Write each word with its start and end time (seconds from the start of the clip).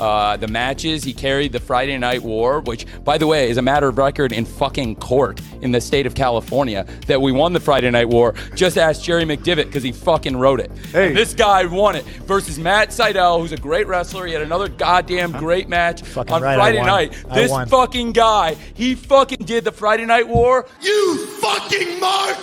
uh, 0.00 0.36
the 0.36 0.48
matches. 0.48 1.04
He 1.04 1.12
carried 1.12 1.52
the 1.52 1.60
Friday 1.60 1.98
Night 1.98 2.22
War, 2.22 2.60
which, 2.60 2.86
by 3.04 3.18
the 3.18 3.26
way, 3.26 3.50
is 3.50 3.56
a 3.56 3.62
matter 3.62 3.88
of 3.88 3.98
record 3.98 4.32
in 4.32 4.44
fucking 4.44 4.96
court 4.96 5.40
in 5.60 5.72
the 5.72 5.80
state 5.80 6.06
of 6.06 6.14
California 6.14 6.86
that 7.06 7.20
we 7.20 7.32
won 7.32 7.52
the 7.52 7.60
Friday 7.60 7.90
Night 7.90 8.08
War. 8.08 8.34
Just 8.54 8.78
ask 8.78 9.02
Jerry 9.02 9.24
McDevitt 9.24 9.66
because 9.66 9.82
he 9.82 9.92
fucking 9.92 10.36
wrote 10.36 10.60
it. 10.60 10.70
Hey. 10.92 11.08
And 11.08 11.16
this 11.16 11.34
guy 11.34 11.64
won 11.66 11.96
it 11.96 12.04
versus 12.04 12.58
Matt 12.58 12.88
Sydal, 12.90 13.40
who's 13.40 13.52
a 13.52 13.56
great 13.56 13.86
wrestler. 13.86 14.26
He 14.26 14.32
had 14.32 14.42
another 14.42 14.68
goddamn 14.68 15.32
great 15.32 15.68
match 15.68 16.02
Fucking 16.02 16.32
on 16.32 16.42
right, 16.42 16.56
Friday 16.56 16.82
night. 16.82 17.12
This 17.34 17.52
fucking 17.68 18.12
guy, 18.12 18.54
he 18.74 18.94
fucking 18.94 19.44
did 19.44 19.64
the 19.64 19.72
Friday 19.72 20.06
Night 20.06 20.28
War. 20.28 20.66
You 20.80 21.26
fucking 21.26 22.00
mark! 22.00 22.38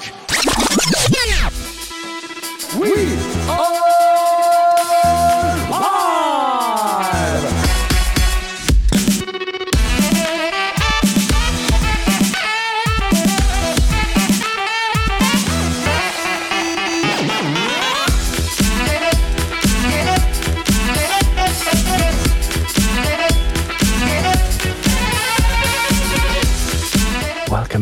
We 2.78 2.92
are 3.50 4.57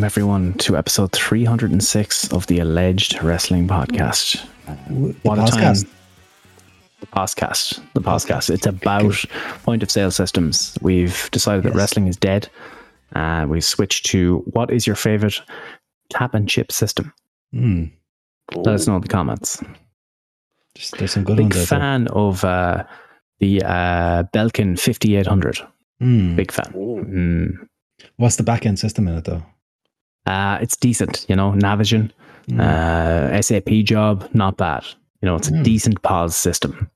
everyone, 0.05 0.54
to 0.54 0.77
episode 0.77 1.11
306 1.14 2.31
of 2.31 2.45
the 2.45 2.59
Alleged 2.59 3.23
Wrestling 3.23 3.67
Podcast. 3.67 4.39
What 5.23 5.39
a 5.39 5.52
time. 5.52 5.73
The 7.00 7.08
podcast. 7.08 7.81
The 7.95 8.02
podcast. 8.02 8.52
It's 8.52 8.67
about 8.67 9.16
point 9.64 9.81
of 9.81 9.89
sale 9.89 10.11
systems. 10.11 10.78
We've 10.80 11.28
decided 11.31 11.64
that 11.64 11.73
wrestling 11.73 12.06
is 12.08 12.17
dead. 12.17 12.48
Uh, 13.16 13.48
we 13.50 13.61
switched 13.61 14.06
to 14.08 14.44
what 14.52 14.70
is 14.70 14.86
your 14.86 14.95
favorite 14.95 15.42
tap 16.11 16.36
and 16.36 16.48
chip 16.48 16.72
system? 16.72 17.11
Hmm. 17.52 17.86
Let 18.53 18.76
us 18.76 18.86
know 18.86 18.98
in 18.98 19.02
the 19.02 19.08
comments. 19.08 19.58
There's, 20.76 20.92
there's 20.92 21.14
some 21.14 21.23
good 21.23 21.38
Big 21.38 21.45
ones 21.45 21.56
out 21.56 21.70
there. 21.70 21.80
fan 21.80 22.08
of 22.09 22.44
uh, 22.44 22.83
the 23.39 23.64
uh, 23.64 24.23
Belkin 24.36 24.80
5800. 24.80 25.58
Hmm. 26.00 26.36
Big 26.36 26.52
fan. 26.52 26.72
Mm. 26.76 27.67
What's 28.17 28.36
the 28.36 28.44
back 28.44 28.67
end 28.67 28.78
system 28.78 29.08
in 29.08 29.16
it 29.16 29.23
though? 29.23 29.44
Uh, 30.26 30.58
it's 30.62 30.76
decent, 30.78 31.26
you 31.30 31.36
know, 31.36 31.52
Navision. 31.54 32.12
Hmm. 32.50 32.59
Uh, 32.59 33.42
SAP 33.42 33.70
job, 33.84 34.28
not 34.34 34.58
bad. 34.58 34.84
You 35.22 35.28
know, 35.28 35.36
it's 35.36 35.50
a 35.50 35.54
Mm. 35.54 35.64
decent 35.64 36.02
pause 36.04 36.36
system. 36.36 36.90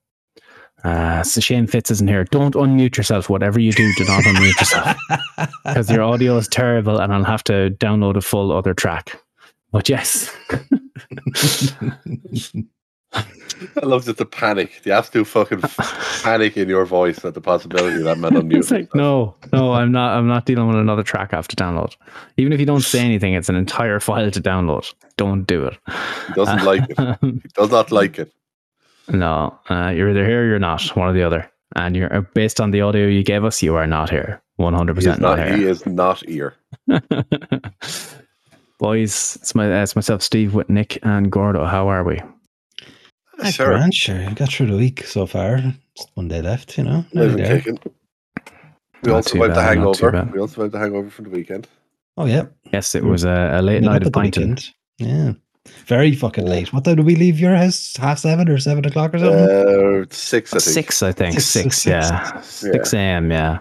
Uh, 0.84 1.18
it's 1.20 1.36
a 1.36 1.40
shame 1.40 1.66
Fitz 1.66 1.90
isn't 1.90 2.08
here. 2.08 2.24
Don't 2.24 2.54
unmute 2.54 2.96
yourself. 2.96 3.28
Whatever 3.28 3.58
you 3.60 3.72
do, 3.72 3.92
do 3.96 4.04
not 4.04 4.22
unmute 4.24 4.58
yourself 4.60 4.96
because 5.66 5.90
your 5.90 6.02
audio 6.02 6.36
is 6.38 6.48
terrible, 6.48 6.98
and 7.00 7.12
I'll 7.12 7.24
have 7.24 7.44
to 7.44 7.70
download 7.78 8.16
a 8.16 8.20
full 8.22 8.52
other 8.52 8.72
track. 8.72 9.20
But 9.72 9.88
yes, 9.88 10.30
I 13.12 13.84
love 13.84 14.04
just 14.04 14.18
the 14.18 14.26
panic, 14.26 14.80
the 14.84 14.92
absolute 14.92 15.26
fucking 15.26 15.60
panic 16.22 16.56
in 16.56 16.68
your 16.68 16.86
voice 16.86 17.24
at 17.24 17.34
the 17.34 17.40
possibility 17.40 18.02
that 18.02 18.18
man 18.18 18.32
unmuting. 18.32 18.58
it's 18.58 18.70
like 18.70 18.94
no, 18.94 19.34
no, 19.52 19.72
I'm 19.72 19.92
not. 19.92 20.16
I'm 20.16 20.26
not 20.28 20.46
dealing 20.46 20.68
with 20.68 20.76
another 20.76 21.02
track 21.02 21.32
I 21.32 21.36
have 21.36 21.48
to 21.48 21.56
download. 21.56 21.94
Even 22.36 22.52
if 22.52 22.60
you 22.60 22.66
don't 22.66 22.80
say 22.80 23.00
anything, 23.00 23.34
it's 23.34 23.48
an 23.48 23.56
entire 23.56 24.00
file 24.00 24.30
to 24.30 24.40
download. 24.40 24.92
Don't 25.16 25.44
do 25.44 25.66
it. 25.66 25.76
He 26.28 26.34
doesn't 26.34 26.64
like 26.64 26.84
it. 26.88 27.18
He 27.20 27.48
does 27.54 27.70
not 27.70 27.92
like 27.92 28.18
it. 28.18 28.32
No, 29.08 29.58
uh, 29.68 29.88
you're 29.88 30.10
either 30.10 30.24
here 30.24 30.44
or 30.44 30.46
you're 30.46 30.58
not, 30.58 30.82
one 30.96 31.08
or 31.08 31.12
the 31.12 31.22
other. 31.22 31.50
And 31.76 31.94
you're 31.96 32.14
uh, 32.14 32.22
based 32.34 32.60
on 32.60 32.70
the 32.70 32.80
audio 32.80 33.06
you 33.06 33.22
gave 33.22 33.44
us, 33.44 33.62
you 33.62 33.74
are 33.76 33.86
not 33.86 34.10
here. 34.10 34.40
One 34.56 34.74
hundred 34.74 34.96
percent 34.96 35.20
not 35.20 35.38
not, 35.38 35.52
he 35.52 35.64
is 35.64 35.86
not 35.86 36.26
here. 36.26 36.54
Boys, 38.78 39.36
it's 39.36 39.54
my 39.54 39.70
uh, 39.70 39.82
it's 39.82 39.94
myself, 39.96 40.22
Steve, 40.22 40.54
with 40.54 40.68
Nick 40.68 40.98
and 41.02 41.30
Gordo. 41.30 41.66
How 41.66 41.88
are 41.88 42.04
we? 42.04 42.20
Ah, 43.42 43.50
Sure. 43.50 43.66
grand, 43.68 43.94
sure. 43.94 44.20
You 44.22 44.34
got 44.34 44.50
through 44.52 44.66
the 44.66 44.76
week 44.76 45.04
so 45.06 45.26
far. 45.26 45.58
Just 45.96 46.10
one 46.14 46.28
day 46.28 46.42
left, 46.42 46.76
you 46.78 46.84
know. 46.84 47.04
Not 47.12 47.24
even 47.24 47.36
there. 47.36 47.56
kicking. 47.60 47.78
We 49.02 49.08
Not 49.10 49.16
also 49.16 49.30
too 49.30 49.38
survived 49.38 49.52
the 49.52 49.54
bad, 49.60 49.78
not 49.78 49.94
too 49.94 50.04
hangover. 50.10 50.30
We 50.34 50.40
also 50.40 50.54
survived 50.54 50.72
the 50.74 50.78
hangover 50.78 51.10
from 51.10 51.24
the 51.24 51.30
weekend. 51.30 51.68
Oh 52.16 52.26
yeah. 52.26 52.44
Yes, 52.72 52.94
it 52.94 53.04
was 53.04 53.24
a, 53.24 53.50
a 53.58 53.62
late 53.62 53.80
Made 53.80 53.86
night 53.88 54.02
of 54.02 54.08
at 54.08 54.12
the 54.12 54.18
pinting. 54.20 54.24
weekend. 54.36 54.70
Yeah. 54.98 55.32
Very 55.86 56.14
fucking 56.14 56.46
late. 56.46 56.72
What 56.72 56.84
time 56.84 56.96
did 56.96 57.06
we 57.06 57.16
leave 57.16 57.38
your 57.40 57.54
house? 57.54 57.96
Half 57.96 58.18
seven 58.18 58.48
or 58.48 58.58
seven 58.58 58.84
o'clock 58.84 59.14
or 59.14 59.18
something? 59.18 60.02
Uh, 60.02 60.04
six, 60.10 60.52
I 60.52 60.58
think. 60.58 60.74
Six, 60.74 61.02
I 61.02 61.12
think. 61.12 61.32
Six, 61.34 61.44
Six, 61.46 61.76
six. 61.76 61.86
yeah. 61.86 62.40
Six 62.40 62.92
a.m. 62.94 63.30
Yeah. 63.30 63.58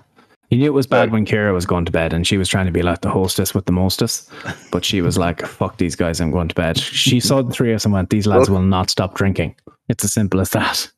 You 0.50 0.58
knew 0.58 0.66
it 0.66 0.74
was 0.74 0.88
bad 0.88 1.12
when 1.12 1.26
Kira 1.26 1.54
was 1.54 1.68
going 1.68 1.86
to 1.86 1.92
bed, 1.92 2.12
and 2.12 2.26
she 2.26 2.38
was 2.38 2.50
trying 2.50 2.66
to 2.66 2.72
be 2.72 2.82
like 2.82 3.02
the 3.02 3.10
hostess 3.10 3.54
with 3.54 3.66
the 3.66 3.72
mostest. 3.72 4.32
But 4.72 4.84
she 4.84 5.02
was 5.02 5.16
like, 5.18 5.46
"Fuck 5.46 5.78
these 5.78 5.96
guys, 5.96 6.20
I'm 6.20 6.32
going 6.32 6.48
to 6.48 6.56
bed." 6.56 6.78
She 6.78 7.20
saw 7.20 7.44
the 7.44 7.52
three 7.52 7.72
of 7.72 7.76
us 7.78 7.86
and 7.86 7.94
went, 7.94 8.10
"These 8.10 8.26
lads 8.26 8.50
will 8.50 8.64
not 8.64 8.90
stop 8.90 9.14
drinking." 9.14 9.56
It's 9.90 10.04
as 10.04 10.14
simple 10.14 10.40
as 10.42 10.50
that. 10.52 10.92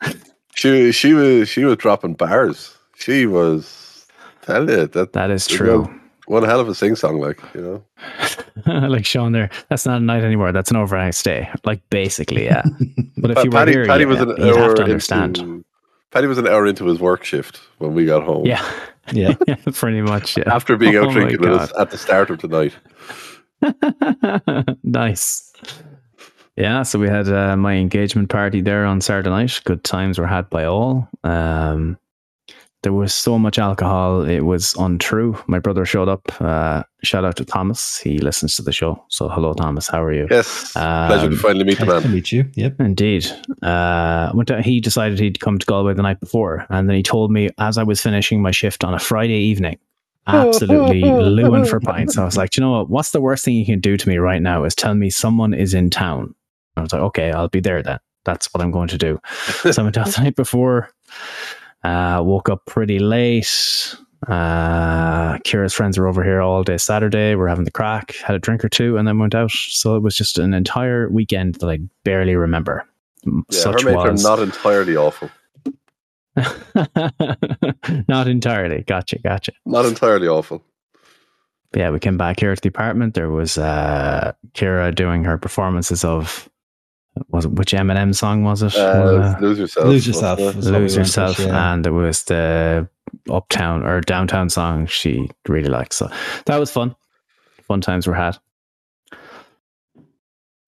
She 0.56 0.91
she 0.91 1.13
was 1.13 1.50
she 1.50 1.66
was 1.66 1.78
dropping 1.78 2.13
bars. 2.13 2.75
She 2.95 3.25
was 3.25 4.06
tell 4.41 4.69
you 4.69 4.88
that 4.88 5.13
That 5.13 5.31
is 5.31 5.47
true. 5.47 5.83
know, 5.83 5.94
one 6.28 6.44
hell 6.44 6.59
of 6.59 6.69
a 6.69 6.75
sing 6.75 6.95
song, 6.95 7.19
like 7.19 7.39
you 7.53 7.62
know. 7.62 7.83
like 8.88 9.06
Sean 9.06 9.31
there, 9.31 9.50
that's 9.69 9.85
not 9.85 9.97
a 10.01 10.03
night 10.03 10.23
anymore. 10.23 10.51
That's 10.51 10.72
an 10.72 10.78
overnight 10.78 11.16
stay. 11.16 11.50
Like 11.66 11.81
basically, 11.89 12.45
yeah. 12.45 12.63
But 13.18 13.31
if 13.31 13.35
Pa- 13.35 13.44
you 13.44 13.50
were 13.51 13.66
here, 13.66 13.85
Paddy 13.85 14.01
you, 14.03 14.07
was 14.07 14.19
an 14.22 14.29
you'd 14.29 14.56
have 14.56 14.75
to 14.75 14.83
understand. 14.83 15.38
Into, 15.39 15.66
Paddy 16.11 16.27
was 16.27 16.38
an 16.38 16.47
hour 16.47 16.66
into 16.66 16.85
his 16.85 16.99
work 16.99 17.23
shift 17.23 17.61
when 17.79 17.94
we 17.94 18.05
got 18.05 18.23
home. 18.23 18.45
Yeah, 18.45 18.63
Yeah. 19.13 19.35
yeah, 19.47 19.55
pretty 19.73 20.01
much. 20.01 20.38
Yeah. 20.38 20.53
After 20.53 20.77
being 20.77 20.95
Oh 20.97 21.01
out 21.03 21.07
my 21.07 21.13
drinking 21.13 21.39
with 21.41 21.49
us 21.61 21.72
at 21.79 21.89
the 21.91 21.97
start 21.97 22.29
of 22.29 22.39
the 22.41 22.47
night. 22.47 22.75
Nice. 24.83 25.51
Yeah, 26.57 26.83
so 26.83 27.00
we 27.00 27.07
had 27.07 27.29
uh, 27.29 27.55
my 27.55 27.73
engagement 27.75 28.29
party 28.29 28.61
there 28.61 28.85
on 28.85 29.00
Saturday 29.01 29.29
night. 29.29 29.61
Good 29.63 29.83
times 29.83 30.19
were 30.19 30.27
had 30.27 30.50
by 30.50 30.66
all. 30.66 31.07
Um, 31.23 31.97
there 32.84 32.94
was 32.94 33.14
so 33.14 33.38
much 33.38 33.59
alcohol, 33.59 34.24
it 34.24 34.42
was 34.42 34.74
untrue. 34.80 35.38
My 35.47 35.59
brother 35.59 35.86
showed 35.86 36.09
up. 36.09 36.22
Uh, 36.42 36.84
shout 37.03 37.24
out 37.24 37.36
to 37.38 37.46
Thomas. 37.46 38.00
He 38.00 38.18
listens 38.18 38.56
to 38.56 38.62
the 38.64 38.72
show. 38.72 39.03
So, 39.09 39.30
hello, 39.30 39.53
Thomas. 39.53 39.88
How 39.88 40.03
are 40.03 40.12
you? 40.14 40.28
Yes. 40.31 40.72
pleasure 40.74 41.28
to 41.28 41.34
Um, 41.34 41.38
finally 41.38 41.64
meet 41.66 41.78
the 41.78 41.86
Nice 41.86 42.02
to 42.03 42.09
meet 42.09 42.31
you. 42.31 42.46
Yep. 42.56 42.80
Indeed. 42.80 43.28
Uh, 43.62 44.31
went 44.34 44.47
to, 44.47 44.62
he 44.62 44.80
decided 44.80 45.19
he'd 45.19 45.40
come 45.40 45.59
to 45.59 45.66
Galway 45.66 45.94
the 45.94 46.02
night 46.02 46.19
before, 46.19 46.66
and 46.69 46.90
then 46.90 46.96
he 46.96 47.03
told 47.03 47.31
me 47.31 47.50
as 47.59 47.78
I 47.78 47.84
was 47.84 48.02
finishing 48.02 48.42
my 48.42 48.52
shift 48.52 48.84
on 48.84 48.94
a 48.96 49.00
Friday 49.00 49.38
evening, 49.40 49.78
absolutely 50.28 51.02
looing 51.03 51.66
for 51.66 51.80
pints. 51.80 52.18
I 52.18 52.25
was 52.25 52.38
like, 52.38 52.52
"Do 52.52 52.62
you 52.62 52.66
know 52.66 52.72
what? 52.80 52.90
What's 52.90 53.12
the 53.12 53.22
worst 53.22 53.46
thing 53.46 53.56
you 53.56 53.66
can 53.66 53.80
do 53.80 53.98
to 53.98 54.09
me 54.09 54.18
right 54.18 54.42
now 54.42 54.63
is 54.63 54.74
tell 54.75 54.96
me 54.96 55.09
someone 55.09 55.53
is 55.53 55.74
in 55.74 55.90
town. 55.90 56.34
I 56.78 56.81
was 56.81 56.94
like, 56.94 57.02
okay, 57.02 57.31
I'll 57.31 57.50
be 57.50 57.59
there 57.59 57.84
then. 57.84 58.00
That's 58.24 58.52
what 58.53 58.63
I'm 58.63 58.72
going 58.72 58.88
to 58.90 58.98
do. 58.98 59.19
so 59.72 59.72
I 59.78 59.84
went 59.84 59.98
out 59.98 60.08
the 60.08 60.22
night 60.24 60.36
before. 60.36 60.90
Uh, 61.84 62.22
woke 62.24 62.50
up 62.50 62.66
pretty 62.66 63.00
late. 63.00 63.96
Uh, 64.28 65.38
Kira's 65.40 65.74
friends 65.74 65.97
were 65.97 66.08
over 66.08 66.24
here 66.24 66.42
all 66.42 66.64
day 66.64 66.78
Saturday. 66.78 67.36
We're 67.36 67.47
having 67.47 67.66
the 67.66 67.72
crack, 67.72 68.16
had 68.18 68.36
a 68.36 68.40
drink 68.40 68.64
or 68.64 68.69
two, 68.69 68.97
and 68.97 69.08
then 69.08 69.18
went 69.18 69.34
out. 69.34 69.52
So 69.52 69.96
it 69.96 70.03
was 70.03 70.16
just 70.16 70.38
an 70.38 70.53
entire 70.53 71.09
weekend 71.09 71.56
that 71.56 71.68
I 71.68 71.80
barely 72.03 72.36
remember. 72.36 72.86
Yeah, 73.25 73.42
Such 73.50 73.84
her 73.84 73.94
was 73.94 74.24
not 74.24 74.40
entirely 74.40 74.96
awful. 74.96 75.30
not 78.08 78.28
entirely. 78.28 78.84
Gotcha, 78.84 79.19
gotcha. 79.19 79.52
Not 79.66 79.86
entirely 79.86 80.28
awful. 80.28 80.63
But 81.72 81.80
yeah, 81.80 81.89
we 81.89 82.00
came 82.00 82.18
back 82.18 82.39
here 82.39 82.54
to 82.54 82.62
the 82.62 82.69
apartment. 82.69 83.13
There 83.13 83.30
was 83.30 83.57
uh, 83.57 84.34
Kira 84.54 84.94
doing 84.94 85.24
her 85.24 85.38
performances 85.38 86.04
of 86.04 86.50
was 87.30 87.46
it 87.46 87.52
which 87.52 87.72
Eminem 87.74 88.16
song 88.16 88.44
was 88.44 88.63
it? 88.63 88.75
Uh, 88.75 89.36
lose 89.42 89.60
yourself. 89.60 89.86
Lose 89.88 90.08
yourself. 90.08 90.40
wasn't 90.40 90.56
it? 90.56 90.60
is 90.60 90.72
what 90.72 90.78
we 90.78 90.81
Lose 90.84 90.96
yourself, 90.96 91.40
yeah. 91.40 91.74
and 91.74 91.86
it 91.86 91.92
was 91.92 92.24
the 92.24 92.88
uptown 93.30 93.84
or 93.84 94.02
downtown 94.02 94.50
song 94.50 94.86
she 94.88 95.30
really 95.48 95.69
liked. 95.69 95.94
So 95.94 96.10
that 96.46 96.58
was 96.58 96.72
fun. 96.72 96.96
Fun 97.68 97.81
times 97.81 98.08
were 98.08 98.13
had. 98.16 98.38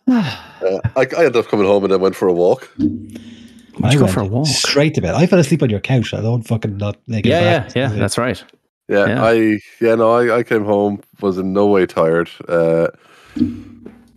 Uh, 0.64 0.80
I, 0.96 1.02
I 1.02 1.26
ended 1.26 1.36
up 1.36 1.48
coming 1.48 1.66
home 1.66 1.84
and 1.84 1.92
then 1.92 2.00
went 2.00 2.16
for 2.16 2.30
a 2.30 2.34
walk. 2.34 2.70
Why'd 2.78 3.84
I 3.84 3.92
you 3.92 3.98
go 4.00 4.04
went 4.06 4.14
for 4.14 4.22
a 4.22 4.26
walk? 4.26 4.48
Straight 4.48 4.94
to 4.96 5.02
bed. 5.02 5.14
I 5.14 5.26
fell 5.26 5.40
asleep 5.40 5.62
on 5.62 5.70
your 5.70 5.82
couch. 5.82 6.14
I 6.14 6.22
don't 6.22 6.44
fucking 6.44 6.78
not 6.78 6.98
make 7.08 7.26
it 7.26 7.30
Yeah, 7.30 7.42
yeah, 7.42 7.60
back. 7.60 7.76
yeah. 7.76 7.88
That's 7.90 8.18
right. 8.18 8.42
Yeah, 8.88 9.08
Yeah. 9.08 9.24
I 9.26 9.34
yeah 9.82 9.96
no, 9.96 10.12
I, 10.12 10.38
I 10.38 10.44
came 10.44 10.64
home 10.64 11.02
was 11.20 11.38
in 11.38 11.52
no 11.52 11.68
way 11.68 11.86
tired. 11.86 12.30
Uh, 12.48 12.88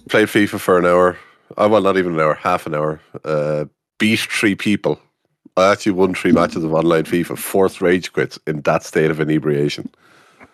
played 0.08 0.28
FIFA 0.28 0.60
for 0.60 0.78
an 0.78 0.86
hour. 0.86 1.18
I 1.56 1.66
well, 1.66 1.82
not 1.82 1.96
even 1.96 2.14
an 2.14 2.20
hour, 2.20 2.34
half 2.34 2.66
an 2.66 2.74
hour. 2.74 3.00
Uh, 3.24 3.66
beat 3.98 4.20
three 4.20 4.54
people. 4.54 5.00
I 5.56 5.72
actually 5.72 5.92
won 5.92 6.14
three 6.14 6.32
matches 6.32 6.64
of 6.64 6.74
online 6.74 7.04
FIFA. 7.04 7.38
Forced 7.38 7.80
rage 7.80 8.12
quits 8.12 8.38
in 8.46 8.60
that 8.62 8.82
state 8.82 9.10
of 9.10 9.20
inebriation. 9.20 9.90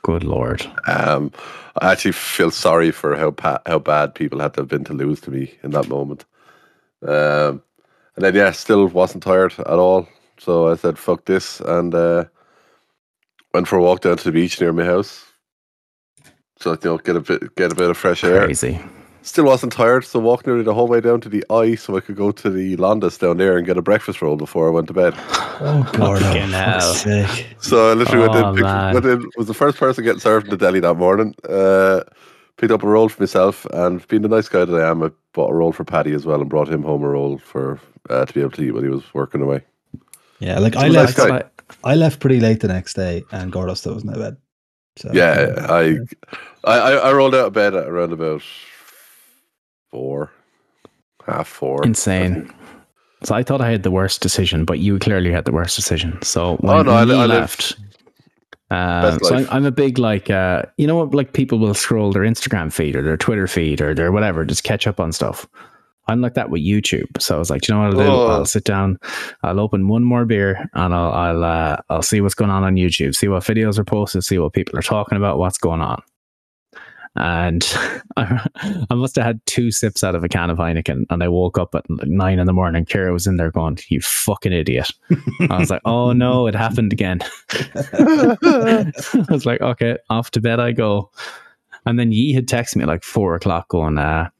Good 0.02 0.24
lord. 0.24 0.66
Um, 0.86 1.32
I 1.80 1.92
actually 1.92 2.12
feel 2.12 2.50
sorry 2.50 2.90
for 2.90 3.16
how 3.16 3.30
pa- 3.30 3.62
how 3.66 3.78
bad 3.78 4.14
people 4.14 4.40
had 4.40 4.54
to 4.54 4.60
have 4.60 4.68
been 4.68 4.84
to 4.84 4.92
lose 4.92 5.20
to 5.22 5.30
me 5.30 5.54
in 5.62 5.70
that 5.72 5.88
moment. 5.88 6.24
Um, 7.06 7.62
and 8.16 8.24
then 8.24 8.34
yeah, 8.34 8.52
still 8.52 8.86
wasn't 8.86 9.22
tired 9.22 9.54
at 9.58 9.66
all. 9.66 10.08
So 10.38 10.68
I 10.68 10.76
said, 10.76 10.98
"Fuck 10.98 11.24
this," 11.24 11.60
and 11.60 11.94
uh, 11.94 12.24
went 13.54 13.68
for 13.68 13.76
a 13.76 13.82
walk 13.82 14.00
down 14.00 14.16
to 14.16 14.24
the 14.24 14.32
beach 14.32 14.60
near 14.60 14.72
my 14.72 14.84
house. 14.84 15.24
So 16.58 16.72
I 16.72 16.76
thought, 16.76 16.84
you 16.84 16.90
know, 16.90 16.98
get 16.98 17.16
a 17.16 17.20
bit 17.20 17.54
get 17.56 17.72
a 17.72 17.76
bit 17.76 17.90
of 17.90 17.96
fresh 17.96 18.24
air. 18.24 18.44
Crazy. 18.44 18.80
Still 19.24 19.44
wasn't 19.44 19.72
tired, 19.72 20.04
so 20.04 20.18
walked 20.18 20.46
nearly 20.46 20.64
the 20.64 20.74
whole 20.74 20.88
way 20.88 21.00
down 21.00 21.20
to 21.20 21.28
the 21.28 21.44
eye 21.48 21.76
so 21.76 21.96
I 21.96 22.00
could 22.00 22.16
go 22.16 22.32
to 22.32 22.50
the 22.50 22.76
Londis 22.76 23.18
down 23.18 23.36
there 23.36 23.56
and 23.56 23.64
get 23.64 23.78
a 23.78 23.82
breakfast 23.82 24.20
roll 24.20 24.36
before 24.36 24.66
I 24.66 24.70
went 24.70 24.88
to 24.88 24.92
bed. 24.94 25.14
Oh, 25.64 25.88
God. 25.92 26.20
Fucking 26.20 26.50
hell. 26.50 26.80
So 27.60 27.90
I 27.90 27.94
literally 27.94 28.26
went 28.26 28.34
Oh, 28.34 28.48
in, 28.48 28.56
picked, 28.56 28.66
went 28.94 29.06
in, 29.06 29.30
was 29.36 29.46
the 29.46 29.54
first 29.54 29.78
person 29.78 30.02
getting 30.02 30.18
served 30.18 30.46
in 30.46 30.50
the 30.50 30.56
deli 30.56 30.80
that 30.80 30.94
morning. 30.94 31.36
Uh, 31.48 32.00
picked 32.56 32.72
up 32.72 32.82
a 32.82 32.88
roll 32.88 33.08
for 33.08 33.22
myself, 33.22 33.64
and 33.66 34.04
being 34.08 34.22
the 34.22 34.28
nice 34.28 34.48
guy 34.48 34.64
that 34.64 34.74
I 34.74 34.90
am, 34.90 35.04
I 35.04 35.10
bought 35.34 35.50
a 35.50 35.54
roll 35.54 35.70
for 35.70 35.84
Paddy 35.84 36.14
as 36.14 36.26
well 36.26 36.40
and 36.40 36.50
brought 36.50 36.68
him 36.68 36.82
home 36.82 37.04
a 37.04 37.08
roll 37.08 37.38
for 37.38 37.78
uh, 38.10 38.24
to 38.24 38.32
be 38.32 38.40
able 38.40 38.50
to 38.52 38.62
eat 38.62 38.72
when 38.72 38.82
he 38.82 38.90
was 38.90 39.04
working 39.14 39.40
away. 39.40 39.62
Yeah, 40.40 40.58
like 40.58 40.74
I 40.74 40.88
left. 40.88 41.16
guy. 41.16 41.28
That's 41.28 41.78
I 41.84 41.94
left 41.94 42.18
pretty 42.18 42.40
late 42.40 42.58
the 42.58 42.66
next 42.68 42.94
day, 42.94 43.22
and 43.30 43.52
Gordo 43.52 43.74
still 43.74 43.94
was 43.94 44.02
in 44.02 44.12
bed. 44.12 44.36
So 44.96 45.10
Yeah, 45.12 45.54
I, 45.68 45.96
I, 46.64 46.78
I 46.78 46.92
I 46.94 47.12
rolled 47.12 47.36
out 47.36 47.46
of 47.46 47.52
bed 47.52 47.76
at 47.76 47.86
around 47.86 48.12
about 48.12 48.42
four, 49.92 50.32
half 51.24 51.46
four. 51.46 51.84
Insane. 51.84 52.52
So 53.22 53.36
I 53.36 53.44
thought 53.44 53.60
I 53.60 53.70
had 53.70 53.84
the 53.84 53.92
worst 53.92 54.20
decision, 54.20 54.64
but 54.64 54.80
you 54.80 54.98
clearly 54.98 55.30
had 55.30 55.44
the 55.44 55.52
worst 55.52 55.76
decision. 55.76 56.20
So 56.22 56.56
when, 56.56 56.74
Oh, 56.76 56.82
no, 56.82 56.90
I 56.90 57.00
when 57.00 57.08
li- 57.10 57.14
you 57.14 57.20
I 57.20 57.26
left, 57.26 57.76
uh, 58.70 59.18
so 59.18 59.36
I'm. 59.36 59.46
I'm 59.50 59.64
a 59.66 59.70
big 59.70 59.98
like 59.98 60.28
uh, 60.30 60.62
you 60.78 60.86
know 60.88 60.96
what 60.96 61.14
like 61.14 61.32
people 61.32 61.58
will 61.58 61.74
scroll 61.74 62.10
their 62.10 62.22
Instagram 62.22 62.72
feed 62.72 62.96
or 62.96 63.02
their 63.02 63.16
Twitter 63.16 63.46
feed 63.46 63.80
or 63.80 63.94
their 63.94 64.10
whatever, 64.10 64.44
just 64.44 64.64
catch 64.64 64.86
up 64.88 64.98
on 64.98 65.12
stuff. 65.12 65.46
I'm 66.08 66.20
like 66.20 66.34
that 66.34 66.50
with 66.50 66.62
YouTube. 66.62 67.20
So 67.22 67.36
I 67.36 67.38
was 67.38 67.48
like, 67.48 67.62
"Do 67.62 67.72
you 67.72 67.78
know 67.78 67.84
what 67.84 67.94
I'll 67.94 68.04
do? 68.06 68.12
Oh. 68.12 68.26
I'll 68.28 68.44
sit 68.44 68.64
down, 68.64 68.98
I'll 69.44 69.60
open 69.60 69.86
one 69.86 70.02
more 70.02 70.24
beer, 70.24 70.68
and 70.74 70.92
I'll 70.92 71.12
I'll 71.12 71.44
uh, 71.44 71.76
I'll 71.90 72.02
see 72.02 72.20
what's 72.20 72.34
going 72.34 72.50
on 72.50 72.64
on 72.64 72.74
YouTube, 72.74 73.14
see 73.14 73.28
what 73.28 73.44
videos 73.44 73.78
are 73.78 73.84
posted, 73.84 74.24
see 74.24 74.38
what 74.38 74.52
people 74.52 74.76
are 74.76 74.82
talking 74.82 75.16
about, 75.16 75.38
what's 75.38 75.58
going 75.58 75.80
on. 75.80 76.02
And 77.16 77.62
I, 78.16 78.94
must 78.94 79.16
have 79.16 79.24
had 79.24 79.44
two 79.46 79.70
sips 79.70 80.02
out 80.02 80.14
of 80.14 80.24
a 80.24 80.28
can 80.28 80.50
of 80.50 80.58
Heineken, 80.58 81.04
and 81.10 81.22
I 81.22 81.28
woke 81.28 81.58
up 81.58 81.74
at 81.74 81.84
nine 81.88 82.38
in 82.38 82.46
the 82.46 82.52
morning. 82.52 82.84
Kira 82.84 83.12
was 83.12 83.26
in 83.26 83.36
there 83.36 83.50
going, 83.50 83.78
"You 83.88 84.00
fucking 84.00 84.52
idiot!" 84.52 84.90
I 85.50 85.58
was 85.58 85.70
like, 85.70 85.82
"Oh 85.84 86.12
no, 86.12 86.46
it 86.46 86.54
happened 86.54 86.92
again." 86.92 87.20
I 87.50 88.92
was 89.28 89.44
like, 89.44 89.60
"Okay, 89.60 89.98
off 90.08 90.30
to 90.32 90.40
bed 90.40 90.60
I 90.60 90.72
go." 90.72 91.10
And 91.84 91.98
then 91.98 92.12
Yi 92.12 92.32
had 92.32 92.46
texted 92.46 92.76
me 92.76 92.84
like 92.84 93.04
four 93.04 93.34
o'clock, 93.34 93.68
going, 93.68 93.98
uh, 93.98 94.30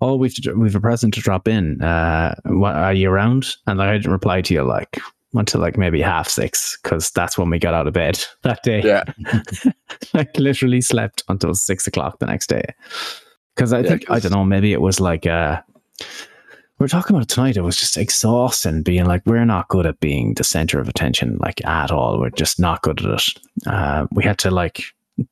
"Oh, 0.00 0.16
we've 0.16 0.34
we've 0.56 0.76
a 0.76 0.80
present 0.80 1.14
to 1.14 1.20
drop 1.20 1.46
in. 1.46 1.82
Uh, 1.82 2.34
what, 2.44 2.74
are 2.74 2.94
you 2.94 3.10
around?" 3.10 3.54
And 3.66 3.82
I 3.82 3.92
didn't 3.92 4.12
reply 4.12 4.40
to 4.42 4.54
you 4.54 4.62
like 4.62 4.98
until 5.34 5.60
like 5.60 5.76
maybe 5.76 6.00
half 6.00 6.28
six 6.28 6.78
because 6.82 7.10
that's 7.10 7.36
when 7.36 7.50
we 7.50 7.58
got 7.58 7.74
out 7.74 7.86
of 7.86 7.92
bed 7.92 8.24
that 8.42 8.62
day 8.62 8.82
Yeah, 8.82 9.04
like 10.14 10.36
literally 10.38 10.80
slept 10.80 11.22
until 11.28 11.54
six 11.54 11.86
o'clock 11.86 12.18
the 12.18 12.26
next 12.26 12.48
day. 12.48 12.64
Because 13.54 13.72
I 13.72 13.82
Yeah, 13.82 13.88
think 13.88 14.04
I 14.08 14.18
don't 14.20 14.32
know, 14.32 14.44
maybe 14.44 14.72
it 14.72 14.80
was 14.80 15.00
like 15.00 15.26
uh 15.26 15.60
we 16.78 16.84
are 16.84 16.88
talking 16.88 17.14
about 17.14 17.22
it 17.22 17.28
tonight. 17.28 17.56
It 17.56 17.62
was 17.62 17.76
just 17.76 17.96
exhausting 17.96 18.82
being 18.82 19.06
like 19.06 19.22
we're 19.26 19.44
not 19.44 19.68
good 19.68 19.86
at 19.86 20.00
being 20.00 20.34
the 20.34 20.44
center 20.44 20.80
of 20.80 20.88
attention 20.88 21.38
like 21.40 21.64
at 21.64 21.90
all. 21.92 22.18
We're 22.18 22.30
just 22.30 22.58
not 22.58 22.82
good 22.82 23.00
at 23.04 23.20
it. 23.20 23.38
Uh, 23.66 24.06
we 24.10 24.24
had 24.24 24.38
to 24.38 24.50
like 24.50 24.82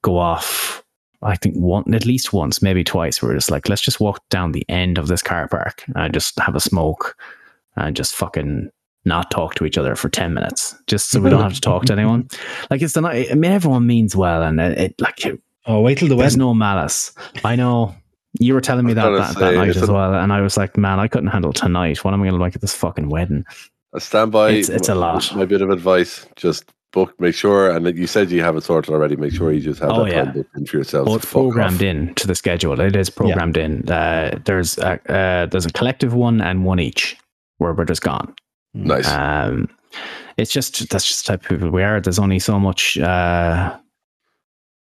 go 0.03 0.19
off. 0.19 0.85
I 1.25 1.37
think 1.37 1.57
one 1.57 1.95
at 1.95 2.07
least 2.07 2.33
once, 2.33 2.63
maybe 2.63 2.83
twice. 2.85 3.21
We 3.21 3.29
were 3.29 3.35
just 3.35 3.51
like, 3.51 3.69
let's 3.69 3.83
just 3.83 4.01
walk 4.01 4.21
down 4.29 4.53
the 4.53 4.65
end 4.69 4.99
of 4.99 5.09
this 5.09 5.23
car 5.23 5.47
park 5.49 5.85
and 5.95 6.13
just 6.15 6.39
have 6.41 6.55
a 6.57 6.61
smoke 6.61 7.17
and 7.77 7.95
just 7.97 8.15
fucking 8.15 8.71
not 9.05 9.31
talk 9.31 9.55
to 9.57 9.65
each 9.65 9.77
other 9.79 9.95
for 9.97 10.09
10 10.09 10.33
minutes 10.35 10.77
just 10.87 11.11
so 11.11 11.21
we 11.21 11.29
don't 11.31 11.43
have 11.43 11.55
to 11.55 11.61
talk 11.61 11.85
to 11.85 11.93
anyone 11.99 12.29
like 12.71 12.83
it's 12.83 12.93
the 12.95 13.01
night 13.01 13.27
i 13.31 13.35
mean 13.35 13.51
everyone 13.53 13.87
means 13.87 14.15
well 14.15 14.43
and 14.43 14.61
it, 14.61 14.79
it 14.79 15.01
like 15.01 15.19
Oh, 15.67 15.81
wait 15.81 15.99
till 15.99 16.09
the 16.09 16.17
wedding 16.17 16.23
there's 16.23 16.33
wedding. 16.35 16.39
no 16.47 16.55
malice 16.55 17.13
i 17.45 17.55
know 17.57 17.95
you 18.41 18.55
were 18.55 18.61
telling 18.61 18.85
me 18.87 18.93
that 18.95 19.11
that, 19.11 19.35
gonna 19.35 19.47
that 19.53 19.55
night 19.57 19.69
as 19.77 19.89
a- 19.89 19.93
well 19.93 20.15
and 20.15 20.33
i 20.33 20.41
was 20.41 20.57
like 20.57 20.77
man 20.77 20.99
i 21.01 21.09
couldn't 21.09 21.29
handle 21.29 21.53
tonight 21.53 22.05
what 22.05 22.15
am 22.15 22.21
i 22.23 22.25
going 22.25 22.35
to 22.39 22.41
like 22.41 22.55
at 22.55 22.61
this 22.61 22.75
fucking 22.75 23.09
wedding 23.09 23.45
I 23.95 23.99
stand 23.99 24.33
by. 24.33 24.49
It's- 24.53 24.71
it's 24.71 24.89
a 24.89 24.95
lot. 24.95 25.37
My 25.37 25.45
bit 25.45 25.61
of 25.61 25.69
advice: 25.69 26.27
just 26.35 26.65
book. 26.93 27.13
Make 27.21 27.35
sure, 27.35 27.69
and 27.71 27.87
you 27.95 28.07
said 28.07 28.31
you 28.31 28.41
have 28.43 28.57
it 28.57 28.63
sorted 28.65 28.95
already. 28.95 29.17
Make 29.17 29.35
sure 29.35 29.53
you 29.53 29.61
just 29.61 29.81
have 29.81 29.91
Oh, 29.91 30.05
that 30.05 30.11
yeah. 30.13 30.25
time 30.25 30.33
booked 30.33 30.57
in 30.57 30.65
for 30.65 30.79
yourself 30.79 31.07
well 31.07 31.17
it's 31.17 31.31
programmed 31.31 31.77
off. 31.77 31.83
in 31.83 32.15
to 32.15 32.27
the 32.27 32.35
schedule 32.35 32.81
it 32.81 32.97
is 32.97 33.11
programmed 33.11 33.59
in 33.59 33.87
uh, 33.91 34.39
there's 34.47 34.79
a, 34.79 34.93
uh, 35.13 35.45
there's 35.45 35.67
a 35.67 35.71
collective 35.73 36.15
one 36.15 36.41
and 36.41 36.65
one 36.65 36.81
each 36.81 37.19
where 37.59 37.75
we're 37.75 37.85
just 37.85 38.01
gone 38.01 38.35
Nice. 38.75 39.09
Um, 39.09 39.69
it's 40.37 40.51
just 40.53 40.89
that's 40.91 41.07
just 41.07 41.27
the 41.27 41.33
type 41.33 41.43
of 41.43 41.49
people 41.49 41.71
we 41.71 41.83
are. 41.83 42.01
There's 42.01 42.19
only 42.19 42.39
so 42.39 42.59
much 42.59 42.97
uh, 42.99 43.77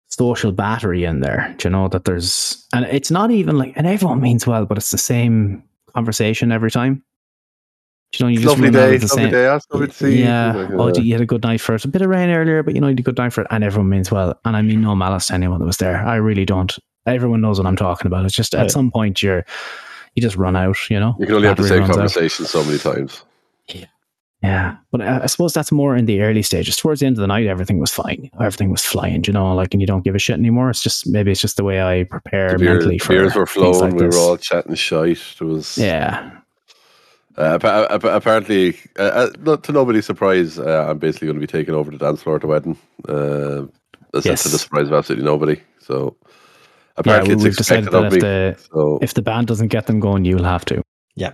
social 0.09 0.53
battery 0.53 1.05
in 1.05 1.21
there. 1.21 1.55
Do 1.59 1.69
you 1.69 1.73
know 1.73 1.89
that 1.89 2.05
there's 2.05 2.67
and 2.73 2.85
it's 2.87 3.11
not 3.11 3.31
even 3.31 3.59
like 3.59 3.73
and 3.77 3.87
everyone 3.87 4.21
means 4.21 4.47
well, 4.47 4.65
but 4.67 4.79
it's 4.79 4.91
the 4.91 4.99
same 4.99 5.63
conversation 5.95 6.53
every 6.53 6.71
time. 6.71 7.03
Do 8.13 8.19
you 8.19 8.25
know, 8.27 8.29
you 8.31 8.37
just 8.39 8.47
lovely 8.49 8.71
day. 8.71 8.97
the 8.97 9.07
Lovely 9.07 9.23
same. 9.25 9.31
day. 9.33 9.43
That's 9.43 9.67
lovely 9.73 9.89
to 9.89 9.93
see. 9.93 10.23
Yeah. 10.23 10.53
Like, 10.53 10.71
Oh, 10.71 10.89
uh, 10.91 10.93
you 11.03 11.13
had 11.15 11.21
a 11.21 11.27
good 11.27 11.43
night 11.43 11.61
for 11.61 11.75
it. 11.75 11.85
A 11.85 11.89
bit 11.89 12.01
of 12.01 12.09
rain 12.09 12.31
earlier, 12.31 12.63
but 12.63 12.73
you 12.77 12.81
know, 12.81 12.87
you 12.87 12.93
had 12.93 13.01
a 13.01 13.03
good 13.03 13.19
night 13.19 13.33
for 13.33 13.41
it. 13.41 13.49
And 13.51 13.65
everyone 13.65 13.89
means 13.89 14.13
well. 14.13 14.39
And 14.45 14.57
I 14.57 14.63
mean 14.63 14.83
no 14.83 14.95
malice 14.95 15.27
to 15.27 15.35
anyone 15.35 15.59
that 15.59 15.67
was 15.67 15.79
there. 15.79 15.97
I 16.07 16.15
really 16.17 16.45
don't. 16.45 16.73
Everyone 17.07 17.41
knows 17.41 17.59
what 17.59 17.67
I'm 17.67 17.75
talking 17.75 18.07
about. 18.07 18.25
It's 18.25 18.35
just 18.37 18.55
at 18.55 18.71
some 18.71 18.93
point 18.93 19.21
you're 19.21 19.45
you 20.15 20.23
just 20.23 20.37
run 20.37 20.55
out, 20.55 20.77
you 20.89 21.01
know. 21.01 21.17
you 21.19 21.27
can 21.27 21.35
only 21.35 21.49
have 21.49 21.57
the 21.57 21.67
same 21.67 21.81
runs 21.81 21.91
out. 21.91 21.95
conversation 21.97 22.47
so 22.47 22.65
many 22.65 22.79
times. 22.79 23.25
Yeah, 24.45 24.77
but 24.93 25.01
I, 25.01 25.23
I 25.23 25.27
suppose 25.27 25.53
that's 25.55 25.73
more 25.73 25.97
in 25.97 26.05
the 26.07 26.21
early 26.21 26.43
stages. 26.43 26.77
Towards 26.77 27.01
the 27.01 27.07
end 27.07 27.17
of 27.17 27.21
the 27.23 27.27
night, 27.27 27.47
everything 27.47 27.79
was 27.79 27.91
fine. 27.93 28.31
Everything 28.41 28.71
was 28.71 28.83
flying, 28.85 29.25
you 29.27 29.33
know, 29.33 29.55
like, 29.55 29.73
and 29.73 29.81
you 29.81 29.87
don't 29.87 30.05
give 30.05 30.15
a 30.15 30.19
shit 30.19 30.39
anymore. 30.39 30.69
It's 30.71 30.83
just 30.83 31.07
maybe 31.09 31.31
it's 31.31 31.41
just 31.41 31.57
the 31.57 31.65
way 31.65 31.83
I 31.83 32.05
prepare 32.05 32.51
The 32.53 32.59
beer- 32.59 32.75
mentally 32.75 32.99
for 32.99 33.09
beers 33.15 33.35
were 33.35 33.47
flowing. 33.47 33.81
like 33.81 33.93
we 33.95 34.07
this. 34.07 34.15
were 34.15 34.21
all 34.21 34.37
chatting 34.37 34.75
shite. 34.75 35.19
It 35.41 35.45
was 35.45 35.79
yeah, 35.79 36.31
Uh, 37.39 37.55
appa- 37.55 37.89
appa- 37.91 38.15
apparently, 38.15 38.77
uh, 38.99 39.03
uh, 39.03 39.31
not 39.41 39.65
to 39.65 39.73
nobody's 39.73 40.05
surprise, 40.07 40.59
uh, 40.59 40.87
I'm 40.89 40.99
basically 40.99 41.27
going 41.27 41.41
to 41.41 41.47
be 41.47 41.47
taking 41.59 41.75
over 41.75 41.91
the 41.91 41.99
dance 41.99 42.23
floor 42.23 42.37
at 42.37 42.43
the 42.43 42.47
wedding. 42.49 42.77
Uh, 43.09 43.65
that's 44.13 44.27
Yes. 44.27 44.43
to 44.45 44.51
the 44.51 44.59
surprise 44.59 44.87
of 44.89 44.93
absolutely 44.93 45.25
nobody. 45.25 45.61
So 45.81 46.17
yeah. 46.23 46.29
apparently, 46.99 47.31
We, 47.31 47.35
it's 47.37 47.45
we've 47.45 47.57
decided 47.57 47.85
expected 47.85 48.05
that 48.05 48.07
of 48.07 48.13
if 48.13 48.23
me. 48.23 48.29
the 48.29 48.57
so 48.73 48.99
if 49.03 49.15
the 49.15 49.23
band 49.23 49.47
doesn't 49.47 49.69
get 49.69 49.87
them 49.87 50.01
going, 50.01 50.25
you'll 50.27 50.45
have 50.45 50.65
to. 50.67 50.83
I, 51.21 51.33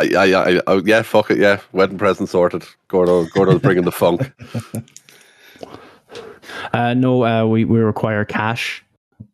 I, 0.00 0.32
I, 0.34 0.60
I, 0.66 0.80
yeah, 0.84 1.02
fuck 1.02 1.30
it, 1.30 1.38
yeah. 1.38 1.60
Wedding 1.72 1.98
present 1.98 2.28
sorted. 2.28 2.64
Gordo, 2.88 3.26
Gordo's 3.34 3.60
bringing 3.60 3.84
the 3.84 3.92
funk. 3.92 4.32
Uh, 6.72 6.94
no, 6.94 7.24
uh, 7.24 7.46
we 7.46 7.64
we 7.64 7.78
require 7.78 8.24
cash. 8.24 8.84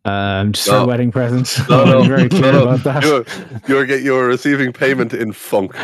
Um, 0.05 0.53
just 0.53 0.67
for 0.69 0.75
No. 0.75 0.85
a 0.85 0.87
wedding 0.87 1.11
present. 1.11 1.51
No, 1.69 1.85
no, 1.85 2.05
very 2.09 2.29
clear 2.29 2.53
no, 2.53 2.65
no. 2.65 2.69
about 2.69 2.85
that. 2.85 3.03
You're, 3.05 3.25
you're, 3.67 3.87
get, 3.87 4.03
you're 4.03 4.27
receiving 4.27 4.73
payment 4.73 5.13
in 5.15 5.33
funk. 5.33 5.75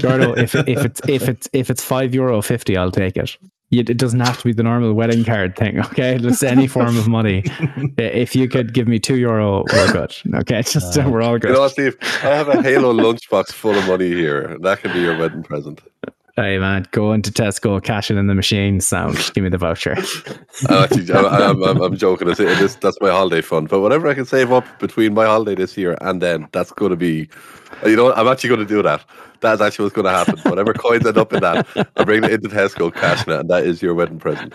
Gordo, 0.00 0.32
if 0.32 0.54
if 0.54 0.84
it's 0.84 1.00
if 1.08 1.28
it's 1.28 1.48
if 1.52 1.70
it's 1.70 1.82
five 1.84 2.14
euro 2.14 2.40
fifty, 2.42 2.76
I'll 2.76 2.90
take 2.90 3.16
it. 3.16 3.36
You, 3.72 3.80
it 3.80 3.96
doesn't 3.96 4.20
have 4.20 4.36
to 4.38 4.44
be 4.44 4.52
the 4.52 4.62
normal 4.62 4.92
wedding 4.92 5.24
card 5.24 5.56
thing, 5.56 5.80
okay? 5.80 6.18
Just 6.18 6.44
any 6.44 6.66
form 6.66 6.98
of 6.98 7.08
money. 7.08 7.42
if 7.96 8.36
you 8.36 8.46
could 8.46 8.74
give 8.74 8.86
me 8.86 8.98
two 8.98 9.16
euro, 9.16 9.64
we're 9.72 9.92
good. 9.92 10.14
Okay, 10.42 10.60
just 10.66 10.98
Uh, 10.98 11.08
we're 11.08 11.22
all 11.22 11.32
You 11.32 11.38
good. 11.38 11.52
know 11.54 11.66
Steve? 11.68 11.96
I 12.22 12.36
have 12.36 12.48
a 12.48 12.60
Halo 12.62 12.92
lunchbox 12.92 13.50
full 13.52 13.74
of 13.74 13.86
money 13.86 14.08
here. 14.08 14.58
That 14.60 14.80
can 14.82 14.92
be 14.92 15.00
your 15.00 15.16
wedding 15.18 15.42
present. 15.42 15.80
Hey 16.36 16.56
man, 16.58 16.86
go 16.92 17.12
into 17.12 17.30
Tesco, 17.30 17.82
cash 17.82 18.10
it 18.10 18.16
in 18.16 18.26
the 18.26 18.34
machine. 18.34 18.80
Sound, 18.80 19.16
give 19.34 19.44
me 19.44 19.50
the 19.50 19.58
voucher. 19.58 19.96
I'm, 20.66 20.84
actually, 20.84 21.12
I, 21.12 21.50
I'm, 21.50 21.62
I'm, 21.62 21.82
I'm 21.82 21.96
joking. 21.96 22.30
It's, 22.30 22.40
it 22.40 22.48
is, 22.48 22.76
that's 22.76 22.98
my 23.02 23.10
holiday 23.10 23.42
fund. 23.42 23.68
But 23.68 23.80
whatever 23.80 24.08
I 24.08 24.14
can 24.14 24.24
save 24.24 24.50
up 24.50 24.64
between 24.78 25.12
my 25.12 25.26
holiday 25.26 25.54
this 25.54 25.76
year 25.76 25.98
and 26.00 26.22
then, 26.22 26.48
that's 26.52 26.72
going 26.72 26.88
to 26.88 26.96
be. 26.96 27.28
You 27.84 27.96
know? 27.96 28.14
I'm 28.14 28.28
actually 28.28 28.48
going 28.48 28.66
to 28.66 28.66
do 28.66 28.82
that. 28.82 29.04
That's 29.40 29.60
actually 29.60 29.84
what's 29.84 29.94
going 29.94 30.06
to 30.06 30.10
happen. 30.10 30.38
Whatever 30.50 30.72
coins 30.72 31.04
end 31.04 31.18
up 31.18 31.34
in 31.34 31.40
that, 31.40 31.66
I 31.96 32.04
bring 32.04 32.24
it 32.24 32.32
into 32.32 32.48
Tesco, 32.48 32.94
cashing 32.94 33.34
it, 33.34 33.40
and 33.40 33.50
that 33.50 33.66
is 33.66 33.82
your 33.82 33.92
wedding 33.92 34.18
present. 34.18 34.54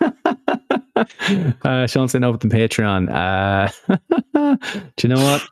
uh, 1.64 1.86
Sean 1.88 2.06
saying 2.06 2.22
over 2.22 2.38
the 2.38 2.46
Patreon. 2.46 3.10
Uh, 3.10 4.56
do 4.96 5.08
you 5.08 5.14
know 5.14 5.22
what? 5.24 5.42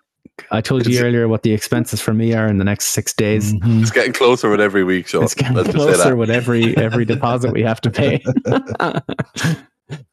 I 0.50 0.60
told 0.60 0.86
you 0.86 1.00
earlier 1.00 1.28
what 1.28 1.42
the 1.42 1.52
expenses 1.52 2.00
for 2.00 2.12
me 2.12 2.34
are 2.34 2.48
in 2.48 2.58
the 2.58 2.64
next 2.64 2.86
six 2.86 3.12
days. 3.12 3.52
Mhm. 3.54 3.82
It's 3.82 3.90
getting 3.90 4.12
closer 4.12 4.50
with 4.50 4.60
every 4.60 4.82
week, 4.84 5.06
Sean. 5.06 5.22
It's 5.24 5.34
getting 5.34 5.54
Let's 5.56 5.68
just 5.68 5.78
say 5.78 5.92
closer 5.92 6.08
that. 6.10 6.16
with 6.16 6.30
every 6.30 6.76
every 6.76 7.04
deposit 7.04 7.52
we 7.52 7.62
have 7.62 7.80
to 7.82 7.90
pay. 7.90 8.18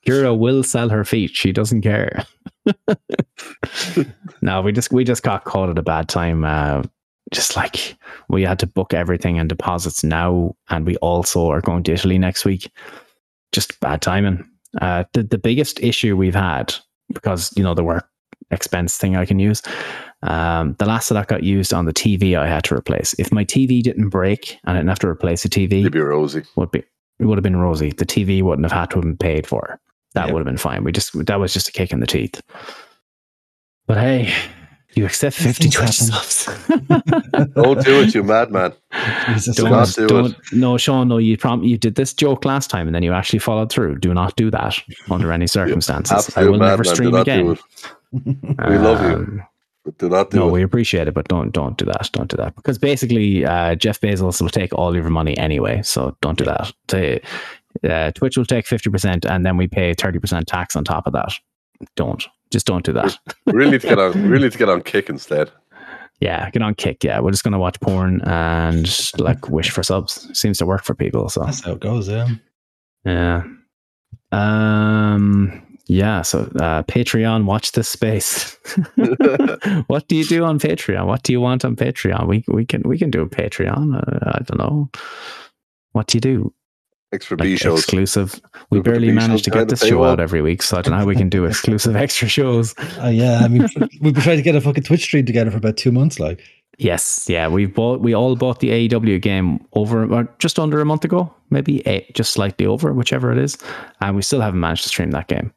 Kira 0.05 0.37
will 0.37 0.63
sell 0.63 0.89
her 0.89 1.03
feet. 1.03 1.31
She 1.33 1.51
doesn't 1.51 1.81
care. 1.81 2.25
no, 4.41 4.61
we 4.61 4.71
just 4.71 4.91
we 4.91 5.03
just 5.03 5.23
got 5.23 5.45
caught 5.45 5.69
at 5.69 5.77
a 5.77 5.81
bad 5.83 6.07
time. 6.07 6.43
Uh, 6.43 6.83
just 7.31 7.55
like 7.55 7.95
we 8.29 8.43
had 8.43 8.59
to 8.59 8.67
book 8.67 8.93
everything 8.93 9.39
and 9.39 9.47
deposits 9.49 10.03
now, 10.03 10.55
and 10.69 10.85
we 10.85 10.97
also 10.97 11.49
are 11.49 11.61
going 11.61 11.83
to 11.83 11.93
Italy 11.93 12.17
next 12.19 12.45
week. 12.45 12.69
Just 13.51 13.79
bad 13.79 14.01
timing. 14.01 14.47
Uh, 14.81 15.05
the 15.13 15.23
the 15.23 15.37
biggest 15.37 15.79
issue 15.81 16.15
we've 16.17 16.35
had 16.35 16.73
because 17.13 17.51
you 17.55 17.63
know 17.63 17.73
the 17.73 17.83
work 17.83 18.07
expense 18.51 18.97
thing 18.97 19.15
I 19.15 19.25
can 19.25 19.39
use. 19.39 19.61
Um, 20.23 20.75
the 20.79 20.85
last 20.85 21.09
of 21.09 21.15
that 21.15 21.27
got 21.27 21.43
used 21.43 21.73
on 21.73 21.85
the 21.85 21.93
TV 21.93 22.37
I 22.37 22.47
had 22.47 22.63
to 22.65 22.75
replace. 22.75 23.13
If 23.17 23.31
my 23.31 23.43
TV 23.43 23.81
didn't 23.81 24.09
break 24.09 24.57
and 24.63 24.77
I 24.77 24.79
didn't 24.79 24.89
have 24.89 24.99
to 24.99 25.07
replace 25.07 25.43
the 25.43 25.49
TV, 25.49 25.81
You'd 25.81 25.93
be 25.93 25.99
rosy. 25.99 26.43
would 26.55 26.71
be 26.71 26.83
it 27.19 27.25
would 27.25 27.37
have 27.37 27.43
been 27.43 27.57
rosy. 27.57 27.91
The 27.91 28.05
TV 28.05 28.41
wouldn't 28.41 28.65
have 28.65 28.71
had 28.71 28.89
to 28.91 28.95
have 28.97 29.03
been 29.03 29.17
paid 29.17 29.45
for. 29.47 29.79
That 30.13 30.27
Yeah. 30.27 30.33
would 30.33 30.39
have 30.39 30.45
been 30.45 30.57
fine. 30.57 30.83
We 30.83 30.91
just 30.91 31.13
that 31.25 31.39
was 31.39 31.53
just 31.53 31.69
a 31.69 31.71
kick 31.71 31.91
in 31.91 31.99
the 32.01 32.07
teeth. 32.07 32.41
But 33.87 33.97
hey, 33.97 34.33
you 34.93 35.05
accept 35.05 35.37
These 35.37 35.47
fifty 35.57 35.69
things 35.69 35.75
Twitch 35.75 35.97
subs. 35.99 36.45
Don't 37.55 37.83
do 37.83 38.01
it, 38.01 38.13
you 38.13 38.23
madman. 38.23 38.73
Jesus 39.27 39.55
Do 39.55 39.63
don't, 39.63 39.71
not 39.71 39.93
do 39.95 40.07
don't, 40.07 40.25
it. 40.31 40.35
no, 40.53 40.77
Sean, 40.77 41.07
no, 41.07 41.17
you 41.17 41.37
prom- 41.37 41.63
you 41.63 41.77
did 41.77 41.95
this 41.95 42.13
joke 42.13 42.45
last 42.45 42.69
time 42.69 42.87
and 42.87 42.93
then 42.95 43.01
you 43.03 43.13
actually 43.13 43.39
followed 43.39 43.71
through. 43.71 43.97
Do 43.99 44.13
not 44.13 44.35
do 44.35 44.51
that 44.51 44.77
under 45.09 45.31
any 45.31 45.47
circumstances. 45.57 46.29
I 46.37 46.43
will 46.45 46.57
never 46.59 46.83
stream 46.83 47.15
again. 47.15 47.45
do 47.45 47.51
it. 47.53 47.59
We 48.69 48.77
love 48.77 49.01
you. 49.09 49.41
But 49.83 49.97
do 49.97 50.09
not 50.09 50.29
do 50.29 50.37
no, 50.37 50.47
it. 50.47 50.51
we 50.51 50.63
appreciate 50.63 51.07
it, 51.07 51.13
but 51.13 51.27
don't 51.27 51.51
don't 51.51 51.77
do 51.77 51.85
that. 51.85 52.09
Don't 52.13 52.29
do 52.29 52.37
that 52.37 52.55
because 52.55 52.77
basically, 52.77 53.45
uh, 53.45 53.75
Jeff 53.75 53.99
Bezos 53.99 54.39
will 54.41 54.49
take 54.49 54.73
all 54.73 54.95
your 54.95 55.09
money 55.09 55.35
anyway. 55.37 55.81
So 55.81 56.15
don't 56.21 56.37
do 56.37 56.45
that. 56.45 56.71
To, 56.89 57.19
uh, 57.89 58.11
Twitch 58.11 58.37
will 58.37 58.45
take 58.45 58.67
fifty 58.67 58.89
percent, 58.91 59.25
and 59.25 59.43
then 59.45 59.57
we 59.57 59.67
pay 59.67 59.93
thirty 59.95 60.19
percent 60.19 60.47
tax 60.47 60.75
on 60.75 60.83
top 60.83 61.07
of 61.07 61.13
that. 61.13 61.33
Don't 61.95 62.23
just 62.51 62.67
don't 62.67 62.85
do 62.85 62.93
that. 62.93 63.17
We 63.47 63.53
really 63.53 63.71
need 63.71 63.81
to 63.81 63.87
get 63.87 63.97
on. 63.99 64.29
really 64.29 64.49
to 64.51 64.57
get 64.57 64.69
on 64.69 64.81
kick 64.83 65.09
instead. 65.09 65.51
Yeah, 66.19 66.51
get 66.51 66.61
on 66.61 66.75
kick. 66.75 67.03
Yeah, 67.03 67.19
we're 67.19 67.31
just 67.31 67.43
gonna 67.43 67.57
watch 67.57 67.79
porn 67.79 68.21
and 68.25 68.87
like 69.17 69.49
wish 69.49 69.71
for 69.71 69.81
subs. 69.81 70.29
Seems 70.37 70.59
to 70.59 70.67
work 70.67 70.83
for 70.83 70.93
people. 70.93 71.27
So 71.29 71.43
That's 71.43 71.61
how 71.61 71.71
it 71.71 71.79
goes, 71.79 72.07
yeah. 72.07 72.27
yeah. 73.03 73.43
Um. 74.31 75.70
Yeah. 75.91 76.21
So 76.21 76.49
uh, 76.55 76.83
Patreon, 76.83 77.43
watch 77.43 77.73
this 77.73 77.89
space. 77.89 78.57
what 79.87 80.07
do 80.07 80.15
you 80.15 80.23
do 80.23 80.45
on 80.45 80.57
Patreon? 80.57 81.05
What 81.05 81.23
do 81.23 81.33
you 81.33 81.41
want 81.41 81.65
on 81.65 81.75
Patreon? 81.75 82.27
We 82.27 82.45
we 82.47 82.65
can 82.65 82.81
we 82.83 82.97
can 82.97 83.11
do 83.11 83.21
a 83.21 83.27
Patreon. 83.27 83.97
Uh, 83.97 84.31
I 84.31 84.43
don't 84.43 84.57
know. 84.57 84.89
What 85.91 86.07
do 86.07 86.15
you 86.15 86.21
do? 86.21 86.53
Extra 87.11 87.35
Like 87.35 87.43
B 87.43 87.57
shows. 87.57 87.79
exclusive. 87.79 88.39
We 88.69 88.77
Look 88.77 88.87
at 88.87 88.89
the 88.89 88.91
barely 88.91 89.07
B 89.09 89.15
manage 89.15 89.41
to 89.43 89.49
get 89.49 89.67
this 89.67 89.85
show 89.85 90.05
out 90.05 90.21
every 90.21 90.41
week, 90.41 90.61
so 90.61 90.77
I 90.77 90.81
don't 90.81 90.93
know 90.93 90.99
how 90.99 91.05
we 91.05 91.13
can 91.17 91.27
do 91.27 91.43
exclusive 91.53 91.97
extra 91.97 92.29
shows. 92.29 92.73
Uh, 93.03 93.07
yeah, 93.07 93.41
I 93.43 93.49
mean, 93.49 93.67
we've 93.99 94.13
been 94.13 94.23
trying 94.23 94.37
to 94.37 94.43
get 94.43 94.55
a 94.55 94.61
fucking 94.61 94.83
Twitch 94.83 95.03
stream 95.03 95.25
together 95.25 95.51
for 95.51 95.57
about 95.57 95.75
two 95.75 95.91
months. 95.91 96.21
Like, 96.21 96.41
Yes, 96.77 97.27
yeah, 97.27 97.49
we 97.49 97.65
bought 97.65 97.99
we 97.99 98.13
all 98.13 98.37
bought 98.37 98.61
the 98.61 98.69
AEW 98.69 99.21
game 99.21 99.59
over 99.73 100.09
or 100.09 100.33
just 100.39 100.57
under 100.57 100.79
a 100.79 100.85
month 100.85 101.03
ago, 101.03 101.31
maybe 101.49 101.85
eight, 101.85 102.15
just 102.15 102.31
slightly 102.31 102.65
over, 102.65 102.93
whichever 102.93 103.29
it 103.33 103.37
is, 103.37 103.57
and 103.99 104.15
we 104.15 104.21
still 104.21 104.39
haven't 104.39 104.61
managed 104.61 104.83
to 104.83 104.89
stream 104.89 105.11
that 105.11 105.27
game. 105.27 105.51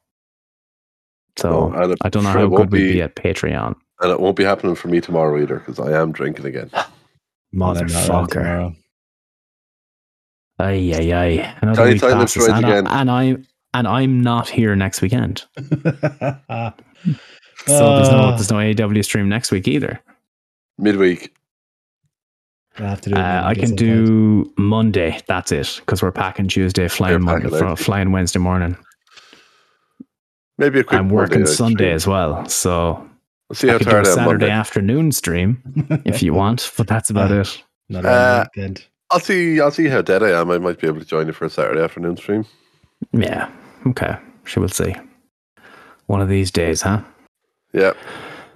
So 1.37 1.69
No, 1.69 1.73
and 1.81 1.95
I 2.01 2.09
don't 2.09 2.23
know 2.23 2.29
it 2.29 2.33
how 2.33 2.47
won't 2.47 2.55
good 2.55 2.71
we'd 2.71 2.87
be- 2.87 2.93
be 2.93 3.01
at 3.01 3.15
Patreon. 3.15 3.75
and 4.01 4.11
it 4.11 4.19
won't 4.19 4.35
be 4.37 4.43
happening 4.43 4.75
for 4.75 4.87
me 4.87 5.01
tomorrow 5.01 5.39
either 5.41 5.59
because 5.59 5.79
I 5.79 5.99
am 5.99 6.11
drinking 6.11 6.45
again. 6.45 6.69
Motherfucker. 7.55 8.75
Another 11.61 11.83
week 11.85 12.01
Time 12.01 12.11
passes, 12.19 12.47
and, 12.47 12.65
again. 12.65 12.87
I, 12.87 13.01
and 13.01 13.11
I 13.11 13.35
and 13.73 13.87
I'm 13.87 14.21
not 14.21 14.47
here 14.47 14.73
next 14.75 15.01
weekend, 15.01 15.43
Uh, 15.57 16.71
so 17.67 17.95
there's 17.95 18.09
no 18.09 18.29
there's 18.31 18.51
no 18.51 18.57
AEW 18.57 19.03
stream 19.03 19.27
next 19.27 19.51
week 19.51 19.67
either. 19.67 19.99
Midweek. 20.77 21.35
I 22.77 22.83
have 22.83 23.01
to 23.01 23.09
do. 23.09 23.15
Uh, 23.15 23.41
I 23.45 23.53
can 23.55 23.67
some 23.67 23.75
do 23.75 24.53
Monday. 24.57 25.19
That's 25.27 25.51
it, 25.51 25.75
because 25.81 26.01
we're 26.01 26.11
packing 26.11 26.47
Tuesday, 26.47 26.87
flying 26.87 27.21
Monday, 27.23 27.49
packing 27.49 27.67
out. 27.67 27.79
flying 27.79 28.11
Wednesday 28.11 28.39
morning. 28.39 28.77
Maybe 30.57 30.79
a 30.79 30.83
quick. 30.83 30.99
I'm 30.99 31.09
working 31.09 31.45
Sunday 31.45 31.91
as 31.91 32.07
well, 32.07 32.47
so 32.47 33.07
We'll 33.49 33.55
see 33.55 33.67
how 33.67 33.75
I 33.75 33.77
could 33.77 33.85
do 33.85 33.89
a 33.89 33.93
tired 33.93 34.07
I 34.07 34.09
am 34.09 34.15
Saturday 34.27 34.49
afternoon 34.49 35.11
stream 35.11 35.61
if 36.05 36.23
you 36.23 36.33
want, 36.33 36.71
but 36.77 36.87
that's 36.87 37.09
about 37.09 37.31
Uh, 37.31 37.41
it. 37.41 37.63
Not 37.89 38.05
Uh, 38.05 38.45
weekend. 38.55 38.85
I'll 39.11 39.19
see. 39.19 39.61
I'll 39.61 39.71
see 39.71 39.87
how 39.87 40.01
dead 40.01 40.23
I 40.23 40.31
am. 40.39 40.49
I 40.49 40.57
might 40.57 40.79
be 40.79 40.87
able 40.87 40.99
to 40.99 41.05
join 41.05 41.27
you 41.27 41.33
for 41.33 41.45
a 41.45 41.49
Saturday 41.49 41.81
afternoon 41.81 42.17
stream. 42.17 42.45
Yeah. 43.11 43.49
Okay. 43.85 44.15
She 44.45 44.59
will 44.59 44.69
see. 44.69 44.95
One 46.07 46.21
of 46.21 46.29
these 46.29 46.49
days, 46.49 46.81
huh? 46.81 47.01
Yeah. 47.71 47.93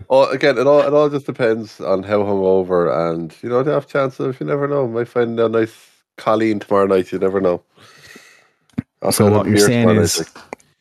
Oh, 0.10 0.26
again, 0.32 0.58
it 0.58 0.66
all 0.66 0.82
it 0.82 0.94
all 0.94 1.10
just 1.10 1.28
depends 1.28 1.80
on 1.80 2.02
how 2.02 2.20
hungover 2.20 3.12
and 3.12 3.36
you 3.44 3.50
know 3.50 3.62
the 3.62 3.76
off 3.76 3.88
chance 3.88 4.20
of 4.20 4.40
you 4.40 4.46
never 4.48 4.68
know. 4.68 4.88
Might 4.88 5.08
find 5.08 5.40
a 5.40 5.48
nice 5.48 5.76
Colleen 6.18 6.60
tomorrow 6.60 6.88
night. 6.88 7.12
You 7.12 7.20
never 7.20 7.40
know. 7.40 7.62
I'll 9.04 9.12
So 9.12 9.30
what 9.30 9.46
you're 9.48 9.60
saying 9.60 9.90
is. 9.90 10.28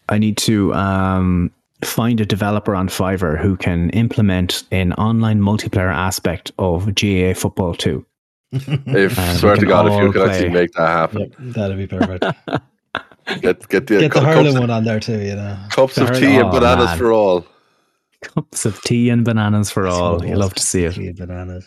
I 0.09 0.19
need 0.19 0.37
to 0.39 0.73
um, 0.75 1.51
find 1.85 2.21
a 2.21 2.27
developer 2.27 2.75
on 2.75 2.89
Fiverr 2.89 3.39
who 3.41 3.57
can 3.57 3.91
implement 3.91 4.65
an 4.71 4.93
online 4.95 5.41
multiplayer 5.41 5.93
aspect 5.93 6.51
of 6.59 6.95
GA 6.95 7.35
Football 7.35 7.75
2. 7.75 8.05
if 8.53 8.69
uh, 9.19 9.35
swear 9.35 9.57
to 9.57 9.67
God, 9.67 9.87
if 9.87 9.93
you 9.93 10.07
all 10.07 10.13
can 10.13 10.23
actually 10.31 10.49
make 10.51 10.73
that 10.73 10.89
happen, 10.89 11.21
Yep, 11.21 11.33
that'd 11.39 11.77
be 11.77 11.87
perfect. 11.87 12.25
get 13.43 13.69
get 13.69 13.87
the, 13.87 13.99
Get 13.99 14.01
the 14.01 14.09
cu- 14.11 14.21
Harlem 14.21 14.47
cups, 14.47 14.59
one 14.61 14.71
on 14.71 14.85
there 14.85 15.01
too. 15.01 15.21
You 15.21 15.37
know. 15.37 15.59
cups 15.71 15.97
The 15.97 16.03
of 16.03 16.09
Harlem- 16.09 16.23
tea 16.23 16.37
and 16.37 16.45
oh, 16.49 16.51
bananas 16.53 16.87
man. 16.87 16.99
for 16.99 17.13
all. 17.13 17.47
Cups 18.23 18.65
of 18.67 18.81
tea 18.83 19.11
and 19.11 19.25
bananas 19.25 19.71
for 19.71 19.87
all. 19.87 20.13
That's 20.15 20.23
what 20.23 20.29
You 20.31 20.37
love 20.37 20.55
to 20.55 20.63
see 20.63 20.85
it. 20.85 20.95
Tea 20.95 21.07
and 21.09 21.17
bananas. 21.19 21.65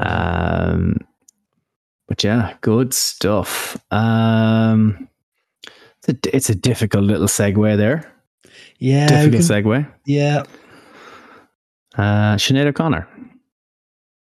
Um, 0.00 0.96
but 2.08 2.24
yeah, 2.24 2.54
good 2.60 2.94
stuff. 2.94 3.76
Um, 3.90 5.08
it's 6.08 6.26
a, 6.26 6.36
it's 6.36 6.50
a 6.50 6.54
difficult 6.54 7.04
little 7.04 7.26
segue 7.28 7.76
there. 7.76 8.10
yeah, 8.78 9.06
difficult 9.06 9.64
can- 9.64 9.64
segue. 9.64 9.92
yeah. 10.06 10.42
Uh, 11.94 12.36
Sinead 12.36 12.66
O'Connor 12.66 13.06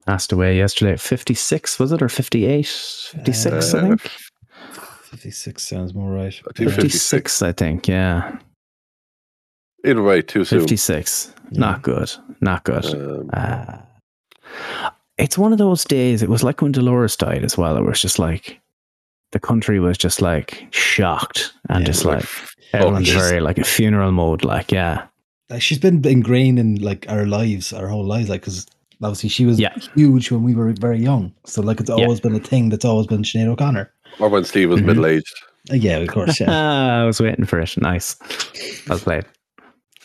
passed 0.07 0.33
away 0.33 0.57
yesterday 0.57 0.93
at 0.93 1.01
56, 1.01 1.79
was 1.79 1.91
it? 1.93 2.01
Or 2.03 2.09
58? 2.09 2.67
56, 2.67 3.75
I 3.75 3.79
Uh, 3.79 3.83
think. 3.83 4.11
Fifty-six 5.03 5.63
sounds 5.67 5.95
more 5.95 6.13
right. 6.13 6.35
I 6.49 6.53
think 6.53 6.71
56, 6.71 7.41
I 7.43 7.53
think. 7.53 7.89
Yeah. 7.89 8.39
Either 9.85 10.03
way, 10.03 10.21
too 10.23 10.45
soon. 10.45 10.61
56. 10.61 11.33
Yeah. 11.51 11.59
Not 11.61 11.83
good. 11.83 12.13
Not 12.43 12.65
good. 12.65 12.85
Um, 12.85 13.31
Uh, 13.33 13.79
it's 15.17 15.39
one 15.39 15.53
of 15.53 15.59
those 15.59 15.85
days. 15.85 16.23
It 16.23 16.29
was 16.29 16.45
like 16.45 16.61
when 16.63 16.73
Dolores 16.73 17.17
died 17.17 17.43
as 17.43 17.57
well. 17.57 17.77
It 17.79 17.85
was 17.85 18.01
just 18.03 18.19
like 18.19 18.61
the 19.33 19.39
country 19.41 19.79
was 19.81 19.99
just 19.99 20.23
like 20.23 20.67
shocked 20.71 21.53
and 21.69 21.81
Yeah, 21.81 21.87
just 21.87 22.05
like, 22.05 22.21
like 22.21 22.49
everyone's 22.75 23.11
very 23.11 23.41
like 23.41 23.59
a 23.59 23.65
funeral 23.65 24.13
mode. 24.13 24.45
Like, 24.45 24.73
yeah, 24.73 25.07
she's 25.59 25.79
been 25.79 26.07
ingrained 26.07 26.59
in 26.59 26.77
like 26.77 27.07
our 27.09 27.27
lives, 27.27 27.73
our 27.73 27.89
whole 27.89 28.05
lives. 28.05 28.29
Like, 28.29 28.41
because 28.43 28.67
obviously 29.03 29.29
she 29.29 29.45
was 29.47 29.59
Yeah. 29.61 29.75
huge 29.95 30.31
when 30.31 30.43
we 30.43 30.55
were 30.55 30.73
very 30.81 30.99
young. 30.99 31.33
So 31.45 31.61
like, 31.63 31.81
it's 31.81 31.91
Yeah. 31.91 31.97
always 31.97 32.21
been 32.21 32.35
a 32.35 32.41
thing. 32.41 32.69
That's 32.71 32.85
always 32.85 33.07
been 33.07 33.23
Sinead 33.23 33.49
O'Connor. 33.49 33.91
or 34.21 34.29
when 34.31 34.45
Steve 34.45 34.71
was 34.71 34.81
Mhm. 34.81 34.87
middle 34.87 35.07
aged. 35.07 35.35
Uh, 35.71 35.75
yeah, 35.75 35.99
of 35.99 36.09
course. 36.09 36.41
Yeah. 36.41 36.47
Ah, 36.51 37.01
I 37.03 37.05
was 37.05 37.21
waiting 37.21 37.45
for 37.45 37.61
it. 37.61 37.77
Nice. 37.77 38.17
Well 38.89 38.99
played. 38.99 39.27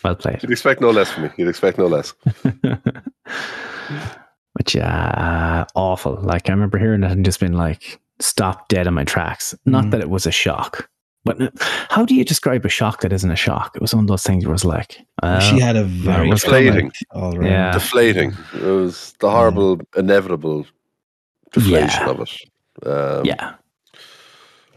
Well 0.04 0.16
played. 0.16 0.44
You'd 0.44 0.52
expect 0.52 0.82
no 0.82 0.90
less 0.92 1.10
from 1.12 1.24
me. 1.24 1.30
You'd 1.38 1.48
expect 1.48 1.78
no 1.78 1.88
less. 1.88 2.14
Which 4.54 4.76
yeah, 4.76 5.66
awful. 5.74 6.20
Like 6.22 6.50
I 6.50 6.54
remember 6.54 6.78
hearing 6.78 7.04
it 7.04 7.12
and 7.12 7.26
just 7.26 7.40
being 7.40 7.54
like, 7.54 8.00
stop 8.20 8.68
dead 8.70 8.88
in 8.88 8.94
my 8.94 9.04
tracks. 9.04 9.56
Not 9.66 9.86
Mhm. 9.86 9.92
that 9.92 10.02
it 10.02 10.10
was 10.10 10.26
a 10.26 10.32
shock, 10.32 10.90
but 11.26 11.38
how 11.90 12.06
do 12.06 12.16
you 12.16 12.24
describe 12.26 12.66
a 12.66 12.70
shock 12.70 13.02
that 13.02 13.14
isn't 13.14 13.32
a 13.32 13.36
shock? 13.36 13.72
It 13.76 13.82
was 13.82 13.94
one 13.94 14.04
of 14.04 14.08
those 14.08 14.24
things 14.24 14.46
where 14.46 14.52
it 14.52 14.54
was 14.54 14.66
like, 14.66 15.00
uh, 15.22 15.40
she 15.40 15.60
had 15.60 15.76
a 15.76 15.84
very 15.84 16.30
was 16.30 16.42
deflating. 16.42 16.92
all. 17.12 17.44
Yeah. 17.44 17.72
Deflating. 17.72 18.34
It 18.54 18.62
was 18.62 19.14
the 19.20 19.30
horrible, 19.32 19.80
inevitable 19.96 20.66
deflation 21.52 22.02
Yeah. 22.02 22.10
of 22.10 22.20
it. 22.22 22.88
Um, 22.88 23.26
yeah. 23.26 23.54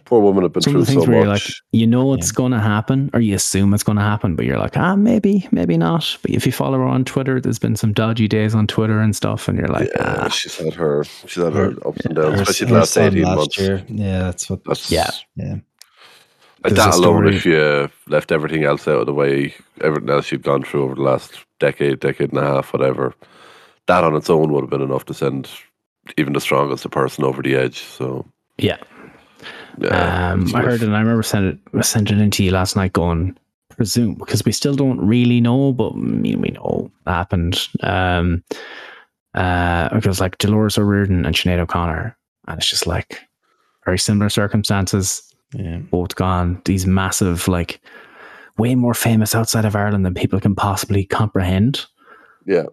Poor 0.07 0.21
woman 0.23 0.45
had 0.45 0.53
been 0.53 0.63
Some 0.63 0.73
through 0.75 0.81
of 0.83 0.87
the 0.87 0.93
things 0.93 1.05
so 1.05 1.11
where 1.11 1.19
much. 1.19 1.25
you're 1.27 1.33
like, 1.35 1.43
you 1.73 1.87
know 1.87 2.15
it's 2.15 2.31
going 2.31 2.53
to 2.53 2.61
happen, 2.61 3.11
or 3.13 3.21
you 3.21 3.35
assume 3.35 3.75
it's 3.75 3.83
going 3.83 3.97
to 3.99 4.03
happen, 4.05 4.37
but 4.37 4.45
you're 4.47 4.57
like, 4.59 4.77
ah, 4.77 4.95
maybe, 4.95 5.49
maybe 5.51 5.77
not. 5.77 6.17
But 6.23 6.31
if 6.31 6.47
you 6.47 6.53
follow 6.53 6.79
her 6.79 6.85
on 6.85 7.05
Twitter, 7.05 7.41
there's 7.41 7.59
been 7.59 7.75
some 7.75 7.93
dodgy 7.93 8.29
days 8.29 8.55
on 8.55 8.69
Twitter 8.69 9.01
and 9.01 9.17
stuff, 9.17 9.49
and 9.49 9.59
you're 9.59 9.67
like, 9.67 9.89
yeah, 9.97 10.23
ah, 10.23 10.29
she's 10.29 10.57
had 10.57 10.75
her, 10.75 11.03
she's 11.27 11.43
had 11.43 11.53
her, 11.55 11.73
Her- 11.73 11.89
ups 11.89 12.05
and 12.07 12.15
downs, 12.15 12.37
Her- 12.37 12.43
especially 12.43 12.67
her 12.69 12.73
the 12.75 12.79
last 12.79 12.97
eighteen 12.97 13.23
last 13.25 13.37
months. 13.37 13.59
year. 13.59 13.85
Yeah, 13.89 14.19
that's 14.21 14.49
what. 14.49 14.65
That's, 14.65 14.91
Yeah. 14.93 15.11
Yeah. 15.35 15.57
like 16.63 16.75
that 16.75 16.95
alone, 16.95 17.27
if 17.27 17.45
you 17.45 17.91
left 18.09 18.31
everything 18.31 18.63
else 18.63 18.87
out 18.87 19.01
of 19.01 19.07
the 19.07 19.13
way, 19.15 19.55
everything 19.81 20.11
else 20.11 20.31
you've 20.31 20.43
gone 20.43 20.63
through 20.63 20.85
over 20.85 20.95
the 20.95 21.03
last 21.03 21.45
decade, 21.59 21.99
decade 21.99 22.31
and 22.31 22.39
a 22.39 22.43
half, 22.47 22.73
whatever, 22.73 23.13
that 23.87 24.05
on 24.05 24.15
its 24.15 24.31
own 24.31 24.53
would 24.53 24.63
have 24.63 24.71
been 24.71 24.83
enough 24.83 25.05
to 25.07 25.15
send 25.15 25.51
even 26.17 26.33
the 26.33 26.41
strongest 26.41 26.85
a 26.85 26.89
person 26.89 27.25
over 27.25 27.43
the 27.43 27.57
edge. 27.57 27.79
So, 27.81 28.25
yeah. 28.59 28.77
Yeah, 29.81 30.33
Um, 30.33 30.55
I 30.55 30.63
heard 30.63 30.83
it. 30.83 30.87
and 30.87 30.97
I 30.97 31.01
remember 31.01 31.23
sending 31.23 31.61
it, 31.75 31.85
sent 31.85 32.11
it 32.11 32.21
into 32.21 32.45
you 32.45 32.51
last 32.51 32.77
night, 32.77 32.93
going 32.93 33.37
presume 33.71 34.15
because 34.15 34.45
we 34.45 34.53
still 34.53 34.75
don't 34.75 34.99
really 35.07 35.41
know, 35.41 35.73
but 35.73 35.91
I 35.93 35.97
mean, 35.97 36.41
we 36.41 36.49
know 36.51 36.91
it 37.07 37.11
happened. 37.11 37.69
Um, 37.83 38.43
uh, 39.35 39.89
it 39.93 40.07
was 40.07 40.21
like 40.21 40.39
Dolores 40.39 40.79
O'Riordan 40.79 41.27
and 41.27 41.35
Sinead 41.35 41.59
O'Connor, 41.59 42.17
and 42.49 42.59
it's 42.59 42.69
just 42.71 42.87
like 42.87 43.21
very 43.85 43.99
similar 43.99 44.29
circumstances. 44.31 45.23
Yeah. 45.55 45.79
both 45.79 46.17
gone. 46.17 46.61
These 46.65 46.87
massive, 46.87 47.47
like, 47.47 47.81
way 48.59 48.75
more 48.75 48.95
famous 48.95 49.33
outside 49.35 49.65
of 49.65 49.77
Ireland 49.77 50.05
than 50.05 50.13
people 50.13 50.41
can 50.41 50.57
possibly 50.57 51.05
comprehend. 51.05 51.87
Yeah, 52.45 52.65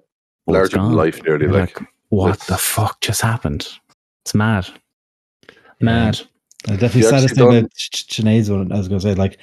Both 0.47 0.55
larger 0.55 0.77
gone. 0.77 0.93
life, 0.93 1.21
nearly. 1.23 1.45
Like, 1.47 1.79
like, 1.79 1.87
what 2.09 2.29
it's- 2.31 2.47
the 2.47 2.57
fuck 2.57 2.99
just 2.99 3.21
happened? 3.21 3.67
It's 4.23 4.33
mad, 4.33 4.67
mad. 5.79 6.21
I 6.67 6.71
definitely 6.71 7.01
She 7.01 7.07
saddest 7.07 7.23
actually 7.25 7.35
thing 7.35 7.45
done- 7.45 7.57
about 7.57 7.71
Sh- 7.75 7.89
Sh- 7.93 8.03
Sinead's 8.21 8.49
one. 8.49 8.71
I 8.71 8.77
was 8.77 8.87
going 8.87 8.99
to 9.01 9.07
say, 9.07 9.15
like, 9.15 9.37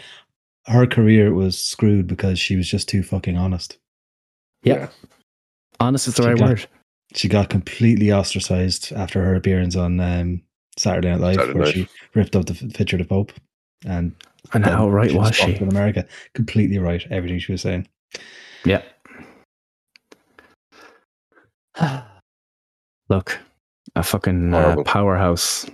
her 0.67 0.87
career 0.87 1.35
was 1.35 1.59
screwed 1.59 2.07
because 2.07 2.39
she 2.39 2.57
was 2.57 2.69
just 2.69 2.89
too 2.89 3.03
fucking 3.03 3.37
honest. 3.37 3.79
Yeah. 4.63 4.89
Honest 5.81 6.09
is 6.09 6.15
the 6.15 6.23
She 6.23 6.29
right 6.29 6.39
got- 6.39 6.49
word. 6.49 6.67
She 7.15 7.29
got 7.29 7.51
completely 7.51 8.13
ostracized 8.13 8.93
after 8.93 9.21
her 9.25 9.35
appearance 9.35 9.75
on 9.75 9.99
um, 9.99 10.43
Saturday 10.77 11.11
Night 11.11 11.21
Live, 11.21 11.35
Saturday 11.37 11.55
where 11.59 11.65
Night. 11.67 11.75
she 11.75 11.89
ripped 12.15 12.37
up 12.37 12.47
the 12.47 12.55
picture 12.73 12.97
of 12.97 13.03
the 13.03 13.09
Pope. 13.09 13.33
And 13.85 14.15
And 14.53 14.65
how 14.65 14.89
right 14.89 15.13
was 15.13 15.37
fucked 15.37 15.57
she? 15.59 15.63
In 15.63 15.69
America, 15.69 16.07
completely 16.35 16.79
right. 16.79 17.05
Everything 17.11 17.39
she 17.41 17.51
was 17.53 17.63
saying. 17.63 17.89
Yeah. 18.65 18.83
Look, 23.09 23.39
a 23.97 24.03
fucking 24.03 24.55
uh, 24.55 24.83
powerhouse. 24.85 25.67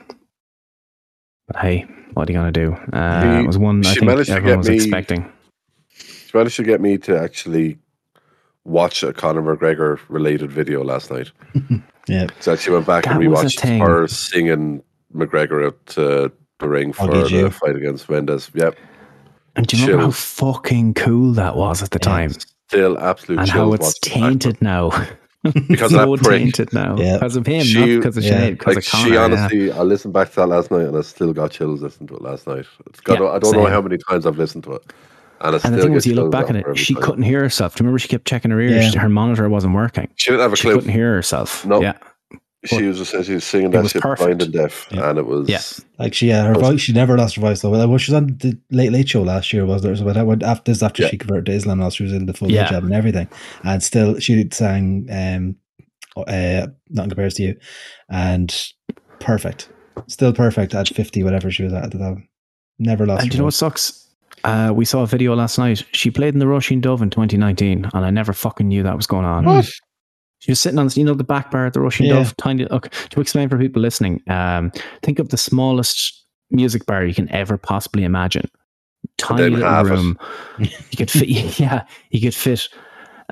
But 1.46 1.56
hey, 1.56 1.86
what 2.14 2.28
are 2.28 2.32
you 2.32 2.38
gonna 2.38 2.52
do? 2.52 2.72
Uh, 2.92 3.22
He- 3.38 3.44
it 3.44 3.46
was 3.46 3.58
one 3.58 3.84
I 3.86 3.94
think 3.94 4.04
managed 4.06 4.30
everyone 4.30 4.58
was 4.58 4.68
me- 4.68 4.74
expecting. 4.76 5.30
She 5.94 6.30
managed 6.36 6.56
to 6.56 6.64
get 6.64 6.80
me 6.80 6.98
to 6.98 7.18
actually 7.18 7.78
watch 8.64 9.02
a 9.02 9.12
Conor 9.12 9.42
McGregor 9.42 9.98
related 10.08 10.50
video 10.50 10.82
last 10.84 11.10
night. 11.10 11.32
Yeah. 12.08 12.28
So 12.38 12.52
I 12.52 12.54
actually 12.54 12.74
went 12.74 12.86
back 12.86 13.04
and 13.08 13.20
That 13.20 13.28
was 13.28 13.40
a 13.42 13.46
rewatched 13.58 13.80
her 13.84 14.06
singing 14.06 14.80
McGregor 15.12 15.66
at 15.66 15.98
uh, 15.98 16.28
the 16.60 16.68
ring 16.68 16.92
for 16.92 17.08
get 17.08 17.28
the 17.30 17.50
fight 17.50 17.74
against 17.74 18.08
Mendes. 18.08 18.48
Yep. 18.54 18.76
And 19.56 19.66
do 19.66 19.76
you 19.76 19.86
remember 19.86 20.04
how 20.04 20.10
fucking 20.12 20.94
cool 20.94 21.32
that 21.32 21.56
was 21.56 21.82
at 21.82 21.90
the 21.90 21.98
time? 21.98 22.30
Still 22.68 22.96
absolute 23.00 23.40
And 23.40 23.48
how 23.48 23.72
it's 23.72 23.98
tainted 23.98 24.62
now. 24.62 24.90
Because 25.52 25.92
of 25.92 25.98
that 25.98 26.06
so 26.06 26.16
prick. 26.16 26.40
tainted 26.42 26.72
now. 26.72 26.96
Yeah. 26.96 27.14
Because 27.14 27.36
of 27.36 27.46
him, 27.46 27.62
She- 27.64 27.78
not 27.80 27.86
because 27.86 28.16
of 28.16 28.24
yeah. 28.24 28.40
Sinead, 28.40 28.50
because 28.58 28.74
Like 28.76 28.84
of 28.84 28.90
Conor. 28.90 29.04
she 29.08 29.14
yeah. 29.14 29.20
honestly, 29.24 29.72
I 29.72 29.82
listened 29.82 30.14
back 30.14 30.30
to 30.30 30.36
that 30.36 30.46
last 30.46 30.70
night 30.70 30.86
and 30.86 30.96
I 30.96 31.00
still 31.02 31.32
got 31.32 31.50
chills 31.50 31.82
listening 31.82 32.08
to 32.08 32.16
it 32.16 32.22
last 32.22 32.46
night. 32.46 32.64
It's 32.86 33.00
got, 33.00 33.20
Yeah, 33.20 33.28
I 33.28 33.38
don't 33.38 33.52
know 33.52 33.66
how 33.66 33.80
many 33.82 33.98
times 33.98 34.26
I've 34.26 34.38
listened 34.38 34.64
to 34.64 34.72
it, 34.74 34.82
and, 35.40 35.50
I 35.50 35.52
And 35.52 35.60
still 35.60 35.72
the 35.72 35.82
thing 35.82 35.92
was, 35.92 36.06
you 36.06 36.14
look 36.14 36.24
chills 36.24 36.32
back 36.32 36.50
at 36.50 36.56
after 36.56 36.70
it, 36.72 36.78
she 36.78 36.94
time. 36.94 37.02
couldn't 37.02 37.22
hear 37.24 37.40
herself. 37.40 37.74
Do 37.76 37.82
you 37.82 37.86
remember 37.86 37.98
she 37.98 38.08
kept 38.08 38.26
checking 38.26 38.50
her 38.50 38.60
ears? 38.60 38.94
Yeah. 38.94 39.00
Her 39.00 39.08
monitor 39.08 39.48
wasn't 39.48 39.74
working. 39.74 40.08
She 40.16 40.30
didn't 40.30 40.42
have 40.42 40.52
a 40.52 40.56
She 40.56 40.62
clue. 40.62 40.74
couldn't 40.76 40.90
hear 40.92 41.14
herself. 41.14 41.64
No. 41.66 41.80
Yeah. 41.82 41.94
She 42.64 42.82
was 42.82 42.98
essentially 43.00 43.38
singing 43.38 43.70
that 43.70 43.82
was 43.82 43.92
shit 43.92 44.02
blind 44.02 44.42
and 44.42 44.52
deaf, 44.52 44.88
Yeah. 44.90 45.10
and 45.10 45.18
it 45.18 45.26
was 45.26 45.48
Yeah. 45.48 45.60
Like 45.98 46.14
she, 46.14 46.32
uh, 46.32 46.44
her 46.46 46.54
voice, 46.54 46.80
she 46.80 46.92
never 46.92 47.16
lost 47.16 47.36
her 47.36 47.40
voice 47.40 47.60
though. 47.60 47.70
Well, 47.70 47.98
she 47.98 48.10
was 48.10 48.16
on 48.16 48.26
the 48.38 48.58
Late 48.70 48.90
Late 48.92 49.08
Show 49.08 49.22
last 49.22 49.52
year, 49.52 49.64
was 49.66 49.82
there? 49.82 49.94
So 49.94 50.04
that 50.04 50.26
went 50.26 50.42
after 50.42 50.72
this, 50.72 50.82
after 50.82 51.02
Yeah. 51.02 51.10
she 51.10 51.18
converted 51.18 51.46
to 51.46 51.52
Islam, 51.52 51.80
and 51.80 51.92
she 51.92 52.02
was 52.02 52.12
in 52.12 52.26
the 52.26 52.32
full 52.32 52.50
Yeah. 52.50 52.66
hijab 52.66 52.78
and 52.84 52.92
everything, 52.94 53.28
and 53.62 53.82
still 53.82 54.18
she 54.18 54.48
sang 54.52 55.06
um, 55.12 55.56
uh, 56.16 56.66
"Nothing 56.90 57.10
Compares 57.10 57.34
to 57.34 57.42
You," 57.44 57.56
and 58.10 58.52
perfect, 59.20 59.68
still 60.08 60.32
perfect 60.32 60.74
at 60.74 60.88
fifty, 60.88 61.22
whatever 61.22 61.50
she 61.50 61.62
was 61.62 61.72
at 61.72 61.84
at 61.84 61.90
the 61.92 61.98
time. 61.98 62.26
Never 62.78 63.06
lost. 63.06 63.22
And 63.22 63.28
her 63.28 63.30
do 63.30 63.36
you 63.36 63.40
know 63.40 63.44
what 63.46 63.54
sucks? 63.54 64.02
Uh, 64.44 64.72
we 64.74 64.84
saw 64.84 65.02
a 65.02 65.06
video 65.06 65.34
last 65.34 65.58
night. 65.58 65.84
She 65.92 66.10
played 66.10 66.34
in 66.34 66.40
the 66.40 66.46
Roisin 66.46 66.80
Dubh 66.80 67.00
in 67.02 67.10
2019, 67.10 67.88
and 67.92 68.04
I 68.04 68.10
never 68.10 68.32
fucking 68.32 68.68
knew 68.68 68.82
that 68.82 68.96
was 68.96 69.06
going 69.06 69.24
on. 69.24 69.44
What? 69.44 69.68
She 70.46 70.52
was 70.52 70.60
sitting 70.60 70.78
on, 70.78 70.88
you 70.94 71.02
know, 71.04 71.14
the 71.14 71.24
back 71.24 71.50
bar 71.50 71.66
at 71.66 71.72
the 71.72 71.80
Roisin 71.80 72.06
Yeah. 72.06 72.22
Dubh. 72.22 72.32
Tiny. 72.38 72.66
Look, 72.66 72.88
to 73.10 73.20
explain 73.20 73.48
for 73.48 73.58
people 73.58 73.82
listening, 73.82 74.22
um, 74.28 74.70
think 75.02 75.18
of 75.18 75.30
the 75.30 75.36
smallest 75.36 76.24
music 76.52 76.86
bar 76.86 77.04
you 77.04 77.14
can 77.14 77.28
ever 77.32 77.56
possibly 77.58 78.04
imagine. 78.04 78.48
Tiny 79.18 79.50
little 79.56 79.82
room. 79.84 80.18
you 80.60 80.68
could 80.96 81.10
fit, 81.10 81.28
yeah, 81.58 81.82
you 82.10 82.20
could 82.20 82.32
fit 82.34 82.68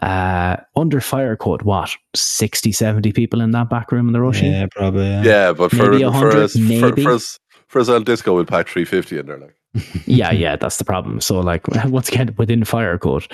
uh, 0.02 0.56
under 0.74 1.00
fire 1.00 1.36
code, 1.36 1.62
what, 1.62 1.94
60, 2.16 2.72
70 2.72 3.12
people 3.12 3.40
in 3.40 3.52
that 3.52 3.70
back 3.70 3.92
room 3.92 4.08
in 4.08 4.12
the 4.12 4.18
Roisin 4.18 4.50
Yeah, 4.50 4.66
probably. 4.72 5.04
Yeah. 5.06 5.22
yeah. 5.22 5.52
But 5.52 5.70
for 5.70 5.90
Maybe 5.92 5.98
for 6.02 6.10
100, 6.10 6.36
us, 6.36 6.52
for, 6.54 6.58
maybe. 6.58 7.02
for 7.04 7.12
us, 7.12 7.38
for 7.68 7.78
us, 7.80 7.88
El 7.88 8.00
Disco 8.00 8.34
would 8.34 8.48
pack 8.48 8.66
three 8.68 8.84
fifty 8.84 9.18
in 9.18 9.26
there. 9.26 9.38
Like, 9.38 9.54
yeah, 10.06 10.32
yeah, 10.32 10.56
that's 10.56 10.78
the 10.78 10.84
problem. 10.84 11.20
So, 11.20 11.38
like, 11.38 11.68
once 11.84 12.08
again, 12.08 12.34
within 12.38 12.64
fire 12.64 12.98
code, 12.98 13.32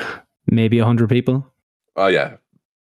maybe 0.51 0.77
100 0.79 1.09
people. 1.09 1.47
oh 1.97 2.09
yeah, 2.09 2.37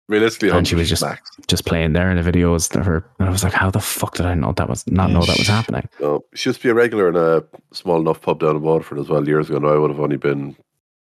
realistically, 0.08 0.50
And 0.56 0.68
she 0.68 0.76
was 0.76 0.90
just- 0.90 1.02
max. 1.04 1.30
just 1.48 1.66
playing 1.66 1.94
there 1.94 2.10
in 2.12 2.22
the 2.22 2.32
videos 2.32 2.70
that 2.70 2.86
her 2.86 3.06
and 3.20 3.28
I 3.28 3.32
was 3.32 3.44
like, 3.44 3.54
how 3.54 3.70
the 3.72 3.80
fuck 3.80 4.16
did 4.16 4.26
I 4.26 4.34
know 4.36 4.52
that 4.54 4.70
was 4.70 4.86
not 4.88 5.10
know 5.12 5.24
that 5.26 5.38
was 5.38 5.48
happening? 5.48 5.88
No, 6.00 6.24
she 6.34 6.50
used 6.50 6.62
to 6.62 6.68
be 6.68 6.72
a 6.72 6.76
regular 6.76 7.10
in 7.10 7.16
a 7.16 7.44
small 7.74 8.00
enough 8.00 8.22
pub 8.22 8.40
down 8.40 8.56
in 8.58 8.62
Waterford 8.62 9.00
as 9.00 9.10
well 9.10 9.28
years 9.28 9.50
ago. 9.50 9.60
Now 9.60 9.70
I 9.74 9.78
would 9.78 9.90
have 9.92 10.00
only 10.00 10.18
been 10.18 10.56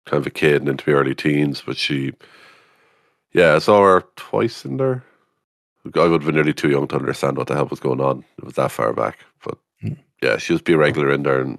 kind 0.07 0.21
of 0.21 0.27
a 0.27 0.31
kid 0.31 0.63
and 0.63 0.69
into 0.69 0.89
my 0.91 0.97
early 0.97 1.15
teens, 1.15 1.63
but 1.65 1.77
she, 1.77 2.13
yeah, 3.33 3.55
I 3.57 3.59
saw 3.59 3.83
her 3.83 4.05
twice 4.17 4.65
in 4.65 4.77
there. 4.77 5.05
I 5.97 5.99
would 6.07 6.23
have 6.23 6.27
been 6.27 6.35
nearly 6.37 6.53
too 6.55 6.71
young 6.71 6.87
to 6.89 6.97
understand 6.97 7.37
what 7.37 7.49
the 7.49 7.55
hell 7.55 7.67
was 7.67 7.81
going 7.81 8.01
on. 8.01 8.25
It 8.39 8.45
was 8.45 8.55
that 8.55 8.71
far 8.71 8.93
back, 8.93 9.19
but 9.45 9.59
Hmm. 9.81 9.95
yeah, 10.23 10.37
she 10.37 10.53
used 10.53 10.65
to 10.65 10.71
be 10.71 10.75
a 10.75 10.79
regular 10.79 11.11
in 11.11 11.25
there, 11.25 11.41
and 11.41 11.59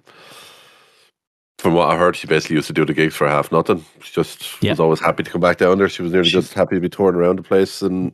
from 1.63 1.73
what 1.75 1.89
I 1.89 1.97
heard, 1.97 2.15
she 2.17 2.27
basically 2.27 2.57
used 2.57 2.67
to 2.67 2.73
do 2.73 2.83
the 2.85 2.93
gigs 2.93 3.15
for 3.15 3.25
half 3.27 3.49
nothing. 3.51 3.85
She 4.03 4.13
just 4.13 4.61
Yeah. 4.61 4.71
was 4.73 4.81
always 4.81 4.99
happy 4.99 5.23
to 5.23 5.31
come 5.31 5.39
back 5.39 5.57
down 5.57 5.77
there. 5.77 5.87
She 5.87 6.01
was 6.01 6.11
nearly 6.11 6.27
She- 6.27 6.33
just 6.33 6.53
happy 6.53 6.75
to 6.75 6.81
be 6.81 6.89
touring 6.89 7.15
around 7.15 7.37
the 7.39 7.43
place 7.43 7.81
and 7.81 8.11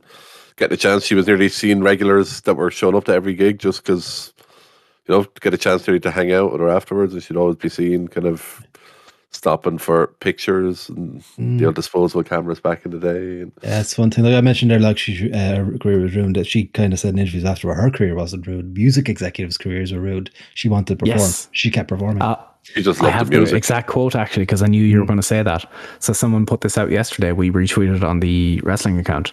getting 0.56 0.74
a 0.74 0.76
chance. 0.76 1.04
She 1.04 1.16
was 1.16 1.26
nearly 1.26 1.48
seeing 1.48 1.80
regulars 1.82 2.42
that 2.42 2.54
were 2.54 2.70
showing 2.70 2.94
up 2.94 3.04
to 3.06 3.12
every 3.12 3.34
gig 3.34 3.58
just 3.58 3.82
because 3.84 4.32
you 5.08 5.16
know, 5.16 5.24
to 5.24 5.40
get 5.40 5.52
a 5.52 5.58
chance 5.58 5.84
to, 5.86 5.98
to 5.98 6.10
hang 6.12 6.32
out 6.32 6.52
with 6.52 6.60
her 6.60 6.68
afterwards. 6.68 7.12
And 7.12 7.20
she'd 7.22 7.36
always 7.36 7.56
be 7.56 7.68
seen 7.68 8.06
kind 8.06 8.26
of 8.28 8.62
stopping 9.32 9.78
for 9.78 10.08
pictures 10.20 10.88
and 10.88 11.22
Mm. 11.38 11.58
the 11.58 11.64
old 11.66 11.74
disposable 11.74 12.22
cameras 12.22 12.60
back 12.60 12.84
in 12.84 12.92
the 12.92 12.98
day. 12.98 13.40
And 13.42 13.52
Yeah, 13.64 13.80
it's 13.80 13.98
one 13.98 14.10
thing. 14.12 14.22
Like 14.24 14.34
I 14.34 14.40
mentioned 14.40 14.70
there, 14.70 14.78
like 14.78 14.98
she 14.98 15.32
uh, 15.32 15.56
her 15.64 15.78
career 15.78 16.00
was 16.00 16.14
ruined. 16.14 16.36
That 16.36 16.46
she 16.46 16.66
kind 16.66 16.92
of 16.92 17.00
said 17.00 17.14
in 17.14 17.18
interviews 17.18 17.44
after 17.44 17.72
her 17.74 17.90
career 17.90 18.14
wasn't 18.14 18.46
ruined. 18.46 18.74
Music 18.74 19.08
executives' 19.08 19.56
careers 19.58 19.92
were 19.92 20.00
ruined. 20.00 20.30
She 20.54 20.68
wanted 20.68 20.88
to 20.88 20.96
perform. 21.04 21.18
Yes. 21.18 21.48
She 21.52 21.70
kept 21.70 21.88
performing. 21.88 22.22
Uh, 22.22 22.36
just 22.76 23.02
I 23.02 23.10
have 23.10 23.30
the 23.30 23.40
the, 23.40 23.56
exact 23.56 23.88
quote 23.88 24.14
actually 24.14 24.42
because 24.42 24.62
I 24.62 24.66
knew 24.66 24.82
you 24.82 25.00
were 25.00 25.06
going 25.06 25.18
to 25.18 25.22
say 25.22 25.42
that. 25.42 25.70
So 25.98 26.12
someone 26.12 26.46
put 26.46 26.60
this 26.60 26.78
out 26.78 26.90
yesterday. 26.90 27.32
We 27.32 27.50
retweeted 27.50 28.02
on 28.02 28.20
the 28.20 28.60
wrestling 28.62 28.98
account. 28.98 29.32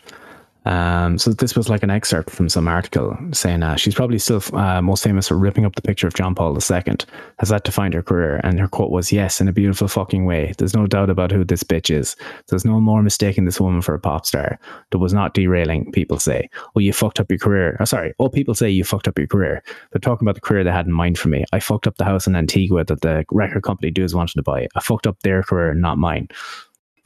Um, 0.67 1.17
so 1.17 1.31
this 1.31 1.55
was 1.55 1.69
like 1.69 1.81
an 1.81 1.89
excerpt 1.89 2.29
from 2.29 2.49
some 2.49 2.67
article 2.67 3.17
saying 3.31 3.63
uh, 3.63 3.77
she's 3.77 3.95
probably 3.95 4.19
still 4.19 4.43
uh, 4.53 4.81
most 4.81 5.03
famous 5.03 5.29
for 5.29 5.37
ripping 5.37 5.65
up 5.65 5.75
the 5.75 5.81
picture 5.81 6.07
of 6.07 6.13
John 6.13 6.35
Paul 6.35 6.53
II. 6.55 6.95
Has 7.39 7.49
that 7.49 7.63
defined 7.63 7.93
her 7.93 8.03
career? 8.03 8.41
And 8.43 8.59
her 8.59 8.67
quote 8.67 8.91
was, 8.91 9.11
"Yes, 9.11 9.39
in 9.39 9.47
a 9.47 9.53
beautiful 9.53 9.87
fucking 9.87 10.25
way. 10.25 10.53
There's 10.57 10.75
no 10.75 10.85
doubt 10.85 11.09
about 11.09 11.31
who 11.31 11.45
this 11.45 11.63
bitch 11.63 11.89
is. 11.89 12.17
There's 12.49 12.65
no 12.65 12.81
more 12.81 13.01
mistaking 13.01 13.45
this 13.45 13.61
woman 13.61 13.81
for 13.81 13.95
a 13.95 13.99
pop 13.99 14.25
star. 14.25 14.59
That 14.91 14.97
was 14.97 15.13
not 15.13 15.33
derailing. 15.33 15.91
People 15.93 16.19
say, 16.19 16.49
oh, 16.75 16.79
you 16.79 16.91
fucked 16.91 17.19
up 17.19 17.31
your 17.31 17.39
career. 17.39 17.77
Oh, 17.79 17.85
sorry. 17.85 18.13
Oh, 18.19 18.29
people 18.29 18.53
say 18.53 18.69
you 18.69 18.83
fucked 18.83 19.07
up 19.07 19.17
your 19.17 19.27
career. 19.27 19.63
They're 19.91 19.99
talking 19.99 20.25
about 20.25 20.35
the 20.35 20.41
career 20.41 20.63
they 20.63 20.71
had 20.71 20.85
in 20.85 20.91
mind 20.91 21.17
for 21.17 21.29
me. 21.29 21.45
I 21.53 21.59
fucked 21.59 21.87
up 21.87 21.97
the 21.97 22.05
house 22.05 22.27
in 22.27 22.35
Antigua 22.35 22.83
that 22.83 23.01
the 23.01 23.25
record 23.31 23.63
company 23.63 23.91
dudes 23.91 24.13
wanted 24.13 24.35
to 24.35 24.43
buy. 24.43 24.67
I 24.75 24.81
fucked 24.81 25.07
up 25.07 25.19
their 25.21 25.43
career, 25.43 25.73
not 25.73 25.97
mine. 25.97 26.27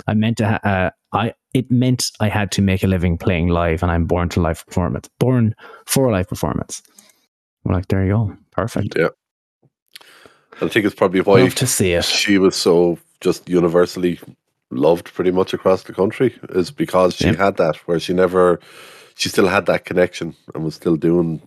I 0.07 0.15
meant 0.15 0.37
to. 0.37 0.47
Ha- 0.47 0.69
uh, 0.69 0.89
I 1.13 1.33
it 1.53 1.69
meant 1.71 2.11
I 2.19 2.29
had 2.29 2.51
to 2.53 2.61
make 2.61 2.83
a 2.83 2.87
living 2.87 3.17
playing 3.17 3.49
live, 3.49 3.83
and 3.83 3.91
I'm 3.91 4.05
born 4.05 4.29
to 4.29 4.41
live 4.41 4.65
performance. 4.65 5.09
Born 5.19 5.55
for 5.85 6.11
live 6.11 6.29
performance. 6.29 6.81
We're 7.63 7.73
like, 7.75 7.87
there 7.87 8.05
you 8.05 8.11
go, 8.13 8.37
perfect. 8.51 8.95
Yeah, 8.97 9.09
I 10.61 10.67
think 10.67 10.85
it's 10.85 10.95
probably 10.95 11.21
why 11.21 11.41
Love 11.41 11.55
to 11.55 11.67
see 11.67 11.91
it. 11.93 12.05
she 12.05 12.37
was 12.37 12.55
so 12.55 12.97
just 13.19 13.47
universally 13.49 14.19
loved 14.71 15.13
pretty 15.13 15.31
much 15.31 15.53
across 15.53 15.83
the 15.83 15.93
country 15.93 16.33
is 16.49 16.71
because 16.71 17.15
she 17.15 17.25
Yeah. 17.27 17.35
had 17.35 17.57
that 17.57 17.75
where 17.87 17.99
she 17.99 18.13
never 18.13 18.59
she 19.15 19.29
still 19.29 19.47
had 19.47 19.65
that 19.65 19.85
connection 19.85 20.33
and 20.55 20.63
was 20.63 20.75
still 20.75 20.95
doing 20.95 21.41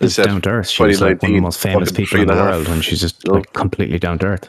It's 0.00 0.16
down 0.16 0.40
to 0.42 0.48
earth. 0.50 0.68
She 0.68 0.82
was 0.82 1.00
like 1.00 1.22
one 1.22 1.32
of 1.32 1.36
the 1.36 1.40
most 1.42 1.60
famous 1.60 1.92
people 1.92 2.20
in 2.20 2.26
the 2.28 2.32
and 2.32 2.40
a 2.40 2.44
half. 2.44 2.52
world, 2.54 2.68
and 2.68 2.84
she's 2.84 3.00
just 3.00 3.28
like 3.28 3.52
completely 3.52 3.98
down 3.98 4.18
to 4.20 4.26
earth. 4.26 4.48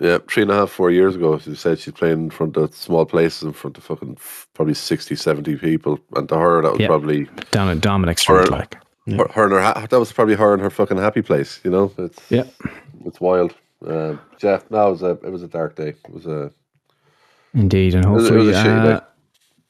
Yeah 0.00 0.18
three 0.28 0.42
and 0.42 0.50
a 0.50 0.54
half 0.54 0.70
four 0.70 0.90
years 0.90 1.16
ago 1.16 1.38
she 1.38 1.54
said 1.54 1.78
she's 1.78 1.94
playing 1.94 2.24
in 2.24 2.30
front 2.30 2.56
of 2.56 2.74
small 2.74 3.04
places 3.06 3.42
in 3.44 3.52
front 3.52 3.78
of 3.78 3.84
fucking 3.84 4.14
f- 4.18 4.46
probably 4.54 4.74
60 4.74 5.14
70 5.16 5.56
people 5.56 5.98
and 6.16 6.28
to 6.28 6.36
her 6.38 6.62
that 6.62 6.72
was 6.72 6.80
Yeah. 6.80 6.86
probably 6.88 7.28
Down 7.50 7.68
at 7.70 7.80
Dominic 7.80 8.18
Street, 8.18 8.48
Or- 8.48 8.58
like. 8.58 8.76
Yeah. 9.06 9.18
her, 9.18 9.28
her 9.32 9.44
and 9.44 9.52
her 9.52 9.60
ha- 9.62 9.86
that 9.88 9.98
was 9.98 10.12
probably 10.12 10.34
her 10.34 10.52
and 10.52 10.60
her 10.62 10.70
fucking 10.70 10.98
happy 10.98 11.22
place 11.22 11.60
you 11.64 11.70
know 11.70 11.92
it's 11.98 12.18
Yeah. 12.30 12.44
it's 13.04 13.20
wild 13.20 13.54
um, 13.86 14.18
yeah 14.42 14.60
no 14.70 14.88
it 14.88 14.90
was 14.90 15.02
a 15.02 15.10
it 15.10 15.30
was 15.32 15.42
a 15.42 15.48
dark 15.48 15.76
day 15.76 15.90
it 15.90 16.12
was 16.12 16.26
a 16.26 16.50
Indeed, 17.54 17.94
and 17.94 18.04
was- 18.12 18.26
it 18.26 18.34
hopefully, 18.34 18.48
was 18.48 18.56
a 18.56 18.62
shitty 18.64 18.94
uh, 18.96 19.00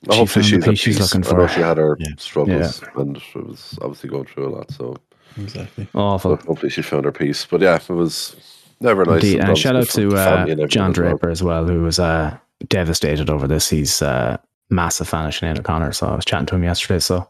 Well, 0.06 0.12
She 0.14 0.18
hopefully 0.18 0.44
found 0.44 0.62
the 0.62 0.66
she's 0.66 0.66
at 0.66 0.70
peace 0.70 0.78
she's 0.80 0.96
peace. 0.98 1.14
looking 1.14 1.34
I 1.34 1.38
know 1.40 1.46
she 1.46 1.60
had 1.60 1.76
her 1.78 1.96
Yeah. 2.00 2.06
struggles 2.18 2.82
and 2.96 3.22
she 3.22 3.38
was 3.38 3.78
obviously 3.82 4.10
going 4.10 4.24
through 4.26 4.48
a 4.48 4.52
lot. 4.56 4.70
So 4.72 4.96
exactly. 5.36 5.86
awful. 5.94 6.36
but 6.36 6.44
hopefully 6.46 6.70
she 6.70 6.82
found 6.82 7.04
her 7.04 7.12
peace. 7.12 7.46
But 7.48 7.60
yeah, 7.60 7.76
it 7.76 7.88
was 7.92 8.34
never 8.80 9.04
nice. 9.04 9.22
Indeed, 9.22 9.40
and 9.40 9.58
shout 9.58 9.76
out 9.76 9.88
to 9.90 10.08
uh, 10.08 10.24
family 10.24 10.52
and 10.52 10.60
everyone 10.60 10.68
John. 10.68 10.92
Draper 10.92 11.30
as 11.30 11.42
well, 11.42 11.66
who 11.66 11.82
was 11.82 11.98
uh, 11.98 12.36
devastated 12.68 13.30
over 13.30 13.46
this. 13.46 13.68
He's 13.70 14.02
uh, 14.02 14.36
massive 14.70 15.08
fan 15.08 15.26
of 15.26 15.32
Sinead 15.32 15.58
O'Connor, 15.58 15.92
so 15.92 16.06
I 16.08 16.16
was 16.16 16.24
chatting 16.24 16.46
to 16.46 16.54
him 16.56 16.64
yesterday. 16.64 16.98
So 16.98 17.28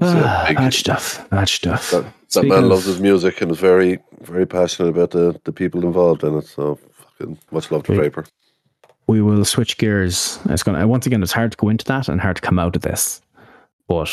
ah, 0.00 0.44
big- 0.48 0.56
bad 0.56 0.74
stuff, 0.74 1.28
bad 1.30 1.48
stuff. 1.48 1.90
that, 1.90 2.04
that 2.34 2.44
man 2.44 2.64
of- 2.64 2.70
loves 2.70 2.84
his 2.86 3.00
music 3.00 3.40
and 3.40 3.50
is 3.50 3.58
very, 3.58 3.98
very 4.22 4.46
passionate 4.46 4.88
about 4.88 5.10
the, 5.10 5.38
the 5.44 5.52
people 5.52 5.84
involved 5.84 6.24
in 6.24 6.36
it. 6.38 6.46
So 6.46 6.78
fucking 6.92 7.38
much 7.50 7.70
love 7.70 7.84
to 7.84 7.92
We- 7.92 7.98
Draper. 7.98 8.26
we 9.06 9.20
will 9.20 9.44
switch 9.44 9.78
gears. 9.78 10.38
It's 10.46 10.62
going 10.62 10.78
to 10.78 10.86
once 10.86 11.06
again. 11.06 11.22
It's 11.22 11.32
hard 11.32 11.52
to 11.52 11.56
go 11.56 11.68
into 11.68 11.84
that 11.86 12.08
and 12.08 12.20
hard 12.20 12.36
to 12.36 12.42
come 12.42 12.58
out 12.58 12.76
of 12.76 12.82
this. 12.82 13.20
But 13.88 14.10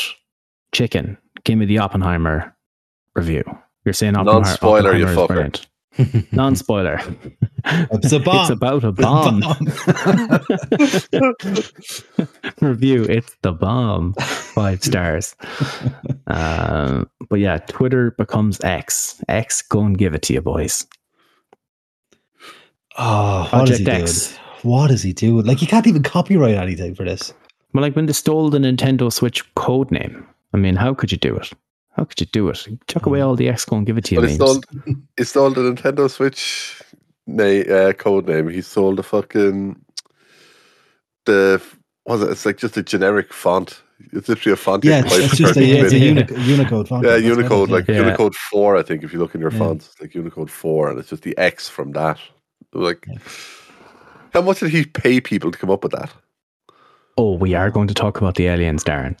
chicken, 0.72 1.16
give 1.44 1.56
me 1.58 1.66
the 1.66 1.78
Oppenheimer 1.78 2.54
review. 3.14 3.44
You're 3.84 3.92
saying 3.92 4.16
Oppenheimer- 4.16 4.44
Non-spoiler, 4.44 4.96
you 4.96 5.06
Oppenheimer 5.06 5.12
is 5.12 5.18
fucker. 5.18 5.28
brilliant. 5.28 5.66
Non-spoiler. 6.32 7.00
It's 7.64 8.12
a 8.12 8.20
bomb. 8.20 8.40
It's 8.42 8.50
about 8.50 8.84
a 8.84 8.92
bomb. 8.92 9.40
Review. 12.60 13.04
It's 13.04 13.34
the 13.42 13.52
bomb. 13.52 14.14
Five 14.14 14.82
stars. 14.84 15.34
um, 16.28 17.08
but 17.28 17.40
yeah, 17.40 17.58
Twitter 17.58 18.12
becomes 18.12 18.60
X. 18.62 19.20
X, 19.28 19.62
go 19.62 19.80
and 19.80 19.98
give 19.98 20.14
it 20.14 20.22
to 20.22 20.34
you, 20.34 20.40
boys. 20.40 20.86
oh, 22.96 23.42
what 23.50 23.52
what 23.52 23.70
is 23.70 23.78
he 23.78 23.84
Project 23.84 23.84
doing? 23.84 24.02
X. 24.02 24.36
What 24.62 24.90
is 24.90 25.02
he 25.02 25.12
doing? 25.12 25.44
Like, 25.46 25.62
you 25.62 25.68
can't 25.68 25.86
even 25.86 26.02
copyright 26.02 26.54
anything 26.56 26.94
for 26.94 27.04
this. 27.04 27.32
Well, 27.72 27.82
like 27.82 27.94
when 27.96 28.06
they 28.06 28.12
stole 28.12 28.50
the 28.50 28.58
Nintendo 28.58 29.12
Switch 29.12 29.42
code 29.54 29.90
name. 29.90 30.26
I 30.54 30.56
mean, 30.56 30.76
how 30.76 30.94
could 30.94 31.12
you 31.12 31.18
do 31.18 31.36
it? 31.36 31.52
How 31.98 32.04
could 32.04 32.20
you 32.20 32.26
do 32.26 32.48
it? 32.48 32.64
Chuck 32.86 33.06
away 33.06 33.20
all 33.22 33.34
the 33.34 33.48
X, 33.48 33.64
go 33.64 33.76
and 33.76 33.84
give 33.84 33.98
it 33.98 34.04
to 34.04 34.14
you. 34.14 34.20
But 34.20 34.30
he 34.30 34.38
names. 34.38 34.50
stole, 34.60 34.94
he 35.16 35.24
stole 35.24 35.50
the 35.50 35.62
Nintendo 35.62 36.08
Switch 36.08 36.80
na- 37.26 37.42
uh, 37.44 37.92
code 37.92 38.28
name. 38.28 38.48
He 38.48 38.60
sold 38.62 38.98
the 38.98 39.02
fucking 39.02 39.84
the 41.26 41.60
was 42.06 42.22
it? 42.22 42.30
It's 42.30 42.46
like 42.46 42.56
just 42.56 42.76
a 42.76 42.82
generic 42.84 43.32
font. 43.32 43.82
It's 44.12 44.28
literally 44.28 44.52
a 44.52 44.56
font. 44.56 44.84
Yeah, 44.84 45.02
it's, 45.04 45.16
it's 45.16 45.28
for 45.30 45.36
just 45.36 45.56
a, 45.56 45.60
30 45.60 45.72
it's 45.72 45.92
a 45.92 45.98
quid. 45.98 46.02
uni- 46.38 46.46
Unicode 46.52 46.88
font. 46.88 47.04
yeah, 47.04 47.10
That's 47.14 47.24
it 47.24 47.26
Unicode 47.26 47.68
like 47.70 47.88
Yeah. 47.88 47.96
Unicode 47.96 48.34
four. 48.36 48.76
I 48.76 48.82
think 48.84 49.02
if 49.02 49.12
you 49.12 49.18
look 49.18 49.34
in 49.34 49.40
your 49.40 49.50
Yeah. 49.52 49.58
fonts, 49.58 49.94
like 50.00 50.14
Unicode 50.14 50.52
four, 50.52 50.88
and 50.90 51.00
it's 51.00 51.08
just 51.10 51.24
the 51.24 51.36
X 51.36 51.68
from 51.68 51.90
that. 51.92 52.18
Like, 52.72 53.08
how 54.32 54.42
much 54.42 54.60
did 54.60 54.70
he 54.70 54.84
pay 54.84 55.20
people 55.20 55.50
to 55.50 55.58
come 55.58 55.70
up 55.70 55.82
with 55.82 55.92
that? 55.92 56.12
Oh, 57.16 57.34
we 57.34 57.54
are 57.54 57.70
going 57.70 57.88
to 57.88 57.94
talk 57.94 58.18
about 58.18 58.36
the 58.36 58.46
aliens, 58.46 58.84
Darren. 58.84 59.16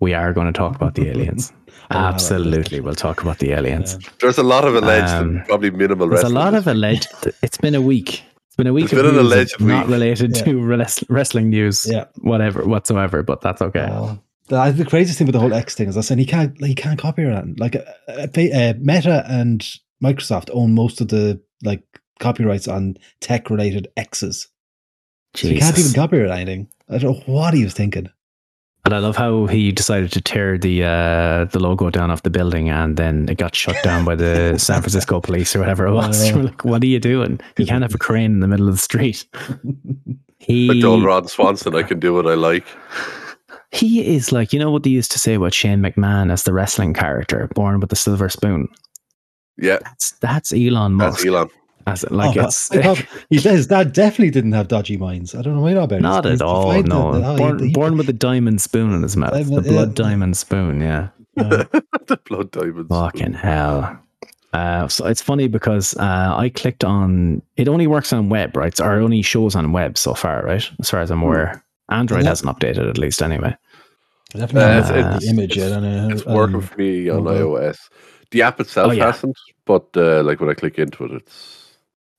We 0.00 0.14
are 0.14 0.32
going 0.32 0.46
to 0.46 0.52
talk 0.52 0.74
about 0.76 0.94
the 0.94 1.08
aliens. 1.08 1.52
Wow, 1.92 2.12
that's 2.12 2.30
Absolutely, 2.30 2.78
we'll 2.80 2.94
talk 2.94 3.20
about 3.20 3.38
the 3.40 3.50
aliens. 3.50 3.98
Yeah. 4.00 4.08
There's 4.20 4.38
a 4.38 4.44
lot 4.44 4.64
of 4.64 4.76
alleged, 4.76 5.08
Um, 5.12 5.38
and 5.38 5.46
probably 5.46 5.70
minimal. 5.72 6.08
Wrestling. 6.08 6.32
There's 6.34 6.44
a 6.44 6.50
lot 6.50 6.54
of 6.54 6.68
alleged. 6.68 7.08
It's 7.42 7.56
been 7.58 7.74
a 7.74 7.80
week. 7.80 8.22
It's 8.46 8.54
been 8.56 8.68
a 8.68 8.72
week 8.72 8.84
It's 8.84 8.92
of 8.92 8.98
been 9.02 9.06
an 9.14 9.18
alleged 9.18 9.60
not 9.60 9.86
week. 9.86 9.92
related 9.94 10.36
Yeah. 10.36 10.44
to 10.44 10.62
wrest- 10.62 11.02
wrestling 11.08 11.50
news, 11.50 11.86
Yeah. 11.90 12.04
whatever 12.20 12.64
whatsoever. 12.64 13.24
But 13.24 13.40
that's 13.40 13.60
okay. 13.60 13.88
Uh, 13.90 14.14
the, 14.48 14.70
the 14.70 14.84
craziest 14.84 15.18
thing 15.18 15.26
with 15.26 15.32
the 15.32 15.40
whole 15.40 15.52
X 15.52 15.74
thing 15.74 15.88
is 15.88 15.96
I 15.96 16.02
said 16.02 16.18
he 16.18 16.26
can't 16.26 16.60
like, 16.60 16.68
he 16.68 16.74
can't 16.76 16.98
copyright 16.98 17.44
it. 17.48 17.58
Like 17.58 17.74
uh, 17.74 17.80
uh, 18.08 18.28
uh, 18.36 18.74
Meta 18.78 19.24
and 19.28 19.66
Microsoft 20.04 20.48
own 20.52 20.74
most 20.74 21.00
of 21.00 21.08
the 21.08 21.40
like 21.64 21.82
copyrights 22.20 22.68
on 22.68 22.96
tech 23.20 23.50
related 23.50 23.88
X's. 23.96 24.46
So 25.34 25.48
he 25.48 25.58
can't 25.58 25.76
even 25.76 25.92
copyright 25.92 26.30
anything. 26.30 26.68
I 26.88 26.98
don't 26.98 27.26
know 27.26 27.34
what 27.34 27.54
he 27.54 27.64
was 27.64 27.74
thinking. 27.74 28.10
And 28.84 28.94
I 28.94 28.98
love 28.98 29.14
how 29.16 29.44
he 29.46 29.72
decided 29.72 30.10
to 30.12 30.20
tear 30.22 30.56
the 30.56 30.84
uh, 30.84 31.44
the 31.52 31.58
logo 31.60 31.90
down 31.90 32.10
off 32.10 32.22
the 32.22 32.30
building, 32.30 32.70
and 32.70 32.96
then 32.96 33.28
it 33.28 33.36
got 33.36 33.54
shut 33.54 33.76
down 33.82 34.04
by 34.06 34.14
the 34.14 34.56
San 34.58 34.80
Francisco 34.80 35.20
police 35.20 35.54
or 35.54 35.58
whatever 35.60 35.86
it 35.86 35.92
was. 35.92 36.26
Yeah. 36.26 36.36
Like, 36.42 36.64
what 36.64 36.82
are 36.82 36.86
you 36.86 36.98
doing? 36.98 37.40
You 37.58 37.66
can't 37.66 37.82
have 37.82 37.94
a 37.94 37.98
crane 37.98 38.32
in 38.32 38.40
the 38.40 38.48
middle 38.48 38.68
of 38.68 38.74
the 38.74 38.80
street. 38.80 39.26
He 40.42 40.68
Like 40.68 40.82
old 40.84 41.04
Ron 41.04 41.28
Swanson, 41.28 41.74
I 41.76 41.82
can 41.82 42.00
do 42.00 42.14
what 42.14 42.26
I 42.26 42.32
like. 42.32 42.64
he 43.72 44.14
is 44.16 44.32
like 44.32 44.54
you 44.54 44.58
know 44.58 44.70
what 44.70 44.84
they 44.84 44.90
used 44.90 45.12
to 45.12 45.18
say 45.18 45.34
about 45.34 45.52
Shane 45.52 45.80
McMahon 45.80 46.32
as 46.32 46.44
the 46.44 46.54
wrestling 46.54 46.94
character, 46.94 47.46
born 47.54 47.78
with 47.78 47.90
the 47.90 47.96
silver 47.96 48.30
spoon. 48.30 48.66
Yeah, 49.58 49.78
That's 49.84 50.12
that's 50.20 50.52
Elon 50.54 50.96
that's 50.96 51.16
Musk. 51.16 51.26
Elon. 51.26 51.50
As 51.92 52.04
like 52.10 52.36
Oh, 52.36 52.44
it's 52.44 52.70
I 52.72 52.82
thought- 52.82 53.04
he 53.30 53.38
says 53.38 53.68
that 53.68 53.92
definitely 53.92 54.30
didn't 54.30 54.52
have 54.52 54.68
dodgy 54.68 54.96
minds. 54.96 55.34
I 55.34 55.42
don't 55.42 55.56
know 55.56 55.62
why 55.62 55.72
not 55.74 55.84
about 55.84 56.00
not 56.00 56.26
at 56.26 56.42
all. 56.42 56.72
No, 56.82 57.12
the- 57.12 57.20
the- 57.20 57.26
oh, 57.26 57.32
he- 57.32 57.38
born, 57.38 57.58
he- 57.68 57.72
born 57.72 57.96
with 57.96 58.08
a 58.08 58.12
diamond 58.14 58.60
spoon 58.60 58.92
in 58.92 59.02
his 59.02 59.16
mouth, 59.16 59.32
the 59.32 59.60
blood 59.62 59.88
yeah. 59.98 60.04
diamond 60.04 60.36
spoon. 60.36 60.80
Yeah. 60.80 61.08
uh, 61.36 61.64
the 62.06 62.18
blood 62.28 62.50
diamonds. 62.50 62.88
Fucking 62.88 63.32
hell. 63.34 63.98
Uh, 64.52 64.88
so 64.88 65.06
it's 65.06 65.22
funny 65.22 65.46
because 65.46 65.96
uh, 65.98 66.34
I 66.36 66.48
clicked 66.48 66.82
on 66.84 67.40
it. 67.56 67.68
Only 67.68 67.86
works 67.86 68.12
on 68.12 68.28
web, 68.28 68.56
right? 68.56 68.78
Or 68.80 68.94
only 68.94 69.22
shows 69.22 69.54
on 69.54 69.70
web 69.72 69.96
so 69.96 70.12
far, 70.14 70.44
right? 70.44 70.68
As 70.80 70.90
far 70.90 71.00
as 71.00 71.10
I'm 71.12 71.22
aware, 71.22 71.64
Android 71.88 72.24
Yeah. 72.24 72.30
hasn't 72.30 72.50
updated 72.58 72.88
at 72.90 72.98
least 72.98 73.22
anyway. 73.22 73.56
definitely 74.32 74.62
Uh, 74.62 74.82
have 74.82 74.96
it's- 74.96 75.20
the 75.24 75.28
image. 75.30 75.56
I 75.58 75.68
don't 75.68 75.82
know. 75.84 76.08
It's 76.10 76.26
working 76.26 76.56
um, 76.56 76.62
for 76.62 76.76
me 76.76 77.08
on 77.08 77.28
okay. 77.28 77.40
iOS. 77.40 77.78
The 78.32 78.42
app 78.42 78.60
itself 78.60 78.90
Oh, 78.90 78.92
yeah. 78.92 79.06
hasn't, 79.12 79.36
but 79.66 79.86
uh, 79.96 80.22
like 80.24 80.40
when 80.40 80.50
I 80.50 80.54
click 80.54 80.78
into 80.78 81.04
it, 81.04 81.12
it's 81.12 81.59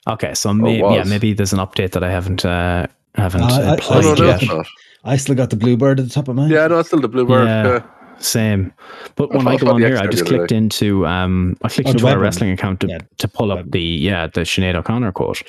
Okay, 0.08 0.34
so 0.34 0.54
may- 0.54 0.80
yeah, 0.80 1.04
maybe 1.04 1.34
there's 1.34 1.54
an 1.54 1.60
update 1.60 1.92
that 1.92 2.04
I 2.04 2.10
haven't 2.12 2.44
uh, 2.46 2.88
haven't 3.16 3.42
Uh, 3.44 3.46
I- 3.48 3.62
I- 3.62 3.74
applied 3.76 4.04
no, 4.04 4.14
no, 4.16 4.26
yet. 4.26 4.44
it's. 4.44 4.70
I 5.04 5.18
still 5.18 5.36
got 5.36 5.50
the 5.50 5.56
bluebird 5.56 6.00
at 6.00 6.08
the 6.08 6.12
top 6.14 6.28
of 6.28 6.36
mine. 6.36 6.50
Yeah, 6.52 6.68
no, 6.68 6.80
it's 6.80 6.90
still 6.90 7.00
the 7.02 7.08
Bluebird. 7.08 7.48
Yeah. 7.48 7.64
Yeah. 7.68 7.84
Same, 8.20 8.72
but 9.16 9.34
I 9.34 9.38
when 9.38 9.48
I 9.48 9.52
I 9.54 9.58
go 9.58 9.72
on 9.72 9.82
the 9.82 9.88
here, 9.88 9.98
I 9.98 10.06
X 10.06 10.12
just 10.16 10.26
clicked 10.28 10.52
into 10.52 11.08
um, 11.08 11.58
I 11.64 11.70
clicked 11.70 11.88
Oh, 11.90 11.92
into 11.94 12.06
our 12.06 12.14
web 12.14 12.22
wrestling 12.22 12.52
account 12.52 12.80
to, 12.82 12.88
Yeah. 12.88 13.00
to 13.18 13.28
pull 13.28 13.52
up 13.52 13.72
the 13.72 13.82
yeah 13.82 14.28
the 14.28 14.42
Sinead 14.42 14.76
O'Connor 14.76 15.12
quote, 15.14 15.42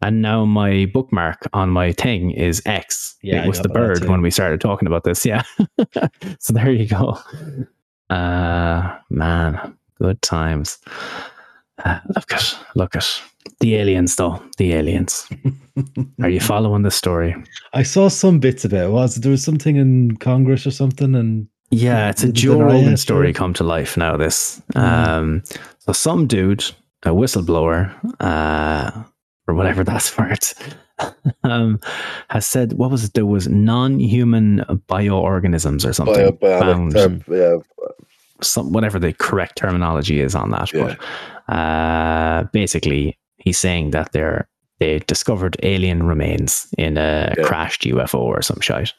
and 0.00 0.22
now 0.22 0.44
my 0.44 0.86
bookmark 0.94 1.48
on 1.52 1.70
my 1.70 1.90
thing 1.90 2.30
is 2.30 2.62
X. 2.66 3.16
Yeah, 3.22 3.42
it 3.44 3.48
was 3.48 3.60
the 3.60 3.68
bird 3.68 4.04
when 4.04 4.22
we 4.22 4.30
started 4.30 4.60
talking 4.60 4.86
about 4.86 5.02
this. 5.02 5.26
Yeah, 5.26 5.42
so 6.38 6.52
there 6.52 6.70
you 6.70 6.86
go. 6.86 7.18
Uh, 8.08 8.96
man, 9.10 9.76
good 10.00 10.22
times. 10.22 10.78
Uh, 11.84 11.98
look 12.14 12.32
at 12.32 12.58
look 12.76 12.94
at 12.94 13.20
the 13.60 13.76
aliens 13.76 14.16
though. 14.16 14.42
The 14.58 14.72
aliens. 14.74 15.26
Are 16.22 16.28
you 16.30 16.40
following 16.40 16.82
the 16.82 16.90
story? 16.90 17.34
I 17.72 17.82
saw 17.82 18.08
some 18.08 18.38
bits 18.40 18.64
of 18.64 18.72
it. 18.72 18.90
Was 18.90 19.16
there 19.16 19.30
was 19.30 19.42
something 19.44 19.76
in 19.76 20.16
Congress 20.16 20.66
or 20.66 20.70
something? 20.70 21.14
And 21.14 21.46
Yeah, 21.70 22.10
it's 22.10 22.22
a 22.22 22.26
Did- 22.26 22.34
Joe 22.36 22.60
Rogan 22.60 22.96
story 22.96 23.30
it? 23.30 23.36
come 23.36 23.54
to 23.54 23.64
life 23.64 23.96
now. 23.96 24.16
This, 24.16 24.60
Mm. 24.74 24.80
um, 25.08 25.42
so 25.78 25.92
some 25.92 26.26
dude, 26.26 26.64
a 27.04 27.10
whistleblower, 27.10 27.92
uh, 28.20 28.90
or 29.46 29.54
whatever 29.54 29.84
that's 29.90 30.16
worth, 30.18 30.54
um, 31.44 31.78
has 32.28 32.46
said 32.46 32.74
what 32.74 32.90
was 32.90 33.04
it? 33.04 33.14
There 33.14 33.26
was 33.26 33.48
non-human 33.48 34.64
bioorganisms 34.88 35.88
or 35.88 35.92
something 35.92 36.36
Bio- 36.40 36.60
found. 36.60 36.92
bionic, 36.94 37.06
um, 37.06 37.24
yeah, 37.34 37.56
Some 38.42 38.72
whatever 38.72 38.98
the 38.98 39.12
correct 39.12 39.56
terminology 39.56 40.20
is 40.20 40.34
on 40.34 40.50
that, 40.50 40.72
Yeah. 40.72 40.96
but 41.48 41.54
uh, 41.54 42.44
basically 42.52 43.16
he's 43.40 43.58
saying 43.58 43.90
that 43.90 44.12
they're 44.12 44.46
they 44.78 44.98
discovered 45.00 45.56
alien 45.62 46.04
remains 46.04 46.66
in 46.78 46.96
a 46.96 47.34
Yeah. 47.36 47.44
crashed 47.44 47.82
UFO 47.84 48.18
or 48.18 48.40
some 48.40 48.60
shit. 48.60 48.94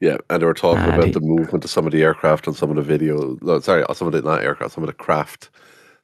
yeah, 0.00 0.18
and 0.28 0.42
they 0.42 0.46
were 0.46 0.52
talking 0.52 0.82
And 0.84 0.92
about 0.92 1.06
he- 1.06 1.12
the 1.12 1.20
movement 1.20 1.64
of 1.64 1.70
some 1.70 1.86
of 1.86 1.92
the 1.92 2.02
aircraft 2.02 2.46
and 2.46 2.54
some 2.54 2.68
of 2.68 2.76
the 2.76 2.82
video. 2.82 3.38
No, 3.40 3.58
sorry, 3.60 3.82
some 3.94 4.08
of 4.08 4.12
the 4.12 4.20
not 4.20 4.42
aircraft, 4.42 4.74
some 4.74 4.84
of 4.84 4.88
the 4.88 4.92
craft 5.04 5.48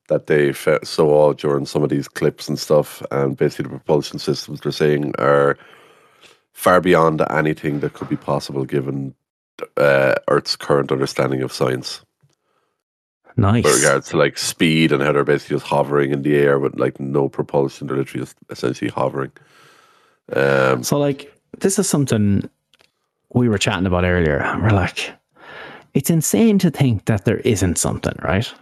that 0.08 0.28
they 0.28 0.52
saw 0.82 1.32
during 1.34 1.66
some 1.66 1.82
of 1.82 1.90
these 1.90 2.08
clips 2.08 2.48
and 2.48 2.58
stuff. 2.58 3.02
And 3.10 3.36
basically, 3.36 3.64
the 3.64 3.68
propulsion 3.78 4.18
systems 4.18 4.60
they're 4.60 4.72
saying 4.72 5.12
are 5.18 5.58
far 6.54 6.80
beyond 6.80 7.22
anything 7.30 7.80
that 7.80 7.92
could 7.92 8.08
be 8.08 8.16
possible 8.16 8.64
given 8.64 9.14
uh, 9.76 10.14
Earth's 10.28 10.56
current 10.56 10.90
understanding 10.90 11.42
of 11.42 11.52
science. 11.52 12.00
Nice. 13.36 13.64
with 13.64 13.76
regards 13.76 14.08
to 14.10 14.16
like 14.18 14.36
speed 14.36 14.92
and 14.92 15.02
how 15.02 15.12
they're 15.12 15.24
basically 15.24 15.56
just 15.56 15.66
hovering 15.66 16.12
in 16.12 16.22
the 16.22 16.36
air 16.36 16.58
with 16.58 16.78
like 16.78 17.00
no 17.00 17.28
propulsion. 17.28 17.86
They're 17.86 17.96
literally 17.96 18.24
just 18.24 18.36
essentially 18.50 18.90
hovering. 18.90 19.32
Um, 20.32 20.82
So, 20.82 20.98
like, 20.98 21.32
this 21.58 21.78
is 21.78 21.88
something 21.88 22.48
we 23.32 23.48
were 23.48 23.58
chatting 23.58 23.86
about 23.86 24.04
earlier. 24.04 24.38
We're 24.60 24.70
like, 24.70 25.12
it's 25.94 26.10
insane 26.10 26.58
to 26.60 26.70
think 26.70 27.06
that 27.06 27.24
there 27.24 27.38
isn't 27.38 27.78
something, 27.78 28.14
right? 28.22 28.52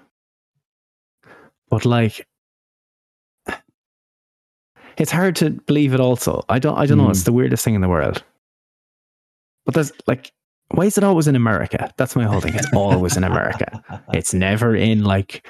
But 1.69 1.85
like, 1.85 2.27
it's 4.97 5.13
hard 5.13 5.37
to 5.37 5.51
believe 5.51 5.95
it. 5.95 6.01
Also, 6.01 6.45
I 6.49 6.59
don't. 6.59 6.77
I 6.77 6.87
don't 6.87 6.99
know. 6.99 7.05
Hmm. 7.05 7.11
It's 7.11 7.25
the 7.25 7.33
weirdest 7.33 7.65
thing 7.65 7.75
in 7.75 7.81
the 7.81 7.89
world. 7.89 8.23
But 9.65 9.75
there's 9.75 9.93
like, 10.07 10.33
why 10.73 10.85
is 10.87 10.97
it 10.99 11.05
always 11.05 11.27
in 11.29 11.37
America? 11.37 11.93
That's 11.97 12.15
my 12.17 12.25
whole 12.25 12.41
thing. 12.41 12.55
It's 12.55 12.73
always 12.75 13.17
in 13.17 13.25
America. 13.25 13.83
It's 14.13 14.33
never 14.35 14.75
in 14.75 15.05
like 15.05 15.47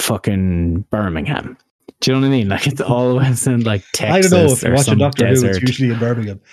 fucking 0.00 0.82
Birmingham. 0.90 1.56
Do 2.00 2.10
you 2.10 2.14
know 2.16 2.20
what 2.22 2.26
I 2.28 2.30
mean? 2.38 2.48
Like 2.48 2.66
it's 2.66 2.80
always 2.80 3.46
in 3.46 3.62
like 3.64 3.82
I 3.82 3.86
Texas 3.92 4.30
don't 4.30 4.46
know 4.46 4.52
if 4.52 4.62
or 4.62 4.66
you're 4.68 4.76
watching 4.76 4.84
some 4.92 4.98
Doctor 4.98 5.26
Who. 5.26 5.34
desert. 5.34 5.50
It's 5.56 5.60
usually 5.62 5.90
in 5.92 5.98
Birmingham. 5.98 6.40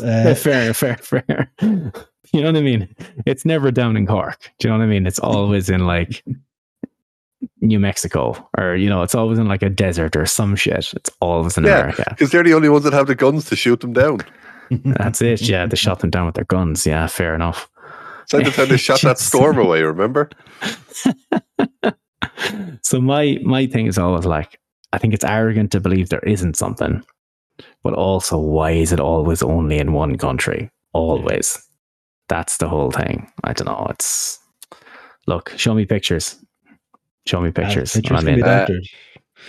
Uh, 0.00 0.36
fair, 0.36 0.72
fair, 0.72 0.96
fair. 0.98 1.50
You 1.60 2.40
know 2.42 2.46
what 2.46 2.56
I 2.56 2.60
mean? 2.60 2.94
It's 3.26 3.44
never 3.44 3.72
down 3.72 3.96
in 3.96 4.06
Cork. 4.06 4.38
Do 4.60 4.68
you 4.68 4.72
know 4.72 4.78
what 4.78 4.84
I 4.84 4.86
mean? 4.86 5.04
It's 5.04 5.18
always 5.18 5.68
in 5.68 5.84
like 5.84 6.22
New 7.60 7.80
Mexico 7.80 8.48
or, 8.56 8.76
you 8.76 8.88
know, 8.88 9.02
it's 9.02 9.16
always 9.16 9.40
in 9.40 9.48
like 9.48 9.62
a 9.64 9.68
desert 9.68 10.14
or 10.14 10.26
some 10.26 10.54
shit. 10.54 10.92
It's 10.94 11.10
always 11.18 11.58
in 11.58 11.64
Yeah. 11.64 11.78
America. 11.80 12.04
because 12.10 12.30
they're 12.30 12.44
the 12.44 12.54
only 12.54 12.68
ones 12.68 12.84
that 12.84 12.92
have 12.92 13.08
the 13.08 13.16
guns 13.16 13.46
to 13.46 13.56
shoot 13.56 13.80
them 13.80 13.92
down. 13.92 14.20
That's 14.70 15.20
it. 15.22 15.42
Yeah. 15.42 15.66
They 15.66 15.76
shot 15.76 16.00
them 16.00 16.10
down 16.10 16.26
with 16.26 16.34
their 16.34 16.44
guns. 16.44 16.86
Yeah. 16.86 17.06
Fair 17.06 17.34
enough. 17.34 17.68
It's 18.22 18.32
like 18.32 18.44
the 18.44 18.50
time 18.52 18.68
they 18.68 18.76
shot 18.88 19.00
that 19.02 19.18
storm 19.18 19.58
away. 19.58 19.82
Remember? 19.82 20.30
So 22.82 23.00
my, 23.00 23.38
my 23.44 23.66
thing 23.66 23.86
is 23.86 23.98
always 23.98 24.24
like, 24.24 24.58
I 24.92 24.98
think 24.98 25.14
it's 25.14 25.24
arrogant 25.24 25.70
to 25.72 25.80
believe 25.80 26.08
there 26.08 26.18
isn't 26.20 26.56
something, 26.56 27.04
but 27.84 27.94
also 27.94 28.38
why 28.38 28.72
is 28.72 28.92
it 28.92 28.98
always 28.98 29.42
only 29.42 29.78
in 29.78 29.92
one 29.92 30.18
country? 30.18 30.70
Always. 30.92 31.56
That's 32.28 32.56
the 32.56 32.68
whole 32.68 32.90
thing. 32.90 33.30
I 33.44 33.52
don't 33.52 33.66
know. 33.66 33.86
It's 33.90 34.38
look, 35.26 35.52
show 35.56 35.74
me 35.74 35.86
pictures. 35.86 36.36
Show 37.26 37.40
me 37.40 37.52
pictures. 37.52 37.94
Uh, 37.94 38.00
pictures 38.00 38.18
I'm 38.18 38.28
in. 38.28 38.42
Uh. 38.42 38.66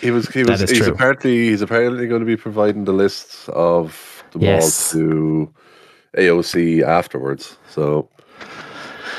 He 0.01 0.11
was. 0.11 0.27
He 0.29 0.43
was. 0.43 0.61
He's 0.61 0.77
true. 0.77 0.93
apparently. 0.93 1.49
He's 1.49 1.61
apparently 1.61 2.07
going 2.07 2.21
to 2.21 2.25
be 2.25 2.37
providing 2.37 2.85
the 2.85 2.93
lists 2.93 3.49
of 3.49 4.20
the 4.31 4.39
Yes. 4.39 4.61
balls 4.61 4.91
to 4.91 5.53
AOC 6.17 6.83
afterwards. 6.83 7.57
So, 7.69 8.09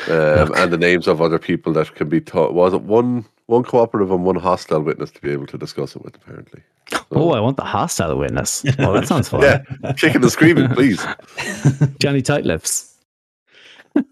um, 0.09 0.53
and 0.57 0.73
the 0.73 0.79
names 0.79 1.07
of 1.09 1.21
other 1.23 1.39
people 1.39 1.73
that 1.75 1.95
can 1.95 2.09
be 2.09 2.21
taught. 2.21 2.55
Was 2.55 2.73
it 2.75 2.83
one 2.83 3.25
one 3.47 3.63
cooperative 3.65 4.11
and 4.11 4.25
one 4.25 4.37
hostile 4.37 4.81
witness 4.81 5.11
to 5.11 5.21
be 5.21 5.31
able 5.31 5.47
to 5.47 5.59
discuss 5.59 5.95
it 5.97 6.03
with? 6.05 6.15
Apparently. 6.17 6.63
oh, 7.13 7.31
I 7.33 7.41
want 7.41 7.57
the 7.57 7.65
hostile 7.65 8.17
witness. 8.19 8.65
Oh, 8.79 8.93
that 8.95 9.07
sounds 9.07 9.29
fun. 9.29 9.43
Yeah, 9.43 9.63
kicking 9.97 10.23
and 10.23 10.31
screaming, 10.33 10.69
please. 10.75 11.05
Johnny 11.99 12.23
Tightlips. 12.23 12.95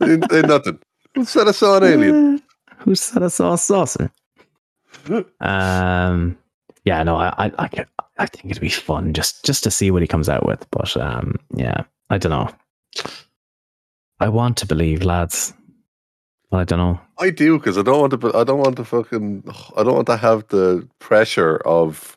ain't, 0.03 0.31
ain't 0.33 0.49
nothing. 0.49 0.79
Set 1.25 1.49
us 1.49 1.63
on 1.63 1.83
alien. 1.85 2.43
Who 2.79 2.95
said 2.95 3.23
I 3.23 3.29
saw 3.29 3.53
a 3.55 3.59
saucer? 3.59 4.11
Um, 5.41 6.37
yeah, 6.85 7.03
no, 7.03 7.17
I, 7.17 7.53
I, 7.59 7.87
I, 8.19 8.27
think 8.27 8.47
it'd 8.47 8.61
be 8.61 8.69
fun 8.69 9.13
just, 9.13 9.45
just 9.45 9.65
to 9.65 9.71
see 9.71 9.91
what 9.91 10.03
he 10.03 10.09
comes 10.09 10.29
out 10.29 10.47
with. 10.47 10.67
But 10.71 10.97
um, 10.97 11.37
yeah, 11.55 11.83
I 12.09 12.19
don't 12.19 12.31
know. 12.31 12.51
I 14.19 14.29
want 14.29 14.59
to 14.59 14.67
believe, 14.67 15.03
lads, 15.03 15.55
I 16.53 16.65
don't 16.65 16.79
know. 16.79 17.01
I 17.19 17.31
do 17.31 17.59
because 17.59 17.79
I 17.79 17.83
don't 17.83 18.01
want 18.01 18.21
to. 18.21 18.37
I 18.37 18.45
don't 18.45 18.59
want 18.59 18.77
to 18.77 18.85
fucking. 18.85 19.45
I 19.77 19.83
don't 19.83 19.95
want 19.95 20.07
to 20.09 20.17
have 20.17 20.49
the 20.49 20.89
pressure 20.99 21.59
of 21.59 22.17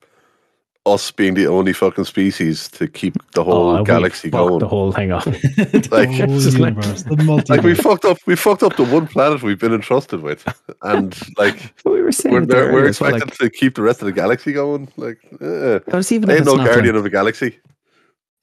us 0.86 1.12
being 1.12 1.34
the 1.34 1.48
only 1.48 1.72
fucking 1.72 2.04
species 2.04 2.67
to 2.67 2.88
keep 2.89 3.15
the 3.32 3.43
whole 3.43 3.78
Oh, 3.78 3.84
galaxy 3.86 4.30
fucked 4.30 4.50
going. 4.50 4.60
the 4.60 4.67
whole 4.67 4.91
thing 4.91 5.12
up. 5.13 5.24
the 5.24 5.88
like- 5.91 6.10
whole 6.10 6.39
Just 6.39 6.60
like- 6.60 6.76
the 6.76 7.15
multiverse. 7.15 7.50
like 7.50 7.62
we 7.63 7.74
fucked 7.74 8.04
up. 8.06 8.17
We 8.26 8.36
fucked 8.36 8.63
up 8.63 8.76
the 8.76 8.84
one 8.84 9.08
planet 9.08 9.41
we've 9.43 9.60
been 9.60 9.74
entrusted 9.74 10.22
with, 10.22 10.46
and 10.82 11.17
like 11.38 11.74
we 11.86 12.02
were 12.02 12.12
saying 12.12 12.36
we're 12.36 12.46
there 12.46 12.65
we're, 12.65 12.72
we're 12.74 12.78
earlier 12.80 12.89
as 12.89 13.00
well, 13.00 13.13
expected 13.15 13.41
like, 13.41 13.52
to 13.52 13.58
keep 13.58 13.76
the 13.76 13.82
rest 13.82 14.02
of 14.02 14.08
the 14.08 14.12
galaxy 14.12 14.52
going. 14.52 14.91
Like, 14.98 15.19
eh. 15.41 15.80
there's 15.88 16.12
even 16.12 16.30
I 16.30 16.36
ain't 16.36 16.46
no 16.46 16.58
guardian 16.58 16.88
like, 16.88 16.96
of 16.96 17.04
the 17.04 17.10
galaxy. 17.10 17.60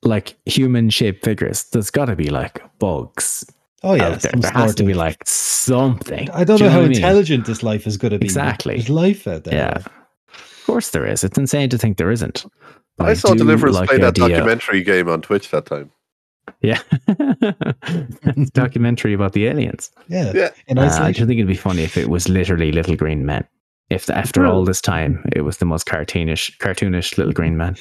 like 0.03 0.37
human 0.47 0.89
shaped 0.89 1.23
figures. 1.25 1.65
There's 1.65 1.91
got 1.91 2.07
to 2.07 2.17
be 2.17 2.31
like 2.31 2.63
bugs 2.79 3.45
oh 3.83 3.95
yeah, 3.95 4.15
there. 4.15 4.33
there 4.37 4.51
has 4.53 4.71
sort 4.71 4.77
to 4.79 4.85
be 4.85 4.95
like 4.95 5.19
something. 5.27 6.31
I 6.31 6.45
don't 6.45 6.57
Do 6.57 6.65
know 6.65 6.69
you 6.69 6.71
how 6.71 6.79
what 6.79 6.85
I 6.87 6.89
mean? 6.89 6.97
intelligent 6.97 7.45
this 7.45 7.63
life 7.63 7.87
is 7.87 7.99
going 7.99 8.13
to 8.13 8.19
be. 8.19 8.25
Exactly. 8.27 8.77
There's 8.77 8.89
life 8.89 9.27
out 9.27 9.45
there. 9.45 9.55
Yeah. 9.55 9.83
Of 10.71 10.75
course 10.75 10.91
there 10.91 11.05
is. 11.07 11.25
It's 11.25 11.37
insane 11.37 11.69
to 11.71 11.79
think 11.79 11.97
there 11.97 12.13
isn't. 12.13 12.47
But 12.97 13.09
I 13.09 13.15
saw 13.15 13.33
do 13.33 13.39
Deliverance 13.39 13.77
like 13.77 13.89
play 13.89 13.99
that 13.99 14.17
idea- 14.21 14.37
documentary 14.37 14.83
game 14.85 15.09
on 15.09 15.21
Twitch 15.21 15.51
that 15.51 15.67
time. 15.67 15.91
Yeah. 16.63 16.81
documentary 18.53 19.13
about 19.15 19.33
the 19.33 19.47
aliens. 19.47 19.91
Yeah. 20.09 20.33
Yeah. 20.35 20.51
Uh, 20.77 20.81
I 20.81 20.87
isolation. 20.87 21.15
just 21.15 21.27
think 21.29 21.39
it'd 21.39 21.47
be 21.49 21.55
funny 21.55 21.83
if 21.83 21.97
it 21.97 22.09
was 22.09 22.29
literally 22.29 22.73
little 22.73 22.97
green 22.97 23.27
men. 23.27 23.45
If 23.89 24.09
after 24.11 24.47
all 24.47 24.65
this 24.65 24.81
time 24.81 25.25
it 25.33 25.41
was 25.43 25.57
the 25.59 25.65
most 25.65 25.87
cartoonish 25.87 26.57
cartoonish 26.59 27.19
little 27.19 27.33
green 27.33 27.57
man. 27.57 27.77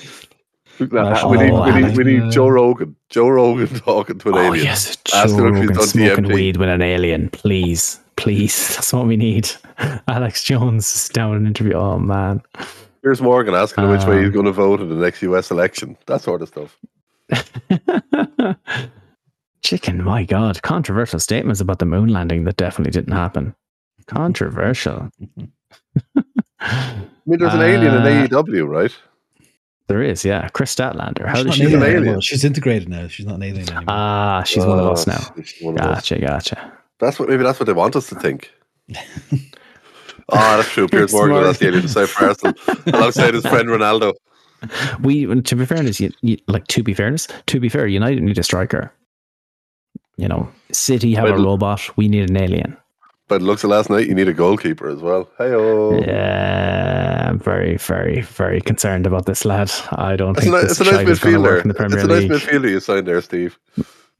we 0.79 0.87
Oh, 0.93 1.33
need, 1.35 1.51
we 1.75 1.81
need, 1.81 1.97
we 1.97 2.03
need 2.19 2.31
Joe 2.31 2.47
Rogan. 2.47 2.95
Joe 3.09 3.29
Rogan 3.29 3.67
talking 3.79 4.17
to 4.19 4.29
an 4.29 4.35
Oh 4.35 4.39
alien. 4.47 4.65
yes, 4.65 4.97
Ask 5.13 5.35
Joe 5.35 5.45
him 5.47 5.55
if 5.57 5.61
he's 5.61 5.67
Rogan 5.69 5.75
done 5.75 5.87
smoking 5.87 6.23
DMT. 6.25 6.33
weed 6.33 6.57
with 6.57 6.69
an 6.69 6.81
alien, 6.81 7.29
please, 7.29 7.99
please. 8.19 8.67
That's 8.75 8.93
what 8.93 9.07
we 9.07 9.17
need. 9.17 9.49
Alex 10.07 10.43
Jones 10.43 10.93
is 10.95 11.09
down 11.09 11.35
an 11.35 11.47
interview. 11.47 11.73
Oh 11.73 11.97
man. 11.99 12.41
Piers 13.01 13.21
Morgan 13.21 13.53
asking 13.55 13.85
him 13.85 13.91
which 13.91 14.03
way 14.05 14.17
he's 14.17 14.25
Um, 14.27 14.31
going 14.33 14.45
to 14.45 14.51
vote 14.51 14.81
in 14.81 14.89
the 14.89 14.95
next 14.95 15.21
US 15.23 15.51
election. 15.51 15.97
That 16.07 16.21
sort 16.21 16.41
of 16.41 16.49
stuff. 16.49 16.77
Chicken, 19.61 20.03
my 20.03 20.23
God. 20.23 20.61
Controversial 20.61 21.19
statements 21.19 21.59
about 21.61 21.79
the 21.79 21.85
moon 21.85 22.09
landing 22.09 22.43
that 22.45 22.57
definitely 22.57 22.91
didn't 22.91 23.13
happen. 23.13 23.53
Controversial. 24.07 25.09
I 26.61 26.95
mean, 27.25 27.39
there's 27.39 27.53
an 27.53 27.61
alien 27.61 27.93
in 27.93 28.01
Uh, 28.01 28.27
AEW, 28.27 28.67
right? 28.67 28.93
There 29.87 30.01
is, 30.01 30.23
yeah. 30.25 30.47
Kris 30.49 30.73
Statlander. 30.75 31.25
How 31.27 31.35
She's 31.37 31.45
does 31.45 31.45
not 31.45 31.55
she 31.55 31.63
an 31.63 31.67
She's 31.69 31.73
an 31.73 31.79
alien 31.81 31.83
alien. 31.83 32.03
anymore. 32.03 32.21
She's 32.21 32.43
integrated 32.43 32.89
now. 32.89 33.07
She's 33.07 33.25
not 33.25 33.35
an 33.35 33.43
alien 33.43 33.67
anymore. 33.69 33.83
Ah, 33.87 34.43
she's 34.43 34.65
one 34.65 34.79
of 34.79 34.85
us 34.87 35.07
Oh, 35.07 35.11
now. 35.11 35.41
she's 35.43 35.61
one 35.63 35.79
of 35.79 35.85
us. 35.85 35.95
Gotcha, 36.09 36.19
gotcha. 36.21 36.73
That's 36.99 37.19
what 37.19 37.29
maybe 37.29 37.43
that's 37.43 37.59
what 37.59 37.65
they 37.65 37.73
want 37.73 37.95
us 37.95 38.07
to 38.09 38.15
think. 38.15 38.51
Ah, 40.31 40.57
that's 40.57 40.69
true. 40.69 40.87
Piers 40.87 41.11
Morgan, 41.13 41.41
that's 41.43 41.59
the 41.59 41.67
alien 41.67 41.81
beside 41.81 42.09
Arsenal, 42.19 42.53
alongside 42.85 43.33
his 43.33 43.45
friend 43.45 43.67
Ronaldo. 43.67 44.13
We, 45.01 45.25
to 45.41 45.55
be 45.55 45.65
fairness, 45.65 45.99
you, 45.99 46.11
you, 46.21 46.37
like 46.47 46.67
to 46.67 46.83
be 46.83 46.93
fairness, 46.93 47.27
to 47.47 47.59
be 47.59 47.69
fair, 47.69 47.87
United 47.87 48.21
need 48.21 48.37
a 48.37 48.43
striker. 48.43 48.91
You 50.17 50.27
know, 50.27 50.49
City 50.71 51.15
have 51.15 51.29
a 51.29 51.37
robot. 51.37 51.81
We 51.97 52.09
need 52.09 52.29
an 52.29 52.37
alien. 52.37 52.77
But 53.29 53.41
looks 53.41 53.63
at 53.63 53.69
last 53.69 53.89
night, 53.89 54.07
you 54.07 54.15
need 54.15 54.27
a 54.27 54.33
goalkeeper 54.33 54.89
as 54.89 54.99
well. 54.99 55.29
Hey, 55.37 55.51
oh, 55.51 55.99
Yeah, 56.01 57.27
I'm 57.29 57.39
very, 57.39 57.77
very, 57.77 58.21
very 58.21 58.59
concerned 58.59 59.05
about 59.05 59.27
this 59.27 59.45
lad. 59.45 59.71
I 59.91 60.15
don't 60.15 60.37
it's 60.37 60.45
a, 60.45 60.49
think 60.49 60.61
this 60.61 60.79
it's 60.79 60.89
a 60.89 60.91
nice 60.91 61.19
going 61.19 61.41
work 61.41 61.61
in 61.63 61.69
the 61.69 61.73
midfielder. 61.73 61.77
Premier 61.77 61.97
It's 61.99 62.05
a 62.05 62.07
nice 62.07 62.21
League. 62.21 62.31
midfielder 62.31 62.69
you 62.69 62.79
signed 62.79 63.07
there, 63.07 63.21
Steve. 63.21 63.57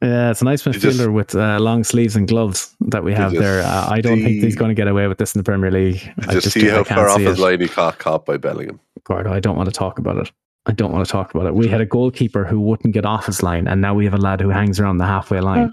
Yeah, 0.02 0.32
it's 0.32 0.42
a 0.42 0.46
nice 0.46 0.64
just- 0.64 0.80
midfielder 0.80 1.12
with 1.14 1.36
uh, 1.36 1.60
long 1.60 1.84
sleeves 1.84 2.16
and 2.16 2.28
gloves 2.28 2.74
that 2.82 3.04
we 3.04 3.14
have 3.14 3.34
there. 3.34 3.62
Uh, 3.64 3.88
I 3.90 4.00
don't 4.00 4.22
think 4.24 4.42
he's 4.42 4.56
going 4.56 4.70
to 4.70 4.76
get 4.76 4.88
away 4.88 5.08
with 5.08 5.18
this 5.18 5.36
in 5.36 5.40
the 5.40 5.44
Premier 5.44 5.72
League. 5.72 6.02
I 6.28 6.34
Just, 6.34 6.52
see 6.52 6.62
do- 6.62 6.70
I 6.70 6.76
how 6.76 6.84
can't 6.84 7.00
far 7.00 7.10
off 7.10 7.20
his 7.20 7.38
it. 7.38 7.42
line 7.42 7.60
he 7.60 7.68
caught 7.68 7.98
caught 7.98 8.26
by 8.26 8.38
Bellingham. 8.38 8.80
Gordo, 9.04 9.32
I 9.34 9.40
don't 9.42 9.58
want 9.58 9.68
to 9.68 9.74
talk 9.74 10.00
about 10.00 10.18
it. 10.18 10.32
I 10.66 10.72
don't 10.72 10.92
want 10.94 11.06
to 11.06 11.12
talk 11.12 11.34
about 11.34 11.48
it. 11.48 11.56
We 11.56 11.68
had 11.68 11.82
a 11.82 11.86
goalkeeper 11.86 12.46
who 12.46 12.60
wouldn't 12.62 12.94
get 12.94 13.06
off 13.06 13.26
his 13.26 13.42
line, 13.44 13.68
and 13.68 13.82
now 13.82 13.94
we 13.94 14.06
have 14.06 14.14
a 14.14 14.18
lad 14.18 14.40
who 14.40 14.50
hangs 14.50 14.80
around 14.80 14.98
the 15.00 15.06
halfway 15.06 15.42
line. 15.42 15.72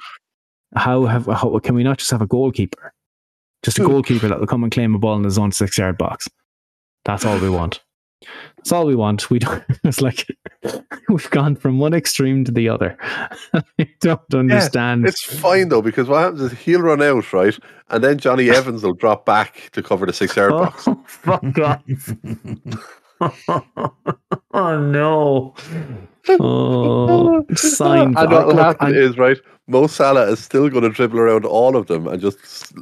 How 0.75 1.05
have 1.05 1.27
how, 1.27 1.57
can 1.61 1.75
we 1.75 1.85
not 1.85 1.99
just 1.99 2.11
have 2.11 2.23
a 2.23 2.27
goalkeeper? 2.27 2.93
Just 3.63 3.79
a 3.79 3.83
goalkeeper 3.83 4.29
that 4.29 4.39
will 4.41 4.47
come 4.47 4.63
and 4.65 4.73
claim 4.73 4.95
a 4.95 4.99
ball 4.99 5.17
in 5.17 5.25
his 5.25 5.39
own 5.39 5.53
six 5.53 5.77
yard 5.79 5.99
box. 5.99 6.29
That's 7.05 7.25
all 7.25 7.39
we 7.39 7.51
want. 7.51 7.81
That's 8.57 8.73
all 8.73 8.87
we 8.87 8.97
want. 8.97 9.31
We 9.31 9.39
don't. 9.39 9.63
It's 9.85 10.01
like 10.01 10.27
we've 11.09 11.31
gone 11.31 11.55
from 11.57 11.79
one 11.79 11.95
extreme 11.95 12.45
to 12.45 12.53
the 12.53 12.69
other. 12.69 12.97
I 13.01 13.89
don't 14.01 14.35
understand. 14.35 15.07
It's 15.07 15.23
fine 15.23 15.69
though 15.69 15.83
because 15.83 16.09
what 16.09 16.21
happens 16.21 16.41
is 16.41 16.53
he'll 16.53 16.83
run 16.83 17.03
out 17.03 17.33
right, 17.33 17.57
and 17.91 18.03
then 18.03 18.19
Jonny 18.19 18.51
Evans 18.51 18.83
will 18.83 18.95
drop 18.95 19.25
back 19.27 19.71
to 19.73 19.83
cover 19.83 20.07
the 20.07 20.13
six 20.13 20.35
yard 20.35 20.53
oh, 20.53 20.59
box. 20.59 20.89
Oh, 20.89 21.05
fuck 21.07 21.59
off. 21.59 21.85
oh 24.53 24.81
no. 24.81 25.55
Oh, 26.29 27.45
signed. 27.55 28.19
And 28.19 28.31
what 28.33 28.47
will 28.47 28.55
Look, 28.57 28.81
happen 28.81 28.95
is 28.95 29.17
right. 29.17 29.39
Mo 29.69 29.87
Salah 29.89 30.31
is 30.31 30.39
still 30.39 30.69
going 30.69 30.85
to 30.85 30.91
dribble 30.91 31.19
around 31.19 31.45
all 31.45 31.77
of 31.77 31.87
them 31.89 32.07
and 32.07 32.21
just 32.21 32.39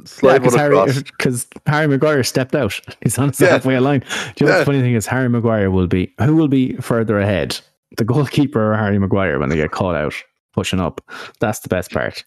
slide 0.07 0.39
because 0.39 0.53
one 0.53 0.59
Harry, 0.59 0.77
across. 0.77 1.03
'cause 1.19 1.47
Harry 1.65 1.87
Maguire 1.87 2.23
stepped 2.23 2.53
out. 2.55 2.79
He's 3.01 3.17
on 3.17 3.29
his 3.29 3.41
Yeah. 3.41 3.49
halfway 3.49 3.79
line. 3.79 4.01
Do 4.35 4.45
you 4.45 4.45
know 4.47 4.53
Yeah. 4.53 4.59
the 4.59 4.65
funny 4.65 4.81
thing 4.81 4.93
is? 4.93 5.07
Harry 5.07 5.29
Maguire 5.29 5.71
will 5.71 5.87
be 5.87 6.13
who 6.21 6.35
will 6.35 6.47
be 6.47 6.75
further 6.77 7.19
ahead, 7.19 7.59
the 7.97 8.03
goalkeeper 8.05 8.71
or 8.73 8.77
Harry 8.77 8.99
Maguire 8.99 9.39
when 9.39 9.49
they 9.49 9.55
get 9.55 9.71
caught 9.71 9.95
out 9.95 10.13
pushing 10.53 10.79
up. 10.79 11.01
That's 11.39 11.59
the 11.59 11.69
best 11.69 11.91
part. 11.91 12.23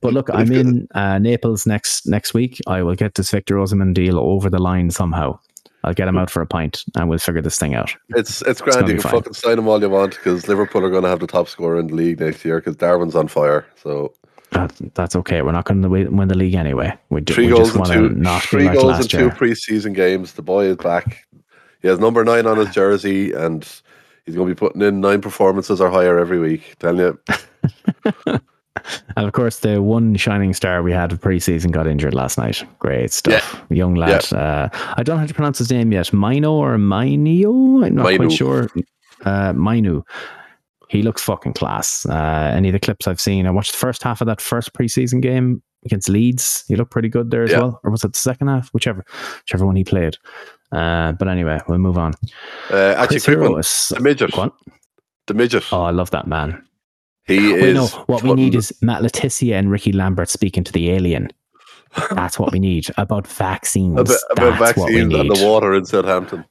But 0.00 0.12
look, 0.12 0.28
I'm 0.32 0.52
in 0.52 0.86
uh, 0.94 1.18
Naples 1.18 1.66
next 1.66 2.06
next 2.06 2.34
week. 2.34 2.60
I 2.66 2.82
will 2.82 2.94
get 2.94 3.14
this 3.14 3.30
Victor 3.30 3.56
Osimhen 3.56 3.94
deal 3.94 4.18
over 4.18 4.48
the 4.50 4.60
line 4.60 4.90
somehow. 4.90 5.38
I'll 5.84 5.94
get 5.94 6.08
him 6.08 6.16
out 6.18 6.30
for 6.30 6.42
a 6.42 6.46
pint 6.46 6.82
and 6.96 7.08
we'll 7.08 7.18
figure 7.18 7.42
this 7.42 7.58
thing 7.58 7.74
out. 7.74 7.94
It's 8.10 8.42
it's 8.42 8.60
grand. 8.60 8.86
be 8.86 8.92
You 8.94 8.98
can 8.98 9.02
fine. 9.02 9.12
fucking 9.20 9.34
sign 9.34 9.58
him 9.58 9.68
all 9.68 9.80
you 9.80 9.90
want 9.90 10.12
because 10.16 10.48
Liverpool 10.48 10.84
are 10.84 10.90
going 10.90 11.02
to 11.04 11.08
have 11.08 11.20
the 11.20 11.26
top 11.26 11.48
scorer 11.48 11.78
in 11.78 11.86
the 11.88 11.94
league 11.94 12.20
next 12.20 12.44
year 12.44 12.58
because 12.58 12.76
Darwin's 12.76 13.14
on 13.14 13.28
fire. 13.28 13.66
So 13.76 14.14
That, 14.52 14.72
that's 14.94 15.14
okay. 15.16 15.42
We're 15.42 15.52
not 15.52 15.64
going 15.66 15.82
to 15.82 15.88
win 15.88 16.28
the 16.28 16.36
league 16.36 16.54
anyway. 16.54 16.96
We, 17.10 17.20
do, 17.20 17.34
three 17.34 17.46
we 17.46 17.52
goals 17.52 17.68
just 17.68 17.78
want 17.78 17.92
two 17.92 18.08
to 18.08 18.18
not 18.20 18.42
three 18.42 18.64
like 18.64 18.78
goals 18.78 18.98
and 18.98 19.10
two 19.10 19.18
year. 19.18 19.30
preseason 19.30 19.94
games. 19.94 20.32
The 20.32 20.42
boy 20.42 20.66
is 20.66 20.76
back. 20.76 21.26
He 21.82 21.88
has 21.88 21.98
number 21.98 22.24
nine 22.24 22.46
on 22.46 22.56
his 22.56 22.70
jersey 22.74 23.32
and 23.32 23.62
he's 24.24 24.34
going 24.34 24.48
to 24.48 24.54
be 24.54 24.58
putting 24.58 24.80
in 24.82 25.00
nine 25.00 25.20
performances 25.20 25.80
or 25.82 25.90
higher 25.90 26.18
every 26.18 26.38
week. 26.38 26.76
Telling 26.78 26.98
you, 26.98 27.18
And 29.16 29.26
of 29.26 29.32
course, 29.32 29.60
the 29.60 29.80
one 29.82 30.14
shining 30.16 30.52
star 30.54 30.82
we 30.82 30.92
had 30.92 31.12
of 31.12 31.20
preseason 31.20 31.70
got 31.70 31.86
injured 31.86 32.14
last 32.14 32.36
night. 32.38 32.62
Great 32.78 33.12
stuff. 33.12 33.62
Young 33.70 33.94
lad. 33.94 34.30
Uh, 34.32 34.68
I 34.96 35.02
don't 35.02 35.16
know 35.16 35.20
how 35.20 35.26
to 35.26 35.34
pronounce 35.34 35.58
his 35.58 35.70
name 35.70 35.92
yet. 35.92 36.12
Mino 36.12 36.52
or 36.52 36.76
Minio? 36.76 37.84
I'm 37.86 37.94
not 37.94 38.06
Mainu. 38.06 38.16
quite 38.16 38.32
sure. 38.32 38.68
Uh, 39.24 39.52
Minu. 39.52 40.02
He 40.90 41.02
looks 41.02 41.22
fucking 41.22 41.54
class. 41.54 42.04
Uh, 42.06 42.52
any 42.54 42.68
of 42.68 42.72
the 42.74 42.78
clips 42.80 43.06
I've 43.08 43.20
seen, 43.20 43.46
I 43.46 43.50
watched 43.50 43.72
the 43.72 43.78
first 43.78 44.02
half 44.02 44.20
of 44.20 44.26
that 44.26 44.40
first 44.40 44.72
preseason 44.74 45.20
game 45.22 45.62
against 45.84 46.08
Leeds. 46.08 46.64
He 46.68 46.76
looked 46.76 46.90
pretty 46.92 47.08
good 47.08 47.30
there 47.30 47.42
as 47.44 47.50
Yeah. 47.50 47.60
well. 47.60 47.80
Or 47.84 47.90
was 47.90 48.04
it 48.04 48.12
the 48.12 48.18
second 48.18 48.48
half? 48.48 48.68
Whichever, 48.70 49.04
whichever 49.40 49.64
one 49.66 49.76
he 49.76 49.84
played. 49.84 50.16
Uh, 50.72 51.12
but 51.12 51.28
anyway, 51.28 51.58
we'll 51.68 51.78
move 51.78 51.96
on. 51.98 52.12
uh, 52.70 52.94
actually, 52.98 53.20
Chris 53.20 53.24
quick 53.36 53.50
one. 53.50 53.60
is- 53.60 53.92
The 53.94 54.00
midget. 54.00 54.34
The 55.26 55.34
midget. 55.34 55.64
Oh, 55.72 55.82
I 55.82 55.90
love 55.90 56.10
that 56.10 56.26
man. 56.26 56.62
He 57.26 57.52
Wait, 57.52 57.62
is. 57.62 57.74
no, 57.74 57.86
what 58.06 58.22
we 58.22 58.34
need 58.34 58.54
is 58.54 58.72
Matt 58.82 59.02
Le 59.02 59.08
Tissier 59.10 59.54
and 59.58 59.70
Ricky 59.70 59.92
Lambert 59.92 60.28
speaking 60.28 60.62
to 60.64 60.72
the 60.72 60.90
alien. 60.90 61.30
That's 62.10 62.38
what 62.38 62.52
we 62.52 62.58
need 62.58 62.86
about 62.98 63.26
vaccines. 63.26 63.98
about, 63.98 64.16
about 64.30 64.58
That's 64.58 64.76
what 64.76 64.88
we 64.88 64.96
vaccines 64.96 65.14
and 65.14 65.28
need. 65.28 65.38
the 65.38 65.46
water 65.46 65.74
in 65.74 65.84
Southampton. 65.84 66.44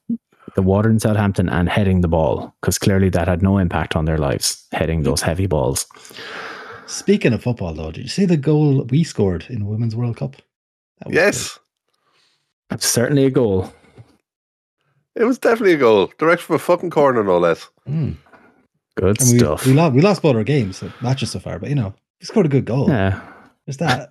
The 0.56 0.62
water 0.62 0.88
in 0.90 0.98
Southampton 0.98 1.48
and 1.48 1.68
heading 1.68 2.00
the 2.00 2.08
ball 2.08 2.54
because 2.60 2.78
clearly 2.78 3.08
that 3.10 3.28
had 3.28 3.42
no 3.42 3.58
impact 3.58 3.94
on 3.96 4.04
their 4.04 4.18
lives. 4.18 4.66
Heading 4.72 5.02
those 5.02 5.20
heavy 5.22 5.46
balls. 5.46 5.86
Speaking 6.86 7.32
of 7.32 7.42
football, 7.42 7.74
though, 7.74 7.90
did 7.90 8.02
you 8.04 8.08
see 8.08 8.24
the 8.24 8.36
goal 8.36 8.84
we 8.84 9.04
scored 9.04 9.46
in 9.48 9.60
the 9.60 9.64
Women's 9.66 9.94
World 9.96 10.16
Cup? 10.16 10.36
That 10.98 11.08
was 11.08 11.14
Yes. 11.14 11.58
Certainly 12.78 13.24
a 13.26 13.30
goal. 13.30 13.72
It 15.14 15.24
was 15.24 15.38
definitely 15.38 15.74
a 15.74 15.78
goal, 15.78 16.10
direct 16.18 16.42
from 16.42 16.56
a 16.56 16.58
fucking 16.58 16.90
corner, 16.90 17.22
no 17.22 17.38
less. 17.38 17.68
Mm. 17.88 18.16
Good 18.96 19.20
And 19.20 19.32
we, 19.32 19.38
stuff. 19.38 19.66
we, 19.66 19.72
lost, 19.72 19.94
we 19.94 20.00
lost 20.00 20.22
both 20.22 20.36
our 20.36 20.44
games, 20.44 20.78
so 20.78 20.92
matches 21.02 21.30
so 21.30 21.38
far, 21.40 21.58
but 21.58 21.68
you 21.68 21.74
know, 21.74 21.94
he 22.20 22.26
scored 22.26 22.46
a 22.46 22.48
good 22.48 22.64
goal. 22.64 22.88
yeah. 22.88 23.20
Just 23.66 23.78
that. 23.80 24.10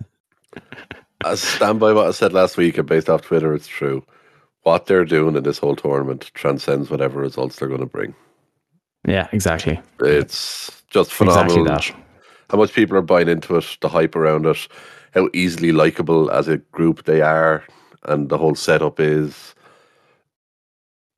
I 1.24 1.36
stand 1.36 1.80
by 1.80 1.92
what 1.92 2.06
I 2.06 2.10
said 2.10 2.32
last 2.32 2.56
week, 2.56 2.76
and 2.76 2.86
based 2.86 3.08
off 3.08 3.22
Twitter, 3.22 3.54
it's 3.54 3.68
true. 3.68 4.04
What 4.62 4.86
they're 4.86 5.04
doing 5.04 5.36
in 5.36 5.42
this 5.42 5.58
whole 5.58 5.76
tournament 5.76 6.30
transcends 6.34 6.90
whatever 6.90 7.20
results 7.20 7.56
they're 7.56 7.68
going 7.68 7.80
to 7.80 7.86
bring. 7.86 8.14
Yeah, 9.06 9.28
exactly. 9.32 9.80
It's 10.00 10.82
just 10.88 11.12
phenomenal. 11.12 11.62
Exactly 11.66 11.92
that. 11.94 12.04
How 12.50 12.58
much 12.58 12.72
people 12.72 12.96
are 12.96 13.02
buying 13.02 13.28
into 13.28 13.56
it, 13.56 13.76
the 13.80 13.88
hype 13.88 14.16
around 14.16 14.46
it, 14.46 14.66
how 15.12 15.28
easily 15.32 15.72
likable 15.72 16.30
as 16.30 16.48
a 16.48 16.58
group 16.58 17.04
they 17.04 17.20
are, 17.22 17.64
and 18.04 18.28
the 18.28 18.38
whole 18.38 18.54
setup 18.54 18.98
is. 19.00 19.54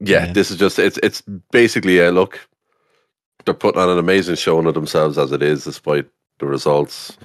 Yeah, 0.01 0.27
Yeah. 0.27 0.33
this 0.33 0.51
is 0.51 0.59
just 0.59 0.79
it's 0.79 0.99
it's 1.03 1.23
basically 1.51 1.99
a 2.01 2.13
look. 2.13 2.39
They're 3.47 3.55
putting 3.55 3.81
on 3.81 3.89
an 3.89 3.99
amazing 3.99 4.35
showing 4.37 4.67
of 4.67 4.75
themselves 4.75 5.17
as 5.17 5.33
it 5.33 5.43
is, 5.43 5.65
despite 5.65 6.07
the 6.39 6.47
results. 6.47 7.17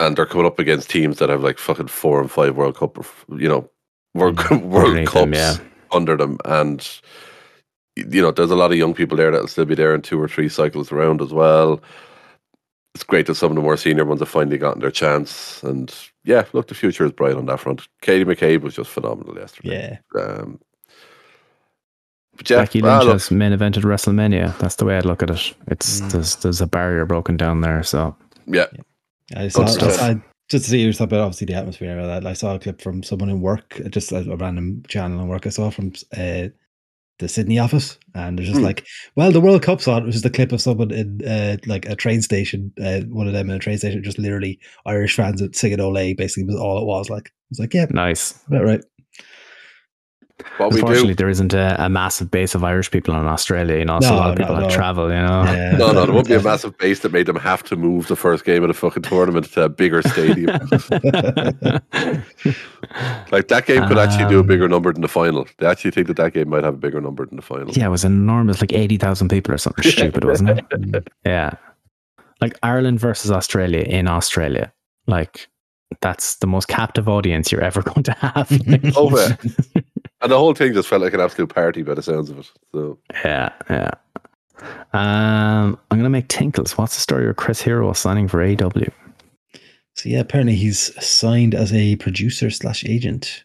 And 0.00 0.16
they're 0.16 0.26
coming 0.26 0.46
up 0.46 0.58
against 0.58 0.90
teams 0.90 1.18
that 1.18 1.28
have 1.28 1.42
like 1.42 1.58
fucking 1.58 1.88
four 1.88 2.20
and 2.20 2.30
five 2.30 2.56
World 2.56 2.76
Cup, 2.76 2.98
you 3.28 3.48
know, 3.48 3.70
World 4.14 4.38
World 4.62 5.06
Cups 5.06 5.14
them, 5.14 5.32
yeah. 5.34 5.56
under 5.92 6.16
them, 6.16 6.38
and 6.44 6.86
you 7.96 8.22
know, 8.22 8.30
there's 8.30 8.50
a 8.50 8.56
lot 8.56 8.70
of 8.70 8.78
young 8.78 8.94
people 8.94 9.16
there 9.16 9.30
that'll 9.30 9.48
still 9.48 9.64
be 9.64 9.74
there 9.74 9.94
in 9.94 10.02
two 10.02 10.20
or 10.20 10.28
three 10.28 10.48
cycles 10.48 10.92
around 10.92 11.20
as 11.20 11.32
well. 11.32 11.80
It's 12.94 13.04
great 13.04 13.26
that 13.26 13.34
some 13.34 13.50
of 13.50 13.56
the 13.56 13.62
more 13.62 13.76
senior 13.76 14.04
ones 14.04 14.20
have 14.20 14.28
finally 14.28 14.58
gotten 14.58 14.80
their 14.80 14.90
chance, 14.90 15.62
and 15.62 15.94
yeah, 16.24 16.44
look, 16.52 16.68
the 16.68 16.74
future 16.74 17.04
is 17.04 17.12
bright 17.12 17.36
on 17.36 17.46
that 17.46 17.60
front. 17.60 17.86
Katie 18.00 18.24
McCabe 18.24 18.62
was 18.62 18.74
just 18.74 18.90
phenomenal 18.90 19.36
yesterday. 19.36 19.98
Yeah. 20.14 20.20
Um, 20.20 20.60
but 22.38 22.48
yeah, 22.48 22.58
Becky 22.60 22.80
ah, 22.82 22.86
Lynch 22.98 23.04
look, 23.04 23.12
has 23.14 23.30
main 23.30 23.52
evented 23.52 23.82
WrestleMania. 23.82 24.56
That's 24.58 24.76
the 24.76 24.86
way 24.86 24.96
I'd 24.96 25.04
look 25.04 25.22
at 25.22 25.30
it. 25.30 25.54
It's 25.66 26.00
Mm. 26.00 26.12
there's 26.12 26.36
there's 26.36 26.60
a 26.62 26.66
barrier 26.66 27.04
broken 27.04 27.36
down 27.36 27.60
there. 27.60 27.82
So 27.82 28.16
yeah, 28.46 28.66
I 29.36 29.48
saw, 29.48 29.60
Good 29.64 29.68
I 29.68 29.72
stuff. 29.72 29.92
saw- 29.92 30.14
just 30.48 30.64
to 30.64 30.70
see 30.70 30.80
your 30.82 30.94
stuff, 30.94 31.10
but 31.10 31.20
obviously 31.20 31.44
the 31.46 31.52
atmosphere 31.54 31.98
of 31.98 32.06
that. 32.06 32.26
I 32.26 32.32
saw 32.32 32.54
a 32.54 32.58
clip 32.58 32.80
from 32.80 33.02
someone 33.02 33.28
in 33.28 33.42
work, 33.42 33.78
just 33.90 34.10
a, 34.12 34.18
a 34.30 34.36
random 34.36 34.82
channel 34.88 35.20
in 35.20 35.28
work 35.28 35.46
I 35.46 35.50
saw 35.50 35.68
from 35.68 35.92
uh, 36.16 36.48
the 37.18 37.28
Sydney 37.28 37.58
office, 37.58 37.98
and 38.14 38.38
it's 38.40 38.48
just 38.48 38.60
Hmm. 38.60 38.64
like, 38.64 38.86
well, 39.16 39.30
the 39.30 39.42
World 39.42 39.60
Cup's 39.62 39.86
on. 39.88 40.04
It 40.04 40.06
was 40.06 40.14
just 40.14 40.24
a 40.24 40.30
clip 40.30 40.52
of 40.52 40.62
someone 40.62 40.90
in 40.90 41.20
uh, 41.28 41.56
like 41.66 41.84
a 41.86 41.94
train 41.96 42.22
station, 42.22 42.72
uh, 42.82 43.00
one 43.10 43.26
of 43.26 43.34
them 43.34 43.50
in 43.50 43.56
a 43.56 43.58
train 43.58 43.76
station, 43.76 44.02
just 44.02 44.18
literally 44.18 44.58
Irish 44.86 45.16
fans 45.16 45.40
that 45.42 45.54
singing 45.54 45.80
"Ole" 45.80 46.14
basically 46.14 46.44
was 46.44 46.56
all 46.56 46.80
it 46.80 46.86
was. 46.86 47.10
Like, 47.10 47.28
I 47.28 47.46
was 47.50 47.58
like, 47.58 47.74
yeah, 47.74 47.86
nice. 47.90 48.40
about 48.46 48.64
right. 48.64 48.80
What 50.58 50.72
we 50.72 50.80
Unfortunately, 50.80 51.08
do. 51.10 51.14
there 51.16 51.28
isn't 51.28 51.52
a, 51.54 51.76
a 51.84 51.88
massive 51.88 52.30
base 52.30 52.54
of 52.54 52.62
Irish 52.64 52.90
people 52.90 53.14
in 53.18 53.26
Australia. 53.26 53.78
You 53.78 53.84
know, 53.84 54.00
so 54.00 54.14
a 54.14 54.16
lot 54.16 54.30
of 54.32 54.38
no, 54.38 54.44
people 54.44 54.56
that 54.56 54.68
no. 54.68 54.70
travel. 54.70 55.08
You 55.08 55.16
know, 55.16 55.44
Yeah. 55.44 55.76
No, 55.76 55.92
no, 55.92 56.04
there 56.06 56.14
won't 56.14 56.28
be 56.28 56.34
a 56.34 56.42
massive 56.42 56.76
base 56.78 57.00
that 57.00 57.12
made 57.12 57.26
them 57.26 57.36
have 57.36 57.62
to 57.64 57.76
move 57.76 58.08
the 58.08 58.16
first 58.16 58.44
game 58.44 58.62
of 58.62 58.68
the 58.68 58.74
fucking 58.74 59.02
tournament 59.02 59.46
to 59.52 59.62
a 59.62 59.68
bigger 59.68 60.02
stadium. 60.02 60.58
like 63.32 63.48
that 63.48 63.64
game 63.66 63.86
could 63.88 63.98
actually 63.98 64.28
do 64.28 64.36
a 64.38 64.40
Um, 64.40 64.46
bigger 64.46 64.68
number 64.68 64.92
than 64.92 65.02
the 65.02 65.08
final. 65.08 65.46
They 65.58 65.66
actually 65.66 65.90
think 65.90 66.06
that 66.08 66.16
that 66.16 66.32
game 66.32 66.48
might 66.48 66.64
have 66.64 66.74
a 66.74 66.78
bigger 66.78 67.00
number 67.00 67.26
than 67.26 67.36
the 67.36 67.42
final. 67.42 67.72
yeah, 67.72 67.86
it 67.86 67.90
was 67.90 68.04
enormous, 68.04 68.60
like 68.60 68.72
eighty 68.72 68.96
thousand 68.96 69.28
people 69.28 69.52
or 69.54 69.58
something 69.58 69.84
stupid, 69.90 70.24
wasn't 70.24 70.50
it? 70.72 71.08
Yeah, 71.24 71.54
like 72.40 72.56
Ireland 72.62 73.00
versus 73.00 73.30
Australia 73.30 73.80
in 73.80 74.08
Australia. 74.08 74.72
Like 75.06 75.48
that's 76.00 76.36
the 76.36 76.46
most 76.46 76.68
captive 76.68 77.08
audience 77.08 77.50
you're 77.50 77.62
ever 77.64 77.82
going 77.90 78.02
to 78.04 78.12
have. 78.12 78.50
Like, 78.66 78.82
Oh, 78.96 79.10
yeah. 79.16 79.36
And 80.20 80.32
the 80.32 80.36
whole 80.38 80.54
thing 80.54 80.72
just 80.72 80.88
felt 80.88 81.02
like 81.02 81.14
an 81.14 81.20
absolute 81.20 81.54
party 81.54 81.82
by 81.82 81.94
the 81.94 82.02
sounds 82.02 82.28
of 82.30 82.38
it. 82.40 82.50
So 82.72 82.98
yeah, 83.24 83.50
yeah. 83.70 83.90
Um, 84.92 85.78
I'm 85.90 85.98
gonna 85.98 86.10
make 86.10 86.28
tinkles. 86.28 86.76
What's 86.76 86.94
the 86.96 87.00
story 87.00 87.28
of 87.28 87.36
Chris 87.36 87.62
Hero 87.62 87.92
signing 87.92 88.26
for 88.28 88.38
AEW? 88.38 88.90
So 89.94 90.08
yeah, 90.08 90.20
apparently 90.20 90.54
he's 90.56 90.92
signed 91.04 91.54
as 91.54 91.72
a 91.72 91.96
producer 91.96 92.50
slash 92.50 92.84
agent. 92.84 93.44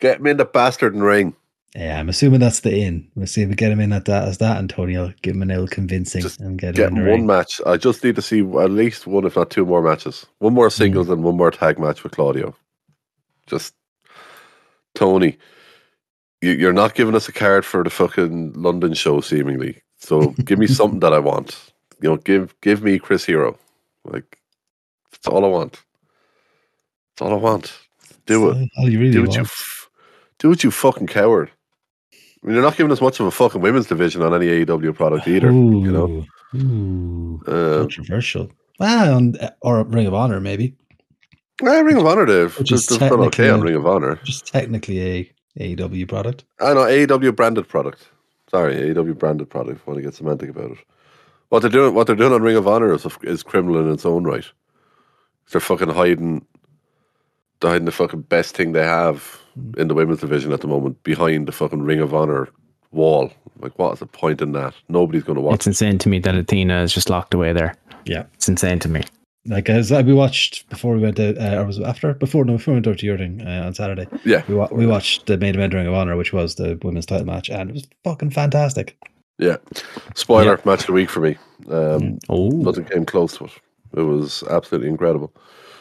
get 0.00 0.18
him 0.18 0.26
in 0.26 0.36
the 0.36 0.44
bastard 0.44 0.94
and 0.94 1.02
ring. 1.02 1.34
Yeah, 1.74 1.98
I'm 1.98 2.08
assuming 2.10 2.40
that's 2.40 2.60
the 2.60 2.76
in. 2.76 3.08
We'll 3.14 3.26
see 3.26 3.42
if 3.42 3.48
we 3.48 3.54
get 3.54 3.72
him 3.72 3.80
in 3.80 3.92
at 3.94 4.04
that 4.04 4.28
as 4.28 4.38
that, 4.38 4.58
Antonio. 4.58 5.14
Give 5.22 5.34
him 5.34 5.42
an 5.42 5.50
ill 5.50 5.66
convincing 5.66 6.20
Just 6.20 6.38
and 6.38 6.58
get, 6.58 6.74
Get 6.74 6.88
him 6.90 6.96
in 6.98 7.02
him 7.02 7.08
one 7.08 7.18
ring. 7.20 7.26
match. 7.26 7.60
I 7.64 7.78
just 7.78 8.04
need 8.04 8.14
to 8.16 8.22
see 8.22 8.40
at 8.40 8.70
least 8.70 9.06
one, 9.06 9.24
if 9.24 9.36
not 9.36 9.48
two 9.50 9.64
more 9.64 9.80
matches. 9.80 10.26
One 10.38 10.52
more 10.52 10.68
singles 10.70 11.06
Mm. 11.08 11.12
and 11.14 11.24
one 11.24 11.36
more 11.36 11.50
tag 11.50 11.78
match 11.78 12.02
with 12.04 12.12
Claudio. 12.12 12.54
Just 13.46 13.74
Tony, 14.94 15.26
you, 15.28 15.32
you're 16.42 16.72
not 16.72 16.94
giving 16.94 17.14
us 17.14 17.28
a 17.28 17.32
card 17.32 17.64
for 17.64 17.82
the 17.84 17.90
fucking 17.90 18.52
London 18.54 18.94
show, 18.94 19.20
seemingly. 19.20 19.80
So 19.98 20.30
give 20.44 20.58
me 20.58 20.66
something 20.78 21.00
that 21.00 21.12
I 21.12 21.18
want. 21.18 21.72
You 22.00 22.10
know, 22.10 22.16
give 22.16 22.54
give 22.60 22.82
me 22.82 22.98
Chris 22.98 23.24
Hero. 23.24 23.58
Like 24.04 24.38
that's 25.12 25.28
all 25.28 25.44
I 25.44 25.48
want. 25.48 25.80
That's 27.16 27.22
all 27.22 27.32
I 27.32 27.40
want. 27.40 27.72
Do 28.26 28.50
it. 28.50 28.68
All 28.76 28.88
you 28.90 28.98
really 28.98 29.12
Do 29.12 29.22
what 29.22 29.34
you 29.34 29.42
f- 29.42 29.88
do 30.38 30.48
what 30.48 30.64
you 30.64 30.70
fucking 30.70 31.06
coward. 31.06 31.50
I 32.12 32.46
mean, 32.46 32.54
you're 32.56 32.64
not 32.64 32.76
giving 32.76 32.90
us 32.90 33.00
much 33.00 33.20
of 33.20 33.26
a 33.26 33.30
fucking 33.30 33.60
women's 33.60 33.86
division 33.86 34.22
on 34.22 34.34
any 34.34 34.46
AEW 34.46 34.94
product 34.96 35.28
either. 35.28 35.52
You 35.52 35.92
know, 35.92 36.26
Ooh, 36.56 36.58
ooh, 36.58 37.42
uh, 37.46 37.80
controversial. 37.82 38.50
Well, 38.80 39.14
on, 39.14 39.36
or 39.60 39.84
Ring 39.84 40.08
of 40.08 40.14
Honor 40.14 40.40
maybe. 40.40 40.74
yeah, 41.62 41.80
Ring 41.80 41.96
of 41.98 42.06
Honor, 42.06 42.26
Dave. 42.26 42.58
Which 42.58 42.70
They've, 42.70 42.78
is 42.78 42.86
they've 42.86 42.98
done 42.98 43.20
okay 43.20 43.48
on 43.48 43.60
Ring 43.60 43.76
of 43.76 43.86
Honor. 43.86 44.16
Just 44.24 44.46
technically 44.48 45.00
a 45.00 45.32
AEW 45.58 46.08
product. 46.08 46.44
Ah, 46.60 46.70
I 46.70 46.74
know 46.74 46.80
AEW 46.80 47.34
branded 47.34 47.68
product. 47.68 48.08
Sorry, 48.50 48.74
AEW 48.74 49.18
branded 49.18 49.50
product. 49.50 49.80
If 49.80 49.88
I 49.88 49.90
want 49.90 49.98
to 49.98 50.02
get 50.02 50.14
semantic 50.14 50.50
about 50.50 50.72
it. 50.72 50.78
What 51.48 51.60
they're 51.60 51.70
doing, 51.70 51.94
what 51.94 52.06
they're 52.06 52.16
doing 52.16 52.32
on 52.32 52.42
Ring 52.42 52.56
of 52.56 52.66
Honor 52.66 52.94
is, 52.94 53.06
is 53.22 53.42
criminal 53.42 53.80
in 53.80 53.92
its 53.92 54.06
own 54.06 54.24
right. 54.24 54.50
They're 55.50 55.60
fucking 55.60 55.90
hiding, 55.90 56.46
they're 57.60 57.72
hiding 57.72 57.84
the 57.84 57.92
fucking 57.92 58.22
best 58.22 58.56
thing 58.56 58.72
they 58.72 58.84
have 58.84 59.38
hmm. 59.54 59.78
in 59.78 59.88
the 59.88 59.94
women's 59.94 60.20
division 60.20 60.52
at 60.52 60.62
the 60.62 60.66
moment 60.66 61.02
behind 61.02 61.46
the 61.46 61.52
fucking 61.52 61.82
Ring 61.82 62.00
of 62.00 62.14
Honor 62.14 62.48
wall. 62.90 63.30
Like, 63.58 63.78
what 63.78 63.92
is 63.92 63.98
the 63.98 64.06
point 64.06 64.40
in 64.40 64.52
that? 64.52 64.74
Nobody's 64.88 65.24
going 65.24 65.36
to 65.36 65.42
watch. 65.42 65.56
It's 65.56 65.66
insane 65.66 65.98
to 65.98 66.08
me 66.08 66.18
that 66.20 66.34
Athena 66.34 66.82
is 66.82 66.92
just 66.92 67.10
locked 67.10 67.34
away 67.34 67.52
there. 67.52 67.74
Yeah. 68.06 68.24
It's 68.34 68.48
insane 68.48 68.78
to 68.80 68.88
me. 68.88 69.02
Like 69.44 69.68
as 69.68 69.90
we 69.90 70.12
watched 70.14 70.68
before 70.70 70.94
we 70.94 71.00
went 71.00 71.16
to, 71.16 71.34
uh, 71.36 71.60
or 71.62 71.66
was 71.66 71.78
it 71.78 71.84
after? 71.84 72.14
Before 72.14 72.44
no, 72.44 72.52
before 72.58 72.72
we 72.74 72.76
went 72.76 72.86
over 72.86 72.96
to 72.96 73.06
your 73.06 73.18
thing 73.18 73.42
uh, 73.44 73.64
on 73.66 73.74
Saturday. 73.74 74.06
Yeah, 74.24 74.42
We, 74.48 74.54
wa- 74.54 74.68
we 74.70 74.86
watched 74.86 75.26
the 75.26 75.36
main 75.36 75.54
event 75.54 75.74
Ring 75.74 75.86
of 75.88 75.94
Honor, 75.94 76.16
which 76.16 76.32
was 76.32 76.54
the 76.54 76.78
women's 76.82 77.06
title 77.06 77.26
match, 77.26 77.50
and 77.50 77.70
it 77.70 77.72
was 77.72 77.86
fucking 78.04 78.30
fantastic. 78.30 78.96
yeah. 79.38 79.56
Spoiler 80.14 80.60
match 80.64 80.80
of 80.82 80.86
the 80.86 80.92
week 80.92 81.10
for 81.10 81.20
me. 81.20 81.36
Um, 81.68 82.18
Oh, 82.28 82.50
Nothing 82.50 82.84
came 82.84 83.04
close 83.04 83.36
to 83.38 83.46
it. 83.46 83.52
It 83.96 84.02
was 84.02 84.44
absolutely 84.48 84.88
incredible. 84.90 85.32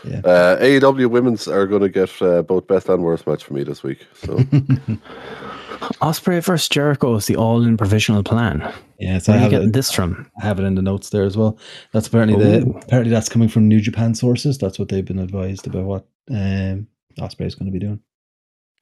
Yeah. 0.03 0.21
Uh, 0.25 0.57
AEW 0.59 1.11
women's 1.11 1.47
are 1.47 1.67
going 1.67 1.83
to 1.83 1.89
get 1.89 2.19
uh, 2.23 2.41
both 2.41 2.65
best 2.65 2.89
and 2.89 3.03
worst 3.03 3.27
match 3.27 3.43
for 3.43 3.53
me 3.53 3.63
this 3.63 3.83
week. 3.83 4.07
So 4.15 4.39
Ospreay 6.01 6.43
versus 6.43 6.69
Jericho 6.69 7.15
is 7.15 7.25
the 7.27 7.35
all-in 7.35 7.75
provisional 7.77 8.23
plan. 8.23 8.71
Yeah, 8.99 9.17
so 9.17 9.31
Where 9.31 9.39
I 9.39 9.43
are 9.43 9.43
you 9.43 9.43
have, 9.43 9.51
getting 9.51 9.69
it, 9.69 9.73
this 9.73 9.91
from? 9.91 10.29
I 10.41 10.45
have 10.45 10.59
it 10.59 10.63
in 10.63 10.75
the 10.75 10.81
notes 10.81 11.09
there 11.09 11.23
as 11.23 11.35
well. 11.35 11.57
That's 11.91 12.07
apparently 12.07 12.37
the 12.43 12.69
apparently 12.83 13.11
that's 13.11 13.29
coming 13.29 13.49
from 13.49 13.67
New 13.67 13.81
Japan 13.81 14.13
sources. 14.15 14.57
That's 14.57 14.77
what 14.77 14.89
they've 14.89 15.03
been 15.05 15.19
advised 15.19 15.65
about 15.67 15.83
what 15.85 16.05
um, 16.29 16.87
Ospreay 17.19 17.47
is 17.47 17.55
going 17.55 17.65
to 17.65 17.71
be 17.71 17.79
doing. 17.79 17.99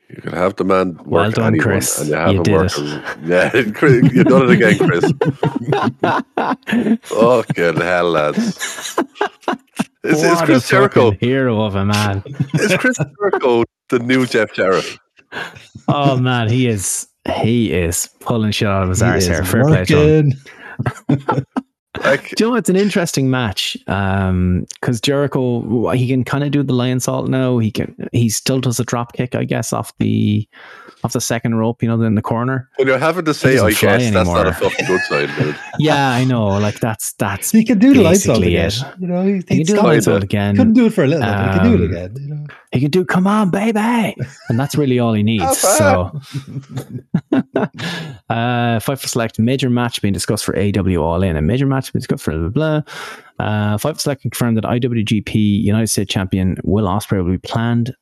you 0.09 0.21
can 0.21 0.33
have 0.33 0.55
the 0.57 0.65
man 0.65 0.95
work 0.97 1.05
Well 1.07 1.31
done, 1.31 1.45
anyone, 1.55 1.63
Chris. 1.63 1.99
and 2.01 2.09
you 2.09 2.15
have 2.15 2.31
You 2.31 2.37
him 2.37 2.43
did 2.43 2.53
work. 2.53 2.65
it. 2.65 2.79
as- 2.79 3.01
Yeah, 3.23 3.71
Chris, 3.73 4.11
you've 4.13 4.25
done 4.27 4.49
it 4.49 4.51
again, 4.51 4.77
Chris. 4.77 5.05
Fucking 7.03 7.75
hell, 7.81 8.11
lads! 8.11 8.37
Is, 10.03 10.21
is 10.21 10.23
What 10.23 10.43
a 10.43 10.45
Chris 10.45 10.69
Jericho? 10.69 11.11
hero 11.11 11.61
of 11.61 11.75
a 11.75 11.85
man. 11.85 12.23
Is 12.55 12.75
Chris 12.77 12.97
Jericho 13.19 13.63
the 13.89 13.99
new 13.99 14.25
Jeff 14.25 14.53
Jarrett? 14.53 14.97
Oh 15.87 16.17
man, 16.17 16.49
he 16.49 16.67
is 16.67 17.07
he 17.35 17.71
is 17.71 18.09
pulling 18.19 18.51
shit 18.51 18.67
out 18.67 18.83
of 18.83 18.89
his 18.89 18.99
He 18.99 19.05
arse 19.05 19.25
here. 19.25 19.43
Fair 19.43 19.63
play 19.63 19.85
to 19.85 19.97
him. 19.97 20.33
working. 21.17 21.45
Like, 22.03 22.29
Do 22.35 22.43
you 22.45 22.49
know 22.51 22.55
it's 22.55 22.69
an 22.69 22.75
interesting 22.75 23.29
match? 23.29 23.75
Um, 23.87 24.65
because 24.79 25.01
Jericho 25.01 25.89
he 25.91 26.07
can 26.07 26.23
kind 26.23 26.43
of 26.43 26.51
do 26.51 26.63
the 26.63 26.73
Lionsault 26.73 27.27
now. 27.27 27.57
He 27.57 27.71
can 27.71 27.93
he 28.13 28.29
still 28.29 28.61
does 28.61 28.79
a 28.79 28.85
drop 28.85 29.13
kick, 29.13 29.35
I 29.35 29.43
guess, 29.43 29.73
off 29.73 29.91
the 29.97 30.47
off 31.03 31.13
the 31.13 31.21
second 31.21 31.55
rope, 31.55 31.81
you 31.81 31.87
know, 31.87 32.01
in 32.01 32.15
the 32.15 32.21
corner. 32.21 32.69
when 32.75 32.87
you're 32.87 32.97
having 32.97 33.23
to 33.25 33.33
say, 33.33 33.55
I 33.55 33.71
fly 33.71 33.97
guess 33.97 34.11
that's 34.13 34.29
not 34.29 34.47
a 34.47 34.53
fucking 34.53 34.85
good 34.85 35.01
sign, 35.03 35.27
dude. 35.39 35.55
Yeah, 35.79 36.09
I 36.09 36.25
know. 36.25 36.47
Like 36.47 36.79
that's 36.81 37.13
that's 37.13 37.51
He 37.51 37.63
can 37.63 37.79
do 37.79 37.93
the 37.93 38.01
lights 38.01 38.27
out 38.27 38.41
Basically 38.41 38.55
again. 38.57 38.67
it. 38.93 38.99
You 39.01 39.07
know, 39.07 39.23
he, 39.25 39.33
he 39.35 39.41
can 39.43 39.57
he 39.57 39.63
do 39.63 39.75
the 39.75 39.81
lights 39.81 40.07
out 40.09 40.23
again. 40.23 40.55
couldn't 40.57 40.73
do 40.73 40.87
it 40.87 40.93
for 40.93 41.03
a 41.05 41.07
little 41.07 41.25
bit. 41.25 41.31
but 41.35 41.53
He 41.53 41.59
can 41.59 41.71
do 41.77 41.83
it 41.83 41.87
Um, 41.87 41.91
again. 41.95 42.15
You 42.19 42.35
know, 42.35 42.45
He 42.73 42.79
can 42.81 42.91
do 42.91 43.05
come 43.05 43.27
on, 43.27 43.49
baby. 43.49 43.79
And 44.49 44.59
that's 44.59 44.75
really 44.75 44.99
all 44.99 45.13
he 45.13 45.23
needs. 45.23 45.57
so 45.57 46.11
uh 47.33 48.79
Fightful 48.79 49.07
Select 49.07 49.39
major 49.39 49.69
match 49.69 50.01
being 50.01 50.13
discussed 50.13 50.45
for 50.45 50.53
AEW 50.53 51.01
All 51.01 51.23
In. 51.23 51.35
A 51.35 51.41
major 51.41 51.65
match 51.65 51.91
being 51.93 52.01
discussed 52.01 52.23
for 52.23 52.31
blah 52.31 52.49
blah 52.49 52.81
blah. 53.39 53.45
Uh 53.45 53.77
Fightful 53.77 54.01
Select 54.01 54.21
confirmed 54.21 54.57
that 54.57 54.63
IWGP 54.65 55.33
United 55.35 55.87
States 55.87 56.11
Champion 56.13 56.57
Will 56.63 56.85
Ospreay 56.87 57.23
will 57.23 57.31
be 57.31 57.37
planned 57.37 57.93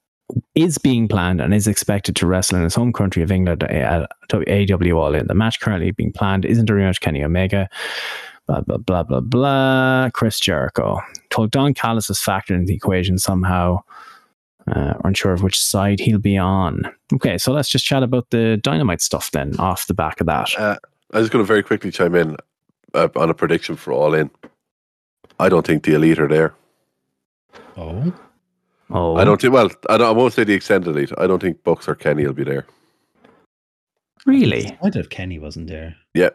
is 0.55 0.77
being 0.77 1.07
planned 1.07 1.39
and 1.39 1.53
is 1.53 1.67
expected 1.67 2.15
to 2.17 2.27
wrestle 2.27 2.57
in 2.57 2.63
his 2.63 2.75
home 2.75 2.91
country 2.91 3.23
of 3.23 3.31
England 3.31 3.63
at 3.63 4.09
AEW 4.29 4.95
All 4.95 5.15
In. 5.15 5.27
The 5.27 5.33
match 5.33 5.59
currently 5.59 5.91
being 5.91 6.11
planned 6.11 6.45
isn't 6.45 6.69
a 6.69 6.73
rematch 6.73 6.99
Kenny 6.99 7.23
Omega. 7.23 7.69
Blah 8.47 8.61
blah 8.61 8.77
blah 8.77 9.03
blah 9.03 9.19
blah. 9.19 10.09
Chris 10.13 10.39
Jericho 10.39 11.01
told 11.29 11.51
Don 11.51 11.73
Callis 11.73 12.09
is 12.09 12.19
factored 12.19 12.51
into 12.51 12.65
the 12.65 12.75
equation 12.75 13.17
somehow. 13.17 13.79
Uh, 14.73 14.95
unsure 15.05 15.31
of 15.31 15.43
which 15.43 15.63
side 15.63 15.97
he'll 15.99 16.19
be 16.19 16.37
on. 16.37 16.83
Okay, 17.13 17.37
so 17.37 17.53
let's 17.53 17.69
just 17.69 17.85
chat 17.85 18.03
about 18.03 18.29
the 18.31 18.57
dynamite 18.57 19.01
stuff 19.01 19.31
then, 19.31 19.57
off 19.59 19.87
the 19.87 19.93
back 19.93 20.19
of 20.19 20.27
that. 20.27 20.53
Uh, 20.59 20.75
I 21.13 21.19
was 21.19 21.29
going 21.29 21.41
to 21.41 21.47
very 21.47 21.63
quickly 21.63 21.89
chime 21.89 22.15
in 22.15 22.35
uh, 22.93 23.07
on 23.15 23.29
a 23.29 23.33
prediction 23.33 23.77
for 23.77 23.93
All 23.93 24.13
In. 24.13 24.29
I 25.39 25.47
don't 25.47 25.65
think 25.65 25.83
the 25.83 25.93
elite 25.93 26.19
are 26.19 26.27
there. 26.27 26.53
Oh, 27.77 28.13
oh, 28.89 29.15
I 29.15 29.23
don't 29.23 29.39
think. 29.41 29.53
Well, 29.53 29.69
I, 29.89 29.97
don't, 29.97 30.07
I 30.07 30.11
won't 30.11 30.33
say 30.33 30.43
the 30.43 30.53
extended 30.53 30.89
elite. 30.89 31.11
I 31.17 31.27
don't 31.27 31.39
think 31.41 31.63
Bucks 31.63 31.87
or 31.87 31.95
Kenny 31.95 32.25
will 32.25 32.33
be 32.33 32.43
there. 32.43 32.65
really. 34.25 34.77
I 34.83 34.87
if 34.95 35.09
Kenny 35.09 35.39
wasn't 35.39 35.67
there. 35.67 35.95
Yeah, 36.13 36.29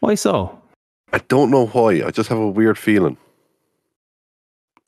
Why 0.00 0.14
so? 0.14 0.60
I 1.12 1.18
don't 1.18 1.50
know 1.50 1.66
why. 1.66 2.02
I 2.06 2.10
just 2.10 2.28
have 2.28 2.38
a 2.38 2.48
weird 2.48 2.78
feeling. 2.78 3.16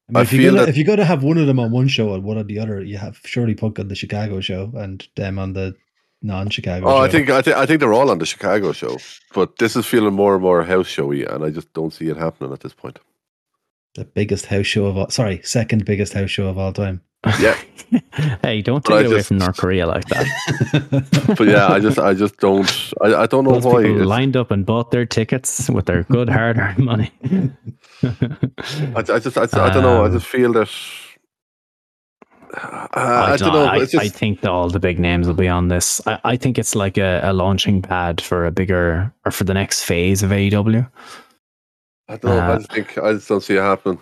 I 0.08 0.12
mean, 0.12 0.16
I 0.16 0.22
if, 0.22 0.32
you 0.32 0.38
feel 0.38 0.52
gotta, 0.54 0.66
that- 0.66 0.70
if 0.70 0.76
you 0.76 0.84
got 0.84 0.96
to 0.96 1.04
have 1.04 1.22
one 1.22 1.38
of 1.38 1.46
them 1.46 1.58
on 1.58 1.70
one 1.72 1.88
show 1.88 2.14
and 2.14 2.22
one 2.22 2.38
on 2.38 2.46
the 2.46 2.58
other, 2.58 2.82
you 2.82 2.98
have 2.98 3.18
Shirley 3.24 3.54
Punk 3.54 3.78
on 3.78 3.88
the 3.88 3.94
Chicago 3.94 4.40
show 4.40 4.70
and 4.76 5.06
them 5.16 5.38
on 5.38 5.52
the 5.54 5.74
non-Chicago. 6.22 6.86
Oh, 6.86 6.90
show. 6.90 7.02
I 7.02 7.08
think 7.08 7.30
I 7.30 7.42
think 7.42 7.56
I 7.56 7.66
think 7.66 7.80
they're 7.80 7.92
all 7.92 8.10
on 8.10 8.18
the 8.18 8.26
Chicago 8.26 8.72
show, 8.72 8.98
but 9.34 9.58
this 9.58 9.74
is 9.74 9.86
feeling 9.86 10.14
more 10.14 10.34
and 10.34 10.42
more 10.42 10.62
house 10.62 10.86
showy, 10.86 11.24
and 11.24 11.44
I 11.44 11.50
just 11.50 11.72
don't 11.72 11.92
see 11.92 12.08
it 12.08 12.16
happening 12.16 12.52
at 12.52 12.60
this 12.60 12.74
point. 12.74 12.98
The 13.94 14.04
biggest 14.04 14.46
house 14.46 14.66
show 14.66 14.86
of 14.86 14.96
all. 14.96 15.10
Sorry, 15.10 15.40
second 15.44 15.84
biggest 15.84 16.12
house 16.14 16.30
show 16.30 16.46
of 16.48 16.58
all 16.58 16.72
time. 16.72 17.02
Yeah, 17.40 17.56
hey, 18.42 18.62
don't 18.62 18.82
But 18.84 18.88
take 18.90 18.96
I 18.96 19.00
it 19.00 19.06
away 19.06 19.16
just- 19.18 19.28
from 19.28 19.38
North 19.38 19.56
Korea 19.56 19.86
like 19.86 20.04
that. 20.08 21.34
but 21.38 21.46
yeah, 21.46 21.68
I 21.68 21.78
just 21.78 21.98
I 21.98 22.14
just 22.14 22.36
don't 22.38 22.92
I, 23.00 23.14
I 23.14 23.26
don't 23.26 23.44
know 23.44 23.52
Those 23.60 23.64
why. 23.64 23.82
people 23.84 24.04
lined 24.06 24.36
up 24.36 24.50
and 24.50 24.66
bought 24.66 24.90
their 24.90 25.06
tickets 25.06 25.70
with 25.70 25.86
their 25.86 26.02
good 26.04 26.28
hard-earned 26.36 26.78
money. 26.78 27.12
I, 28.02 28.96
I 28.96 29.18
just 29.20 29.38
I, 29.38 29.42
I 29.42 29.70
don't 29.70 29.82
know. 29.82 30.02
I 30.02 30.06
Um, 30.06 30.12
just 30.12 30.26
feel 30.26 30.52
that. 30.54 30.68
Uh, 32.54 32.88
I, 32.92 33.36
don't 33.38 33.52
know. 33.54 33.64
I, 33.64 33.76
it's 33.78 33.92
just, 33.92 34.04
I 34.04 34.08
think 34.08 34.42
that 34.42 34.50
all 34.50 34.68
the 34.68 34.78
big 34.80 34.98
names 34.98 35.26
will 35.26 35.34
be 35.34 35.48
on 35.48 35.68
this. 35.68 36.06
I, 36.06 36.18
I 36.24 36.36
think 36.36 36.58
it's 36.58 36.74
like 36.74 36.98
a, 36.98 37.20
a 37.22 37.32
launching 37.32 37.80
pad 37.80 38.20
for 38.20 38.44
a 38.44 38.50
bigger 38.50 39.10
or 39.24 39.32
for 39.32 39.44
the 39.44 39.54
next 39.54 39.84
phase 39.84 40.22
of 40.22 40.30
AEW. 40.30 40.86
I 42.12 42.16
don't 42.16 42.36
know. 42.36 42.38
I 42.38 42.46
uh, 42.52 42.58
just 42.58 42.72
think 42.72 42.98
I 42.98 43.12
just 43.14 43.28
don't 43.28 43.40
see 43.42 43.54
it 43.56 43.60
happening. 43.62 43.98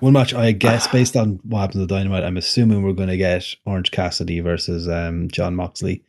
One 0.00 0.12
match, 0.12 0.34
I 0.34 0.52
guess, 0.52 0.86
based 0.92 1.16
on 1.16 1.40
what 1.42 1.60
happened 1.60 1.88
to 1.88 1.94
Dynamite, 1.94 2.22
I'm 2.24 2.36
assuming 2.36 2.82
we're 2.82 2.92
going 2.92 3.08
to 3.08 3.16
get 3.16 3.44
Orange 3.64 3.90
Cassidy 3.90 4.40
versus 4.40 4.88
um, 4.88 5.28
Jon 5.30 5.54
Moxley 5.56 6.02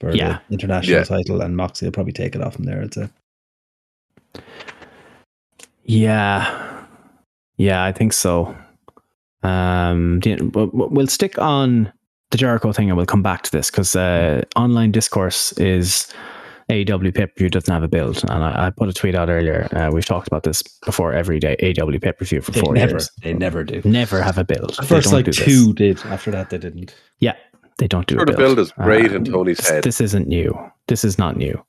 for 0.00 0.14
Yeah. 0.14 0.38
the 0.48 0.54
international 0.54 0.98
Yeah. 0.98 1.04
title, 1.04 1.40
and 1.40 1.56
Moxley 1.56 1.86
will 1.86 1.92
probably 1.92 2.12
take 2.12 2.34
it 2.34 2.42
off 2.42 2.54
from 2.54 2.64
there. 2.64 2.82
I'd 2.82 2.94
say. 2.94 3.08
Yeah, 5.84 6.84
yeah, 7.56 7.84
I 7.84 7.92
think 7.92 8.12
so. 8.12 8.56
Um, 9.42 10.20
the- 10.20 10.36
w- 10.36 10.70
w- 10.70 10.88
we'll 10.90 11.06
stick 11.06 11.38
on 11.38 11.92
the 12.30 12.38
Jericho 12.38 12.72
thing, 12.72 12.88
and 12.88 12.96
we'll 12.96 13.06
come 13.06 13.22
back 13.22 13.42
to 13.42 13.52
this 13.52 13.70
because 13.70 13.94
uh, 13.94 14.42
online 14.56 14.90
discourse 14.90 15.52
is 15.52 16.12
AEW 16.70 17.14
pay 17.14 17.26
per 17.26 17.32
view 17.36 17.50
doesn't 17.50 17.72
have 17.72 17.82
a 17.82 17.88
build, 17.88 18.22
and 18.22 18.42
I, 18.44 18.66
I 18.66 18.70
put 18.70 18.88
a 18.88 18.92
tweet 18.92 19.14
out 19.14 19.28
earlier. 19.28 19.68
Uh, 19.72 19.90
we've 19.92 20.04
talked 20.04 20.26
about 20.26 20.44
this 20.44 20.62
before. 20.84 21.12
Every 21.12 21.38
day 21.38 21.56
AEW 21.62 22.00
pay 22.02 22.12
per 22.12 22.24
view 22.24 22.40
for 22.40 22.52
They 22.52 22.60
four 22.60 22.74
never, 22.74 22.92
years, 22.92 23.10
they 23.22 23.34
never 23.34 23.64
do. 23.64 23.82
never 23.84 24.22
have 24.22 24.38
a 24.38 24.44
build. 24.44 24.74
The 24.76 24.82
first 24.86 25.12
like 25.12 25.30
two 25.30 25.72
did. 25.74 25.98
After 26.06 26.30
that, 26.30 26.50
they 26.50 26.58
didn't. 26.58 26.94
Yeah, 27.20 27.36
they 27.78 27.86
don't 27.86 28.06
do 28.06 28.14
Sure, 28.14 28.22
a 28.22 28.26
the 28.26 28.32
build. 28.32 28.56
build 28.56 28.58
is 28.60 28.72
great 28.72 29.10
in 29.12 29.18
Um, 29.18 29.24
Tony's 29.24 29.58
this, 29.58 29.68
head. 29.68 29.84
This 29.84 30.00
isn't 30.00 30.26
new. 30.28 30.56
This 30.88 31.04
is 31.04 31.18
not 31.18 31.36
new. 31.36 31.62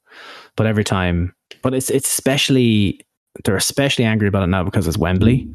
But 0.56 0.68
every 0.68 0.84
time, 0.86 1.36
but 1.62 1.74
it's 1.74 1.90
it's 1.90 2.10
especially 2.10 3.02
they're 3.44 3.58
especially 3.58 4.06
angry 4.06 4.30
about 4.30 4.44
it 4.44 4.48
now 4.48 4.64
because 4.64 4.88
it's 4.88 4.98
Wembley, 4.98 5.46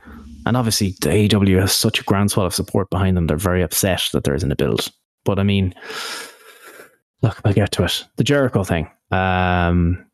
and 0.45 0.55
obviously 0.57 0.95
the 1.01 1.09
AEW 1.09 1.61
has 1.61 1.73
such 1.75 1.99
a 2.01 2.05
groundswell 2.05 2.45
of 2.45 2.55
support 2.55 2.91
behind 2.91 3.17
them. 3.17 3.27
They're 3.27 3.39
very 3.39 3.63
upset 3.63 4.03
that 4.13 4.25
there 4.25 4.35
isn't 4.35 4.53
a 4.53 4.57
build. 4.57 4.89
But 5.25 5.39
I 5.39 5.45
mean, 5.45 5.75
look, 7.23 7.41
I'll 7.45 7.53
get 7.55 7.73
to 7.73 7.85
it. 7.85 8.05
The 8.17 8.25
Jericho 8.25 8.65
thing. 8.65 8.91
Um, 9.11 10.05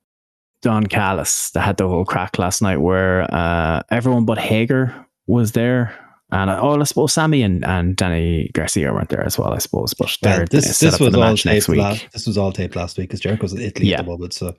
Don 0.62 0.86
Callis, 0.86 1.50
they 1.50 1.60
had 1.60 1.76
the 1.76 1.86
whole 1.88 2.04
crack 2.04 2.38
last 2.38 2.62
night 2.62 2.78
where 2.78 3.22
uh, 3.32 3.82
everyone 3.90 4.24
but 4.24 4.38
Hager 4.38 4.94
was 5.26 5.52
there. 5.52 5.94
And 6.32 6.50
I, 6.50 6.58
oh, 6.58 6.80
I 6.80 6.84
suppose 6.84 7.12
Sammy 7.12 7.42
and, 7.42 7.64
and 7.64 7.94
Danny 7.94 8.50
Garcia 8.52 8.92
weren't 8.92 9.10
there 9.10 9.24
as 9.24 9.38
well, 9.38 9.52
I 9.54 9.58
suppose. 9.58 9.94
But 9.94 10.16
Well, 10.22 10.44
this 10.50 10.78
this 10.80 10.98
was 10.98 11.14
all 11.14 11.36
taped. 11.36 11.68
week. 11.68 11.78
Last, 11.78 12.06
this 12.12 12.26
was 12.26 12.36
all 12.36 12.50
taped 12.52 12.74
last 12.74 12.98
week 12.98 13.08
because 13.10 13.20
Jericho's 13.20 13.52
in 13.52 13.60
Italy 13.60 13.90
Yeah. 13.90 13.98
at 14.00 14.04
the 14.06 14.10
moment. 14.10 14.32
So 14.32 14.56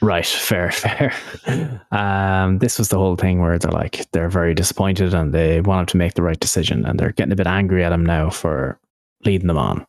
Right, 0.00 0.24
fair, 0.26 0.70
fair. 0.72 1.12
Um, 1.90 2.58
this 2.58 2.78
was 2.78 2.88
the 2.88 2.96
whole 2.98 3.16
thing 3.16 3.40
where 3.40 3.58
they're 3.58 3.70
like 3.72 4.10
they're 4.12 4.28
very 4.28 4.54
disappointed 4.54 5.12
and 5.14 5.32
they 5.34 5.60
want 5.60 5.80
him 5.80 5.86
to 5.86 5.96
make 5.96 6.14
the 6.14 6.22
right 6.22 6.38
decision, 6.38 6.84
and 6.86 6.98
they're 6.98 7.12
getting 7.12 7.32
a 7.32 7.36
bit 7.36 7.46
angry 7.46 7.82
at 7.84 7.92
him 7.92 8.04
now 8.04 8.28
for 8.30 8.78
leading 9.24 9.48
them 9.48 9.58
on. 9.58 9.86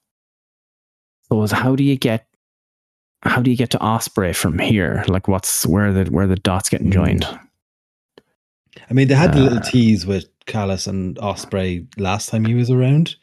So, 1.29 1.45
how 1.47 1.75
do 1.75 1.83
you 1.83 1.97
get 1.97 2.25
how 3.23 3.41
do 3.41 3.49
you 3.51 3.57
get 3.57 3.69
to 3.71 3.77
Ospreay 3.79 4.35
from 4.35 4.59
here? 4.59 5.03
Like, 5.07 5.27
what's 5.27 5.65
where 5.65 5.91
the 5.93 6.05
where 6.11 6.27
the 6.27 6.35
dots 6.35 6.69
getting 6.69 6.91
joined? 6.91 7.25
I 8.89 8.93
mean, 8.93 9.07
they 9.07 9.15
had 9.15 9.33
the 9.33 9.41
little 9.41 9.57
Uh, 9.57 9.61
tease 9.61 10.05
with 10.05 10.25
Callis 10.45 10.87
and 10.87 11.17
Ospreay 11.17 11.87
last 11.99 12.29
time 12.29 12.45
he 12.45 12.53
was 12.53 12.69
around. 12.69 13.15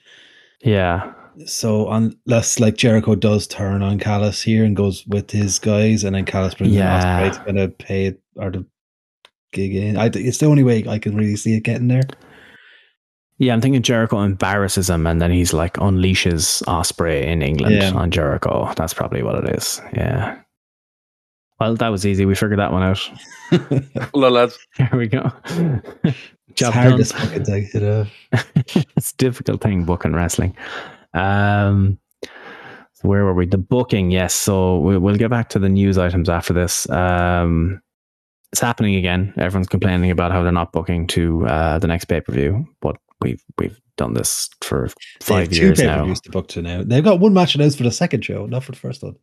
Yeah, 0.63 1.13
So 1.47 1.91
unless 1.91 2.59
like 2.61 2.77
Jericho 2.77 3.15
does 3.15 3.47
turn 3.47 3.83
on 3.83 3.99
Callis 3.99 4.41
here 4.43 4.65
and 4.65 4.75
goes 4.77 5.07
with 5.07 5.31
his 5.31 5.59
guys, 5.59 6.05
and 6.05 6.15
then 6.17 6.25
Callis 6.25 6.55
brings 6.55 6.75
Yeah. 6.75 6.95
in 7.25 7.31
Ospreay 7.31 7.33
to 7.39 7.45
kind 7.45 7.59
of 7.59 7.79
pay 7.79 8.07
it 8.07 8.21
or 8.37 8.51
to 8.51 8.65
gig 9.53 9.75
in. 9.75 9.97
I, 9.97 10.07
it's 10.07 10.39
the 10.39 10.47
only 10.47 10.65
way 10.65 10.85
I 10.89 10.99
can 10.99 11.15
really 11.17 11.37
see 11.37 11.55
it 11.55 11.63
getting 11.65 11.89
there. 11.89 12.03
Yeah. 13.39 13.53
I'm 13.53 13.61
thinking 13.61 13.83
Jericho 13.83 14.21
embarrasses 14.21 14.89
him, 14.91 15.07
and 15.07 15.21
then 15.21 15.31
he's 15.31 15.53
like 15.53 15.75
unleashes 15.75 16.63
Ospreay 16.65 17.25
in 17.25 17.43
England 17.43 17.77
Yeah. 17.77 17.93
on 17.93 18.11
Jericho. 18.11 18.73
That's 18.77 18.95
probably 18.95 19.23
what 19.23 19.45
it 19.45 19.57
is. 19.57 19.81
Yeah. 19.95 20.39
Well, 21.61 21.77
that 21.77 21.89
was 21.89 22.05
easy. 22.05 22.27
We 22.27 22.35
figured 22.35 22.59
that 22.59 22.73
one 22.73 22.83
out. 22.83 22.99
Hold 24.13 24.25
on, 24.25 24.33
lads. 24.33 24.59
There 24.79 24.91
we 24.95 25.07
go. 25.09 25.31
It's 26.05 26.17
Job 26.55 26.75
hard 26.75 26.91
done. 26.91 27.01
as 27.01 27.13
fucking 27.13 27.45
thing, 27.45 27.69
you 27.73 28.07
it's 28.97 29.13
a 29.13 29.17
difficult 29.17 29.61
thing 29.61 29.85
booking 29.85 30.13
wrestling. 30.15 30.57
Um, 31.15 31.99
so 32.23 33.09
where 33.09 33.25
were 33.25 33.35
we? 33.35 33.47
The 33.47 33.59
booking, 33.59 34.11
yes. 34.11 34.35
So 34.35 34.79
we, 34.81 34.99
we'll 34.99 35.17
get 35.17 35.31
back 35.31 35.49
to 35.51 35.59
the 35.59 35.69
news 35.69 35.97
items 35.99 36.29
after 36.29 36.53
this. 36.53 36.89
Um, 36.91 37.81
it's 38.53 38.61
happening 38.61 38.95
again. 38.97 39.33
Everyone's 39.37 39.69
complaining 39.69 40.11
about 40.11 40.31
how 40.33 40.43
they're 40.43 40.53
not 40.53 40.73
booking 40.73 41.07
to 41.09 41.47
uh, 41.47 41.79
the 41.79 41.87
next 41.89 42.05
pay 42.07 42.21
per 42.21 42.33
view, 42.33 42.67
but 42.81 42.97
we've 43.21 43.43
we've 43.59 43.79
done 43.97 44.15
this 44.15 44.49
for 44.61 44.89
five 45.21 45.53
years 45.53 45.79
now, 45.81 46.13
to 46.13 46.31
book 46.31 46.49
to 46.49 46.63
now. 46.63 46.83
They've 46.85 47.05
got 47.05 47.21
one 47.21 47.33
match 47.33 47.55
announced 47.55 47.77
for 47.79 47.85
the 47.85 47.91
second 47.93 48.25
show, 48.25 48.47
not 48.47 48.65
for 48.65 48.73
the 48.73 48.79
first 48.79 49.03
one. 49.03 49.15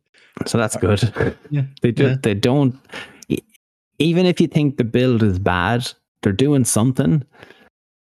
so 0.46 0.56
that's 0.58 0.76
good. 0.76 1.36
Yeah, 1.50 1.62
They 1.82 1.92
do. 1.92 2.08
yeah. 2.08 2.16
They 2.22 2.34
don't. 2.34 2.78
Even 3.98 4.26
if 4.26 4.40
you 4.40 4.46
think 4.48 4.76
the 4.78 4.84
build 4.84 5.22
is 5.22 5.38
bad, 5.38 5.90
they're 6.22 6.32
doing 6.32 6.64
something, 6.64 7.22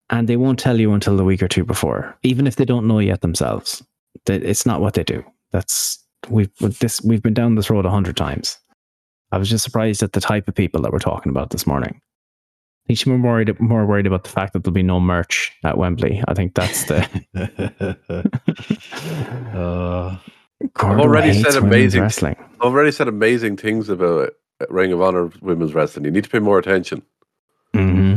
and 0.10 0.28
they 0.28 0.38
won't 0.38 0.60
tell 0.60 0.80
you 0.80 0.94
until 0.94 1.18
the 1.18 1.26
week 1.26 1.42
or 1.44 1.48
two 1.48 1.66
before. 1.66 2.18
Even 2.24 2.48
if 2.48 2.56
they 2.56 2.66
don't 2.66 2.88
know 2.88 3.00
yet 3.00 3.22
themselves, 3.22 3.84
That 4.26 4.44
it's 4.44 4.66
not 4.66 4.82
what 4.82 4.94
they 4.94 5.04
do. 5.04 5.24
That's 5.52 5.98
we've 6.30 6.54
this. 6.80 7.02
We've 7.02 7.24
been 7.24 7.34
down 7.34 7.56
this 7.56 7.70
road 7.70 7.86
a 7.86 7.90
hundred 7.90 8.16
times. 8.18 8.58
I 9.32 9.38
was 9.38 9.50
just 9.50 9.64
surprised 9.64 10.02
at 10.04 10.14
the 10.14 10.22
type 10.22 10.48
of 10.48 10.56
people 10.56 10.82
that 10.82 10.92
we're 10.92 11.00
talking 11.00 11.32
about 11.32 11.50
this 11.50 11.68
morning. 11.68 12.00
I 12.90 12.92
think 12.92 13.00
she's 13.02 13.06
more 13.06 13.20
worried, 13.20 13.60
more 13.60 13.86
worried 13.86 14.08
about 14.08 14.24
the 14.24 14.32
fact 14.32 14.54
that 14.54 14.64
there'll 14.64 14.74
be 14.74 14.82
no 14.82 15.00
merch 15.00 15.56
at 15.64 15.78
Wembley. 15.78 16.24
I 16.28 16.34
think 16.34 16.56
that's 16.56 16.86
the. 16.86 17.08
uh, 19.54 20.18
Gordon 20.74 21.00
already 21.00 21.44
said 21.44 21.56
amazing. 21.56 22.02
wrestling. 22.02 22.36
I've 22.60 22.74
already 22.74 22.92
said 22.92 23.08
amazing 23.08 23.58
things 23.58 23.90
about 23.90 24.32
Ring 24.70 24.92
of 24.92 25.04
Honor 25.04 25.30
women's 25.40 25.76
wrestling. 25.76 26.06
You 26.06 26.10
need 26.10 26.24
to 26.24 26.32
pay 26.32 26.40
more 26.40 26.58
attention. 26.58 27.04
hmm 27.76 28.16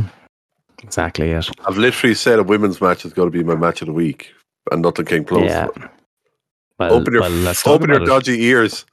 Exactly 0.81 1.29
it. 1.29 1.47
I've 1.67 1.77
literally 1.77 2.15
said 2.15 2.39
a 2.39 2.43
women's 2.43 2.81
match 2.81 3.05
is 3.05 3.13
going 3.13 3.31
to 3.31 3.37
be 3.37 3.43
my 3.43 3.53
match 3.53 3.83
of 3.83 3.85
the 3.85 3.93
week, 3.93 4.33
and 4.71 4.81
nothing 4.81 5.05
came 5.05 5.23
close. 5.23 5.51
Yeah. 5.51 5.67
Well, 6.79 6.95
open 6.95 7.13
your 7.13 7.21
well, 7.21 7.53
open 7.67 7.89
your 7.89 7.97
about 7.97 8.07
it. 8.07 8.09
dodgy 8.09 8.43
ears. 8.45 8.85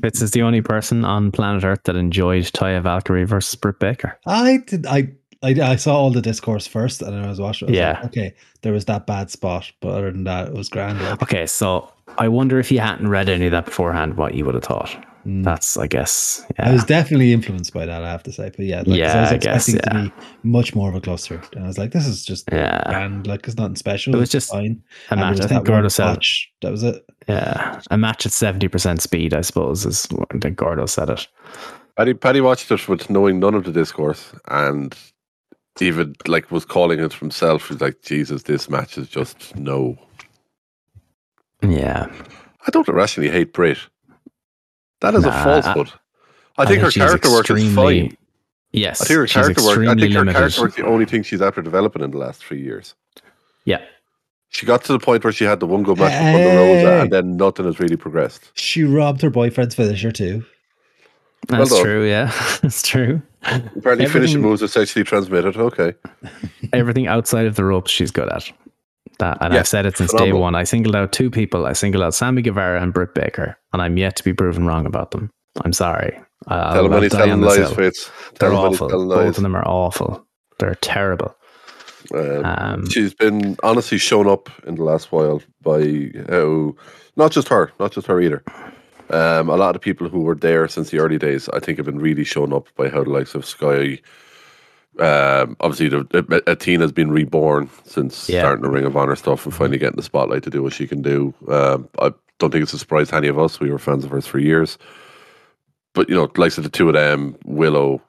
Fitz 0.00 0.22
is 0.22 0.32
the 0.32 0.42
only 0.42 0.60
person 0.62 1.04
on 1.04 1.30
planet 1.32 1.64
Earth 1.64 1.82
that 1.84 1.96
enjoyed 1.96 2.44
Taya 2.44 2.82
Valkyrie 2.82 3.24
versus 3.24 3.54
Britt 3.54 3.78
Baker. 3.78 4.18
I 4.26 4.58
did. 4.66 4.86
I, 4.86 5.08
I 5.42 5.50
I 5.62 5.76
saw 5.76 5.96
all 5.96 6.10
the 6.10 6.20
discourse 6.22 6.66
first, 6.66 7.02
and 7.02 7.14
I 7.14 7.28
was 7.28 7.40
watching. 7.40 7.68
I 7.68 7.70
was 7.70 7.76
Yeah. 7.78 7.92
like, 7.94 8.04
okay, 8.06 8.34
there 8.62 8.72
was 8.72 8.84
that 8.86 9.06
bad 9.06 9.30
spot, 9.30 9.70
but 9.80 9.88
other 9.90 10.10
than 10.10 10.24
that, 10.24 10.48
it 10.48 10.54
was 10.54 10.68
grand. 10.68 11.00
Like, 11.00 11.22
Okay, 11.22 11.46
so 11.46 11.92
I 12.18 12.28
wonder 12.28 12.58
if 12.58 12.72
you 12.72 12.80
hadn't 12.80 13.08
read 13.08 13.28
any 13.28 13.46
of 13.46 13.52
that 13.52 13.66
beforehand, 13.66 14.16
what 14.16 14.34
you 14.34 14.44
would 14.44 14.54
have 14.54 14.64
thought. 14.64 14.94
Mm. 15.28 15.44
That's, 15.44 15.76
I 15.76 15.86
guess, 15.86 16.42
I 16.58 16.72
was 16.72 16.84
definitely 16.84 17.34
influenced 17.34 17.74
by 17.74 17.84
that, 17.84 18.02
I 18.02 18.08
have 18.10 18.22
to 18.22 18.32
say. 18.32 18.48
But 18.56 18.64
yeah, 18.64 18.78
like, 18.78 18.86
'cause 18.86 18.96
Yeah, 18.96 19.18
I 19.18 19.20
was 19.20 19.32
I 19.32 19.36
guess, 19.36 19.68
expecting 19.68 19.98
yeah. 19.98 20.04
to 20.04 20.10
be 20.10 20.48
much 20.48 20.74
more 20.74 20.88
of 20.88 20.94
a 20.94 21.00
cluster. 21.02 21.42
And 21.54 21.64
I 21.64 21.66
was 21.66 21.76
like, 21.76 21.90
this 21.90 22.06
is 22.06 22.24
just 22.24 22.48
yeah. 22.50 22.82
grand, 22.86 23.26
like 23.26 23.46
it's 23.46 23.56
nothing 23.58 23.76
special. 23.76 24.14
It 24.14 24.18
was 24.18 24.30
just 24.30 24.50
fine. 24.50 24.82
A 25.10 25.12
And 25.12 25.20
match. 25.20 25.30
was 25.32 25.40
I 25.40 25.42
that 25.42 25.48
think 25.50 25.58
one 25.60 25.64
Gordo 25.66 25.88
said, 25.88 26.14
botch. 26.14 26.50
That 26.62 26.70
was 26.70 26.82
it. 26.82 27.04
yeah, 27.28 27.78
a 27.90 27.98
match 27.98 28.24
at 28.24 28.32
70% 28.32 29.02
speed, 29.02 29.34
I 29.34 29.42
suppose, 29.42 29.84
is 29.84 30.06
what 30.06 30.28
I 30.34 30.38
think 30.38 30.56
Gordo 30.56 30.86
said 30.86 31.10
it. 31.10 31.26
Paddy, 31.98 32.14
Paddy 32.14 32.40
watched 32.40 32.70
it 32.70 32.88
with 32.88 33.10
knowing 33.10 33.38
none 33.38 33.54
of 33.54 33.64
the 33.64 33.72
discourse 33.72 34.32
and 34.48 34.96
even 35.80 36.14
like 36.26 36.50
was 36.50 36.64
calling 36.64 37.00
it 37.00 37.12
himself. 37.12 37.68
He's 37.68 37.80
like, 37.82 38.00
Jesus, 38.02 38.44
this 38.44 38.70
match 38.70 38.96
is 38.96 39.08
just 39.08 39.54
no. 39.56 39.98
Yeah. 41.62 42.06
I 42.66 42.70
don't 42.70 42.88
irrationally 42.88 43.30
hate 43.30 43.52
Brit. 43.52 43.78
That 45.00 45.14
is 45.14 45.22
Nah, 45.24 45.28
a 45.40 45.44
falsehood. 45.44 45.92
I, 46.56 46.66
think, 46.66 46.82
her 46.82 46.90
character 46.90 47.30
work 47.30 47.50
is 47.50 47.74
fine. 47.74 48.16
Yes. 48.72 49.00
I 49.00 49.04
think 49.06 49.18
her 49.18 49.26
she's 49.26 49.34
character 49.34 49.62
work. 49.62 49.78
I 49.78 49.82
extremely 49.92 50.02
think 50.02 50.12
her 50.14 50.18
limited. 50.20 50.38
character 50.38 50.60
work's 50.62 50.74
the 50.76 50.86
only 50.86 51.04
thing 51.04 51.22
she's 51.22 51.40
after 51.40 51.62
developing 51.62 52.02
in 52.02 52.10
the 52.10 52.18
last 52.18 52.44
three 52.44 52.60
years. 52.60 52.94
Yeah. 53.64 53.82
She 54.50 54.66
got 54.66 54.82
to 54.84 54.92
the 54.92 54.98
point 54.98 55.24
where 55.24 55.32
she 55.32 55.44
had 55.44 55.60
the 55.60 55.66
one 55.66 55.82
good 55.82 55.98
match 55.98 56.10
with 56.10 56.42
Thunder 56.42 56.56
Rosa, 56.56 56.80
Hey. 56.80 57.00
and 57.02 57.10
then 57.12 57.36
nothing 57.36 57.66
has 57.66 57.78
really 57.78 57.96
progressed. 57.96 58.50
She 58.54 58.82
robbed 58.82 59.20
her 59.22 59.30
boyfriend's 59.30 59.74
finisher 59.74 60.10
too. 60.10 60.44
That's 61.48 61.70
done. 61.70 61.82
true, 61.82 62.06
yeah. 62.08 62.32
That's 62.62 62.82
true. 62.86 63.22
Apparently, 63.42 64.06
finishing 64.06 64.40
moves 64.40 64.62
are 64.62 64.68
sexually 64.68 65.04
transmitted. 65.04 65.56
Okay, 65.56 65.94
Everything 66.72 67.06
outside 67.06 67.46
of 67.46 67.54
the 67.56 67.64
ropes, 67.64 67.90
she's 67.90 68.10
good 68.10 68.28
at. 68.30 68.50
That, 69.18 69.38
and 69.40 69.52
Yeah, 69.52 69.60
I've 69.60 69.68
said 69.68 69.84
it 69.86 69.96
since 69.96 70.12
day 70.12 70.32
one. 70.32 70.54
I 70.54 70.62
singled 70.64 70.94
out 70.94 71.12
two 71.12 71.30
people. 71.30 71.66
I 71.66 71.72
singled 71.72 72.04
out 72.04 72.14
Sammy 72.14 72.42
Guevara 72.42 72.80
and 72.80 72.92
Britt 72.92 73.14
Baker, 73.14 73.56
and 73.72 73.82
I'm 73.82 73.96
yet 73.96 74.16
to 74.16 74.24
be 74.24 74.32
proven 74.32 74.66
wrong 74.66 74.86
about 74.86 75.10
them. 75.10 75.30
I'm 75.64 75.72
sorry. 75.72 76.18
I'll, 76.46 76.72
tell 76.74 76.86
him 76.86 76.92
I'll 76.92 76.98
when 76.98 77.02
he's 77.02 77.12
die 77.12 77.22
on 77.30 77.40
telling 77.40 77.62
lies. 77.62 77.72
Fitz. 77.72 78.10
They're 78.38 78.50
Tell 78.50 78.56
him 78.56 78.62
when 78.62 78.70
he's 78.72 78.80
awful. 78.80 78.88
Both 78.88 79.08
lies. 79.08 79.36
of 79.38 79.42
them 79.42 79.56
are 79.56 79.66
awful. 79.66 80.24
They're 80.60 80.76
terrible. 80.76 81.34
Um, 82.14 82.44
Um, 82.44 82.88
she's 82.90 83.12
been 83.12 83.56
honestly 83.62 83.98
shown 83.98 84.28
up 84.28 84.48
in 84.66 84.76
the 84.76 84.84
last 84.84 85.10
while 85.10 85.42
by 85.62 86.10
how 86.28 86.74
not 87.16 87.32
just 87.32 87.48
her, 87.48 87.72
not 87.80 87.92
just 87.92 88.06
her 88.06 88.20
either. 88.20 88.42
Um, 89.10 89.48
a 89.48 89.56
lot 89.56 89.74
of 89.74 89.80
people 89.82 90.08
who 90.08 90.20
were 90.20 90.34
there 90.36 90.68
since 90.68 90.90
the 90.90 90.98
early 91.00 91.18
days, 91.18 91.48
I 91.48 91.58
think, 91.60 91.78
have 91.78 91.86
been 91.86 91.98
really 91.98 92.24
shown 92.24 92.52
up 92.52 92.68
by 92.76 92.88
how 92.88 93.02
the 93.04 93.10
likes 93.10 93.34
of 93.34 93.44
Sky. 93.44 94.00
Um, 94.98 95.56
obviously, 95.60 95.88
the, 95.88 96.42
Athena's 96.46 96.92
been 96.92 97.10
reborn 97.10 97.70
since 97.84 98.28
Yeah. 98.28 98.40
starting 98.40 98.62
the 98.62 98.70
Ring 98.70 98.84
of 98.84 98.96
Honor 98.96 99.16
stuff 99.16 99.44
and 99.46 99.54
finally 99.54 99.78
getting 99.78 99.96
the 99.96 100.02
spotlight 100.02 100.42
to 100.44 100.50
do 100.50 100.62
what 100.62 100.72
she 100.72 100.86
can 100.86 101.02
do. 101.02 101.32
Um, 101.48 101.88
I 102.00 102.12
don't 102.38 102.50
think 102.50 102.62
it's 102.62 102.72
a 102.72 102.78
surprise 102.78 103.08
to 103.10 103.16
any 103.16 103.28
of 103.28 103.38
us. 103.38 103.60
We 103.60 103.70
were 103.70 103.78
fans 103.78 104.04
of 104.04 104.10
hers 104.10 104.26
for 104.26 104.38
years. 104.38 104.78
But 105.94 106.08
you 106.08 106.14
know, 106.14 106.30
likes 106.36 106.58
of 106.58 106.64
the 106.64 106.70
two 106.70 106.88
of 106.88 106.94
them, 106.94 107.36
Willow, 107.44 108.00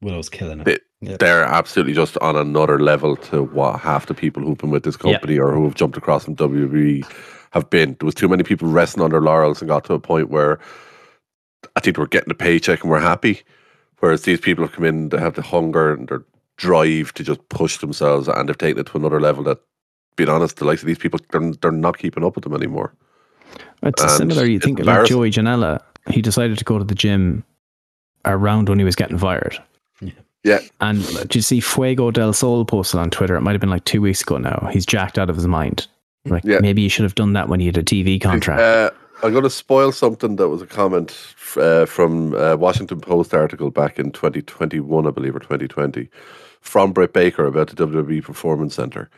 Willow's 0.00 0.28
killing 0.28 0.60
it. 0.60 0.64
Bit- 0.64 0.82
Yeah. 1.00 1.16
they're 1.20 1.44
absolutely 1.44 1.92
just 1.94 2.18
on 2.18 2.36
another 2.36 2.78
level 2.80 3.14
to 3.16 3.44
what 3.44 3.78
half 3.80 4.06
the 4.06 4.14
people 4.14 4.42
who've 4.42 4.58
been 4.58 4.70
with 4.70 4.82
this 4.82 4.96
company 4.96 5.38
or 5.38 5.52
who 5.52 5.62
have 5.64 5.74
jumped 5.76 5.96
across 5.96 6.24
from 6.24 6.34
WWE 6.34 7.04
have 7.52 7.70
been. 7.70 7.96
There 8.00 8.06
was 8.06 8.14
too 8.16 8.28
many 8.28 8.42
people 8.42 8.68
resting 8.68 9.02
on 9.02 9.10
their 9.10 9.20
laurels 9.20 9.60
and 9.62 9.68
got 9.68 9.84
to 9.84 9.94
a 9.94 10.00
point 10.00 10.28
where 10.28 10.58
I 11.76 11.80
think 11.80 11.98
we're 11.98 12.06
getting 12.06 12.30
a 12.30 12.34
paycheck 12.34 12.82
and 12.82 12.90
we're 12.90 12.98
happy. 13.00 13.42
Whereas 14.00 14.22
these 14.22 14.40
people 14.40 14.64
have 14.64 14.72
come 14.74 14.84
in, 14.84 15.08
they 15.08 15.18
have 15.18 15.34
the 15.34 15.42
hunger 15.42 15.92
and 15.92 16.08
their 16.08 16.22
drive 16.56 17.12
to 17.14 17.22
just 17.24 17.46
push 17.48 17.78
themselves 17.78 18.28
and 18.28 18.48
they've 18.48 18.58
taken 18.58 18.80
it 18.80 18.86
to 18.86 18.96
another 18.98 19.20
level 19.20 19.42
that, 19.44 19.58
being 20.16 20.28
honest, 20.28 20.56
the 20.56 20.64
likes 20.64 20.82
of 20.82 20.86
these 20.86 20.98
people, 20.98 21.18
they're, 21.30 21.52
they're 21.60 21.70
not 21.72 21.98
keeping 21.98 22.24
up 22.24 22.34
with 22.34 22.44
them 22.44 22.54
anymore. 22.54 22.92
It's 23.82 24.02
And 24.02 24.10
similar. 24.10 24.44
You 24.44 24.58
think 24.60 24.80
like. 24.80 25.06
Joey 25.06 25.30
Janela, 25.30 25.80
he 26.10 26.20
decided 26.22 26.58
to 26.58 26.64
go 26.64 26.78
to 26.78 26.84
the 26.84 26.94
gym 26.94 27.44
around 28.24 28.68
when 28.68 28.78
he 28.78 28.84
was 28.84 28.96
getting 28.96 29.18
fired. 29.18 29.58
Yeah. 30.44 30.60
And 30.80 31.04
did 31.22 31.34
you 31.34 31.42
see 31.42 31.60
Fuego 31.60 32.10
del 32.12 32.32
Sol 32.32 32.64
posted 32.64 33.00
on 33.00 33.10
Twitter? 33.10 33.34
It 33.36 33.40
might 33.40 33.52
have 33.52 33.60
been 33.60 33.70
like 33.70 33.84
two 33.84 34.00
weeks 34.00 34.22
ago 34.22 34.38
now. 34.38 34.68
He's 34.72 34.86
jacked 34.86 35.18
out 35.18 35.28
of 35.28 35.36
his 35.36 35.46
mind. 35.48 35.86
Like 36.24 36.44
Yeah. 36.44 36.58
maybe 36.60 36.82
you 36.82 36.88
should 36.88 37.02
have 37.02 37.16
done 37.16 37.32
that 37.32 37.48
when 37.48 37.58
you 37.60 37.66
had 37.66 37.76
a 37.78 37.82
TV 37.82 38.20
contract. 38.20 38.60
Uh, 38.60 38.90
I'm 39.22 39.32
going 39.32 39.42
to 39.44 39.50
spoil 39.50 39.90
something 39.90 40.36
that 40.36 40.48
was 40.48 40.62
a 40.62 40.66
comment 40.66 41.16
uh, 41.56 41.86
from 41.86 42.34
a 42.34 42.56
Washington 42.56 43.00
Post 43.00 43.34
article 43.34 43.70
back 43.70 43.98
in 43.98 44.12
2021, 44.12 45.06
I 45.06 45.10
believe, 45.10 45.34
or 45.34 45.40
2020, 45.40 46.08
from 46.60 46.92
Britt 46.92 47.12
Baker 47.12 47.44
about 47.46 47.68
the 47.68 47.86
WWE 47.86 48.22
Performance 48.22 48.76
Center, 48.76 49.10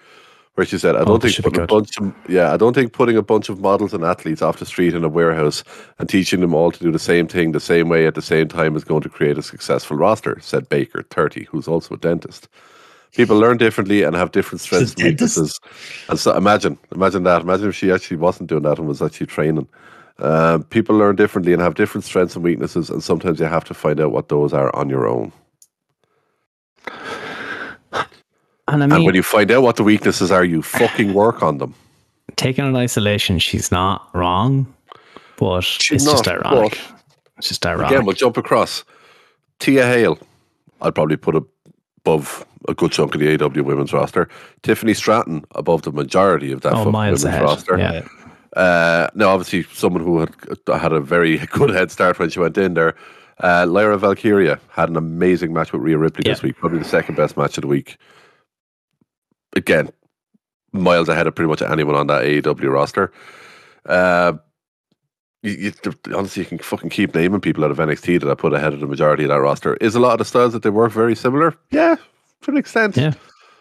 where 0.54 0.66
she 0.66 0.78
said, 0.78 0.96
"I 0.96 1.04
Oh, 1.04 1.04
don't 1.04 1.20
this 1.20 1.36
think 1.36 1.42
putting 1.44 1.60
a 1.60 1.62
bunch 1.62 1.98
of 1.98 2.14
yeah, 2.28 2.52
I 2.52 2.56
don't 2.56 2.72
think 2.72 2.94
putting 2.94 3.16
a 3.18 3.22
bunch 3.22 3.50
of 3.50 3.60
models 3.60 3.92
and 3.92 4.02
athletes 4.02 4.40
off 4.40 4.58
the 4.58 4.64
street 4.66 4.94
in 4.94 5.04
a 5.04 5.08
warehouse 5.08 5.64
and 5.98 6.08
teaching 6.08 6.40
them 6.40 6.54
all 6.54 6.70
to 6.70 6.80
do 6.80 6.90
the 6.90 6.98
same 6.98 7.26
thing 7.26 7.52
the 7.52 7.60
same 7.60 7.90
way 7.90 8.06
at 8.06 8.14
the 8.14 8.22
same 8.22 8.48
time 8.48 8.76
is 8.76 8.84
going 8.84 9.02
to 9.02 9.10
create 9.10 9.36
a 9.36 9.42
successful 9.42 9.98
roster," 9.98 10.38
said 10.40 10.68
Baker, 10.70 11.02
30, 11.10 11.44
who's 11.44 11.68
also 11.68 11.94
a 11.94 11.98
dentist. 11.98 12.48
People 13.14 13.38
learn 13.38 13.58
differently 13.58 14.02
and 14.04 14.14
have 14.16 14.32
different 14.32 14.60
strengths 14.60 14.94
and 14.94 15.02
weaknesses. 15.02 15.58
And 16.08 16.18
so 16.18 16.34
imagine, 16.36 16.78
imagine 16.94 17.24
that. 17.24 17.42
Imagine 17.42 17.68
if 17.70 17.74
she 17.74 17.90
actually 17.90 18.16
wasn't 18.18 18.48
doing 18.48 18.62
that 18.62 18.78
and 18.78 18.86
was 18.88 19.02
actually 19.02 19.26
training. 19.26 19.68
Um, 20.20 20.64
people 20.64 20.96
learn 20.96 21.16
differently 21.16 21.52
and 21.52 21.62
have 21.62 21.74
different 21.74 22.04
strengths 22.04 22.34
and 22.34 22.44
weaknesses, 22.44 22.90
and 22.90 23.02
sometimes 23.02 23.40
you 23.40 23.46
have 23.46 23.64
to 23.64 23.74
find 23.74 24.00
out 24.00 24.12
what 24.12 24.28
those 24.28 24.52
are 24.52 24.74
on 24.76 24.90
your 24.90 25.08
own. 25.08 25.32
and 28.68 28.82
I 28.82 28.96
and 28.96 29.04
when 29.04 29.14
you 29.14 29.22
find 29.22 29.50
out 29.50 29.62
what 29.62 29.76
the 29.76 29.82
weaknesses 29.82 30.30
are, 30.30 30.44
you 30.44 30.62
fucking 30.62 31.14
work 31.14 31.42
on 31.42 31.58
them. 31.58 31.74
taken 32.36 32.66
in 32.66 32.76
isolation, 32.76 33.38
she's 33.38 33.72
not 33.72 34.08
wrong, 34.14 34.72
but 35.38 35.62
She's 35.62 36.02
it's 36.02 36.12
just 36.12 36.26
not, 36.26 36.46
ironic. 36.46 36.78
It's 37.38 37.48
just 37.48 37.64
ironic. 37.64 37.90
Again, 37.90 38.04
we'll 38.04 38.14
jump 38.14 38.36
across. 38.36 38.84
Thea 39.58 39.86
Hail, 39.86 40.18
I'd 40.82 40.94
probably 40.94 41.16
put 41.16 41.34
above 41.34 42.46
a 42.68 42.74
good 42.74 42.92
chunk 42.92 43.14
of 43.14 43.20
the 43.20 43.38
AEW 43.38 43.62
women's 43.62 43.92
roster. 43.92 44.28
Tiffany 44.62 44.92
Stratton 44.94 45.44
above 45.54 45.82
the 45.82 45.92
majority 45.92 46.52
of 46.52 46.60
that 46.60 46.74
oh, 46.74 46.84
women's 46.90 47.24
ahead. 47.24 47.42
roster. 47.42 47.78
Yeah. 47.78 48.06
Uh, 48.56 49.08
now, 49.14 49.28
obviously, 49.28 49.62
someone 49.74 50.02
who 50.02 50.18
had 50.20 50.34
had 50.66 50.92
a 50.92 51.00
very 51.00 51.38
good 51.52 51.70
head 51.70 51.90
start 51.90 52.18
when 52.18 52.30
she 52.30 52.40
went 52.40 52.58
in 52.58 52.74
there. 52.74 52.94
Uh, 53.42 53.66
Lyra 53.66 53.96
Valkyria 53.96 54.60
had 54.68 54.90
an 54.90 54.96
amazing 54.96 55.52
match 55.52 55.72
with 55.72 55.80
Rhea 55.80 55.96
Ripley 55.96 56.24
this 56.24 56.42
week, 56.42 56.56
probably 56.56 56.78
the 56.78 56.84
second 56.84 57.14
best 57.14 57.36
match 57.36 57.56
of 57.56 57.62
the 57.62 57.68
week. 57.68 57.96
Again, 59.56 59.90
miles 60.72 61.08
ahead 61.08 61.26
of 61.26 61.34
pretty 61.34 61.48
much 61.48 61.62
anyone 61.62 61.94
on 61.94 62.06
that 62.08 62.22
AEW 62.22 62.70
roster. 62.70 63.12
Uh, 63.86 64.34
you, 65.42 65.52
you, 65.52 65.72
honestly, 66.14 66.42
you 66.42 66.48
can 66.48 66.58
fucking 66.58 66.90
keep 66.90 67.14
naming 67.14 67.40
people 67.40 67.64
out 67.64 67.70
of 67.70 67.78
NXT 67.78 68.20
that 68.20 68.30
I 68.30 68.34
put 68.34 68.52
ahead 68.52 68.74
of 68.74 68.80
the 68.80 68.86
majority 68.86 69.24
of 69.24 69.30
that 69.30 69.40
roster. 69.40 69.76
Is 69.76 69.94
a 69.94 70.00
lot 70.00 70.12
of 70.12 70.18
the 70.18 70.24
styles 70.26 70.52
that 70.52 70.62
they 70.62 70.70
work 70.70 70.92
very 70.92 71.16
similar? 71.16 71.56
Yeah, 71.70 71.96
to 72.42 72.50
an 72.50 72.58
extent. 72.58 72.96
Yeah. 72.96 73.14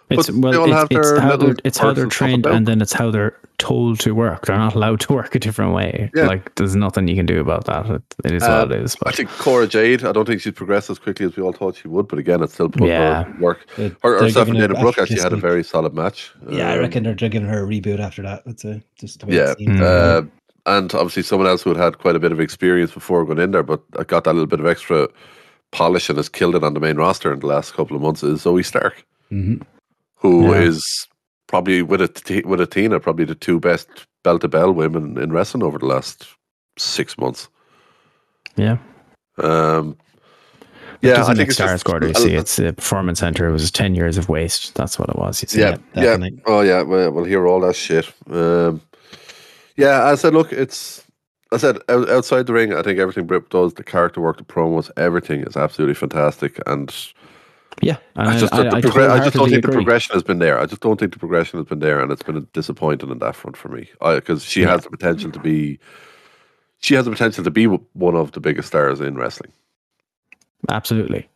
It's 0.09 0.29
But 0.29 0.35
well, 0.35 0.61
all 0.61 0.83
it's, 0.83 0.91
it's 0.91 1.19
how 1.19 1.35
they're 1.37 1.55
it's 1.63 1.77
how 1.77 1.93
they're 1.93 2.05
quirks 2.05 2.21
and 2.21 2.31
stuff 2.31 2.43
trained, 2.43 2.45
and 2.47 2.67
then 2.67 2.81
it's 2.81 2.93
how 2.93 3.11
they're 3.11 3.37
told 3.59 3.99
to 3.99 4.15
work. 4.15 4.45
They're 4.47 4.57
not 4.57 4.73
allowed 4.73 4.99
to 5.05 5.13
work 5.13 5.35
a 5.35 5.39
different 5.39 5.73
way. 5.73 6.09
Yeah. 6.15 6.25
Like 6.27 6.55
there's 6.55 6.75
nothing 6.75 7.07
you 7.07 7.15
can 7.15 7.25
do 7.25 7.39
about 7.39 7.65
that. 7.65 7.85
It, 7.85 8.01
it 8.25 8.31
is 8.31 8.43
Uh, 8.43 8.65
what 8.65 8.71
it 8.77 8.81
is. 8.83 8.97
I 9.05 9.11
think 9.11 9.29
Cora 9.29 9.67
Jade, 9.67 10.03
I 10.03 10.11
don't 10.11 10.25
think 10.25 10.41
she's 10.41 10.53
progressed 10.53 10.89
as 10.89 10.97
quickly 10.97 11.25
as 11.27 11.35
we 11.35 11.43
all 11.43 11.51
thought 11.53 11.75
she 11.75 11.87
would, 11.87 12.07
but 12.07 12.17
again, 12.19 12.41
it's 12.41 12.53
still 12.53 12.69
putting 12.69 12.87
Yeah. 12.87 13.23
her 13.25 13.35
work. 13.39 13.67
They're- 13.75 13.95
Her, 14.01 14.11
they're 14.17 14.23
herself 14.27 14.47
and 14.47 14.57
giving 14.57 14.71
Dana 14.71 14.81
Brooke 14.81 14.97
actually 14.97 15.21
had 15.21 15.33
a 15.33 15.37
very 15.37 15.63
solid 15.63 15.93
match. 15.93 16.31
Yeah, 16.49 16.69
I 16.71 16.73
Um, 16.75 16.79
reckon 16.79 17.03
they're 17.03 17.13
giving 17.13 17.43
her 17.47 17.63
a 17.63 17.67
reboot 17.67 17.99
after 17.99 18.21
that. 18.23 18.43
That's 18.45 18.65
a, 18.65 18.81
just 18.99 19.19
the 19.19 19.27
way 19.27 19.35
Yeah, 19.35 19.51
it 19.51 19.57
seems. 19.59 19.79
Mm. 19.79 20.23
uh, 20.23 20.25
and 20.65 20.93
obviously 20.95 21.23
someone 21.23 21.47
else 21.47 21.61
who 21.63 21.69
had 21.71 21.79
had 21.79 21.97
quite 21.99 22.15
a 22.15 22.19
bit 22.19 22.31
of 22.31 22.39
experience 22.39 22.91
before 22.91 23.25
going 23.25 23.39
in 23.39 23.51
there, 23.51 23.63
but 23.63 23.81
I 23.97 24.03
got 24.05 24.23
that 24.23 24.33
little 24.33 24.47
bit 24.47 24.59
of 24.59 24.65
extra 24.65 25.07
polish 25.71 26.09
and 26.09 26.17
has 26.17 26.29
killed 26.29 26.55
it 26.55 26.63
on 26.63 26.73
the 26.73 26.79
main 26.79 26.95
roster 26.97 27.31
in 27.31 27.39
the 27.39 27.47
last 27.47 27.73
couple 27.75 27.95
of 27.95 28.01
months 28.01 28.23
is 28.23 28.43
Zoey 28.43 28.65
Stark, 28.65 29.05
Mhm. 29.31 29.61
Who 30.19 30.51
Yeah. 30.53 30.61
is 30.61 31.07
probably 31.47 31.81
with 31.81 32.01
a 32.01 32.41
with 32.45 32.61
Athena 32.61 32.99
probably 32.99 33.25
the 33.25 33.35
two 33.35 33.59
best 33.59 33.87
bell 34.23 34.37
to 34.39 34.47
bell 34.47 34.71
women 34.71 35.17
in 35.17 35.31
wrestling 35.31 35.63
over 35.63 35.79
the 35.79 35.85
last 35.87 36.27
six 36.77 37.17
months. 37.17 37.49
yeah, 38.55 38.77
Um, 39.37 39.97
yeah, 41.01 41.25
I 41.25 41.33
think 41.33 41.51
stars 41.51 41.81
just. 41.83 42.07
You 42.07 42.13
see, 42.13 42.33
it's 42.35 42.59
a 42.59 42.73
performance 42.73 43.19
center. 43.19 43.47
It 43.47 43.51
was 43.53 43.71
ten 43.71 43.95
years 43.95 44.17
of 44.17 44.27
waste. 44.29 44.75
That's 44.75 44.99
what 44.99 45.09
it 45.09 45.15
was. 45.15 45.41
You 45.41 45.47
see. 45.47 45.59
yeah, 45.61 45.77
Yeah, 45.95 46.17
yeah. 46.17 46.29
Oh 46.45 46.61
yeah, 46.61 46.81
well, 46.81 47.11
we'll 47.11 47.23
hear 47.25 47.47
all 47.47 47.61
that 47.61 47.75
shit. 47.75 48.11
Um, 48.29 48.81
yeah, 49.77 50.03
I 50.05 50.15
said, 50.15 50.33
look, 50.33 50.51
it's. 50.51 51.03
I 51.51 51.57
said 51.57 51.77
outside 51.89 52.45
the 52.45 52.53
ring, 52.53 52.73
I 52.73 52.83
think 52.83 52.99
everything 52.99 53.25
Britt 53.25 53.49
does, 53.49 53.73
the 53.73 53.83
character 53.83 54.21
work, 54.21 54.37
the 54.37 54.43
promos, 54.43 54.91
everything 54.97 55.41
is 55.41 55.57
absolutely 55.57 55.95
fantastic. 55.95 56.59
And 56.67 56.93
yeah. 57.81 57.97
And 58.15 58.27
I 58.29 58.37
just, 58.39 58.53
I, 58.53 58.63
the 58.63 58.75
I, 58.75 58.81
progre- 58.81 59.09
I 59.09 59.17
just 59.19 59.35
don't 59.35 59.49
wholeheartedly 59.49 59.49
think 59.51 59.65
the 59.65 59.71
progression 59.71 60.13
has 60.13 60.23
been 60.23 60.39
there. 60.39 60.59
I 60.59 60.65
just 60.65 60.81
don't 60.81 60.99
think 60.99 61.13
the 61.13 61.19
progression 61.19 61.59
has 61.59 61.67
been 61.67 61.79
there, 61.79 61.99
and 62.01 62.11
it's 62.11 62.23
been 62.23 62.47
disappointing 62.53 63.09
in 63.09 63.19
that 63.19 63.35
front 63.35 63.55
for 63.57 63.69
me. 63.69 63.89
Because 64.01 64.43
she 64.43 64.61
Yeah. 64.61 64.71
has 64.71 64.83
the 64.83 64.89
potential 64.89 65.31
to 65.31 65.39
be, 65.39 65.79
she 66.79 66.93
has 66.95 67.05
the 67.05 67.11
potential 67.11 67.43
to 67.43 67.51
be 67.51 67.65
one 67.65 68.15
of 68.15 68.31
the 68.33 68.39
biggest 68.39 68.67
stars 68.69 68.99
in 68.99 69.15
wrestling. 69.15 69.51
Absolutely. 70.67 71.27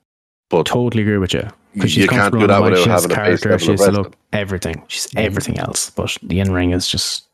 But 0.49 0.65
Totally 0.65 1.03
agree 1.03 1.17
with 1.17 1.33
you. 1.33 1.47
Because 1.73 1.91
she's 1.91 2.03
you 2.03 2.07
can't 2.09 2.31
do 2.33 2.45
that 2.45 2.61
on 2.61 2.71
without 2.71 2.83
she 2.83 2.89
having 2.89 3.11
a 3.11 3.15
base 3.15 3.41
character. 3.41 3.49
level 3.49 3.67
She's 3.67 3.81
a 3.81 3.91
look 3.91 4.15
everything. 4.33 4.83
She's 4.87 5.07
everything 5.15 5.57
else. 5.57 5.89
But 5.89 6.15
the 6.21 6.39
in 6.39 6.51
ring 6.51 6.71
is 6.71 6.87
just 6.87 7.27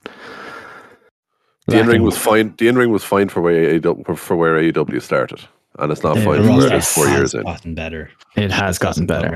The 1.67 1.79
in 1.79 1.87
ring 1.87 2.03
was 2.03 2.17
fine. 2.17 2.53
The 2.57 2.69
in 2.69 2.77
ring 2.77 2.91
was 2.91 3.03
fine 3.03 3.27
for 3.27 3.41
where 3.41 3.79
AEW, 3.79 4.17
for 4.17 4.37
where 4.37 4.55
AEW 4.55 5.01
started, 5.01 5.41
and 5.77 5.91
it's 5.91 6.03
not 6.03 6.17
Yeah, 6.17 6.25
fine 6.25 6.39
it 6.41 6.43
for 6.45 6.51
was- 6.55 6.65
it 6.65 6.73
is 6.73 6.87
four 6.93 7.07
has 7.07 7.17
years 7.17 7.33
in. 7.35 7.43
gotten 7.43 7.75
better. 7.75 8.09
It 8.35 8.51
has 8.51 8.79
Just 8.79 8.79
gotten 8.81 9.07
hasn't 9.07 9.07
better. 9.07 9.35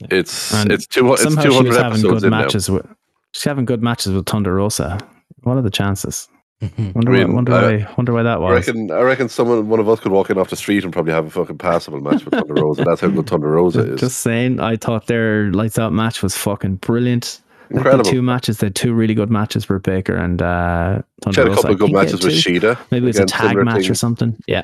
Yeah. 0.00 0.06
It's 0.10 0.54
And 0.54 0.72
it's 0.72 0.86
two 0.86 1.12
it's 1.12 1.22
Somehow 1.22 1.42
two 1.42 1.50
she 1.52 1.62
was 1.64 1.76
having 1.76 1.92
episodes 1.92 2.14
good 2.22 2.24
in 2.24 2.30
now. 2.30 2.38
matches 2.40 2.70
with. 2.70 2.86
She's 3.32 3.44
having 3.44 3.64
good 3.64 3.82
matches 3.82 4.12
with 4.12 4.26
Thunder 4.26 4.54
Rosa. 4.54 4.98
What 5.42 5.56
are 5.56 5.62
the 5.62 5.70
chances? 5.70 6.28
Mhm. 6.62 6.94
Wonder, 6.94 7.12
I 7.12 7.16
mean, 7.18 7.28
why, 7.28 7.34
wonder, 7.34 7.52
uh, 7.52 7.62
why, 7.62 7.88
wonder 7.98 8.12
why 8.14 8.22
that 8.22 8.34
I 8.34 8.38
was. 8.38 8.66
reckon 8.66 8.90
I 8.92 9.00
reckon 9.00 9.28
someone 9.28 9.68
one 9.68 9.80
of 9.80 9.88
us 9.88 10.00
could 10.00 10.12
walk 10.12 10.30
in 10.30 10.38
off 10.38 10.48
the 10.50 10.56
street 10.56 10.84
and 10.84 10.92
probably 10.92 11.12
have 11.12 11.26
a 11.26 11.30
fucking 11.30 11.58
passable 11.58 12.00
match 12.00 12.24
with 12.24 12.32
Thunder 12.32 12.54
Rosa. 12.54 12.84
That's 12.84 13.00
how 13.00 13.08
good 13.08 13.26
Thunder 13.26 13.48
Rosa 13.50 13.80
is. 13.94 14.00
Just 14.00 14.18
saying, 14.20 14.60
I 14.60 14.76
thought 14.76 15.06
their 15.08 15.50
lights 15.52 15.78
out 15.78 15.92
match 15.92 16.22
was 16.22 16.36
fucking 16.36 16.76
brilliant. 16.76 17.40
Like, 17.64 17.70
the 17.70 17.76
Incredible. 17.78 18.04
two 18.10 18.22
matches, 18.22 18.58
they 18.58 18.66
had 18.68 18.74
two 18.76 18.94
really 18.94 19.14
good 19.14 19.30
matches 19.30 19.64
for 19.64 19.78
Baker 19.80 20.14
and 20.14 20.40
uh, 20.40 21.02
Thunder 21.22 21.34
She 21.34 21.40
had 21.40 21.48
a 21.50 21.54
couple 21.54 21.70
I 21.70 21.72
of 21.72 21.78
good 21.80 21.92
matches 21.92 22.22
with. 22.24 22.34
Shida. 22.34 22.78
Maybe 22.90 23.04
it 23.04 23.08
was 23.08 23.18
a 23.18 23.24
tag 23.26 23.48
similar 23.48 23.64
match 23.64 23.78
or 23.80 23.82
thing. 23.82 23.94
something. 23.94 24.36
Yeah. 24.46 24.62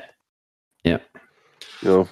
You 1.81 1.89
know, 1.89 2.09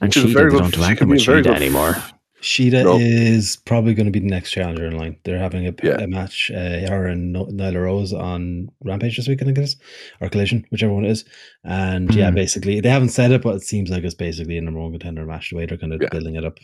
And 0.00 0.12
She's 0.12 0.24
a 0.24 0.26
Shida, 0.26 0.32
very 0.32 0.44
they 0.50 0.50
good- 0.56 0.62
don't 0.62 0.70
do 0.74 0.76
she 0.80 0.84
anything 0.84 0.96
can 0.98 1.08
with 1.08 1.22
a 1.22 1.24
very 1.24 1.42
Shida 1.42 1.54
anymore. 1.54 1.96
Shida 2.42 2.82
No. 2.84 2.98
is 2.98 3.56
probably 3.66 3.94
going 3.94 4.06
to 4.06 4.10
be 4.10 4.18
the 4.18 4.26
next 4.26 4.50
challenger 4.50 4.84
in 4.86 4.98
line. 4.98 5.16
They're 5.22 5.38
having 5.38 5.68
a, 5.68 5.74
Yeah. 5.80 6.00
a 6.00 6.08
match, 6.08 6.50
uh, 6.52 6.88
her 6.90 7.06
and 7.06 7.32
Nyla 7.36 7.80
Rose 7.84 8.12
on 8.12 8.68
Rampage 8.82 9.16
this 9.16 9.28
week, 9.28 9.40
I 9.42 9.44
think 9.44 9.58
it 9.58 9.62
is, 9.62 9.76
or 10.20 10.28
Collision, 10.28 10.66
whichever 10.72 10.92
one 10.92 11.04
it 11.04 11.10
is. 11.12 11.24
And 11.62 12.12
yeah, 12.12 12.30
Hmm. 12.30 12.34
basically, 12.34 12.80
they 12.80 12.88
haven't 12.88 13.10
said 13.10 13.30
it, 13.30 13.42
but 13.42 13.54
it 13.54 13.62
seems 13.62 13.90
like 13.90 14.02
it's 14.02 14.14
basically 14.16 14.58
a 14.58 14.60
number 14.60 14.80
one 14.80 14.90
contender 14.90 15.24
match. 15.24 15.50
The 15.50 15.56
way 15.56 15.66
they're 15.66 15.78
kind 15.78 15.92
of 15.92 16.02
Yeah. 16.02 16.08
building 16.10 16.34
it 16.34 16.44
up 16.44 16.58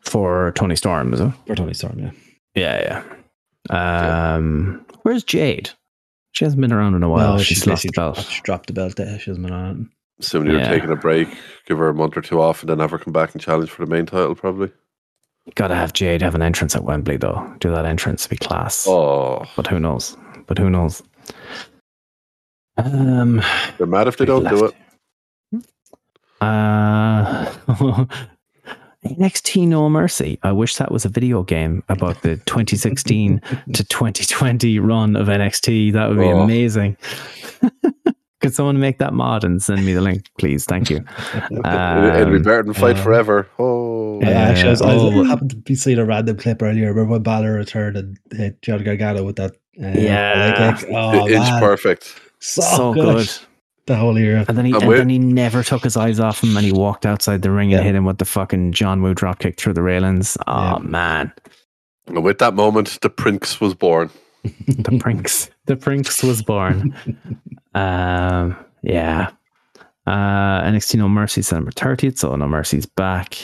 For 0.00 0.52
Toni 0.56 0.74
Storm, 0.76 1.12
is 1.12 1.20
it? 1.20 1.30
for 1.46 1.54
Toni 1.54 1.74
Storm. 1.74 1.98
Yeah, 1.98 2.10
Yeah, 2.54 3.02
yeah. 3.70 4.34
Um, 4.34 4.84
where's 5.02 5.22
Jade? 5.22 5.68
She 6.32 6.44
hasn't 6.46 6.60
been 6.62 6.72
around 6.72 6.94
in 6.94 7.02
a 7.02 7.08
while. 7.10 7.34
Well, 7.34 7.38
she's, 7.38 7.66
lost 7.66 7.82
the 7.82 7.90
belt. 7.94 8.14
dropped, 8.16 8.42
dropped 8.42 8.66
the 8.68 8.72
belt 8.72 8.96
there. 8.96 9.18
She 9.18 9.30
hasn't 9.30 9.46
been 9.46 9.54
on. 9.54 9.90
Assuming 10.20 10.52
you're 10.52 10.64
taking 10.64 10.90
a 10.90 10.96
break, 10.96 11.28
give 11.66 11.78
her 11.78 11.88
a 11.88 11.94
month 11.94 12.16
or 12.16 12.22
two 12.22 12.40
off, 12.40 12.60
and 12.62 12.70
then 12.70 12.78
have 12.78 12.90
her 12.90 12.98
come 12.98 13.12
back 13.12 13.32
and 13.32 13.40
challenge 13.42 13.70
for 13.70 13.84
the 13.84 13.90
main 13.90 14.06
title, 14.06 14.34
probably. 14.34 14.70
Gotta 15.56 15.74
have 15.74 15.92
Jade 15.92 16.22
have 16.22 16.34
an 16.36 16.42
entrance 16.42 16.76
at 16.76 16.84
Wembley 16.84 17.16
though. 17.16 17.52
Do 17.58 17.70
that 17.72 17.84
entrance 17.84 18.26
be 18.28 18.36
class. 18.36 18.86
Oh, 18.88 19.44
But 19.56 19.66
who 19.66 19.80
knows? 19.80 20.16
But 20.46 20.56
who 20.58 20.70
knows? 20.70 21.02
Um, 22.76 23.42
they're 23.76 23.86
mad 23.88 24.06
if 24.08 24.16
they 24.18 24.24
don't 24.24 24.48
do 24.48 24.66
it. 24.66 25.64
Uh, 26.40 27.46
NXT 29.04 29.66
No 29.68 29.88
Mercy. 29.90 30.38
I 30.44 30.52
wish 30.52 30.76
that 30.76 30.92
was 30.92 31.04
a 31.04 31.08
video 31.08 31.42
game 31.42 31.82
about 31.88 32.22
the 32.22 32.36
2016 32.36 33.40
to 33.74 33.84
2020 33.84 34.78
run 34.78 35.16
of 35.16 35.26
NXT. 35.26 35.92
That 35.92 36.08
would 36.08 36.18
be 36.18 36.24
Oh. 36.26 36.40
amazing. 36.42 36.96
Could 38.42 38.54
someone 38.54 38.78
make 38.80 38.98
that 38.98 39.14
mod 39.14 39.44
and 39.44 39.62
send 39.62 39.86
me 39.86 39.94
the 39.94 40.00
link, 40.00 40.28
please? 40.38 40.64
Thank 40.64 40.90
you. 40.90 40.96
It'd 41.34 41.48
be 41.50 41.68
Um, 41.68 42.42
better 42.42 42.62
than 42.64 42.74
fight 42.74 42.96
uh, 42.96 43.02
forever. 43.02 43.48
Oh, 43.58 44.20
I 44.22 44.30
actually, 44.32 44.68
I, 44.68 44.70
was, 44.70 44.82
I 44.82 44.94
was- 44.94 45.02
oh. 45.14 45.24
happened 45.24 45.50
to 45.50 45.56
be 45.56 45.74
seeing 45.74 45.98
a 45.98 46.04
random 46.04 46.36
clip 46.36 46.60
earlier. 46.62 46.88
Remember 46.88 47.12
when 47.12 47.22
Balor 47.22 47.52
returned 47.54 47.96
and 47.96 48.18
hit 48.32 48.60
John 48.62 48.82
Gargano 48.82 49.22
with 49.24 49.36
that? 49.36 49.52
Uh, 49.82 49.88
Yeah. 49.98 50.54
leg 50.58 50.76
kick? 50.80 50.88
Oh, 50.92 51.28
inch 51.28 51.38
man. 51.38 51.60
perfect. 51.60 52.20
So, 52.40 52.60
so 52.62 52.92
good. 52.94 53.16
good. 53.16 53.30
The 53.86 53.96
whole 53.96 54.16
era. 54.16 54.44
And 54.48 54.56
then 54.58 54.64
he 54.64 54.72
And 54.72 54.82
and 54.82 54.92
then 54.92 55.08
he 55.08 55.18
never 55.18 55.62
took 55.62 55.82
his 55.82 55.96
eyes 55.96 56.20
off 56.20 56.42
him, 56.42 56.56
and 56.56 56.64
he 56.64 56.70
walked 56.72 57.04
outside 57.06 57.42
the 57.42 57.50
ring 57.50 57.72
and 57.74 57.84
hit 57.84 57.94
him 57.96 58.04
with 58.04 58.18
the 58.18 58.24
fucking 58.24 58.72
John 58.72 59.02
Woo 59.02 59.12
drop 59.14 59.38
kick 59.40 59.56
through 59.58 59.72
the 59.72 59.82
railings. 59.82 60.36
Oh 60.46 60.62
Yeah. 60.74 60.78
man, 60.82 61.32
And 62.06 62.22
with 62.22 62.38
that 62.38 62.54
moment, 62.54 62.98
the 63.02 63.10
Prince 63.10 63.60
was 63.60 63.74
born. 63.74 64.10
the 64.44 64.98
Prince, 65.00 65.50
the 65.66 65.76
Prince 65.76 66.22
was 66.22 66.42
born. 66.42 66.94
um, 67.74 68.56
yeah. 68.82 69.30
Uh, 70.06 70.62
NXT 70.62 70.96
No 70.96 71.08
Mercy 71.08 71.42
September 71.42 71.70
30th, 71.70 72.18
so 72.18 72.34
No 72.36 72.48
Mercy's 72.48 72.86
back. 72.86 73.36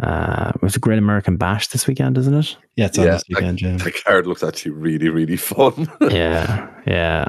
Uh, 0.00 0.52
it 0.54 0.62
was 0.62 0.76
a 0.76 0.78
Great 0.78 0.98
American 0.98 1.36
Bash 1.36 1.68
this 1.68 1.86
weekend, 1.86 2.16
isn't 2.18 2.34
it? 2.34 2.56
Yeah, 2.76 2.86
it's 2.86 2.98
on 2.98 3.04
Yeah, 3.06 3.10
this 3.12 3.24
weekend. 3.28 3.60
Yeah. 3.62 3.76
The 3.78 3.90
card 3.90 4.26
looks 4.26 4.42
actually 4.44 4.72
really, 4.72 5.08
really 5.08 5.36
fun. 5.36 5.90
yeah, 6.10 6.68
yeah. 6.86 7.24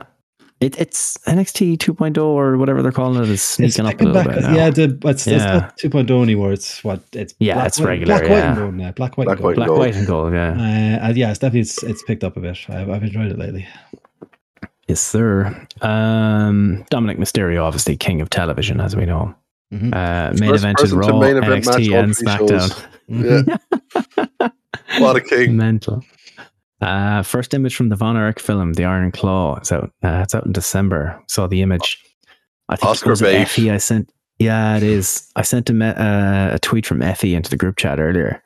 It, 0.59 0.77
it's 0.79 1.17
NXT 1.19 1.77
2.0 1.77 2.21
or 2.21 2.57
whatever 2.57 2.83
they're 2.83 2.91
calling 2.91 3.17
it 3.23 3.29
is 3.29 3.31
It's 3.31 3.43
sneaking 3.43 3.85
up 3.85 3.93
a 3.93 3.97
picking 3.97 4.11
little 4.13 4.23
back. 4.29 4.35
bit 4.41 4.43
now. 4.43 4.55
Yeah, 4.55 4.69
the, 4.71 4.99
it's, 5.05 5.25
it's 5.25 5.41
Yeah. 5.41 5.53
not 5.59 5.77
2.0 5.77 6.21
anymore. 6.21 6.51
It's 6.51 6.83
what? 6.83 7.01
It's 7.13 7.33
Yeah, 7.39 7.65
it's 7.65 7.79
white- 7.79 7.87
regular, 7.87 8.19
Black, 8.19 8.29
white, 8.29 8.39
and 8.43 8.55
gold 8.57 8.73
now. 8.75 8.91
Black, 8.91 9.17
white, 9.17 9.25
Black, 9.25 9.37
and 9.37 9.41
gold. 9.41 9.47
white, 9.47 9.55
Black, 9.55 9.67
gold. 9.67 9.79
white, 9.79 9.95
and 9.95 10.07
gold. 10.07 10.33
Yeah. 10.33 10.99
Uh, 11.07 11.13
yeah, 11.15 11.29
it's 11.31 11.39
definitely 11.39 11.61
it's, 11.61 11.81
it's 11.83 12.03
picked 12.03 12.25
up 12.25 12.35
a 12.35 12.41
bit. 12.41 12.59
I've, 12.67 12.89
I've 12.89 13.03
enjoyed 13.03 13.31
it 13.31 13.39
lately. 13.39 13.65
Yes, 14.89 14.99
sir. 15.01 15.45
Um, 15.81 16.83
Dominik 16.91 17.17
Mysterio, 17.17 17.63
obviously 17.63 17.95
king 17.95 18.21
of 18.21 18.29
television, 18.31 18.81
as 18.81 18.95
we 18.95 19.05
know. 19.05 19.35
Mhm. 19.71 19.93
Uh, 19.93 20.33
main 20.39 20.49
First 20.49 20.63
event 20.63 20.79
in 20.79 20.83
person 20.83 20.97
Raw, 20.97 21.19
main 21.19 21.37
event 21.37 21.63
NXT, 21.65 21.93
and 22.03 22.13
SmackDown. 22.13 22.85
Yeah. 24.39 24.47
what 24.99 25.15
a 25.15 25.21
king. 25.21 25.55
Mental. 25.57 26.03
Uh, 26.81 27.21
first 27.23 27.53
image 27.53 27.75
from 27.75 27.89
the 27.89 27.95
Von 27.95 28.15
Erich 28.17 28.39
film, 28.39 28.73
The 28.73 28.85
Iron 28.85 29.11
Claw. 29.11 29.55
It's 29.57 29.71
out. 29.71 29.91
Uh, 30.03 30.21
it's 30.23 30.33
out 30.35 30.45
in 30.45 30.51
December. 30.53 31.19
Saw 31.27 31.47
the 31.47 31.61
image. 31.61 32.03
I 32.69 32.75
think 32.75 32.89
Oscar 32.89 33.13
it. 33.13 33.21
Effie. 33.21 33.69
I 33.71 33.77
sent. 33.77 34.11
Yeah, 34.39 34.77
it 34.77 34.83
is. 34.83 35.27
I 35.35 35.41
sent 35.41 35.69
a, 35.69 35.73
me- 35.73 35.87
uh, 35.87 36.55
a 36.55 36.59
tweet 36.61 36.85
from 36.85 37.01
Effie 37.01 37.35
into 37.35 37.49
the 37.49 37.57
group 37.57 37.77
chat 37.77 37.99
earlier. 37.99 38.41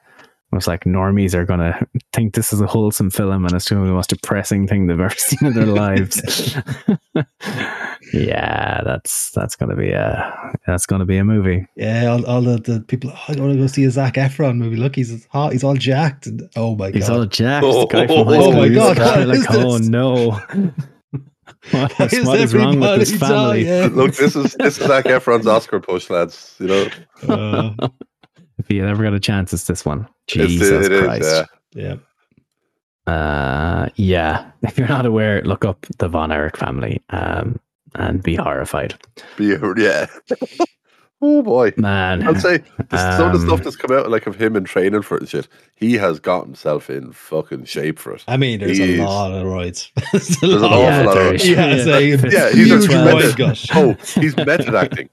I 0.54 0.56
was 0.56 0.68
like, 0.68 0.84
normies 0.84 1.34
are 1.34 1.46
gonna 1.46 1.84
think 2.14 2.36
this 2.36 2.54
is 2.54 2.62
a 2.62 2.68
wholesome 2.68 3.10
film, 3.10 3.44
and 3.46 3.56
it's 3.56 3.68
going 3.68 3.82
to 3.82 3.86
be 3.86 3.90
the 3.90 3.96
most 3.96 4.12
depressing 4.12 4.68
thing 4.68 4.86
they've 4.86 5.00
ever 5.00 5.10
seen 5.18 5.48
in 5.48 5.54
their 5.56 5.66
lives. 5.66 6.56
yeah, 8.14 8.82
that's 8.86 9.32
that's 9.32 9.56
gonna 9.56 9.76
be 9.76 9.90
a 9.92 10.56
that's 10.68 10.86
gonna 10.86 11.06
be 11.06 11.18
a 11.18 11.24
movie. 11.24 11.66
Yeah, 11.76 12.06
all, 12.12 12.26
all 12.28 12.42
the, 12.42 12.58
the 12.58 12.82
people. 12.82 13.12
Oh, 13.14 13.24
I 13.30 13.40
want 13.40 13.54
to 13.54 13.58
go 13.60 13.68
see 13.68 13.84
a 13.86 13.92
Zac 13.92 14.14
Efron 14.14 14.58
movie. 14.58 14.76
Look, 14.76 14.96
he's 14.96 15.26
hot. 15.28 15.54
He's 15.54 15.64
all 15.64 15.74
jacked. 15.76 16.28
And, 16.28 16.48
oh 16.56 16.76
my 16.76 16.88
god, 16.92 16.96
He's 16.96 17.10
all 17.10 17.26
jacked. 17.26 17.66
the 17.66 17.86
guy 17.88 18.08
from 18.08 18.28
high 18.28 18.38
Oh 18.38 18.52
my 18.52 18.68
He's 18.68 18.76
God, 18.76 18.98
probably 18.98 19.26
like, 19.26 19.40
is 19.40 19.48
oh 19.50 19.78
no. 19.80 20.30
what 21.72 21.94
Why 22.00 22.06
is, 22.06 22.14
is 22.14 22.28
what 22.28 22.40
is 22.40 22.54
wrong 22.54 22.80
with 22.80 23.00
this 23.00 23.14
everybody 23.14 23.64
family? 23.64 23.64
dying? 23.66 23.96
Look, 23.96 24.16
this 24.16 24.36
is 24.36 24.54
this 24.60 24.78
is 24.80 24.86
Zac 24.88 25.06
Efron's 25.06 25.48
Oscar 25.48 25.80
push, 25.80 26.10
lads. 26.10 26.56
You 26.60 26.68
know, 26.68 26.88
Uh, 27.28 27.88
If 28.64 28.72
you 28.72 28.86
ever 28.88 29.04
got 29.04 29.14
a 29.14 29.20
chance, 29.20 29.54
it's 29.54 29.66
this 29.66 29.86
one. 29.86 30.08
It's- 30.30 30.50
Jesus 30.50 30.86
it 30.88 30.92
is, 30.92 31.02
Christ. 31.04 31.46
yeah. 31.76 31.96
yeah, 33.08 33.14
Uh, 33.14 33.90
yeah. 33.96 34.52
If 34.64 34.78
you're 34.78 34.88
not 34.88 35.06
aware, 35.06 35.42
look 35.44 35.66
up 35.66 35.86
the 36.00 36.08
Von 36.08 36.32
Erich 36.32 36.56
family 36.58 37.02
um, 37.10 37.60
and 37.96 38.24
be 38.24 38.36
horrified. 38.36 38.96
Be, 39.38 39.56
yeah. 39.78 40.06
oh 41.22 41.42
boy. 41.44 41.74
Man. 41.76 42.26
I'd 42.26 42.40
say 42.42 42.64
the, 42.90 43.18
some 43.18 43.28
of 43.28 43.34
the 43.34 43.40
Um, 43.40 43.48
stuff 43.48 43.64
that's 43.64 43.76
come 43.76 43.96
out, 43.96 44.10
like 44.10 44.26
of 44.26 44.40
him 44.40 44.56
in 44.56 44.64
training 44.64 45.02
for 45.02 45.18
it 45.18 45.22
and 45.24 45.30
shit, 45.30 45.48
he 45.76 45.96
has 45.96 46.20
got 46.22 46.46
himself 46.46 46.90
in 46.90 47.12
fucking 47.12 47.66
shape 47.66 48.00
for 48.00 48.14
it. 48.14 48.24
I 48.28 48.38
mean, 48.38 48.60
there's 48.62 48.78
He's- 48.78 49.00
a 49.00 49.04
lot 49.04 49.34
of 49.34 49.46
roids. 49.46 49.92
there's 50.14 50.38
a 50.38 50.40
There's 50.40 50.54
an 50.54 50.64
awful 50.64 50.80
yeah, 50.80 51.02
lot 51.02 51.08
of 51.10 51.14
there 51.24 51.34
it. 51.34 51.42
is. 51.42 51.50
Yeah, 52.24 52.30
Yeah, 52.48 52.52
he's 52.54 52.72
a 52.72 52.88
tremendous. 52.88 53.68
Oh, 53.74 53.96
he's 54.22 54.36
method 54.38 54.74
acting. 54.76 55.10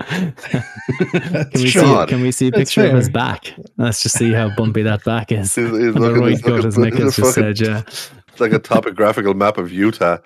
Can 0.00 1.50
we, 1.54 1.68
see, 1.70 2.06
can 2.06 2.20
we 2.22 2.32
see 2.32 2.48
a 2.48 2.52
picture 2.52 2.84
of 2.86 2.94
his 2.94 3.08
back? 3.08 3.52
Let's 3.76 4.02
just 4.02 4.16
see 4.18 4.32
how 4.32 4.54
bumpy 4.56 4.82
that 4.82 5.04
back 5.04 5.30
is. 5.32 5.54
He's, 5.54 5.66
he's 5.70 5.72
the 5.94 6.00
looking, 6.00 6.22
right 6.22 6.30
he's 6.30 6.42
gut, 6.42 6.52
looking, 6.52 6.68
as 6.68 6.78
Nick 6.78 6.94
has 6.94 7.16
just 7.16 7.36
fucking- 7.36 7.54
said, 7.56 7.60
yeah. 7.66 7.82
It's 8.28 8.40
like 8.40 8.52
a 8.52 8.58
topographical 8.58 9.34
map 9.34 9.58
of 9.58 9.72
Utah. 9.72 10.18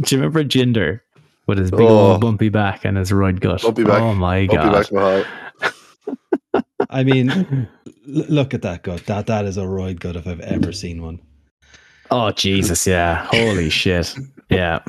Do 0.00 0.14
you 0.14 0.20
remember 0.20 0.42
Jinder 0.44 1.00
with 1.46 1.58
his 1.58 1.70
big 1.70 1.80
Oh. 1.80 2.12
old 2.12 2.20
bumpy 2.20 2.48
back 2.48 2.84
and 2.84 2.96
his 2.96 3.10
roid 3.10 3.40
gut? 3.40 3.62
Bumpy 3.62 3.84
back. 3.84 4.00
Oh 4.00 4.14
my 4.14 4.46
Bumpy 4.46 4.56
god! 4.56 4.72
back 4.72 4.92
Mahal. 4.92 6.62
I 6.90 7.04
mean, 7.04 7.30
l- 7.30 8.24
look 8.28 8.54
at 8.54 8.62
that 8.62 8.82
gut. 8.82 9.04
That 9.06 9.26
that 9.26 9.44
is 9.44 9.56
a 9.58 9.62
roid 9.62 10.00
gut 10.00 10.16
if 10.16 10.26
I've 10.26 10.40
ever 10.40 10.72
seen 10.72 11.02
one. 11.02 11.20
Oh 12.10 12.30
Jesus! 12.30 12.86
Yeah, 12.86 13.24
holy 13.26 13.70
shit! 13.70 14.14
Yeah, 14.50 14.80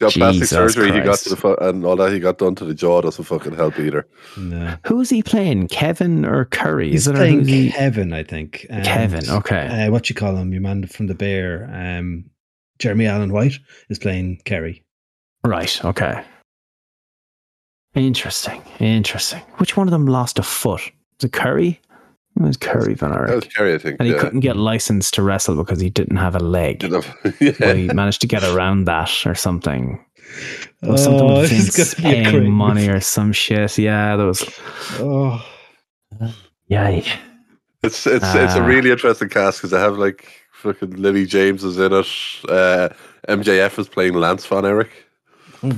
Got 0.00 0.12
plastic 0.12 0.40
Jesus 0.42 0.50
surgery, 0.50 0.92
he 0.92 0.98
got 0.98 1.04
Christ. 1.06 1.24
to 1.24 1.30
the 1.30 1.36
fu- 1.36 1.56
and 1.56 1.84
all 1.84 1.96
that 1.96 2.12
he 2.12 2.20
got 2.20 2.38
done 2.38 2.54
to 2.56 2.64
the 2.64 2.72
jaw 2.74 3.00
doesn't 3.00 3.24
fucking 3.24 3.54
help 3.56 3.80
either. 3.80 4.06
No. 4.36 4.76
who's 4.86 5.10
he 5.10 5.24
playing? 5.24 5.66
Kevin 5.68 6.24
or 6.24 6.44
Kerry? 6.44 6.90
He's 6.90 7.02
Is 7.02 7.08
it 7.08 7.14
or 7.14 7.16
playing 7.16 7.48
he? 7.48 7.70
Kevin, 7.72 8.12
I 8.12 8.22
think. 8.22 8.64
And, 8.70 8.84
Kevin. 8.84 9.28
Okay. 9.28 9.86
Uh, 9.86 9.90
what 9.90 10.08
you 10.08 10.14
call 10.14 10.36
him? 10.36 10.52
Your 10.52 10.62
man 10.62 10.86
from 10.86 11.08
the 11.08 11.14
Bear. 11.14 11.68
Um, 11.72 12.26
Jeremy 12.78 13.06
Allen 13.06 13.32
White 13.32 13.58
is 13.88 13.98
playing 13.98 14.40
Kerry. 14.44 14.84
Right. 15.44 15.84
Okay. 15.84 16.22
Interesting. 17.94 18.62
Interesting. 18.78 19.40
Which 19.56 19.76
one 19.76 19.88
of 19.88 19.92
them 19.92 20.06
lost 20.06 20.38
a 20.38 20.42
foot? 20.44 20.80
Was 21.20 21.24
it 21.24 21.32
Kerry? 21.32 21.80
It 22.38 22.42
was 22.42 22.56
Kerry 22.56 22.94
Van 22.94 23.10
That 23.10 23.20
was 23.22 23.30
Erich. 23.30 23.54
Kerry, 23.54 23.74
I 23.74 23.78
think. 23.78 23.96
And 23.98 24.06
he 24.08 24.14
yeah. 24.14 24.20
couldn't 24.20 24.40
get 24.40 24.56
licensed 24.56 25.14
to 25.14 25.22
wrestle 25.22 25.56
because 25.56 25.80
he 25.80 25.90
didn't 25.90 26.16
have 26.18 26.34
a 26.36 26.38
leg. 26.40 26.78
Didn't 26.78 27.04
have- 27.04 27.36
yeah. 27.40 27.52
But 27.58 27.76
he 27.76 27.88
managed 27.88 28.20
to 28.20 28.26
get 28.28 28.44
around 28.44 28.84
that 28.84 29.26
or 29.26 29.34
something. 29.34 30.04
There 30.82 30.92
was 30.92 31.02
something 31.04 31.28
Oh, 31.30 31.40
with 31.40 31.50
Vince 31.74 31.94
gonna 31.94 32.14
be 32.14 32.22
paying 32.24 32.52
money 32.52 32.88
or 32.88 33.00
some 33.00 33.32
shit. 33.32 33.76
Yeah, 33.78 34.16
there 34.16 34.26
was. 34.26 34.44
Oh, 34.98 35.44
Yeah. 36.66 36.88
It's 36.90 38.06
it's 38.06 38.34
it's 38.34 38.54
a 38.54 38.60
Ah. 38.62 38.66
really 38.66 38.90
interesting 38.90 39.28
cast 39.28 39.58
because 39.58 39.70
they 39.70 39.78
have 39.78 39.98
like 39.98 40.26
Fucking 40.52 40.90
Lily 40.96 41.26
James 41.26 41.62
is 41.64 41.78
in 41.78 41.92
it. 41.92 42.06
Uh, 42.48 42.88
MJF 43.28 43.78
is 43.78 43.88
playing 43.88 44.14
Lance 44.14 44.44
Von 44.46 44.64
Erich. 44.66 44.90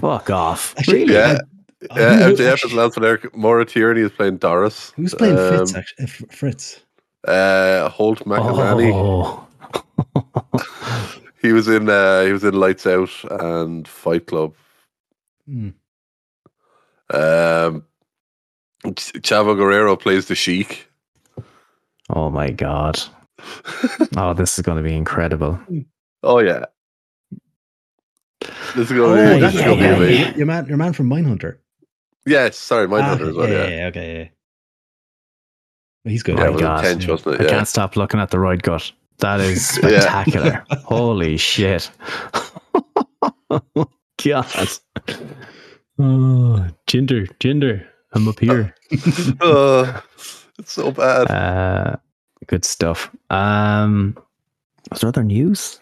Fuck 0.00 0.30
off. 0.30 0.74
Actually, 0.78 1.00
really? 1.00 1.14
Yeah. 1.14 1.38
Yeah, 1.96 2.28
MJF 2.30 2.64
is 2.66 2.72
Lance 2.74 2.94
Von 2.96 3.04
Erich. 3.04 3.34
Maura 3.34 3.64
Tierney 3.64 4.02
is 4.02 4.10
playing 4.10 4.36
Doris. 4.36 4.92
Who's 4.96 5.14
playing 5.14 5.38
Um, 5.38 5.48
Fritz? 5.48 5.74
Actually, 5.74 6.04
uh, 6.04 6.26
Fritz. 6.30 6.80
Uh, 7.26 7.88
Holt 7.88 8.20
McCallany. 8.26 8.92
Oh. 8.94 9.46
He 11.42 11.52
was 11.54 11.68
in. 11.68 11.88
Uh, 11.88 12.24
he 12.24 12.32
was 12.32 12.44
in 12.44 12.52
Lights 12.52 12.86
Out 12.86 13.08
and 13.30 13.88
Fight 13.88 14.26
Club. 14.26 14.54
Hmm. 15.46 15.70
Um, 17.08 17.84
Ch- 18.94 19.14
Chavo 19.24 19.56
Guerrero 19.56 19.96
plays 19.96 20.26
the 20.26 20.34
Sheik. 20.34 20.86
oh 22.10 22.28
my 22.28 22.50
god. 22.50 23.00
Oh, 24.18 24.34
this 24.34 24.58
is 24.58 24.62
going 24.62 24.76
to 24.76 24.82
be 24.84 24.94
incredible. 24.94 25.58
Oh 26.22 26.40
yeah. 26.40 26.66
This 28.76 28.90
is 28.90 28.92
Oh, 28.92 29.14
gonna 29.16 29.38
be. 29.38 29.40
yeah, 29.40 29.48
yeah, 29.50 30.08
yeah. 30.28 30.36
Your 30.36 30.46
man, 30.46 30.66
your 30.66 30.76
man 30.76 30.92
from 30.92 31.08
Mindhunter. 31.08 31.56
Yes, 32.26 32.56
sorry, 32.56 32.86
Mindhunter 32.86 33.26
Ah, 33.26 33.28
as 33.30 33.34
well. 33.36 33.48
yeah, 33.48 33.64
Yeah, 33.64 33.68
yeah, 33.78 33.86
okay, 33.86 34.18
yeah. 36.04 36.10
He's 36.10 36.22
good. 36.22 36.38
yeah, 36.38 36.50
my 36.50 36.60
God. 36.60 36.84
intense, 36.84 37.06
wasn't 37.06 37.40
I 37.40 37.44
it? 37.44 37.46
Yeah. 37.46 37.50
can't 37.56 37.68
stop 37.68 37.96
looking 37.96 38.20
at 38.20 38.30
the 38.30 38.38
right 38.38 38.60
gut. 38.60 38.90
That 39.18 39.40
is 39.40 39.66
spectacular. 39.74 40.64
Holy 40.84 41.36
shit. 41.36 41.90
God. 43.50 44.68
Oh, 45.98 46.66
Jinder, 46.86 47.28
Jinder, 47.38 47.86
I'm 48.12 48.26
up 48.28 48.40
here. 48.40 48.74
oh, 49.40 50.02
it's 50.58 50.72
so 50.72 50.90
bad. 50.90 51.30
Uh, 51.30 51.96
good 52.46 52.64
stuff. 52.64 53.10
Um, 53.28 54.16
was 54.90 55.00
there 55.00 55.08
other 55.08 55.22
news? 55.24 55.78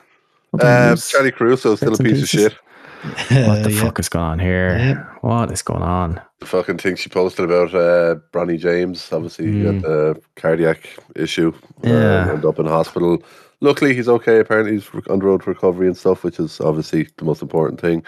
Other 0.54 0.66
Um, 0.66 0.88
news? 0.90 1.08
Charlie 1.08 1.30
Caruso 1.30 1.72
is 1.72 1.78
still 1.80 1.94
a 1.94 1.98
Bits 1.98 2.00
and 2.00 2.08
piece 2.08 2.22
of 2.22 2.28
shit. 2.28 2.58
What 3.02 3.62
the 3.62 3.70
yeah. 3.74 3.80
fuck 3.80 3.98
is 3.98 4.08
going 4.08 4.24
on 4.24 4.38
here? 4.38 4.76
Yeah. 4.78 5.04
What 5.20 5.50
is 5.52 5.62
going 5.62 5.82
on? 5.82 6.20
The 6.40 6.46
fucking 6.46 6.78
thing 6.78 6.96
she 6.96 7.08
posted 7.08 7.44
about 7.44 7.74
uh, 7.74 8.16
Bronny 8.32 8.58
James. 8.58 9.12
Obviously, 9.12 9.46
he 9.46 9.52
Mm. 9.62 9.82
got 9.82 9.88
the 9.88 10.20
cardiac 10.36 10.88
issue. 11.16 11.52
uh, 11.84 11.88
ended 11.88 12.44
up 12.44 12.58
in 12.58 12.66
hospital. 12.66 13.22
Luckily, 13.60 13.94
he's 13.94 14.08
okay. 14.08 14.38
Apparently, 14.38 14.72
he's 14.74 14.92
re- 14.94 15.02
on 15.10 15.18
the 15.18 15.24
road 15.26 15.42
to 15.42 15.50
recovery 15.50 15.86
and 15.88 15.96
stuff, 15.96 16.22
which 16.22 16.38
is 16.38 16.60
obviously 16.60 17.08
the 17.16 17.24
most 17.24 17.42
important 17.42 17.80
thing. 17.80 18.04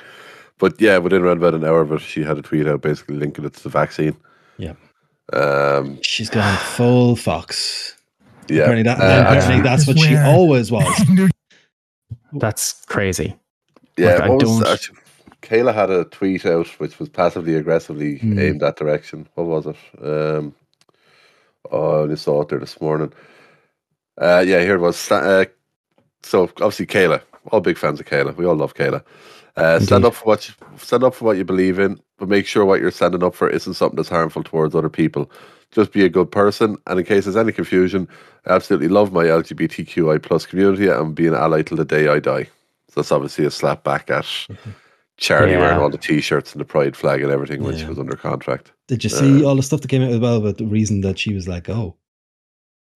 But 0.59 0.80
yeah, 0.80 0.99
within 0.99 1.22
around 1.22 1.38
about 1.38 1.55
an 1.55 1.64
hour 1.64 1.80
of 1.80 1.91
it, 1.93 2.01
she 2.01 2.22
had 2.22 2.38
a 2.38 2.43
tweet 2.43 2.68
out 2.68 2.82
basically 2.82 3.16
linking 3.16 3.45
it 3.45 3.55
to 3.55 3.62
the 3.62 3.68
vaccine. 3.68 4.16
Yeah. 4.59 4.74
Um, 5.32 5.99
She's 6.03 6.28
gone 6.30 6.57
full 6.59 7.16
fox. 7.16 7.97
yeah. 8.49 8.62
Apparently, 8.62 8.82
that, 8.84 9.01
Uh, 9.01 9.22
apparently 9.26 9.61
that's 9.62 9.86
what 9.86 9.99
she 9.99 10.16
always 10.16 10.70
was. 10.70 10.86
That's 12.32 12.84
crazy. 12.86 13.36
Yeah, 14.01 14.14
Like, 14.14 14.22
I 14.22 14.28
was 14.30 14.42
don't- 14.42 14.66
actually, 14.66 14.98
Kayla 15.42 15.74
had 15.74 15.90
a 15.90 16.05
tweet 16.05 16.44
out 16.46 16.66
which 16.78 16.98
was 16.98 17.09
passively 17.09 17.55
aggressively 17.55 18.18
Hmm. 18.18 18.38
aimed 18.38 18.61
that 18.61 18.76
direction. 18.76 19.26
What 19.34 19.46
was 19.46 19.66
it? 19.66 19.76
Um, 20.03 20.55
oh, 21.70 21.90
I 21.90 21.98
only 22.03 22.16
saw 22.16 22.42
it 22.42 22.48
there 22.48 22.59
this 22.59 22.80
morning. 22.80 23.12
Uh, 24.20 24.44
yeah, 24.46 24.61
here 24.61 24.74
it 24.76 24.80
was. 24.80 25.11
Uh, 25.11 25.44
so 26.22 26.44
obviously, 26.61 26.86
Kayla. 26.86 27.20
All 27.53 27.61
big 27.61 27.78
fans 27.78 28.01
of 28.01 28.07
Kayla. 28.07 28.36
We 28.36 28.44
all 28.44 28.55
love 28.57 28.74
Kayla. 28.74 29.03
Uh, 29.57 29.80
stand 29.80 30.05
up 30.05 30.14
for 30.14 30.24
what 30.24 30.46
you, 30.48 30.55
stand 30.76 31.03
up 31.05 31.14
for 31.14 31.24
what 31.24 31.36
you 31.38 31.44
believe 31.44 31.78
in, 31.78 31.98
but 32.18 32.28
make 32.28 32.46
sure 32.46 32.64
what 32.64 32.80
you're 32.80 32.90
standing 32.90 33.22
up 33.24 33.34
for 33.34 33.48
isn't 33.48 33.74
something 33.74 33.96
that's 33.96 34.09
harmful 34.11 34.42
towards 34.44 34.74
other 34.74 34.88
people. 34.90 35.30
Just 35.72 35.92
be 35.92 36.05
a 36.05 36.09
good 36.09 36.30
person. 36.30 36.76
And 36.86 36.98
in 37.01 37.05
case 37.07 37.24
there's 37.24 37.36
any 37.36 37.53
confusion, 37.53 38.09
I 38.46 38.53
absolutely 38.55 38.88
love 38.88 39.12
my 39.12 39.24
LGBTQI 39.24 40.22
plus 40.22 40.46
community 40.46 40.88
and 40.88 41.14
be 41.14 41.26
an 41.26 41.34
ally 41.34 41.62
till 41.62 41.76
the 41.78 41.84
day 41.84 42.09
I 42.09 42.20
die. 42.20 42.48
So 42.91 43.01
that's 43.01 43.12
obviously 43.12 43.45
a 43.45 43.51
slap 43.51 43.84
back 43.84 44.11
at 44.11 44.26
Charlie 45.16 45.53
Yeah. 45.53 45.61
wearing 45.61 45.78
all 45.78 45.91
the 45.91 45.99
t-shirts 45.99 46.53
and 46.53 46.61
the 46.61 46.64
pride 46.64 46.97
flag 46.97 47.22
and 47.22 47.30
everything 47.30 47.62
when 47.62 47.76
she 47.76 47.84
was 47.84 47.99
under 47.99 48.16
contract. 48.16 48.72
Did 48.88 49.05
you 49.05 49.11
see 49.11 49.45
Uh, 49.45 49.49
all 49.49 49.55
the 49.57 49.62
stuff 49.62 49.80
that 49.82 49.88
came 49.88 50.03
out 50.03 50.11
as 50.11 50.18
well 50.18 50.36
about 50.38 50.59
the 50.59 50.66
reason 50.66 51.01
that 51.03 51.18
she 51.18 51.32
was 51.32 51.47
like, 51.47 51.68
oh? 51.68 51.95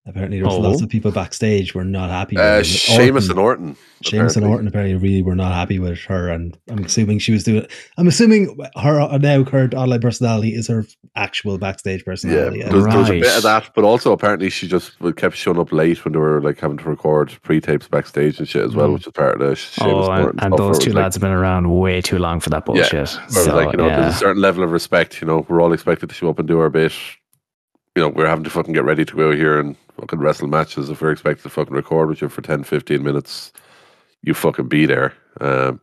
Apparently, 0.07 0.37
there 0.39 0.45
was 0.47 0.55
Oh. 0.57 0.61
lots 0.61 0.83
of 0.83 0.91
people 0.91 1.11
backstage 1.13 1.75
were 1.75 1.83
not 1.85 2.11
happy. 2.11 2.37
Uh, 2.37 2.59
with 2.59 2.67
it. 2.67 2.67
Sheamus 2.67 3.31
and 3.31 3.39
Orton- 3.39 3.69
Orton. 3.69 3.77
Sheamus 4.03 4.37
and. 4.37 4.45
Orton 4.45 4.69
apparently 4.69 4.95
really 4.97 5.23
were 5.23 5.35
not 5.35 5.55
happy 5.55 5.79
with 5.79 5.99
her, 6.01 6.29
and 6.29 6.59
I'm 6.69 6.85
assuming 6.85 7.21
she 7.21 7.33
was 7.33 7.43
doing. 7.43 7.67
I'm 7.97 8.07
assuming 8.07 8.55
her 8.77 9.01
uh, 9.01 9.17
now 9.17 9.43
current 9.45 9.73
online 9.73 10.03
personality 10.03 10.55
is 10.55 10.69
her 10.69 10.85
actual 11.17 11.57
backstage 11.57 12.01
Yeah, 12.01 12.05
personality. 12.05 12.63
there, 12.63 12.73
was- 12.75 12.85
there 12.87 12.99
was 12.99 13.09
a 13.09 13.21
bit 13.21 13.37
of 13.39 13.43
that, 13.45 13.71
but 13.75 13.85
also 13.85 14.13
apparently 14.13 14.51
she 14.51 14.69
just 14.69 14.93
kept 15.17 15.37
showing 15.37 15.59
up 15.59 15.73
late 15.73 16.05
when 16.05 16.13
they 16.13 16.19
were 16.19 16.43
like 16.43 16.61
having 16.61 16.77
to 16.77 16.85
record 16.85 17.33
pre-tapes 17.43 17.89
backstage 17.89 18.39
and 18.39 18.47
shit 18.47 18.63
as 18.63 18.75
well, 18.77 18.89
Mm. 18.89 18.95
which 18.95 19.07
is 19.07 19.13
part 19.15 19.41
of 19.41 19.49
the 19.49 19.57
Sheamus 19.57 19.91
oh, 19.95 20.11
and 20.11 20.13
and, 20.13 20.25
Orton 20.27 20.41
and 20.41 20.59
those 20.59 20.79
two 20.79 20.91
was 20.91 20.95
like- 20.97 21.03
lads 21.05 21.17
have 21.17 21.23
been 21.23 21.31
around 21.33 21.71
way 21.71 22.03
too 22.03 22.19
long 22.19 22.41
for 22.41 22.51
that 22.51 22.67
bullshit. 22.67 22.93
Where 22.93 23.03
it 23.05 23.25
was 23.25 23.45
So, 23.45 23.57
like, 23.57 23.73
you 23.73 23.79
know, 23.79 23.87
yeah. 23.87 24.03
there's 24.03 24.17
a 24.17 24.19
certain 24.19 24.43
level 24.43 24.63
of 24.65 24.71
respect. 24.71 25.23
You 25.23 25.27
know, 25.29 25.47
we're 25.49 25.63
all 25.63 25.73
expected 25.73 26.11
to 26.11 26.15
show 26.15 26.29
up 26.29 26.39
and 26.39 26.47
do 26.47 26.59
our 26.61 26.69
bit. 26.69 26.93
You 27.95 28.03
know, 28.03 28.09
we're 28.09 28.27
having 28.27 28.45
to 28.45 28.51
fucking 28.51 28.73
get 28.75 28.85
ready 28.85 29.05
to 29.05 29.17
go 29.17 29.31
here 29.33 29.59
and 29.59 29.77
fucking 30.01 30.19
wrestle 30.19 30.49
matches. 30.49 30.91
If 30.91 31.01
we're 31.01 31.13
expected 31.13 31.45
to 31.45 31.49
fucking 31.51 31.75
record 31.75 32.09
with 32.09 32.23
you 32.23 32.29
for 32.29 32.43
10, 32.43 32.65
15 32.65 33.03
minutes, 33.03 33.53
you 34.23 34.35
fucking 34.35 34.67
be 34.69 34.85
there. 34.85 35.13
Um, 35.41 35.81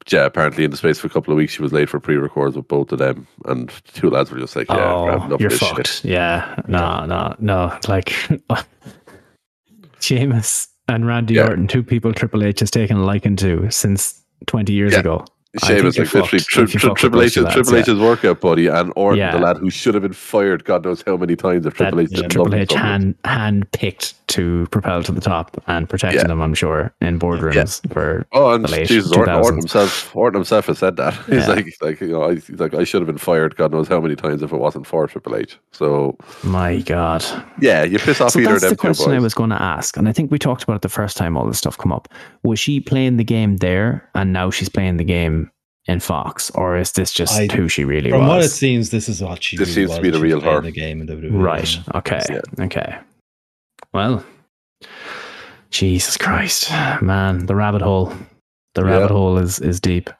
but 0.00 0.12
yeah, 0.12 0.24
apparently 0.24 0.64
in 0.64 0.72
the 0.72 0.76
space 0.76 0.98
of 0.98 1.04
a 1.04 1.08
couple 1.08 1.32
of 1.32 1.36
weeks, 1.36 1.52
she 1.52 1.62
was 1.62 1.72
late 1.72 1.88
for 1.88 2.00
pre-records 2.00 2.56
with 2.56 2.66
both 2.66 2.90
of 2.90 2.98
them, 2.98 3.26
and 3.44 3.68
the 3.70 3.92
two 3.92 4.10
lads 4.10 4.30
were 4.30 4.38
just 4.38 4.54
like, 4.56 4.68
"Yeah, 4.68 4.92
oh, 4.92 5.36
you're 5.38 5.50
fucked. 5.50 5.88
shit." 5.88 6.04
Yeah, 6.04 6.60
no, 6.68 7.04
no, 7.06 7.34
no. 7.40 7.78
Like 7.88 8.12
Sheamus 10.00 10.68
and 10.88 11.06
Randy 11.06 11.34
Yeah. 11.34 11.48
Orton, 11.48 11.66
two 11.66 11.82
people 11.82 12.12
Triple 12.12 12.44
H 12.44 12.60
has 12.60 12.70
taken 12.70 12.98
a 12.98 13.04
liking 13.04 13.36
to 13.36 13.68
since 13.70 14.20
20 14.46 14.72
years 14.72 14.92
Yeah. 14.92 15.00
ago. 15.00 15.24
Sheamus, 15.64 15.98
like 15.98 16.12
literally, 16.14 16.38
tri- 16.40 16.64
tri- 16.66 16.94
Triple 16.94 17.22
H's 17.22 17.36
lads, 17.36 17.54
Triple 17.54 17.72
yeah. 17.74 17.78
H's 17.80 17.98
workout 17.98 18.40
buddy, 18.40 18.66
and 18.66 18.92
Orton, 18.96 19.18
Yeah. 19.18 19.32
the 19.32 19.38
lad 19.38 19.56
who 19.58 19.70
should 19.70 19.94
have 19.94 20.02
been 20.02 20.12
fired, 20.12 20.64
God 20.64 20.84
knows 20.84 21.02
how 21.06 21.16
many 21.16 21.36
times 21.36 21.66
if 21.66 21.74
That 21.76 21.84
Triple 21.90 22.00
H 22.00 22.10
didn't 22.10 22.30
Triple 22.30 22.54
H 22.54 22.72
hand 22.72 23.14
hand 23.24 23.70
picked 23.72 24.14
to 24.28 24.66
propel 24.70 25.02
to 25.04 25.12
the 25.12 25.20
top 25.20 25.62
and 25.68 25.88
protecting 25.88 26.20
Yeah. 26.22 26.26
them, 26.26 26.40
I'm 26.42 26.54
sure, 26.54 26.92
in 27.00 27.18
boardrooms 27.18 27.80
for 27.92 28.26
Oh, 28.32 28.52
and 28.54 28.66
Jesus, 28.68 29.12
Orton, 29.12 29.34
Orton 29.36 29.58
himself, 29.58 30.14
Orton 30.16 30.40
himself 30.40 30.66
has 30.66 30.78
said 30.78 30.96
that. 30.96 31.14
He's 31.26 31.46
Yeah. 31.46 31.46
like, 31.48 31.66
like 31.80 32.00
you 32.00 32.08
know, 32.08 32.24
I, 32.24 32.34
he's 32.34 32.50
like, 32.58 32.74
I 32.74 32.84
should 32.84 33.00
have 33.00 33.06
been 33.06 33.18
fired, 33.18 33.56
God 33.56 33.72
knows 33.72 33.88
how 33.88 34.00
many 34.00 34.16
times 34.16 34.42
if 34.42 34.52
it 34.52 34.56
wasn't 34.56 34.86
for 34.86 35.06
Triple 35.06 35.36
H. 35.36 35.58
So 35.72 36.16
my 36.42 36.78
God. 36.80 37.24
yeah, 37.60 37.84
you 37.84 37.98
piss 37.98 38.20
off 38.20 38.32
So 38.32 38.40
either 38.40 38.48
of 38.54 38.60
that's 38.60 38.64
them 38.64 38.70
the 38.72 38.76
question 38.76 39.12
I 39.12 39.20
was 39.20 39.34
going 39.34 39.50
to 39.50 39.60
ask, 39.62 39.96
and 39.96 40.08
I 40.08 40.12
think 40.12 40.30
we 40.30 40.38
talked 40.38 40.62
about 40.64 40.76
it 40.76 40.82
the 40.82 40.88
first 40.88 41.16
time 41.16 41.36
all 41.36 41.46
this 41.46 41.58
stuff 41.58 41.78
come 41.78 41.92
up. 41.92 42.08
Was 42.42 42.58
she 42.58 42.80
playing 42.80 43.16
the 43.16 43.24
game 43.24 43.58
there, 43.58 44.08
and 44.14 44.32
now 44.32 44.50
she's 44.50 44.68
playing 44.68 44.96
the 44.96 45.04
game 45.04 45.45
in 45.88 46.00
Fox, 46.00 46.50
or 46.50 46.76
is 46.76 46.92
this 46.92 47.12
just 47.12 47.38
I- 47.38 47.46
who 47.54 47.68
she 47.68 47.84
really 47.84 48.10
From 48.10 48.26
what 48.26 48.42
it 48.42 48.48
seems, 48.48 48.90
this 48.90 49.08
is 49.08 49.22
what 49.22 49.42
she. 49.42 49.56
This 49.56 49.76
really 49.76 49.86
seems 49.88 49.96
to 49.96 50.02
be 50.02 50.10
the 50.10 50.18
real 50.18 50.40
playing 50.40 50.54
her. 50.56 50.60
The 50.62 50.70
game 50.72 51.00
in 51.00 51.06
WWE. 51.06 51.42
right. 51.42 51.78
Okay. 51.94 52.20
Yeah. 52.28 52.40
Okay. 52.64 52.96
Well, 53.92 54.24
Jesus 55.70 56.16
Christ, 56.16 56.70
man, 57.02 57.46
the 57.46 57.54
rabbit 57.54 57.82
hole. 57.82 58.12
The 58.74 58.82
Yeah. 58.84 58.90
rabbit 58.90 59.10
hole 59.10 59.38
is 59.38 59.58
is 59.58 59.80
deep. 59.80 60.10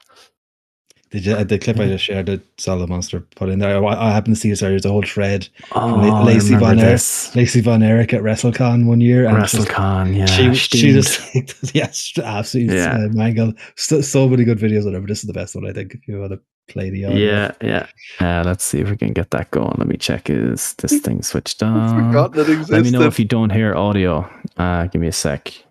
Did 1.09 1.25
you, 1.25 1.33
uh, 1.35 1.43
the 1.45 1.57
clip 1.57 1.79
I 1.79 1.87
just 1.87 2.03
shared 2.03 2.25
that 2.25 2.41
Solid 2.59 2.89
Monster 2.89 3.21
put 3.37 3.47
in 3.47 3.59
there? 3.59 3.81
I, 3.85 4.09
I 4.09 4.11
happened 4.11 4.35
to 4.35 4.41
see 4.41 4.51
it. 4.51 4.57
Sorry, 4.57 4.71
there's 4.73 4.83
a 4.85 4.89
whole 4.89 5.03
thread. 5.03 5.47
Oh, 5.71 5.87
La- 5.87 6.19
I 6.19 6.23
Lacey 6.23 6.55
remember 6.55 6.65
Von 6.65 6.79
Erich- 6.79 6.91
this. 6.91 7.35
Lacey 7.35 7.61
Von 7.61 7.81
Erich 7.81 8.13
at 8.13 8.21
WrestleCon 8.21 8.85
one 8.85 8.99
year, 8.99 9.25
and 9.25 9.37
it's 9.41 9.53
just- 9.53 9.69
WrestleCon, 9.69 10.17
yeah. 10.17 10.25
she 10.25 10.53
she 10.53 11.01
steamed. 11.01 11.47
just 11.47 11.73
yes, 11.75 12.11
absolutely 12.21 12.75
Yeah. 12.75 13.05
uh, 13.05 13.07
mangled. 13.13 13.57
So, 13.77 14.01
so 14.01 14.27
many 14.27 14.43
good 14.43 14.57
videos 14.59 14.85
on 14.85 14.95
it, 14.95 14.99
but 14.99 15.07
this 15.07 15.19
is 15.23 15.27
the 15.27 15.33
best 15.33 15.55
one 15.55 15.65
I 15.65 15.71
think. 15.71 15.93
If 15.93 16.07
you 16.07 16.19
want 16.19 16.33
to 16.33 16.41
play 16.67 16.89
the 16.89 17.05
audio. 17.05 17.17
Yeah, 17.17 17.51
yeah. 17.61 17.87
Uh, 18.19 18.43
let's 18.45 18.65
see 18.65 18.79
if 18.81 18.89
we 18.89 18.97
can 18.97 19.13
get 19.13 19.31
that 19.31 19.49
going. 19.51 19.75
Let 19.77 19.87
me 19.87 19.95
check. 19.95 20.29
Is 20.29 20.73
this 20.73 20.99
thing 21.05 21.21
switched 21.23 21.63
on? 21.63 22.07
forgotten 22.07 22.39
it 22.41 22.49
existed. 22.49 22.73
Let 22.73 22.83
me 22.83 22.91
know 22.91 23.03
if 23.07 23.17
you 23.17 23.23
don't 23.23 23.51
hear 23.51 23.73
audio. 23.75 24.29
Uh, 24.57 24.87
give 24.87 24.99
me 25.01 25.07
a 25.07 25.13
sec. 25.13 25.57
You 25.57 25.63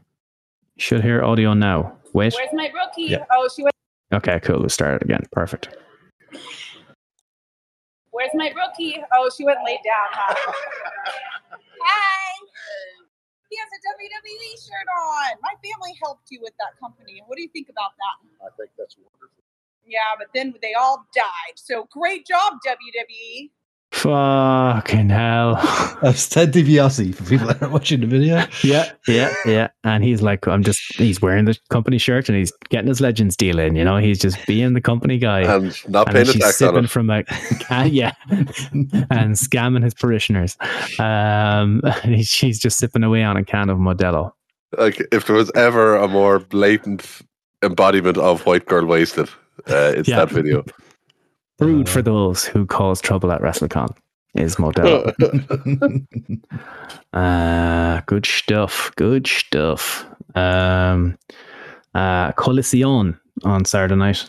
should 0.79 1.03
hear 1.03 1.23
audio 1.23 1.53
now. 1.53 1.93
Wait. 2.15 2.33
Where's 2.35 2.55
my 2.55 2.71
rookie? 2.75 3.11
Yeah. 3.11 3.25
Oh, 3.31 3.47
she 3.55 3.63
went. 3.63 3.75
Okay, 4.13 4.41
cool. 4.41 4.61
Let's 4.61 4.75
start 4.75 4.95
it 4.95 5.03
again. 5.03 5.23
Perfect. 5.33 5.77
Where's 8.11 8.31
my 8.35 8.53
rookie? 8.55 9.03
Oh, 9.13 9.31
she 9.37 9.45
went 9.45 9.59
laid 9.65 9.81
down. 9.85 10.09
Huh? 10.13 10.53
Hi. 11.83 12.27
He 13.51 13.57
has 13.59 13.69
a 13.69 13.81
WWE 13.93 14.53
shirt 14.65 14.89
on. 14.89 15.39
My 15.43 15.55
family 15.63 15.95
helped 16.03 16.31
you 16.31 16.41
with 16.43 16.55
that 16.59 16.79
company. 16.81 17.23
What 17.27 17.37
do 17.37 17.43
you 17.43 17.49
think 17.49 17.69
about 17.69 17.93
that? 17.99 18.47
I 18.47 18.49
think 18.57 18.71
that's 18.79 18.97
wonderful. 18.97 19.43
Yeah, 19.85 20.17
but 20.19 20.29
then 20.35 20.55
they 20.63 20.75
all 20.75 21.07
died. 21.15 21.55
So 21.57 21.87
great 21.91 22.27
job, 22.27 22.55
WWE. 22.67 23.51
Fucking 23.97 25.09
hell. 25.09 25.55
That's 26.03 26.29
Ted 26.29 26.53
DiBiase 26.53 27.15
for 27.15 27.25
people 27.25 27.47
that 27.47 27.63
are 27.63 27.69
watching 27.71 28.03
the 28.03 28.07
video. 28.07 28.45
yeah, 28.63 28.93
yeah, 29.09 29.33
yeah. 29.47 29.69
And 29.85 30.05
he's 30.05 30.21
like, 30.21 30.47
I'm 30.47 30.63
just, 30.63 30.81
he's 30.97 31.23
wearing 31.23 31.47
the 31.47 31.59
company 31.71 31.97
shirt 31.99 32.29
and 32.29 32.37
he's 32.37 32.53
getting 32.69 32.89
his 32.89 33.01
Legends 33.01 33.37
deal 33.37 33.59
in, 33.59 33.75
you 33.75 33.85
know? 33.85 33.97
He's 33.97 34.19
just 34.19 34.45
being 34.47 34.75
the 34.75 34.81
company 34.83 35.19
guy. 35.19 35.41
and 35.41 35.75
not 35.89 36.09
and 36.09 36.15
paying 36.15 36.15
then 36.15 36.27
the 36.27 36.33
she's 36.33 36.43
tax 36.43 36.63
on 36.63 36.69
sipping 36.69 36.85
it. 36.85 36.91
from 36.91 37.11
a 37.11 37.25
can, 37.25 37.93
yeah, 37.93 38.13
and 38.31 39.35
scamming 39.35 39.83
his 39.83 39.95
parishioners. 39.95 40.57
Um, 40.99 41.81
and 42.05 42.15
he, 42.17 42.23
she's 42.23 42.59
just 42.59 42.79
sipping 42.79 43.03
away 43.03 43.23
on 43.23 43.37
a 43.37 43.45
can 43.45 43.71
of 43.71 43.79
Modelo. 43.79 44.33
Like 44.77 45.01
if 45.11 45.27
there 45.27 45.37
was 45.37 45.51
ever 45.55 45.97
a 45.97 46.07
more 46.07 46.39
blatant 46.39 47.23
embodiment 47.63 48.19
of 48.19 48.45
white 48.45 48.67
girl 48.67 48.85
wasted, 48.85 49.31
uh, 49.71 49.95
it's 49.97 50.09
Yeah. 50.09 50.17
that 50.25 50.31
video. 50.31 50.65
Rude 51.59 51.89
for 51.89 52.03
those 52.03 52.45
who 52.45 52.67
cause 52.67 53.01
trouble 53.01 53.33
at 53.33 53.41
WrestleCon 53.41 53.97
is 54.35 54.57
Modelo. 54.57 55.13
Uh, 57.13 58.03
good 58.07 58.27
stuff. 58.27 58.93
Good 58.97 59.27
stuff. 59.27 60.05
Um, 60.35 61.17
uh, 61.95 62.33
Collision 62.33 63.19
on 63.45 63.65
Saturday 63.65 63.95
night. 63.95 64.29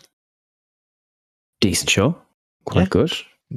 Decent 1.60 1.90
show. 1.90 2.16
Quite 2.66 2.84
Yeah. 2.84 2.88
good. 2.90 3.12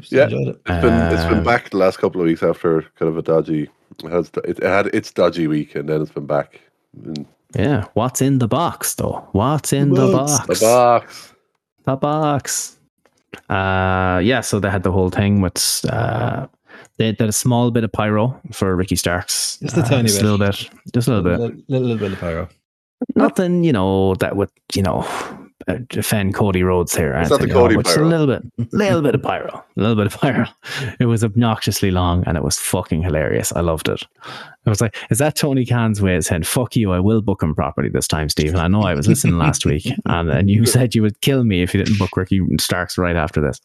Yeah. 0.08 0.26
It. 0.30 0.32
It's 0.32 0.62
been 0.64 1.12
it's 1.12 1.24
been 1.26 1.38
Um, 1.38 1.44
back 1.44 1.70
the 1.70 1.76
last 1.76 1.98
couple 1.98 2.20
of 2.20 2.26
weeks 2.26 2.42
after 2.42 2.82
kind 2.98 3.08
of 3.08 3.16
a 3.16 3.22
dodgy. 3.22 3.70
It, 4.02 4.10
has, 4.10 4.30
it, 4.44 4.58
it 4.58 4.62
had 4.64 4.86
its 4.88 5.12
dodgy 5.12 5.46
week 5.46 5.76
and 5.76 5.88
then 5.88 6.02
it's 6.02 6.10
been 6.10 6.26
back. 6.26 6.60
And 7.04 7.24
Yeah. 7.56 7.84
What's 7.94 8.20
in 8.20 8.38
the 8.40 8.48
box, 8.48 8.94
though? 8.96 9.28
What's 9.32 9.72
in 9.72 9.90
the 9.94 10.08
What's 10.08 10.38
box? 10.40 10.58
the 10.60 10.66
box. 10.66 11.34
The 11.84 11.96
box. 11.96 12.76
Uh, 13.48 14.20
yeah. 14.22 14.40
So 14.40 14.60
they 14.60 14.70
had 14.70 14.82
the 14.82 14.92
whole 14.92 15.10
thing 15.10 15.40
with 15.40 15.84
uh, 15.90 16.46
they 16.98 17.12
did 17.12 17.28
a 17.28 17.32
small 17.32 17.70
bit 17.70 17.84
of 17.84 17.92
pyro 17.92 18.40
for 18.52 18.74
Ricky 18.76 18.96
Starks. 18.96 19.58
Just 19.62 19.76
a 19.76 19.80
Uh, 19.82 19.88
tiny 19.88 20.02
just 20.08 20.16
bit. 20.20 20.26
a 20.26 20.30
little 20.32 20.46
bit, 20.46 20.70
just 20.94 21.08
a 21.08 21.10
little 21.14 21.24
bit. 21.30 21.40
Little, 21.40 21.56
little, 21.68 21.86
little 21.88 21.98
bit 21.98 22.12
of 22.12 22.18
pyro. 22.18 22.48
Nothing, 23.16 23.64
you 23.64 23.72
know, 23.72 24.14
that 24.16 24.36
would 24.36 24.50
you 24.74 24.82
know 24.82 25.00
uh, 25.02 25.36
defend 25.88 26.34
Cody 26.34 26.62
Rhodes 26.62 26.94
here. 26.94 27.12
It's 27.14 27.30
not 27.30 27.40
Anthony, 27.40 27.52
the 27.52 27.58
Cody 27.58 27.76
pyro. 27.76 28.06
A 28.06 28.08
little 28.08 28.26
bit, 28.26 28.72
little 28.72 29.02
bit 29.02 29.14
of 29.14 29.22
pyro, 29.22 29.64
a 29.76 29.80
little 29.80 29.96
bit 29.96 30.06
of 30.06 30.18
pyro. 30.18 30.46
It 30.98 31.06
was 31.06 31.22
obnoxiously 31.22 31.90
long 31.90 32.24
and 32.26 32.36
it 32.36 32.42
was 32.42 32.58
fucking 32.58 33.02
hilarious. 33.02 33.52
I 33.52 33.60
loved 33.60 33.88
it. 33.88 34.02
I 34.66 34.70
was 34.70 34.80
like, 34.80 34.96
is 35.10 35.18
that 35.18 35.36
Tony 35.36 35.64
Khan's 35.64 36.02
way 36.02 36.16
of 36.16 36.24
saying, 36.24 36.42
fuck 36.42 36.76
you, 36.76 36.92
I 36.92 37.00
will 37.00 37.22
book 37.22 37.42
him 37.42 37.54
properly 37.54 37.88
this 37.88 38.06
time, 38.06 38.28
Stephen? 38.28 38.60
I 38.60 38.68
know 38.68 38.82
I 38.82 38.94
was 38.94 39.08
listening 39.08 39.38
last 39.38 39.64
week 39.64 39.86
and, 40.06 40.30
and 40.30 40.50
you 40.50 40.66
said 40.66 40.94
you 40.94 41.02
would 41.02 41.20
kill 41.22 41.44
me 41.44 41.62
if 41.62 41.72
you 41.72 41.82
didn't 41.82 41.98
book 41.98 42.16
Ricky 42.16 42.40
Starks 42.58 42.98
right 42.98 43.16
after 43.16 43.40
this. 43.40 43.60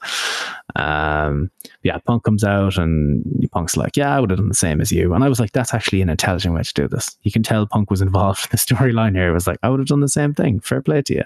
Um, 0.75 1.51
yeah, 1.83 1.97
Punk 1.99 2.23
comes 2.23 2.43
out 2.43 2.77
and 2.77 3.23
Punk's 3.51 3.77
like, 3.77 3.97
yeah, 3.97 4.15
I 4.15 4.19
would 4.19 4.29
have 4.29 4.39
done 4.39 4.47
the 4.49 4.55
same 4.55 4.81
as 4.81 4.91
you. 4.91 5.13
And 5.13 5.23
I 5.23 5.29
was 5.29 5.39
like, 5.39 5.51
that's 5.51 5.73
actually 5.73 6.01
an 6.01 6.09
intelligent 6.09 6.55
way 6.55 6.63
to 6.63 6.73
do 6.73 6.87
this. 6.87 7.17
You 7.23 7.31
can 7.31 7.43
tell 7.43 7.67
Punk 7.67 7.91
was 7.91 8.01
involved 8.01 8.45
in 8.45 8.49
the 8.51 8.57
storyline 8.57 9.15
here. 9.15 9.29
It 9.29 9.33
was 9.33 9.47
like, 9.47 9.59
I 9.63 9.69
would 9.69 9.79
have 9.79 9.87
done 9.87 9.99
the 9.99 10.09
same 10.09 10.33
thing. 10.33 10.59
Fair 10.59 10.81
play 10.81 11.01
to 11.03 11.13
you. 11.13 11.23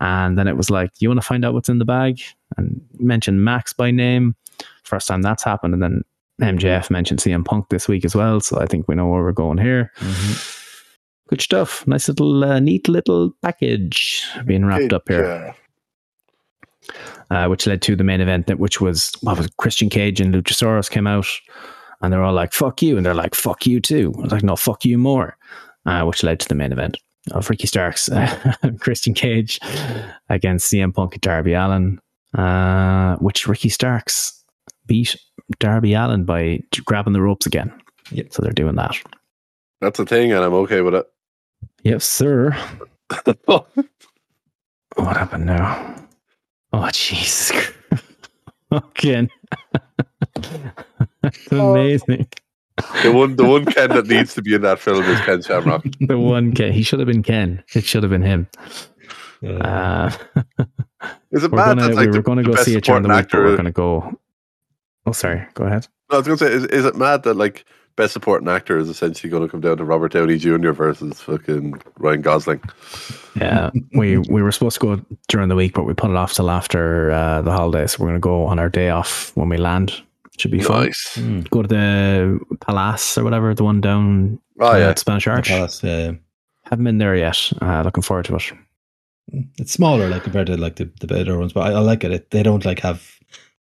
And 0.00 0.36
then 0.36 0.48
it 0.48 0.56
was 0.56 0.70
like, 0.70 0.90
you 0.98 1.08
want 1.08 1.20
to 1.20 1.26
find 1.26 1.44
out 1.44 1.54
what's 1.54 1.68
in 1.68 1.78
the 1.78 1.84
bag? 1.84 2.20
And 2.56 2.80
mention 2.98 3.44
Max 3.44 3.72
by 3.72 3.90
name. 3.90 4.34
First 4.82 5.08
time 5.08 5.22
that's 5.22 5.44
happened. 5.44 5.74
And 5.74 5.82
then 5.82 6.02
MJF 6.40 6.90
mentioned 6.90 7.20
CM 7.20 7.44
Punk 7.44 7.68
this 7.68 7.88
week 7.88 8.04
as 8.04 8.14
well. 8.14 8.40
So 8.40 8.60
I 8.60 8.66
think 8.66 8.88
we 8.88 8.94
know 8.94 9.08
where 9.08 9.22
we're 9.22 9.32
going 9.32 9.58
here. 9.58 9.92
Good 11.28 11.40
stuff. 11.40 11.86
Nice 11.86 12.08
little, 12.08 12.44
uh, 12.44 12.60
neat 12.60 12.88
little 12.88 13.32
package 13.40 14.24
being 14.44 14.64
wrapped 14.64 14.92
up 14.92 15.08
here 15.08 15.54
uh, 17.30 17.46
which 17.46 17.66
led 17.66 17.82
to 17.82 17.96
the 17.96 18.04
main 18.04 18.20
event, 18.20 18.46
that 18.46 18.58
which 18.58 18.80
was 18.80 19.12
what 19.22 19.36
was 19.36 19.46
it, 19.46 19.56
Christian 19.56 19.88
Cage 19.88 20.20
and 20.20 20.34
Luchasaurus 20.34 20.90
came 20.90 21.06
out, 21.06 21.26
and 22.00 22.12
they're 22.12 22.22
all 22.22 22.32
like 22.32 22.52
"fuck 22.52 22.82
you," 22.82 22.96
and 22.96 23.04
they're 23.04 23.14
like 23.14 23.34
"fuck 23.34 23.66
you 23.66 23.80
too." 23.80 24.12
I 24.18 24.22
was 24.22 24.32
like, 24.32 24.42
"No, 24.42 24.56
fuck 24.56 24.84
you 24.84 24.98
more," 24.98 25.36
uh, 25.86 26.04
which 26.04 26.22
led 26.22 26.40
to 26.40 26.48
the 26.48 26.54
main 26.54 26.72
event 26.72 26.98
of 27.32 27.48
Ricky 27.48 27.66
Starks, 27.66 28.08
Christian 28.80 29.14
Cage 29.14 29.60
against 30.28 30.72
CM 30.72 30.92
Punk 30.94 31.14
and 31.14 31.22
Darby 31.22 31.54
Allin, 31.54 32.00
uh, 32.36 33.16
which 33.16 33.46
Ricky 33.46 33.68
Starks 33.68 34.44
beat 34.86 35.16
Darby 35.58 35.94
Allin 35.94 36.24
by 36.24 36.60
grabbing 36.84 37.12
the 37.12 37.22
ropes 37.22 37.46
again. 37.46 37.72
Yep. 38.10 38.32
So 38.32 38.42
they're 38.42 38.52
doing 38.52 38.76
that. 38.76 38.96
That's 39.80 39.98
a 39.98 40.06
thing 40.06 40.32
and 40.32 40.44
I'm 40.44 40.54
okay 40.54 40.82
with 40.82 40.94
it. 40.94 41.06
Yes, 41.82 42.04
sir. 42.04 42.56
What 44.96 45.16
happened 45.16 45.46
now? 45.46 45.96
Oh, 46.72 46.88
Jesus. 46.92 47.52
Fucking. 48.70 49.28
That's 51.22 51.52
amazing. 51.52 52.28
The 53.02 53.12
one 53.12 53.36
the 53.36 53.44
one 53.44 53.64
Ken 53.66 53.90
that 53.90 54.06
needs 54.06 54.34
to 54.34 54.42
be 54.42 54.54
in 54.54 54.62
that 54.62 54.78
film 54.80 55.04
is 55.04 55.20
Ken 55.20 55.42
Shamrock. 55.42 55.84
The 56.00 56.18
one 56.18 56.52
Ken. 56.52 56.72
He 56.72 56.82
should 56.82 56.98
have 56.98 57.06
been 57.06 57.22
Ken. 57.22 57.62
It 57.74 57.84
should 57.84 58.02
have 58.02 58.10
been 58.10 58.22
him. 58.22 58.48
Uh, 59.44 60.10
Uh, 60.60 60.64
Is 61.30 61.44
it 61.44 61.52
we're 61.52 61.58
mad 61.58 61.76
gonna, 61.76 61.88
that 61.88 61.94
like 61.94 62.06
we 62.06 62.12
the, 62.12 62.18
were 62.18 62.22
going 62.22 62.38
to 62.38 62.42
the 62.44 62.48
go 62.50 62.54
best 62.54 62.64
see 62.64 62.76
it 62.76 62.84
during 62.84 63.02
the 63.02 63.08
supporting 63.08 63.24
week, 63.24 63.30
but 63.30 63.38
we're 63.40 63.56
going 63.56 63.64
to 63.66 63.70
go. 63.70 64.18
Oh, 65.06 65.12
sorry. 65.12 65.46
Go 65.54 65.64
ahead. 65.64 65.86
No, 66.10 66.16
I 66.16 66.18
was 66.20 66.26
gonna 66.26 66.38
say, 66.38 66.52
is, 66.52 66.64
is 66.66 66.84
it 66.84 66.96
mad 66.96 67.22
that 67.24 67.34
like 67.34 67.64
best 67.96 68.12
supporting 68.14 68.48
actor 68.48 68.76
is 68.78 68.88
essentially 68.88 69.30
going 69.30 69.42
to 69.44 69.48
come 69.48 69.60
down 69.60 69.76
to 69.76 69.84
Robert 69.84 70.12
Downey 70.12 70.38
Jr. 70.38 70.70
versus 70.72 71.20
fucking 71.20 71.74
Ryan 71.98 72.22
Gosling? 72.22 72.62
Yeah, 73.36 73.70
we 73.94 74.18
we 74.18 74.42
were 74.42 74.50
supposed 74.52 74.80
to 74.80 74.96
go 74.96 75.04
during 75.28 75.48
the 75.48 75.56
week, 75.56 75.74
but 75.74 75.84
we 75.84 75.94
put 75.94 76.10
it 76.10 76.16
off 76.16 76.32
till 76.34 76.50
after 76.50 77.10
uh, 77.12 77.42
the 77.42 77.52
holidays. 77.52 77.92
So 77.92 78.02
we're 78.02 78.08
going 78.10 78.20
to 78.20 78.24
go 78.24 78.44
on 78.46 78.58
our 78.58 78.68
day 78.70 78.88
off 78.90 79.30
when 79.36 79.48
we 79.48 79.58
land. 79.58 80.02
Should 80.38 80.50
be 80.50 80.60
fun. 80.60 80.88
Mm, 80.88 81.48
Go 81.50 81.62
to 81.62 81.68
the 81.68 82.40
Palace 82.60 83.16
or 83.18 83.24
whatever, 83.24 83.54
the 83.54 83.64
one 83.64 83.80
down 83.80 84.40
Oh 84.60 84.72
uh, 84.72 84.76
yeah, 84.78 84.88
at 84.90 84.98
Spanish 84.98 85.24
the 85.26 85.30
Arch. 85.30 85.48
Palace, 85.48 85.82
yeah, 85.82 86.12
Haven't 86.64 86.84
been 86.84 86.98
there 86.98 87.14
yet. 87.16 87.52
Uh, 87.62 87.82
looking 87.84 88.02
forward 88.02 88.24
to 88.26 88.36
it. 88.36 88.52
it's 89.58 89.72
smaller 89.72 90.08
like 90.08 90.22
compared 90.24 90.46
to 90.48 90.56
like 90.56 90.76
the, 90.76 90.90
the 91.00 91.06
better 91.06 91.38
ones, 91.38 91.52
but 91.52 91.60
I, 91.72 91.72
I 91.76 91.78
like 91.80 92.04
it. 92.04 92.10
it. 92.12 92.30
They 92.30 92.42
don't 92.42 92.64
like 92.64 92.80
have 92.80 93.10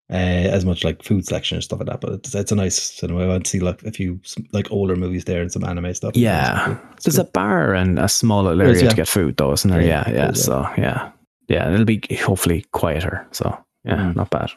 uh, 0.10 0.14
as 0.16 0.66
much 0.66 0.84
like 0.84 1.04
food 1.04 1.26
selection 1.26 1.56
and 1.56 1.64
stuff 1.64 1.80
like 1.80 1.88
that. 1.90 2.02
But 2.02 2.14
it's, 2.14 2.36
it's 2.36 2.52
a 2.52 2.56
nice 2.56 2.82
cinema. 2.82 3.24
I 3.24 3.28
went 3.28 3.46
to 3.46 3.50
see 3.52 3.60
like 3.60 3.84
a 3.84 3.92
few 3.92 4.20
like 4.54 4.72
older 4.72 4.96
movies 4.96 5.26
there 5.26 5.42
and 5.42 5.52
some 5.52 5.64
anime 5.64 5.94
stuff. 5.94 6.16
Yeah, 6.16 6.78
It's 6.94 7.06
there's 7.06 7.18
a 7.20 7.24
bar 7.26 7.74
and 7.74 8.00
a 8.00 8.08
small 8.10 8.44
little 8.44 8.62
area 8.62 8.76
to 8.80 8.86
yeah. 8.86 8.94
get 8.94 9.08
food, 9.08 9.38
though, 9.38 9.52
isn't 9.54 9.70
there? 9.70 9.82
Yeah, 9.82 10.04
Yeah, 10.08 10.14
yeah. 10.14 10.26
yeah. 10.28 10.32
So 10.34 10.68
yeah, 10.78 11.12
yeah, 11.48 11.72
it'll 11.74 11.86
be 11.86 12.02
hopefully 12.22 12.66
quieter. 12.72 13.28
So 13.32 13.58
yeah, 13.86 13.98
Mm. 13.98 14.16
not 14.16 14.30
bad. 14.30 14.52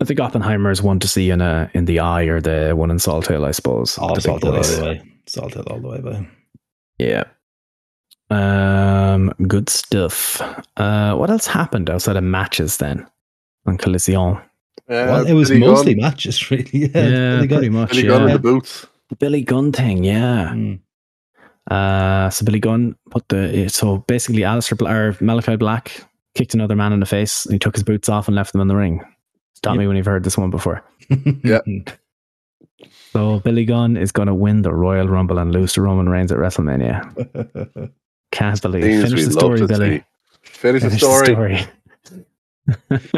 I 0.00 0.04
think 0.04 0.20
Oppenheimer's 0.20 0.80
one 0.82 0.98
to 1.00 1.08
see 1.08 1.30
in 1.30 1.40
a 1.40 1.70
in 1.74 1.84
the 1.86 1.98
eye 2.00 2.22
or 2.24 2.40
the 2.40 2.72
one 2.76 2.90
in 2.90 2.98
Salt 2.98 3.26
Hill, 3.26 3.44
I 3.44 3.50
suppose. 3.50 3.98
Oh, 4.00 4.14
the 4.14 4.20
Salt 4.20 4.42
Hill 4.44 4.54
all 4.56 4.62
the 4.62 4.84
way. 4.84 5.02
Salt 5.26 5.54
Hill 5.54 5.64
all 5.68 5.80
the 5.80 5.88
way. 5.88 6.00
But 6.00 6.20
Yeah. 6.98 7.24
Um, 8.30 9.32
good 9.46 9.68
stuff. 9.68 10.40
Uh, 10.76 11.14
what 11.16 11.30
else 11.30 11.46
happened 11.46 11.88
outside 11.90 12.16
of 12.16 12.24
matches 12.24 12.76
then 12.76 13.06
on 13.66 13.78
Collision? 13.78 14.38
well, 14.86 15.26
it 15.26 15.32
was 15.32 15.48
Billy 15.48 15.60
mostly 15.60 15.94
Gunn, 15.94 16.02
matches, 16.02 16.50
really. 16.50 16.68
Yeah, 16.72 16.88
Yeah, 16.94 17.36
Billy 17.36 17.46
Gunn. 17.48 17.58
pretty 17.58 17.68
much. 17.70 17.90
Billy 17.90 18.02
Gunn 18.04 18.22
in 18.22 18.28
Yeah. 18.28 18.32
the 18.34 18.38
boots. 18.40 18.86
Billy 19.18 19.42
Gunn 19.42 19.72
thing, 19.72 20.04
yeah. 20.04 20.50
Mm. 20.54 20.80
Uh, 21.70 22.30
so 22.30 22.44
Billy 22.44 22.60
Gunn 22.60 22.94
put 23.10 23.28
the 23.28 23.68
so 23.68 23.98
basically 24.06 24.42
Aleister 24.42 24.76
Bla- 24.76 24.90
or 24.94 25.16
Malachi 25.20 25.56
Black 25.56 26.04
kicked 26.34 26.54
another 26.54 26.76
man 26.76 26.92
in 26.92 27.00
the 27.00 27.06
face. 27.06 27.44
And 27.46 27.54
he 27.54 27.58
took 27.58 27.74
his 27.74 27.82
boots 27.82 28.08
off 28.08 28.28
and 28.28 28.34
left 28.34 28.52
them 28.52 28.60
in 28.60 28.68
the 28.68 28.76
ring. 28.76 29.00
Stop 29.58 29.74
Yep. 29.74 29.78
me 29.80 29.86
when 29.88 29.96
you've 29.96 30.06
heard 30.06 30.22
this 30.22 30.38
one 30.38 30.50
before. 30.50 30.82
Yeah. 31.44 31.60
So 33.12 33.40
Billy 33.40 33.64
Gunn 33.64 33.96
is 33.96 34.12
going 34.12 34.28
to 34.28 34.34
win 34.34 34.62
the 34.62 34.72
Royal 34.72 35.08
Rumble 35.08 35.38
and 35.38 35.50
lose 35.50 35.72
to 35.72 35.82
Roman 35.82 36.08
Reigns 36.08 36.30
at 36.30 36.38
WrestleMania. 36.38 37.90
Can't 38.30 38.62
believe. 38.62 38.82
Things 38.84 39.02
Finish 39.08 39.24
the 39.24 39.30
story, 39.32 39.66
Billy. 39.66 39.98
see. 39.98 40.04
Finish 40.42 40.82
the 40.82 40.90
Finish 40.90 41.02
story. 41.02 41.66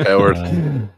Coward. 0.05 0.91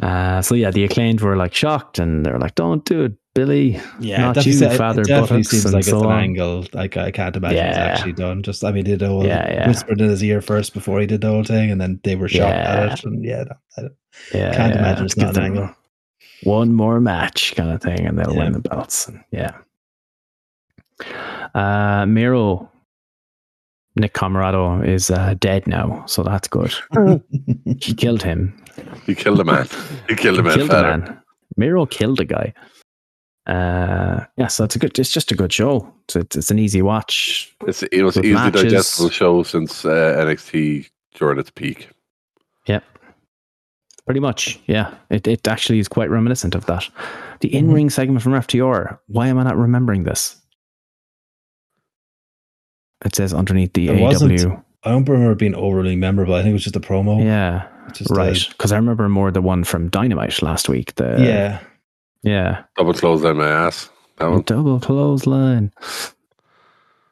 Uh, 0.00 0.40
so 0.40 0.54
yeah, 0.54 0.70
the 0.70 0.84
acclaimed 0.84 1.20
were 1.20 1.36
like 1.36 1.54
shocked 1.54 1.98
and 1.98 2.24
they 2.24 2.30
were 2.32 2.38
like, 2.38 2.54
"Don't 2.54 2.84
do 2.86 3.02
it, 3.04 3.12
Billy." 3.34 3.78
Yeah, 4.00 4.22
Not 4.22 4.34
definitely, 4.36 4.66
you, 4.66 4.72
it 4.72 4.76
Father 4.78 5.02
definitely 5.04 5.36
Buttocks 5.38 5.48
seems 5.50 5.64
and 5.66 5.74
like 5.74 5.80
it's 5.80 5.88
so 5.90 6.00
an 6.00 6.06
on. 6.06 6.18
angle. 6.22 6.66
Like 6.72 6.96
I 6.96 7.10
can't 7.10 7.36
imagine 7.36 7.66
it's 7.66 7.76
actually 7.76 8.12
done. 8.14 8.42
Just 8.42 8.64
I 8.64 8.68
mean, 8.72 8.86
he 8.86 8.92
did 8.92 9.00
the 9.00 9.08
whole 9.08 9.26
Yeah, 9.26 9.52
yeah. 9.52 9.68
whispered 9.68 10.00
in 10.00 10.08
his 10.08 10.22
ear 10.24 10.40
first 10.40 10.72
before 10.72 11.00
he 11.00 11.06
did 11.06 11.20
the 11.20 11.28
whole 11.28 11.44
thing, 11.44 11.70
and 11.70 11.80
then 11.80 12.00
they 12.04 12.16
were 12.16 12.28
shocked 12.28 12.54
Yeah. 12.56 12.86
at 12.90 12.98
it. 12.98 13.04
And 13.04 13.22
yeah, 13.24 13.44
I 13.76 13.80
don't- 13.82 13.92
Yeah, 14.34 14.54
Can't 14.54 14.74
yeah, 14.74 14.78
imagine 14.80 15.04
it's 15.04 15.16
not 15.18 15.36
an 15.36 15.42
angle. 15.44 15.70
One 16.44 16.72
more 16.72 16.98
match 17.00 17.54
kind 17.54 17.70
of 17.70 17.82
thing, 17.82 18.06
and 18.06 18.18
they'll 18.18 18.32
Yeah. 18.34 18.44
win 18.44 18.52
the 18.52 18.60
belts. 18.60 19.06
And, 19.08 19.20
yeah. 19.30 19.52
Uh, 21.54 22.06
Miro, 22.06 22.70
Nick 23.96 24.14
Comoroto 24.14 24.86
is 24.86 25.10
uh, 25.10 25.34
dead 25.40 25.66
now, 25.66 26.04
so 26.06 26.22
that's 26.22 26.48
good. 26.48 26.72
he 27.64 27.94
killed 27.94 28.22
him. 28.22 28.54
He 29.06 29.14
killed 29.14 29.40
a 29.40 29.44
man. 29.44 29.66
He 30.08 30.14
killed 30.16 30.38
a 30.38 30.42
man. 30.42 30.54
killed 30.56 30.70
a 30.70 30.82
man. 30.82 31.20
Miro 31.56 31.86
killed 31.86 32.20
a 32.20 32.24
guy. 32.24 32.52
Uh, 33.46 34.24
yeah, 34.36 34.46
so 34.46 34.64
it's 34.64 34.76
a 34.76 34.78
good. 34.78 34.98
It's 34.98 35.10
just 35.10 35.32
a 35.32 35.34
good 35.34 35.52
show. 35.52 35.92
It's 36.04 36.16
it's, 36.16 36.36
it's 36.36 36.50
an 36.50 36.58
easy 36.58 36.82
watch. 36.82 37.54
It's 37.66 37.82
it 37.84 38.02
was 38.02 38.16
With 38.16 38.24
easily 38.26 38.44
matches. 38.44 38.62
digestible 38.64 39.10
show 39.10 39.42
since 39.42 39.84
uh, 39.84 40.16
NXT 40.18 40.88
during 41.14 41.38
its 41.38 41.50
peak. 41.50 41.88
Yep. 42.66 42.84
Pretty 44.06 44.20
much, 44.20 44.60
yeah. 44.66 44.94
It 45.08 45.26
it 45.26 45.48
actually 45.48 45.78
is 45.78 45.88
quite 45.88 46.10
reminiscent 46.10 46.54
of 46.54 46.66
that. 46.66 46.88
The 47.40 47.52
in 47.54 47.72
ring 47.72 47.90
segment 47.90 48.22
from 48.22 48.32
FTR. 48.32 48.98
Why 49.06 49.28
am 49.28 49.38
I 49.38 49.42
not 49.44 49.56
remembering 49.56 50.04
this? 50.04 50.36
It 53.04 53.14
says 53.16 53.32
underneath 53.32 53.72
the 53.72 53.88
It 53.88 54.00
wasn't. 54.00 54.32
AEW. 54.32 54.62
I 54.84 54.90
don't 54.90 55.08
remember 55.08 55.32
it 55.32 55.38
being 55.38 55.54
overly 55.54 55.96
memorable. 55.96 56.34
I 56.34 56.42
think 56.42 56.50
it 56.50 56.54
was 56.54 56.64
just 56.64 56.76
a 56.76 56.80
promo. 56.80 57.22
Yeah, 57.22 57.66
Just 57.94 58.10
uh, 58.10 58.14
right. 58.14 58.38
Because 58.50 58.72
I 58.72 58.76
remember 58.76 59.08
more 59.08 59.30
the 59.30 59.42
one 59.42 59.64
from 59.64 59.88
Dynamite 59.88 60.42
last 60.42 60.68
week. 60.68 60.94
The 60.96 61.16
yeah. 61.18 61.60
yeah, 62.22 62.64
Double 62.76 62.94
close 62.94 63.22
down 63.22 63.36
my 63.38 63.48
ass. 63.48 63.88
That 64.18 64.30
one. 64.30 64.42
double 64.42 64.78
clothesline. 64.80 65.72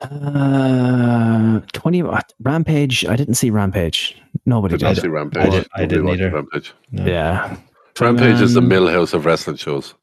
Uh, 0.00 1.60
20 1.72 2.02
what? 2.04 2.32
Rampage. 2.40 3.04
I 3.06 3.16
didn't 3.16 3.34
see 3.34 3.50
Rampage. 3.50 4.16
Nobody 4.46 4.76
Did 4.76 4.84
not 4.84 4.94
did. 4.94 5.02
see 5.02 5.08
Rampage. 5.08 5.42
I 5.46 5.50
did, 5.50 5.68
I 5.74 5.86
didn't 5.86 6.08
either. 6.08 6.30
Rampage. 6.30 6.72
No. 6.92 7.04
Yeah. 7.04 7.56
Rampage 8.00 8.40
is 8.40 8.54
the 8.54 8.60
Um, 8.60 8.68
millhouse 8.70 9.12
of 9.12 9.26
wrestling 9.26 9.56
shows. 9.56 9.94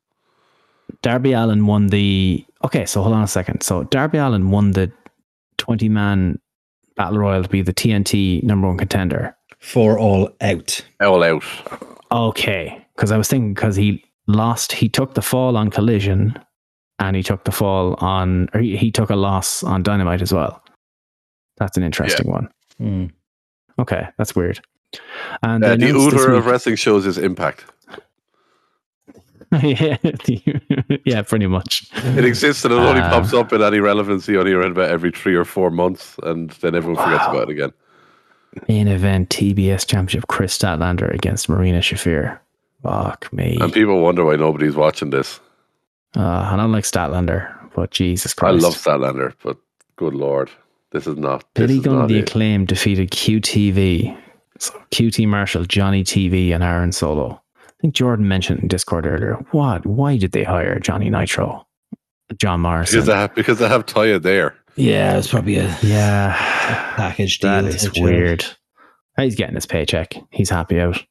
Darby 1.01 1.31
Allin 1.33 1.65
won 1.65 1.87
the. 1.87 2.45
Okay, 2.63 2.85
so 2.85 3.01
hold 3.01 3.15
on 3.15 3.23
a 3.23 3.27
second. 3.27 3.61
So 3.61 3.83
Darby 3.85 4.17
Allin 4.17 4.51
won 4.51 4.71
the 4.71 4.91
20 5.57 5.87
man 5.89 6.39
battle 6.95 7.19
royal 7.19 7.43
to 7.43 7.49
be 7.49 7.61
the 7.61 7.73
TNT 7.73 8.43
number 8.43 8.67
one 8.67 8.77
contender. 8.77 9.35
For 9.65 9.97
all 9.97 10.29
out. 10.41 10.79
All 11.01 11.23
out. 11.23 11.43
Okay, 12.11 12.85
because 12.95 13.11
I 13.11 13.17
was 13.17 13.27
thinking 13.27 13.53
because 13.55 13.75
he 13.75 14.03
lost, 14.27 14.71
he 14.71 14.87
took 14.87 15.15
the 15.15 15.21
fall 15.23 15.57
on 15.57 15.71
Collision, 15.71 16.37
and 16.99 17.15
he 17.15 17.23
took 17.23 17.45
the 17.45 17.51
fall 17.51 17.95
on, 17.95 18.47
or 18.53 18.61
he, 18.61 18.77
he 18.77 18.91
took 18.91 19.09
a 19.09 19.15
loss 19.15 19.63
on 19.63 19.81
Dynamite 19.81 20.21
as 20.21 20.31
well. 20.31 20.61
That's 21.57 21.77
an 21.77 21.83
interesting 21.83 22.29
one. 22.29 22.47
Hmm. 22.77 23.05
Okay, 23.79 24.07
that's 24.19 24.35
weird. 24.35 24.61
And 25.41 25.63
Uh, 25.63 25.75
the 25.75 25.87
announced 25.89 26.15
of 26.15 26.45
wrestling 26.45 26.75
shows 26.75 27.05
is 27.07 27.17
Impact. 27.17 27.65
yeah, 29.63 29.97
yeah, 31.05 31.21
pretty 31.23 31.47
much. 31.47 31.89
It 31.95 32.23
exists 32.23 32.65
and 32.65 32.73
it 32.73 32.77
only 32.77 33.01
Uh, 33.01 33.09
pops 33.09 33.33
up 33.33 33.51
in 33.51 33.61
any 33.63 33.79
relevancy 33.79 34.37
only 34.37 34.53
around 34.53 34.71
about 34.71 34.91
every 34.91 35.11
three 35.11 35.35
or 35.35 35.43
four 35.45 35.71
months, 35.71 36.17
and 36.23 36.51
then 36.61 36.75
everyone 36.75 37.03
forgets 37.03 37.25
about 37.25 37.49
it 37.49 37.49
again. 37.49 37.71
Main 38.67 38.87
event 38.87 39.29
TBS 39.29 39.85
Championship 39.87 40.27
Kris 40.27 40.57
Statlander 40.57 41.13
against 41.13 41.49
Marina 41.49 41.79
Shafir. 41.79 42.39
Fuck 42.83 43.31
me. 43.33 43.57
And 43.59 43.73
people 43.73 44.01
wonder 44.01 44.23
why 44.25 44.35
nobody's 44.35 44.75
watching 44.75 45.09
this. 45.09 45.39
Uh, 46.15 46.21
I 46.51 46.55
don't 46.55 46.71
like 46.71 46.83
Statlander, 46.83 47.53
but 47.75 47.91
Jesus 47.91 48.33
Christ. 48.33 48.63
I 48.63 48.67
love 48.67 48.75
Statlander, 48.75 49.33
but 49.43 49.57
good 49.95 50.13
lord, 50.13 50.49
this 50.91 51.07
is 51.07 51.17
not. 51.17 51.43
Billy 51.53 51.79
Gunn, 51.79 52.07
the 52.07 52.19
it. 52.19 52.29
acclaim, 52.29 52.65
defeated 52.65 53.11
QTV. 53.11 54.17
So 54.59 54.73
QT 54.91 55.27
Marshall, 55.27 55.65
Johnny 55.65 56.03
TV, 56.03 56.51
and 56.51 56.63
Aaron 56.63 56.91
Solo. 56.93 57.41
I 57.67 57.71
think 57.81 57.93
Jordan 57.93 58.27
mentioned 58.27 58.61
in 58.61 58.67
Discord 58.69 59.05
earlier. 59.05 59.33
What? 59.51 59.85
Why 59.85 60.15
did 60.17 60.31
they 60.31 60.43
hire 60.43 60.79
Johnny 60.79 61.09
Nitro? 61.09 61.67
John 62.37 62.61
Morrison. 62.61 62.95
because 62.99 63.07
they 63.07 63.15
have 63.15 63.35
because 63.35 63.59
they 63.59 63.67
have 63.67 63.85
Taya 63.85 64.21
there. 64.21 64.55
Yeah, 64.75 65.17
it's 65.17 65.29
probably 65.29 65.57
a 65.57 65.77
yeah. 65.81 66.33
package 66.95 67.39
deal. 67.39 67.49
That 67.61 67.65
is 67.65 67.91
weird. 67.97 68.45
He's 69.17 69.35
getting 69.35 69.55
his 69.55 69.65
paycheck. 69.65 70.13
He's 70.31 70.49
happy 70.49 70.79
out. 70.79 71.03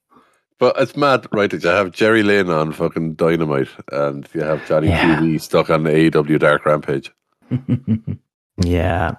But 0.59 0.79
it's 0.79 0.97
mad, 0.97 1.27
right? 1.33 1.51
That 1.51 1.63
you 1.63 1.69
have 1.71 1.91
Jerry 1.93 2.23
Lynn 2.23 2.51
on 2.51 2.73
fucking 2.73 3.15
Dynamite, 3.15 3.69
and 3.91 4.29
you 4.35 4.43
have 4.43 4.67
Johnny 4.69 4.89
Yeah. 4.89 5.17
TV 5.21 5.41
stuck 5.41 5.71
on 5.71 5.83
the 5.85 5.91
AEW 5.91 6.39
Dark 6.39 6.65
Rampage. 6.67 7.11
Yeah. 8.63 9.17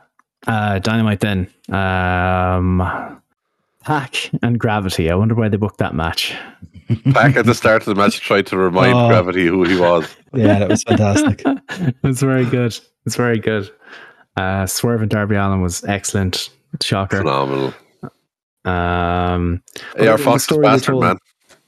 Uh, 0.48 0.80
Dynamite 0.80 1.20
then. 1.20 1.50
Um, 1.70 3.22
PAC 3.84 4.30
and 4.42 4.58
Gravity. 4.58 5.10
I 5.12 5.16
wonder 5.16 5.36
why 5.36 5.50
they 5.50 5.58
booked 5.58 5.80
that 5.80 5.94
match. 5.94 6.34
PAC 7.12 7.36
at 7.36 7.46
the 7.46 7.54
start 7.54 7.82
of 7.82 7.94
the 7.94 8.02
match 8.02 8.22
tried 8.22 8.46
to 8.48 8.58
remind 8.58 8.94
Oh. 8.94 9.10
Gravity 9.10 9.46
who 9.48 9.64
he 9.66 9.78
was. 9.78 10.16
yeah, 10.34 10.60
that 10.60 10.70
was 10.70 10.84
fantastic. 10.84 11.42
it's 12.04 12.22
very 12.22 12.46
good. 12.46 12.78
It's 13.06 13.16
very 13.18 13.40
good. 13.40 13.70
Uh, 14.38 14.66
Swerve 14.66 15.02
and 15.02 15.10
Darby 15.12 15.36
Allin 15.36 15.62
was 15.62 15.84
excellent. 15.86 16.50
Shocker. 16.82 17.18
Phenomenal. 17.20 17.74
Um, 18.66 19.62
AR 20.00 20.18
Fox 20.18 20.42
is 20.42 20.44
story 20.46 20.64
bastard, 20.64 20.94
told- 20.94 21.04
man. 21.04 21.18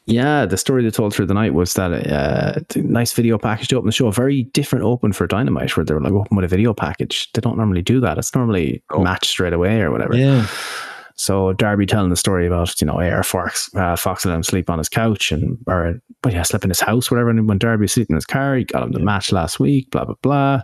yeah, 0.06 0.46
the 0.46 0.58
story 0.58 0.84
they 0.84 0.90
told 0.90 1.14
through 1.14 1.28
the 1.28 1.34
night 1.34 1.54
was 1.54 1.76
that 1.76 1.92
uh, 2.12 2.60
a 2.76 2.78
nice 2.80 3.14
video 3.14 3.38
package 3.38 3.68
to 3.70 3.78
open 3.78 3.86
the 3.86 3.92
show. 3.92 4.08
A 4.08 4.12
Very 4.12 4.44
different 4.44 4.84
open 4.84 5.14
for 5.14 5.28
Dynamite, 5.28 5.78
where 5.78 5.86
they're 5.86 6.00
like 6.02 6.12
open 6.14 6.36
with 6.36 6.46
a 6.46 6.48
video 6.48 6.74
package. 6.74 7.32
They 7.34 7.42
don't 7.42 7.58
normally 7.58 7.82
do 7.84 8.00
that. 8.02 8.18
It's 8.18 8.34
normally 8.34 8.84
No. 8.92 9.00
match 9.00 9.28
straight 9.28 9.54
away 9.54 9.80
or 9.82 9.92
whatever. 9.92 10.16
yeah. 10.16 10.48
So 11.20 11.54
Darby 11.54 11.88
telling 11.88 12.10
the 12.12 12.16
story 12.16 12.46
about 12.46 12.80
you 12.80 12.86
know 12.86 13.00
AR 13.02 13.24
Fox 13.24 13.72
uh, 13.76 13.96
Fox 13.96 14.24
let 14.26 14.36
him 14.36 14.44
sleep 14.44 14.70
on 14.70 14.78
his 14.78 14.88
couch 14.90 15.32
and 15.32 15.58
or 15.66 16.00
but 16.22 16.32
yeah 16.32 16.44
slept 16.44 16.64
in 16.64 16.70
his 16.70 16.80
house 16.80 17.10
whatever. 17.10 17.30
And 17.32 17.48
when 17.48 17.58
Darby 17.58 17.84
was 17.86 17.94
sleeping 17.94 18.14
in 18.14 18.18
his 18.18 18.26
car, 18.26 18.56
he 18.56 18.66
got 18.66 18.84
him 18.84 18.92
the 18.92 19.00
match 19.00 19.32
last 19.32 19.60
week. 19.60 19.90
Blah 19.92 20.06
blah 20.06 20.16
blah. 20.22 20.62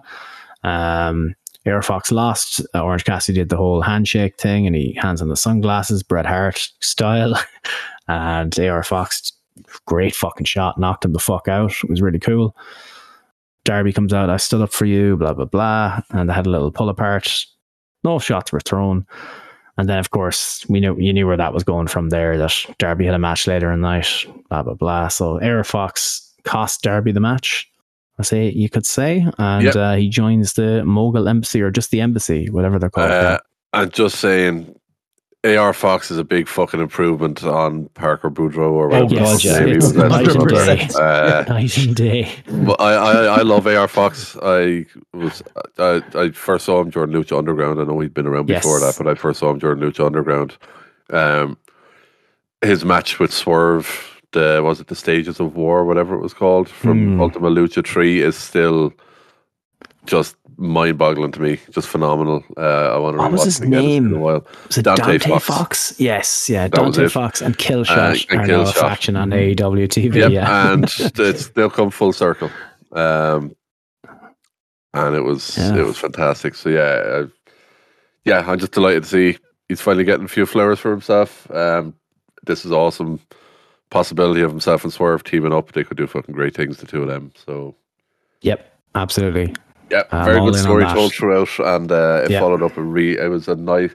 Um, 0.64 1.34
AR 1.66 1.82
Fox 1.82 2.12
lost. 2.12 2.62
Uh, 2.74 2.84
Orange 2.84 3.06
Cassidy 3.06 3.40
did 3.40 3.50
the 3.50 3.58
whole 3.58 3.82
handshake 3.82 4.38
thing, 4.38 4.68
and 4.68 4.76
he 4.76 4.98
hands 5.00 5.22
on 5.22 5.30
the 5.30 5.38
sunglasses, 5.38 6.04
Bret 6.04 6.26
Hart 6.26 6.70
style. 6.82 7.40
and 8.08 8.58
AR 8.60 8.84
Fox, 8.84 9.32
great 9.86 10.16
fucking 10.16 10.46
shot, 10.46 10.80
knocked 10.80 11.06
him 11.06 11.14
the 11.14 11.20
fuck 11.20 11.48
out. 11.48 11.72
It 11.84 11.90
was 11.90 12.02
really 12.02 12.20
cool. 12.20 12.56
Darby 13.64 13.94
comes 13.94 14.14
out, 14.14 14.30
I 14.30 14.38
stood 14.38 14.62
up 14.62 14.74
for 14.74 14.86
you, 14.86 15.16
blah 15.16 15.34
blah 15.34 15.46
blah, 15.46 16.02
and 16.10 16.30
they 16.30 16.34
had 16.34 16.48
a 16.48 16.50
little 16.50 16.72
pull 16.72 16.90
apart. 16.90 17.46
No 18.04 18.20
shots 18.20 18.52
were 18.52 18.60
thrown. 18.60 19.06
And 19.78 19.90
then, 19.90 19.98
of 19.98 20.12
course, 20.12 20.66
we 20.70 20.80
knew 20.80 20.98
you 21.00 21.14
knew 21.14 21.26
where 21.26 21.38
that 21.38 21.54
was 21.54 21.64
going 21.64 21.88
from 21.88 22.10
there. 22.10 22.38
That 22.38 22.54
Darby 22.78 23.06
had 23.06 23.16
a 23.16 23.20
match 23.20 23.48
later 23.48 23.72
in 23.72 23.82
the 23.82 23.88
night, 23.88 24.26
blah 24.50 24.64
blah 24.64 24.74
blah. 24.74 25.08
So 25.08 25.42
AR 25.42 25.64
Fox 25.64 26.34
cost 26.44 26.82
Darby 26.84 27.12
the 27.12 27.20
match. 27.20 27.70
I 28.20 28.24
say 28.24 28.50
you 28.50 28.70
could 28.70 28.86
say, 28.86 29.26
and 29.38 29.64
Yep. 29.66 29.76
uh, 29.76 29.96
he 29.96 30.08
joins 30.10 30.54
the 30.54 30.84
Mogul 30.86 31.28
Embassy 31.28 31.62
or 31.62 31.72
just 31.72 31.92
the 31.92 32.00
embassy, 32.02 32.50
whatever 32.50 32.78
they're 32.80 32.90
called. 32.92 33.10
Uh, 33.10 33.40
and 33.74 33.92
just 33.92 34.18
saying, 34.20 34.76
AR 35.46 35.74
Fox 35.74 36.10
is 36.12 36.18
a 36.18 36.24
big 36.24 36.48
fucking 36.48 36.80
improvement 36.80 37.44
on 37.44 37.88
Parker 37.96 38.30
Boudreaux 38.30 38.72
or 38.72 38.88
whatever. 38.88 39.10
the 39.10 39.16
God, 39.16 39.32
fuck 39.34 39.44
yeah. 39.44 39.60
name 39.60 39.76
It's 39.76 39.92
night 39.94 40.28
and 40.28 40.48
day. 40.48 40.88
Uh, 40.96 41.44
Night 41.50 41.78
and 41.80 41.96
day. 41.96 42.32
But 42.66 42.80
I, 42.80 42.94
I, 42.94 43.24
I 43.26 43.42
love 43.42 43.68
AR 43.68 43.88
Fox. 43.90 44.38
I 44.42 44.86
was 45.14 45.44
I, 45.78 46.02
I 46.16 46.30
first 46.32 46.66
saw 46.66 46.80
him 46.82 46.92
during 46.92 47.10
Lucha 47.10 47.38
Underground. 47.38 47.82
I 47.82 47.84
know 47.84 48.00
he'd 48.00 48.14
been 48.14 48.28
around 48.28 48.46
before 48.46 48.80
that, 48.80 48.96
but 48.98 49.08
I 49.08 49.16
first 49.16 49.40
saw 49.40 49.50
him 49.50 49.60
during 49.60 49.80
Lucha 49.80 50.06
Underground. 50.06 50.56
Um, 51.10 51.58
his 52.62 52.86
match 52.86 53.20
with 53.20 53.34
Swerve, 53.34 54.13
the 54.34 54.62
was 54.64 54.80
it 54.80 54.88
the 54.88 54.96
Stages 54.96 55.40
of 55.40 55.56
War, 55.56 55.86
whatever 55.86 56.14
it 56.16 56.22
was 56.22 56.34
called, 56.34 56.68
from 56.70 57.16
Hmm. 57.16 57.22
Ultima 57.22 57.50
Lucha 57.50 57.86
Three, 57.86 58.22
is 58.22 58.36
still 58.36 58.94
just 60.06 60.36
mind-boggling 60.58 61.32
to 61.32 61.42
me. 61.42 61.60
Just 61.72 61.88
phenomenal. 61.88 62.44
Uh, 62.58 62.94
I 62.96 62.98
want 62.98 63.16
to 63.16 63.22
What 63.22 63.32
was 63.32 63.44
his. 63.46 63.62
Name? 63.62 64.14
a 64.16 64.20
while. 64.20 64.46
Was 64.68 64.78
it 64.78 64.84
Dante 64.84 65.04
Dante, 65.18 65.30
Fox. 65.30 65.46
Fox? 65.46 66.00
Yes, 66.00 66.50
yeah, 66.50 66.68
That 66.68 66.76
Dante. 66.76 67.08
Fox 67.08 67.42
and 67.42 67.58
Killshot 67.58 68.26
and 68.30 68.42
are 68.42 68.46
now 68.48 68.62
a 68.62 68.66
Killshot. 68.66 68.74
faction 68.76 69.16
on 69.16 69.30
AEW 69.32 69.88
TV. 69.88 70.16
Yep, 70.16 70.32
Yeah, 70.32 70.74
and 70.74 70.84
it's 71.00 71.48
they'll 71.50 71.70
come 71.70 71.90
full 71.90 72.12
circle. 72.14 72.50
Um, 72.92 73.56
and 74.94 75.16
it 75.16 75.22
was 75.24 75.58
Yeah. 75.58 75.78
it 75.78 75.86
was 75.86 75.98
fantastic. 75.98 76.56
So 76.56 76.70
yeah, 76.70 77.24
I, 77.24 77.26
yeah, 78.26 78.44
I'm 78.46 78.60
just 78.60 78.74
delighted 78.74 79.04
to 79.04 79.10
see 79.10 79.38
he's 79.70 79.82
finally 79.82 80.04
getting 80.04 80.26
a 80.26 80.30
few 80.30 80.46
flowers 80.46 80.80
for 80.80 80.92
himself. 80.92 81.50
Um, 81.52 81.96
this 82.46 82.66
is 82.66 82.72
awesome 82.72 83.20
possibility 83.94 84.42
of 84.42 84.50
himself 84.52 84.84
and 84.84 84.92
Swerve 84.92 85.24
teaming 85.24 85.54
up. 85.54 85.72
They 85.72 85.84
could 85.84 85.98
do 85.98 86.08
fucking 86.08 86.34
great 86.34 86.56
things, 86.56 86.78
the 86.78 86.88
two 86.88 87.02
of 87.04 87.08
them. 87.08 87.32
So 87.46 87.76
yep, 88.42 88.60
absolutely. 88.96 89.54
yeah, 89.92 90.04
very 90.26 90.40
good 90.40 90.56
story 90.56 90.84
told 90.86 91.14
throughout, 91.14 91.60
and 91.60 91.92
uh, 91.92 92.24
it 92.26 92.32
Yeah. 92.32 92.40
followed 92.40 92.64
up 92.64 92.76
a 92.78 92.82
re. 92.82 93.18
It 93.18 93.30
was 93.30 93.48
a 93.48 93.56
nice. 93.56 93.94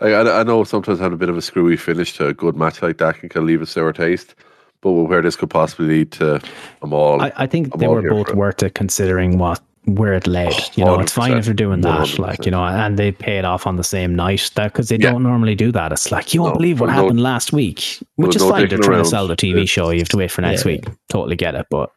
I, 0.00 0.08
I 0.12 0.40
I 0.40 0.42
know 0.42 0.64
sometimes 0.64 0.98
having 0.98 1.14
a 1.14 1.18
bit 1.18 1.28
of 1.28 1.36
a 1.36 1.42
screwy 1.42 1.76
finish 1.76 2.16
to 2.16 2.26
a 2.28 2.34
good 2.34 2.56
match 2.56 2.82
like 2.82 2.98
that 2.98 3.18
can, 3.20 3.28
can 3.28 3.46
leave 3.46 3.62
a 3.62 3.66
sour 3.66 3.92
taste, 3.92 4.34
but 4.80 4.92
where 4.92 5.22
this 5.22 5.36
could 5.36 5.50
possibly 5.50 5.86
lead 5.86 6.10
to, 6.12 6.40
I'm 6.82 6.92
all. 6.92 7.20
I, 7.20 7.30
I 7.36 7.46
think 7.46 7.68
I'm 7.74 7.80
they 7.80 7.86
were 7.88 8.02
both 8.02 8.34
worth 8.34 8.62
it 8.62 8.74
considering 8.74 9.38
what 9.38 9.60
where 9.86 10.14
it 10.14 10.26
led. 10.26 10.52
Oh, 10.52 10.68
you 10.76 10.84
know, 10.84 10.98
it's 11.00 11.12
fine 11.12 11.36
if 11.36 11.44
they're 11.44 11.54
doing 11.54 11.82
that, 11.82 12.00
100%. 12.08 12.18
like 12.18 12.44
you 12.46 12.50
know, 12.50 12.64
and 12.64 12.98
they 12.98 13.12
pay 13.12 13.38
it 13.38 13.44
off 13.44 13.66
on 13.66 13.76
the 13.76 13.84
same 13.84 14.14
night. 14.14 14.50
That 14.56 14.72
because 14.72 14.88
they 14.88 14.96
Yeah. 14.96 15.10
don't 15.12 15.22
normally 15.22 15.54
do 15.54 15.70
that. 15.72 15.92
It's 15.92 16.10
like 16.10 16.32
you 16.32 16.40
won't 16.42 16.54
No, 16.54 16.58
believe 16.58 16.80
what 16.80 16.86
no- 16.86 16.92
happened 16.92 17.20
last 17.22 17.52
week, 17.52 17.98
which 18.16 18.34
is 18.36 18.42
no 18.42 18.50
fine. 18.50 18.68
They're 18.68 18.78
trying 18.78 18.90
around. 18.96 19.04
to 19.04 19.10
sell 19.10 19.26
the 19.28 19.36
TV 19.36 19.52
It's- 19.62 19.68
show. 19.68 19.90
You 19.90 19.98
have 19.98 20.08
to 20.10 20.16
wait 20.16 20.30
for 20.30 20.40
next 20.42 20.64
Yeah. 20.64 20.72
week. 20.72 20.86
Totally 21.10 21.36
get 21.36 21.54
it, 21.54 21.66
but. 21.70 21.90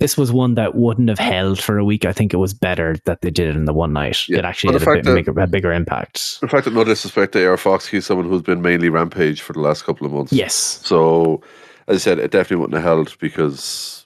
This 0.00 0.16
was 0.18 0.32
one 0.32 0.54
that 0.56 0.74
wouldn't 0.74 1.08
have 1.10 1.20
held 1.20 1.60
for 1.62 1.78
a 1.78 1.84
week. 1.84 2.04
I 2.04 2.12
think 2.12 2.34
it 2.34 2.38
was 2.38 2.52
better 2.52 2.96
that 3.04 3.20
they 3.22 3.30
did 3.30 3.46
it 3.46 3.54
in 3.54 3.66
the 3.66 3.72
one 3.72 3.92
night. 3.92 4.18
Yeah. 4.28 4.38
It 4.38 4.44
actually 4.44 4.72
had 4.72 4.80
the 4.82 4.90
a, 4.90 4.94
bit, 4.94 5.04
that- 5.04 5.14
bigger, 5.14 5.40
a 5.40 5.46
bigger 5.46 5.72
impact. 5.72 6.38
In 6.42 6.48
fact, 6.48 6.66
no 6.72 6.82
disrespect 6.82 7.34
to 7.34 7.46
AR 7.46 7.56
Fox, 7.56 7.86
he's 7.86 8.04
someone 8.06 8.28
who's 8.28 8.42
been 8.42 8.62
mainly 8.62 8.88
Rampage 8.88 9.40
for 9.42 9.52
the 9.52 9.60
last 9.60 9.84
couple 9.84 10.04
of 10.04 10.12
months. 10.12 10.32
Yes. 10.32 10.80
So, 10.82 11.40
as 11.86 11.96
I 11.96 11.98
said, 12.00 12.18
it 12.18 12.32
definitely 12.32 12.56
wouldn't 12.56 12.74
have 12.74 12.82
held 12.82 13.16
because 13.20 14.01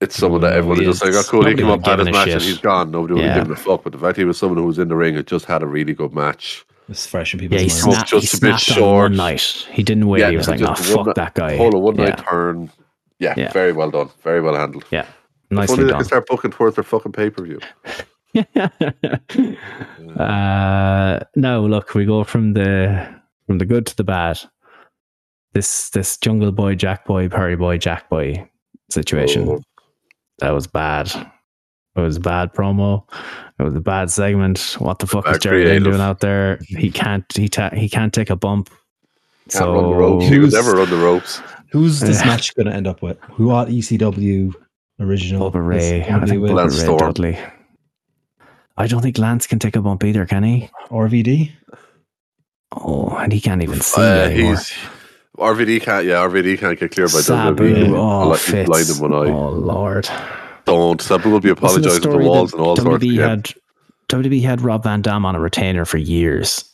it's 0.00 0.16
someone 0.16 0.40
that 0.42 0.50
No, 0.50 0.56
everyone 0.56 0.78
he 0.80 0.84
is 0.86 0.98
just 0.98 1.04
like, 1.04 1.10
is- 1.10 1.26
oh, 1.26 1.30
cool, 1.30 1.40
he 1.46 1.54
nobody 1.54 1.62
came 1.62 1.70
would 1.70 1.80
up, 1.80 1.86
had 1.86 1.98
his 2.00 2.06
give 2.08 2.14
a 2.14 2.18
match, 2.18 2.28
and 2.28 2.42
shit. 2.42 2.48
he's 2.50 2.58
gone. 2.58 2.90
Nobody 2.90 3.14
would 3.14 3.22
Yeah. 3.22 3.28
have 3.34 3.42
given 3.44 3.52
a 3.52 3.56
fuck. 3.56 3.82
But 3.84 3.92
the 3.92 3.98
fact 3.98 4.16
he 4.18 4.24
was 4.24 4.38
someone 4.38 4.58
who 4.58 4.66
was 4.66 4.78
in 4.78 4.88
the 4.88 4.96
ring, 4.96 5.16
and 5.16 5.26
just 5.26 5.44
had 5.46 5.62
a 5.62 5.66
really 5.66 5.94
good 5.94 6.12
match. 6.12 6.64
It's 6.88 7.06
fresh 7.06 7.32
in 7.32 7.40
Yeah, 7.40 7.48
people's 7.48 7.60
he 7.60 7.66
minds. 7.66 7.80
Smoked 7.82 7.96
snapped, 7.96 8.10
just 8.10 8.32
he 8.32 8.38
a 8.38 8.40
bit 8.52 8.58
snapped 8.60 8.80
on 8.80 8.92
one 8.94 9.16
night. 9.16 9.66
He 9.72 9.82
didn't 9.82 10.06
wait. 10.06 10.20
Yeah, 10.20 10.30
he 10.30 10.36
was 10.36 10.48
like, 10.48 10.58
just 10.58 10.90
"No, 10.90 10.96
one 10.96 11.04
fuck 11.04 11.16
ni- 11.16 11.22
that 11.22 11.34
guy." 11.34 11.56
Whole 11.56 11.74
a 11.74 11.78
one 11.78 11.96
night 11.96 12.08
Yeah. 12.18 12.24
turn. 12.30 12.70
Yeah, 13.18 13.34
Yeah. 13.36 13.52
very 13.52 13.72
well 13.72 13.90
done. 13.90 14.10
Very 14.22 14.40
well 14.42 14.54
handled. 14.54 14.84
Yeah, 14.90 15.00
If 15.02 15.06
nicely 15.50 15.72
only 15.74 15.84
they 15.84 15.90
done. 15.92 15.98
could 16.00 16.06
start 16.06 16.26
booking 16.26 16.50
towards 16.50 16.74
their 16.76 16.84
fucking 16.84 17.12
pay 17.12 17.30
per 17.30 17.44
view. 17.44 17.60
uh, 20.18 21.20
no, 21.36 21.62
look, 21.66 21.94
we 21.94 22.04
go 22.04 22.24
from 22.24 22.52
the 22.54 23.06
from 23.46 23.58
the 23.58 23.64
good 23.66 23.86
to 23.86 23.96
the 23.96 24.04
bad. 24.04 24.40
This 25.52 25.90
this 25.90 26.16
Jungle 26.18 26.52
Boy, 26.52 26.74
Jack 26.74 27.06
Boy, 27.06 27.28
Perry 27.28 27.56
Boy, 27.56 27.78
Jack 27.78 28.08
Boy 28.10 28.48
situation 28.90 29.48
Oh. 29.48 29.62
That 30.38 30.50
was 30.50 30.66
bad. 30.66 31.10
It 31.96 32.00
was 32.00 32.16
a 32.16 32.20
bad 32.20 32.52
promo. 32.52 33.04
It 33.58 33.62
was 33.62 33.74
a 33.74 33.80
bad 33.80 34.10
segment. 34.10 34.76
What 34.80 34.98
the 34.98 35.06
fuck 35.06 35.28
is 35.28 35.38
Jerry 35.38 35.64
Lynn 35.64 35.84
doing 35.84 36.00
out 36.00 36.20
there? 36.20 36.58
He 36.66 36.90
can't. 36.90 37.24
He 37.36 37.48
ta- 37.48 37.70
he 37.70 37.88
can't 37.88 38.12
take 38.12 38.30
a 38.30 38.36
bump. 38.36 38.68
Can't 39.50 39.66
run 39.66 39.90
the 39.90 39.94
ropes. 39.94 40.24
So 40.24 40.30
He 40.32 40.38
would 40.38 40.50
Who's- 40.50 40.54
never 40.54 40.76
run 40.78 40.90
the 40.90 40.96
ropes. 40.96 41.40
Who's 41.70 42.00
this 42.00 42.20
Yeah. 42.20 42.26
match 42.26 42.54
going 42.56 42.66
to 42.66 42.72
end 42.74 42.86
up 42.86 43.02
with? 43.02 43.18
Who 43.32 43.50
are 43.50 43.66
ECW 43.66 44.52
original? 45.00 45.50
Bubba 45.52 45.66
Ray. 45.66 46.00
Is 46.02 46.08
I 46.08 46.18
think 46.20 46.30
be 46.30 46.38
with 46.38 46.50
Lance 46.52 46.74
Ray 46.78 46.84
Storm. 46.84 46.98
Dudley. 46.98 47.38
I 48.76 48.86
don't 48.88 49.02
think 49.02 49.18
Lance 49.18 49.46
can 49.46 49.58
take 49.60 49.76
a 49.76 49.80
bump 49.82 50.02
either, 50.04 50.26
can 50.26 50.42
he? 50.42 50.68
RVD. 50.90 51.52
Oh, 52.76 53.16
and 53.16 53.32
he 53.32 53.40
can't 53.40 53.62
even 53.62 53.80
see 53.80 54.00
Uh, 54.00 54.04
anymore. 54.04 54.50
he's 54.56 54.72
RVD 55.38 55.82
can't. 55.82 56.06
Yeah, 56.06 56.24
RVD 56.26 56.58
can't 56.58 56.78
get 56.78 56.90
cleared 56.92 57.12
by 57.12 57.20
Sabu. 57.20 57.74
WWE. 57.74 57.96
Oh, 57.96 58.28
Like, 58.28 58.38
Fitz. 58.40 58.68
blind 58.68 58.88
in 58.90 58.98
one 58.98 59.12
eye. 59.12 59.30
Oh, 59.32 59.48
Lord. 59.50 60.08
Don't. 60.64 61.00
Sabu 61.00 61.30
will 61.30 61.40
be 61.40 61.50
Wasn't 61.52 61.82
the 61.82 61.90
apologizing 61.90 62.02
to 62.02 62.08
story 62.10 62.24
walls 62.24 62.52
and 62.52 62.62
all 62.62 62.76
sorts. 62.76 63.04
WWE 63.04 63.16
Yeah. 63.16 63.28
had 63.30 63.52
WWE 64.08 64.42
had 64.42 64.60
Rob 64.62 64.84
Van 64.84 65.02
Dam 65.02 65.24
on 65.26 65.34
a 65.34 65.40
retainer 65.40 65.84
for 65.84 65.98
years, 65.98 66.64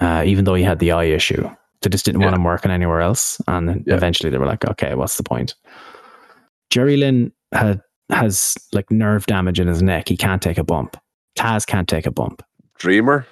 uh, 0.00 0.22
even 0.26 0.44
though 0.44 0.54
he 0.54 0.62
had 0.62 0.78
the 0.78 0.92
eye 0.92 1.04
issue. 1.04 1.48
They 1.82 1.90
just 1.90 2.04
didn't 2.04 2.20
want 2.22 2.34
him 2.34 2.44
working 2.44 2.70
anywhere 2.70 3.00
else, 3.00 3.40
and 3.48 3.82
Yeah. 3.86 3.94
eventually 3.94 4.30
they 4.30 4.38
were 4.38 4.46
like, 4.46 4.64
"Okay, 4.64 4.94
what's 4.94 5.16
the 5.16 5.22
point?" 5.22 5.54
Jerry 6.70 6.96
Lynn 6.96 7.32
had 7.52 7.80
has 8.10 8.54
like 8.72 8.90
nerve 8.90 9.26
damage 9.26 9.58
in 9.60 9.66
his 9.68 9.82
neck. 9.82 10.08
He 10.08 10.16
can't 10.16 10.40
take 10.40 10.58
a 10.58 10.64
bump. 10.64 10.96
Taz 11.36 11.66
can't 11.66 11.88
take 11.88 12.06
a 12.06 12.10
bump. 12.12 12.42
Dreamer. 12.78 13.26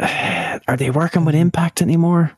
Are 0.00 0.76
they 0.76 0.90
working 0.90 1.24
with 1.24 1.34
Impact 1.34 1.82
anymore? 1.82 2.32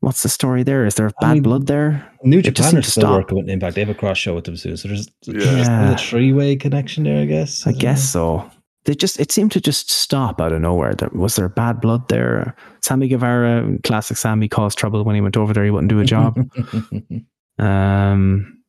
What's 0.00 0.22
the 0.22 0.28
story 0.30 0.62
there? 0.62 0.86
Is 0.86 0.94
there 0.94 1.08
I 1.08 1.12
bad 1.20 1.32
mean, 1.34 1.42
blood 1.42 1.66
there? 1.66 2.10
New 2.22 2.38
It 2.38 2.42
just 2.54 2.56
Japan 2.56 2.78
are 2.78 2.82
still 2.82 3.02
stop. 3.02 3.12
working 3.18 3.36
with 3.38 3.48
Impact. 3.50 3.74
They 3.74 3.82
have 3.82 3.90
a 3.90 3.94
cross 3.94 4.16
show 4.16 4.34
with 4.34 4.44
them 4.44 4.56
soon, 4.56 4.76
so 4.78 4.88
there's, 4.88 5.08
there's 5.26 5.44
Yeah. 5.68 5.92
a 5.92 5.98
three 5.98 6.32
way 6.32 6.56
connection 6.56 7.04
there. 7.04 7.20
I 7.20 7.26
guess. 7.26 7.66
I 7.66 7.72
don't 7.72 7.80
guess 7.80 8.14
know. 8.14 8.48
so. 8.48 8.50
They 8.86 8.94
just 8.94 9.20
it 9.20 9.30
seemed 9.30 9.52
to 9.52 9.60
just 9.60 9.90
stop 9.90 10.40
out 10.40 10.52
of 10.52 10.62
nowhere. 10.62 10.94
There, 10.94 11.10
was 11.12 11.36
there 11.36 11.50
bad 11.50 11.82
blood 11.82 12.08
there? 12.08 12.56
Sammy 12.80 13.08
Guevara, 13.08 13.76
classic 13.84 14.16
Sammy, 14.16 14.48
caused 14.48 14.78
trouble 14.78 15.04
when 15.04 15.14
he 15.14 15.20
went 15.20 15.36
over 15.36 15.52
there. 15.52 15.64
He 15.64 15.70
wouldn't 15.70 15.90
do 15.90 16.00
a 16.00 16.04
job. 16.06 16.34
um, 17.58 18.62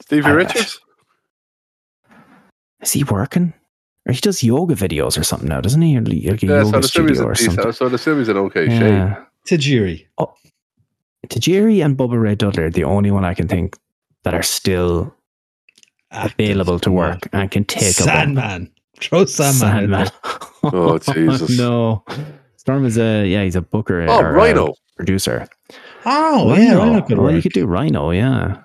Stevie 0.00 0.24
I- 0.28 0.30
Richards. 0.30 0.80
is 2.80 2.92
he 2.92 3.04
working? 3.04 3.52
Or 4.08 4.12
he 4.14 4.20
does 4.20 4.42
yoga 4.42 4.74
videos 4.74 5.16
or 5.18 5.22
something 5.24 5.48
now, 5.48 5.60
doesn't 5.60 5.82
he? 5.82 5.96
Or 5.96 6.00
like 6.00 6.42
a 6.42 6.46
Yeah, 6.46 6.62
so 6.62 6.66
yoga 6.68 6.80
the 6.80 6.88
series 6.88 6.88
studio 7.18 7.24
or 7.24 7.32
is 7.32 7.38
something. 7.44 7.56
decent. 7.56 7.74
So 7.76 7.88
the 7.90 7.98
series 7.98 8.28
in 8.30 8.36
okay 8.38 8.66
shape. 8.68 9.18
Yeah. 9.50 9.56
Tajiri. 9.58 10.06
Tajiri 11.28 11.84
and 11.84 11.96
Bubba 11.96 12.20
Ray 12.20 12.34
Dudley 12.34 12.64
are 12.64 12.70
the 12.70 12.84
only 12.84 13.10
one 13.10 13.24
I 13.24 13.34
can 13.34 13.48
think 13.48 13.76
that 14.24 14.34
are 14.34 14.42
still 14.42 15.14
available 16.10 16.78
to 16.78 16.84
Come 16.90 16.92
on. 16.98 17.10
work 17.10 17.28
and 17.32 17.50
can 17.50 17.64
take 17.64 17.98
a 18.00 18.04
bump. 18.04 18.10
Sandman. 18.36 18.70
Throw 19.00 19.24
Sandman. 19.24 19.84
in 19.84 19.90
Sandman. 20.06 20.08
Oh, 20.64 20.96
Jesus. 20.98 21.58
no. 21.58 22.04
Storm 22.56 22.84
is 22.86 22.96
a 22.96 23.26
yeah, 23.26 23.42
he's 23.42 23.56
a 23.56 23.62
booker 23.62 24.02
Oh, 24.08 24.20
or 24.20 24.28
a 24.28 24.32
Rhino. 24.32 24.74
producer. 24.96 25.48
there. 25.70 25.78
Oh, 26.06 26.54
yeah, 26.54 26.74
Rhino 26.74 27.02
could 27.02 27.18
well, 27.18 27.34
you 27.34 27.42
could 27.42 27.52
do 27.52 27.66
Rhino, 27.66 28.10
yeah. 28.12 28.62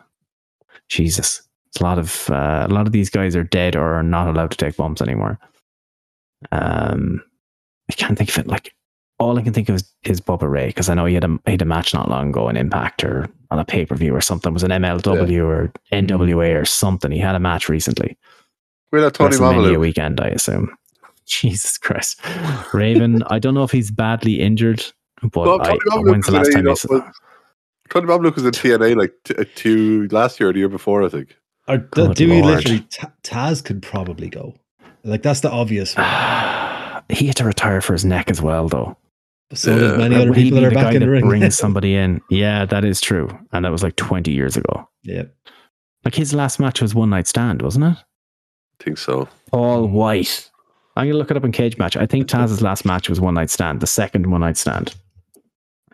Jesus, 0.89 1.41
It's 1.69 1.81
a 1.81 1.83
lot 1.83 1.97
of 1.97 2.29
uh, 2.29 2.67
a 2.69 2.71
lot 2.73 2.85
of 2.85 2.91
these 2.93 3.09
guys 3.09 3.35
are 3.35 3.43
dead 3.43 3.75
or 3.75 3.95
are 3.95 4.03
not 4.03 4.27
allowed 4.27 4.51
to 4.51 4.57
take 4.57 4.77
bumps 4.77 5.01
anymore. 5.01 5.39
Um, 6.51 7.23
I 7.89 7.93
can't 7.93 8.15
think 8.15 8.29
of 8.29 8.37
it. 8.37 8.47
Like 8.47 8.75
all 9.19 9.37
I 9.37 9.41
can 9.41 9.53
think 9.53 9.67
of 9.69 9.75
is, 9.75 9.91
is 10.03 10.21
Bubba 10.21 10.49
Ray 10.49 10.67
because 10.67 10.89
I 10.89 10.93
know 10.93 11.05
he 11.05 11.13
had 11.15 11.23
a 11.23 11.39
he 11.45 11.51
had 11.53 11.61
a 11.61 11.65
match 11.65 11.93
not 11.93 12.09
long 12.09 12.29
ago 12.29 12.49
in 12.49 12.57
Impact 12.57 13.03
or 13.03 13.27
on 13.51 13.59
a 13.59 13.65
pay 13.65 13.85
per 13.85 13.95
view 13.95 14.15
or 14.15 14.21
something. 14.21 14.51
It 14.51 14.53
was 14.53 14.63
an 14.63 14.71
MLW 14.71 15.43
or 15.45 15.71
NWA 15.91 16.59
or 16.61 16.65
something. 16.65 17.11
He 17.11 17.19
had 17.19 17.35
a 17.35 17.39
match 17.39 17.67
recently. 17.69 18.17
We're 18.91 19.01
not 19.01 19.15
Tony 19.15 19.35
WrestleMania 19.35 19.73
Mamalu. 19.75 19.79
weekend, 19.79 20.21
I 20.21 20.27
assume. 20.27 20.75
Jesus 21.25 21.77
Christ, 21.77 22.19
Raven. 22.73 23.23
I 23.27 23.39
don't 23.39 23.53
know 23.53 23.63
if 23.63 23.71
he's 23.71 23.91
badly 23.91 24.39
injured, 24.39 24.85
but 25.21 25.45
Well, 25.45 25.61
I, 25.61 25.65
Tony 25.69 25.79
Mamaluke 25.79 26.11
when's 26.11 26.25
the 26.25 26.31
was 26.31 26.37
last 26.37 26.47
in 26.47 26.53
time 26.53 26.63
you 26.65 26.69
was- 26.69 27.13
Tony 27.89 28.05
Mamaluke 28.07 28.35
was 28.35 28.45
in 28.45 28.51
TNA 28.51 28.95
like 28.97 29.13
t- 29.23 29.35
uh, 29.35 29.45
two 29.55 30.07
last 30.11 30.39
year 30.39 30.49
or 30.49 30.53
the 30.53 30.59
year 30.59 30.69
before, 30.69 31.03
I 31.03 31.09
think. 31.09 31.37
Or 31.67 31.77
do, 31.77 32.13
do 32.13 32.29
we 32.29 32.41
literally? 32.41 32.81
Ta- 32.91 33.11
Taz 33.23 33.63
could 33.63 33.81
probably 33.81 34.29
go. 34.29 34.55
Like 35.03 35.23
that's 35.23 35.39
the 35.41 35.49
obvious 35.49 35.95
one. 35.95 36.05
he 37.09 37.27
had 37.27 37.35
to 37.37 37.45
retire 37.45 37.81
for 37.81 37.93
his 37.93 38.03
neck 38.05 38.29
as 38.29 38.41
well, 38.41 38.67
though. 38.67 38.97
So 39.53 39.71
Yeah. 39.71 39.77
there's 39.77 39.97
many 39.97 40.15
other 40.15 40.33
people 40.33 40.59
be 40.59 40.63
that 40.63 40.63
are 40.65 40.69
the 40.69 40.75
back 40.75 40.83
guy 40.85 40.91
in 40.93 40.99
the 40.99 41.05
that 41.05 41.09
ring. 41.11 41.27
brings 41.27 41.57
somebody 41.57 41.95
in. 41.95 42.21
Yeah, 42.29 42.65
that 42.65 42.83
is 42.83 42.99
true, 43.01 43.29
and 43.53 43.63
that 43.65 43.71
was 43.71 43.83
like 43.83 43.95
twenty 43.95 44.31
years 44.31 44.57
ago. 44.57 44.87
yeah. 45.03 45.23
Like 46.05 46.15
his 46.15 46.33
last 46.33 46.59
match 46.59 46.81
was 46.81 46.95
one 46.95 47.09
night 47.09 47.27
stand, 47.27 47.61
wasn't 47.61 47.85
it? 47.85 47.97
I 47.97 48.83
think 48.83 48.97
so. 48.97 49.27
All 49.51 49.87
white. 49.87 50.49
I'm 50.95 51.07
gonna 51.07 51.17
look 51.17 51.31
it 51.31 51.37
up 51.37 51.43
in 51.43 51.51
cage 51.51 51.77
match. 51.77 51.97
I 51.97 52.05
think 52.05 52.27
Taz's 52.27 52.61
last 52.61 52.85
match 52.85 53.09
was 53.09 53.19
one 53.19 53.33
night 53.33 53.49
stand, 53.49 53.81
the 53.81 53.87
second 53.87 54.29
one 54.31 54.41
night 54.41 54.57
stand. 54.57 54.95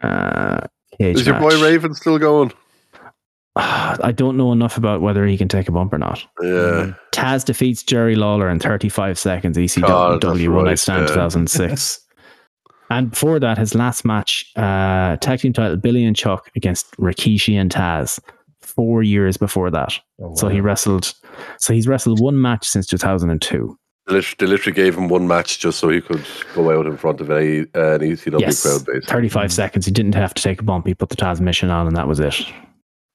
Uh, 0.01 0.61
cage 0.99 1.17
Is 1.21 1.25
your 1.27 1.39
boy. 1.39 1.59
Raven 1.61 1.93
still 1.95 2.17
going? 2.19 2.51
I 3.55 4.11
don't 4.15 4.35
know 4.37 4.51
enough 4.51 4.77
about 4.77 5.01
whether 5.01 5.25
he 5.25 5.37
can 5.37 5.47
take 5.47 5.67
a 5.69 5.71
bump 5.71 5.93
or 5.93 5.97
not. 5.97 6.25
Yeah. 6.41 6.93
Taz 7.11 7.45
defeats 7.45 7.83
Jerry 7.83 8.15
Lawler 8.15 8.49
in 8.49 8.59
35 8.59 9.17
seconds. 9.19 9.57
God, 9.57 10.21
that's 10.21 10.33
ECW 10.35 10.53
One 10.53 10.65
Night 10.65 10.79
Stand 10.79 11.01
yeah. 11.03 11.07
2006. 11.15 11.99
And 12.97 13.11
before 13.11 13.39
that, 13.39 13.57
his 13.57 13.75
last 13.75 14.05
match, 14.05 14.51
uh, 14.55 15.17
tag 15.17 15.39
team 15.39 15.53
title, 15.53 15.77
Billy 15.77 16.05
and 16.05 16.15
Chuck 16.15 16.49
against 16.55 16.95
Rikishi 16.97 17.55
and 17.55 17.71
Taz. 17.71 18.19
Four 18.61 19.03
years 19.03 19.37
before 19.37 19.69
that, 19.71 19.93
Oh, 20.21 20.33
so 20.35 20.47
he 20.47 20.59
wrestled. 20.61 21.13
So 21.59 21.73
he's 21.73 21.87
wrestled 21.87 22.19
one 22.19 22.41
match 22.41 22.65
since 22.67 22.87
2002. 22.87 23.77
They 24.07 24.15
literally 24.45 24.75
gave 24.75 24.97
him 24.97 25.07
one 25.09 25.27
match 25.27 25.59
just 25.59 25.79
so 25.79 25.89
he 25.89 26.01
could 26.01 26.25
go 26.55 26.77
out 26.77 26.85
in 26.87 26.97
front 26.97 27.21
of 27.21 27.29
a, 27.29 27.61
uh, 27.75 27.95
an 27.95 28.01
ECW 28.01 28.39
yes, 28.39 28.61
crowd 28.63 28.85
base. 28.85 29.05
35 29.05 29.51
seconds. 29.53 29.85
He 29.85 29.91
didn't 29.91 30.15
have 30.15 30.33
to 30.33 30.41
take 30.43 30.59
a 30.59 30.63
bump. 30.63 30.87
He 30.87 30.93
put 30.93 31.09
the 31.09 31.15
Tazmission 31.15 31.71
on, 31.71 31.87
and 31.87 31.95
that 31.95 32.07
was 32.07 32.19
it. 32.19 32.45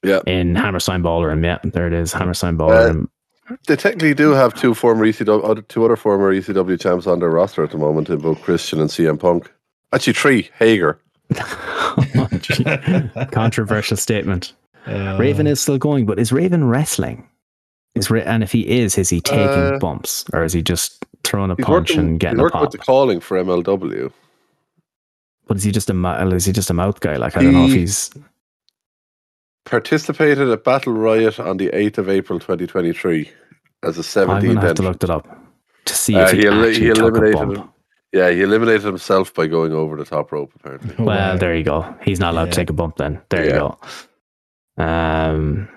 Yeah. 0.05 0.21
In 0.27 0.55
Hammerstein 0.55 1.03
Ballroom, 1.03 1.43
yeah, 1.45 1.59
there 1.65 1.87
it 1.87 1.93
is, 1.93 2.13
Hammerstein 2.13 2.57
Ballroom. 2.57 3.11
They 3.67 3.77
technically 3.77 4.15
do 4.15 4.31
have 4.31 4.55
two 4.55 4.75
former 4.75 5.07
ECW, 5.07 5.43
other- 5.45 5.63
two 5.63 5.85
other 5.85 5.97
former 5.97 6.33
ECW 6.35 6.79
champs 6.79 7.07
on 7.07 7.19
their 7.21 7.31
roster 7.31 7.65
at 7.65 7.71
the 7.71 7.79
moment 7.79 8.09
in 8.11 8.19
both 8.19 8.41
Christian 8.43 8.81
and 8.81 8.91
CM 8.91 9.19
Punk. 9.19 9.51
Actually, 9.93 10.13
three. 10.15 10.51
Hager. 10.59 10.99
Controversial 13.33 13.97
statement. 13.97 14.53
Uh, 14.87 15.17
Raven 15.19 15.47
is 15.47 15.61
still 15.61 15.79
going, 15.79 16.07
but 16.07 16.19
is 16.19 16.33
Raven 16.33 16.65
wrestling? 16.69 17.27
Is 17.95 18.11
Ra- 18.11 18.21
and 18.25 18.43
if 18.43 18.53
he 18.53 18.69
is, 18.69 18.97
is 18.97 19.09
he 19.09 19.21
taking 19.21 19.41
Uh, 19.75 19.79
bumps 19.81 20.25
or 20.33 20.45
is 20.45 20.53
he 20.53 20.63
just 20.63 21.05
throwing 21.25 21.51
a 21.51 21.57
punch 21.57 21.69
working, 21.91 21.99
and 21.99 22.09
he's 22.13 22.19
getting 22.19 22.39
a 22.39 22.43
working 22.43 22.61
with 22.61 22.71
the 22.71 22.79
calling 22.79 23.21
for 23.21 23.37
MLW. 23.43 24.13
But 25.47 25.57
is 25.57 25.63
he 25.65 25.73
just 25.73 25.91
a 25.91 25.95
mou- 25.95 26.31
is 26.35 26.45
he 26.45 26.53
just 26.53 26.71
a 26.71 26.75
mouth 26.75 27.01
guy? 27.01 27.17
Like 27.17 27.37
I 27.37 27.43
don't 27.43 27.53
know 27.55 27.67
if 27.67 27.73
he's 27.73 28.11
Participated 29.65 30.49
at 30.49 30.65
Battle 30.65 30.95
Riot 30.95 31.39
on 31.41 31.57
the 31.59 31.69
8th 31.69 31.99
of 31.99 32.09
April 32.09 32.39
2023 32.39 33.31
as 33.83 33.99
a 33.99 34.21
I'm 34.21 34.27
gonna 34.27 34.41
17th 34.55 34.63
have 34.63 34.75
to 34.77 34.83
look 34.83 35.01
that 35.01 35.11
up 35.11 35.29
to 35.85 35.95
see 35.95 36.15
Uh, 36.15 36.25
if 36.27 36.31
he, 36.33 36.39
he 36.39 36.47
el- 36.47 36.65
actually 36.65 36.87
he 36.87 36.93
took 36.93 36.99
a 36.99 37.01
eliminated 37.07 37.35
bump. 37.35 37.57
him. 37.59 37.69
Yeah, 38.13 38.31
he 38.31 38.43
eliminated 38.43 38.85
himself 38.85 39.35
by 39.35 39.47
going 39.47 39.73
over 39.73 39.97
the 39.97 40.05
top 40.05 40.33
rope, 40.33 40.53
apparently. 40.57 40.95
Oh, 40.99 41.05
Well, 41.05 41.33
wow. 41.33 41.37
there 41.37 41.55
you 41.55 41.65
go. 41.65 41.95
He's 42.03 42.19
not 42.21 42.33
allowed 42.33 42.47
to 42.47 42.57
take 42.57 42.71
a 42.71 42.73
bump 42.73 42.97
then. 42.97 43.21
There 43.29 43.45
you 43.45 43.51
go. 43.51 43.79
Um 44.83 45.69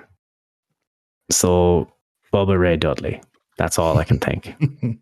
so 1.30 1.91
Bubba 2.34 2.58
Ray 2.60 2.78
Dudley. 2.78 3.22
That's 3.58 3.78
all 3.80 3.98
I 3.98 4.03
can 4.06 4.20
think. 4.20 4.53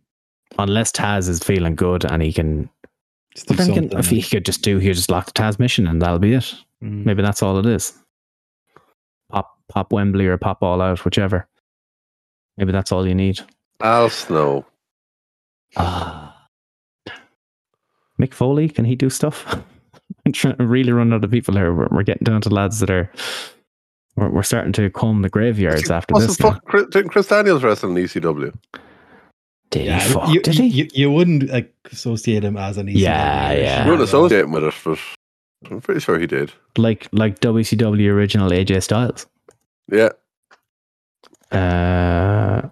Unless 0.57 0.91
Taz 0.93 1.29
is 1.29 1.39
feeling 1.39 1.75
good 1.75 2.05
and 2.05 2.21
he 2.21 2.33
can 2.33 2.69
Just 3.35 3.47
do 3.47 3.55
But 3.55 3.57
then 3.67 3.77
again, 3.85 3.99
if 3.99 4.07
he 4.09 4.21
could 4.21 4.45
just 4.45 4.61
do, 4.63 4.77
he 4.79 4.91
just 4.93 5.11
lock 5.11 5.27
the 5.27 5.31
Tazmission 5.33 5.89
and 5.89 6.01
that'll 6.01 6.19
be 6.19 6.33
it. 6.33 6.53
Mm. 6.83 7.05
Maybe 7.05 7.21
that's 7.21 7.43
all 7.43 7.57
it 7.59 7.65
is. 7.67 7.93
Pop, 9.31 9.55
pop 9.69 9.91
Wembley 9.93 10.25
or 10.27 10.37
pop 10.37 10.63
all 10.63 10.81
out, 10.81 11.05
whichever. 11.05 11.47
Maybe 12.57 12.71
that's 12.71 12.91
all 12.91 13.07
you 13.07 13.15
need. 13.15 13.39
Al 13.81 14.09
Snow. 14.09 14.65
Ah. 15.77 16.28
Mick 18.19 18.33
Foley, 18.33 18.69
can 18.69 18.85
he 18.85 18.95
do 18.95 19.09
stuff? 19.09 19.45
I'm 20.25 20.31
trying 20.33 20.57
to 20.57 20.67
really 20.67 20.91
run 20.91 21.13
out 21.13 21.23
of 21.23 21.31
people 21.31 21.55
here. 21.55 21.73
We're, 21.73 21.87
we're 21.91 22.03
getting 22.03 22.25
down 22.25 22.41
to 22.41 22.49
lads 22.49 22.79
that 22.79 22.89
are. 22.89 23.11
We're, 24.15 24.29
we're 24.29 24.43
starting 24.43 24.73
to 24.73 24.89
comb 24.89 25.21
the 25.21 25.29
graveyards 25.29 25.89
after 25.89 26.13
What's 26.13 26.27
this. 26.27 26.37
the 26.37 26.43
fuck? 26.43 26.65
Chris, 26.65 26.85
didn't 26.91 27.09
Chris 27.09 27.27
Daniels 27.27 27.63
wrestle 27.63 27.95
in 27.95 28.03
ECW? 28.03 28.53
Did 29.71 29.85
Yeah, 29.85 29.99
he 30.01 30.13
fuck? 30.13 30.29
you, 30.29 30.41
Did 30.41 30.55
he? 30.55 30.65
You, 30.67 30.87
you 30.93 31.11
wouldn't 31.11 31.49
like, 31.49 31.73
associate 31.91 32.43
him 32.43 32.57
as 32.57 32.77
an 32.77 32.87
ECW. 32.87 32.95
Yeah, 32.97 33.51
yeah. 33.53 33.83
You 33.85 33.91
wouldn't 33.91 34.07
associate 34.09 34.41
him 34.41 34.51
with 34.51 34.63
it, 34.65 34.73
but 34.83 34.99
I'm 35.71 35.79
pretty 35.81 35.99
sure 36.01 36.17
he 36.19 36.27
did. 36.27 36.51
like 36.77 37.07
like 37.11 37.39
WCW 37.39 38.09
original 38.09 38.49
AJ 38.49 38.83
Styles. 38.83 39.27
Yeah. 39.91 40.09
Uh, 41.51 42.67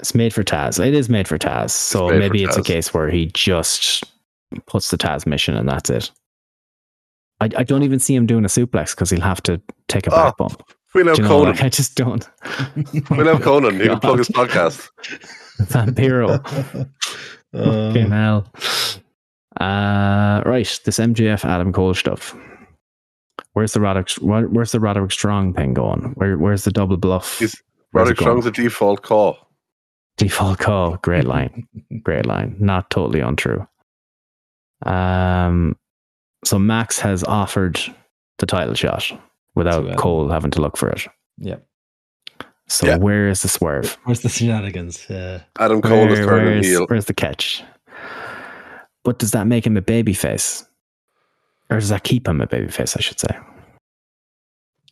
it's 0.00 0.14
made 0.14 0.32
for 0.34 0.44
Taz. 0.44 0.84
It 0.84 0.94
is 0.94 1.08
made 1.08 1.26
for 1.28 1.38
Taz. 1.38 1.70
So 1.70 2.08
made 2.08 2.18
maybe 2.18 2.44
it's 2.44 2.56
a 2.56 2.62
case 2.62 2.92
where 2.94 3.10
he 3.10 3.26
just 3.34 4.04
puts 4.66 4.90
the 4.90 4.96
Tazmission 4.98 5.58
and 5.58 5.68
that's 5.68 5.90
it. 5.90 6.10
I, 7.40 7.44
I 7.56 7.62
don't 7.62 7.82
even 7.82 7.98
see 7.98 8.14
him 8.14 8.26
doing 8.26 8.44
a 8.44 8.48
suplex 8.48 8.90
because 8.94 9.10
he'll 9.10 9.20
have 9.20 9.42
to 9.44 9.60
take 9.88 10.06
a 10.06 10.10
back 10.10 10.36
bump. 10.36 10.62
We'll 10.94 11.06
have 11.06 11.16
Do 11.16 11.22
you 11.22 11.28
know, 11.28 11.34
Konnan. 11.44 11.52
like, 11.52 11.62
I 11.62 11.68
just 11.68 11.94
don't. 11.96 12.28
We'll 13.10 13.26
have 13.26 13.42
Konnan. 13.42 13.80
He 13.80 13.86
can 13.88 14.00
plug 14.00 14.18
his 14.18 14.28
podcast. 14.28 14.88
Vampiro. 15.60 16.40
Uh, 17.54 17.54
Fucking 17.92 18.10
hell. 18.10 18.50
Uh, 19.60 20.42
right, 20.46 20.80
this 20.84 20.98
MJF 20.98 21.44
Adam 21.44 21.72
Cole 21.72 21.94
stuff. 21.94 22.34
Where's 23.52 23.72
the 23.72 23.80
Roderick? 23.80 24.10
where- 24.20 24.46
Where's 24.48 24.72
the 24.72 24.80
Roderick 24.80 25.10
Strong 25.12 25.54
thing 25.54 25.74
going? 25.74 26.12
Where, 26.16 26.38
where's 26.38 26.64
the 26.64 26.70
double 26.70 26.96
bluff? 26.96 27.38
He's- 27.38 27.56
Roderick 27.92 28.18
Strong's 28.20 28.46
a 28.46 28.50
default 28.50 29.02
call. 29.02 29.38
Default 30.18 30.58
call. 30.58 30.96
Great 30.98 31.24
line. 31.24 31.66
Great 32.02 32.26
line. 32.26 32.56
Not 32.58 32.90
totally 32.90 33.20
untrue. 33.20 33.66
Um, 34.84 35.76
so 36.44 36.58
Max 36.58 36.98
has 37.00 37.24
offered 37.24 37.80
the 38.38 38.46
title 38.46 38.74
shot 38.74 39.10
without 39.54 39.80
To, 39.82 39.90
um, 39.90 39.96
Cole 39.96 40.28
having 40.28 40.50
to 40.52 40.60
look 40.60 40.76
for 40.76 40.88
it. 40.90 41.06
yeah. 41.38 41.56
So 42.68 42.86
Yeah. 42.86 42.96
where 42.98 43.28
is 43.28 43.40
the 43.42 43.48
swerve? 43.48 43.96
Where's 44.04 44.20
the 44.20 44.28
shenanigans? 44.28 45.08
Uh, 45.10 45.40
Adam 45.58 45.80
Cole 45.80 46.12
is 46.12 46.18
Where- 46.20 46.28
turning 46.28 46.44
where's, 46.54 46.66
heel. 46.66 46.86
where's 46.86 47.06
the 47.06 47.14
catch? 47.14 47.62
But 49.04 49.18
does 49.18 49.30
that 49.30 49.46
make 49.46 49.66
him 49.66 49.76
a 49.76 49.82
babyface? 49.82 50.66
Or 51.70 51.78
does 51.80 51.88
that 51.88 52.04
keep 52.04 52.28
him 52.28 52.40
a 52.42 52.46
babyface, 52.46 52.96
I 52.96 53.00
should 53.00 53.18
say? 53.20 53.36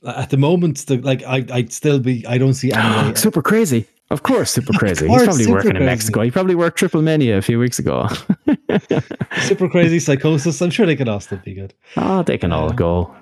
at 0.07 0.31
the 0.31 0.37
moment, 0.37 0.87
the, 0.87 0.99
like 0.99 1.23
I, 1.25 1.45
I'd 1.53 1.73
still 1.73 1.99
be. 1.99 2.25
I 2.27 2.39
don't 2.39 2.55
see 2.55 2.71
any. 2.73 2.83
way- 3.09 3.15
super 3.15 3.43
crazy. 3.43 3.87
Of 4.11 4.23
course, 4.23 4.53
super 4.53 4.73
crazy. 4.73 5.07
course, 5.07 5.23
He's 5.23 5.47
probably 5.47 5.53
working 5.53 5.77
in. 5.77 5.85
Mexico. 5.85 6.23
He 6.23 6.31
probably 6.31 6.55
worked 6.55 6.79
Triple 6.79 7.03
Mania 7.03 7.39
a 7.39 7.43
few 7.43 7.59
weeks 7.59 7.79
ago. 7.79 8.07
super 9.39 9.69
crazy 9.69 9.99
psychosis. 9.99 10.61
I'm 10.63 10.71
sure 10.71 10.87
they 10.87 10.95
could 10.97 11.09
all 11.09 11.21
still 11.21 11.39
be 11.39 11.55
good. 11.55 11.75
oh, 11.97 12.23
they 12.23 12.39
can 12.39 12.53
all 12.53 12.73
go. 12.73 13.15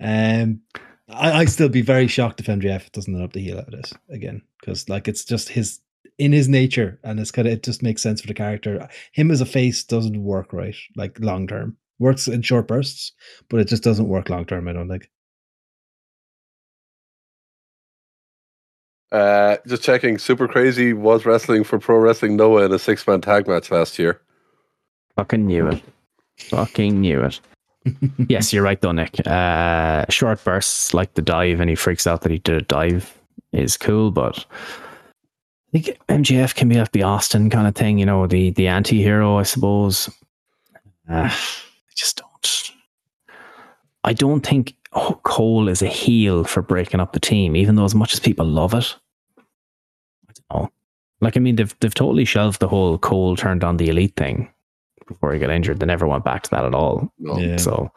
Um, 0.00 0.60
I, 1.08 1.32
I'd 1.32 1.50
still 1.50 1.68
be 1.68 1.82
very 1.82 2.06
shocked 2.06 2.40
if 2.40 2.46
MJF 2.46 2.92
doesn't 2.92 3.14
end 3.14 3.22
up 3.22 3.32
the 3.32 3.42
heel 3.42 3.58
out 3.58 3.66
of 3.66 3.72
this 3.72 3.92
again, 4.10 4.42
because 4.60 4.88
like 4.88 5.06
it's 5.06 5.24
just 5.24 5.50
his 5.50 5.80
in 6.18 6.32
his 6.32 6.48
nature, 6.48 6.98
and 7.04 7.20
it's 7.20 7.30
kind 7.30 7.46
of 7.46 7.52
it 7.54 7.62
just 7.62 7.82
makes 7.82 8.02
sense 8.02 8.20
for 8.20 8.26
the 8.26 8.34
character. 8.34 8.88
Him 9.12 9.30
as 9.30 9.40
a 9.40 9.46
face 9.46 9.84
doesn't 9.84 10.22
work 10.22 10.52
right, 10.52 10.76
like 10.96 11.18
long 11.20 11.46
term. 11.46 11.76
Works 11.98 12.26
in 12.26 12.42
short 12.42 12.66
bursts, 12.66 13.12
but 13.48 13.60
it 13.60 13.68
just 13.68 13.82
doesn't 13.84 14.08
work 14.08 14.30
long 14.30 14.46
term. 14.46 14.66
I 14.66 14.72
don't 14.72 14.88
think. 14.88 15.10
Uh, 19.14 19.58
just 19.68 19.84
checking. 19.84 20.18
Super 20.18 20.48
Crazy 20.48 20.92
was 20.92 21.24
wrestling 21.24 21.62
for 21.62 21.78
Pro 21.78 21.98
Wrestling 21.98 22.34
Noah 22.34 22.64
in 22.64 22.72
a 22.72 22.80
six 22.80 23.06
man 23.06 23.20
tag 23.20 23.46
match 23.46 23.70
last 23.70 23.96
year. 23.96 24.20
Fucking 25.14 25.46
knew 25.46 25.68
it. 25.68 25.84
Fucking 26.36 27.00
knew 27.00 27.22
it. 27.22 27.40
yes, 28.28 28.52
you're 28.52 28.64
right 28.64 28.80
though, 28.80 28.90
Nick. 28.90 29.24
Uh, 29.24 30.04
short 30.08 30.42
bursts 30.42 30.94
like 30.94 31.14
the 31.14 31.22
dive, 31.22 31.60
and 31.60 31.70
he 31.70 31.76
freaks 31.76 32.08
out 32.08 32.22
that 32.22 32.32
he 32.32 32.38
did 32.38 32.56
a 32.56 32.62
dive 32.62 33.16
is 33.52 33.76
cool, 33.76 34.10
but 34.10 34.44
I 35.72 35.78
think 35.78 35.98
MJF 36.08 36.56
can 36.56 36.68
be 36.68 36.74
like 36.74 36.90
the 36.90 37.04
Austin 37.04 37.50
kind 37.50 37.68
of 37.68 37.76
thing, 37.76 37.98
you 37.98 38.06
know, 38.06 38.26
the 38.26 38.50
the 38.50 38.66
anti-hero, 38.66 39.38
I 39.38 39.44
suppose. 39.44 40.08
Uh, 41.08 41.30
I 41.30 41.92
just 41.94 42.16
don't. 42.16 42.72
I 44.02 44.12
don't 44.12 44.44
think 44.44 44.74
oh, 44.92 45.20
Cole 45.22 45.68
is 45.68 45.82
a 45.82 45.86
heel 45.86 46.42
for 46.42 46.62
breaking 46.62 46.98
up 46.98 47.12
the 47.12 47.20
team, 47.20 47.54
even 47.54 47.76
though 47.76 47.84
as 47.84 47.94
much 47.94 48.12
as 48.12 48.18
people 48.18 48.44
love 48.44 48.74
it. 48.74 48.96
I. 50.54 50.70
Like, 51.20 51.36
I 51.36 51.40
mean, 51.40 51.56
they've 51.56 51.74
they've 51.80 51.94
totally 51.94 52.24
shelved 52.24 52.60
the 52.60 52.68
whole 52.68 52.98
Cole 52.98 53.36
turned 53.36 53.64
on 53.64 53.76
the 53.76 53.88
elite 53.88 54.16
thing 54.16 54.50
before 55.06 55.32
he 55.32 55.38
got 55.38 55.50
injured. 55.50 55.80
They 55.80 55.86
never 55.86 56.06
went 56.06 56.24
back 56.24 56.42
to 56.44 56.50
that 56.50 56.64
at 56.64 56.74
all. 56.74 57.12
No. 57.18 57.38
Yeah. 57.38 57.56
So 57.56 57.90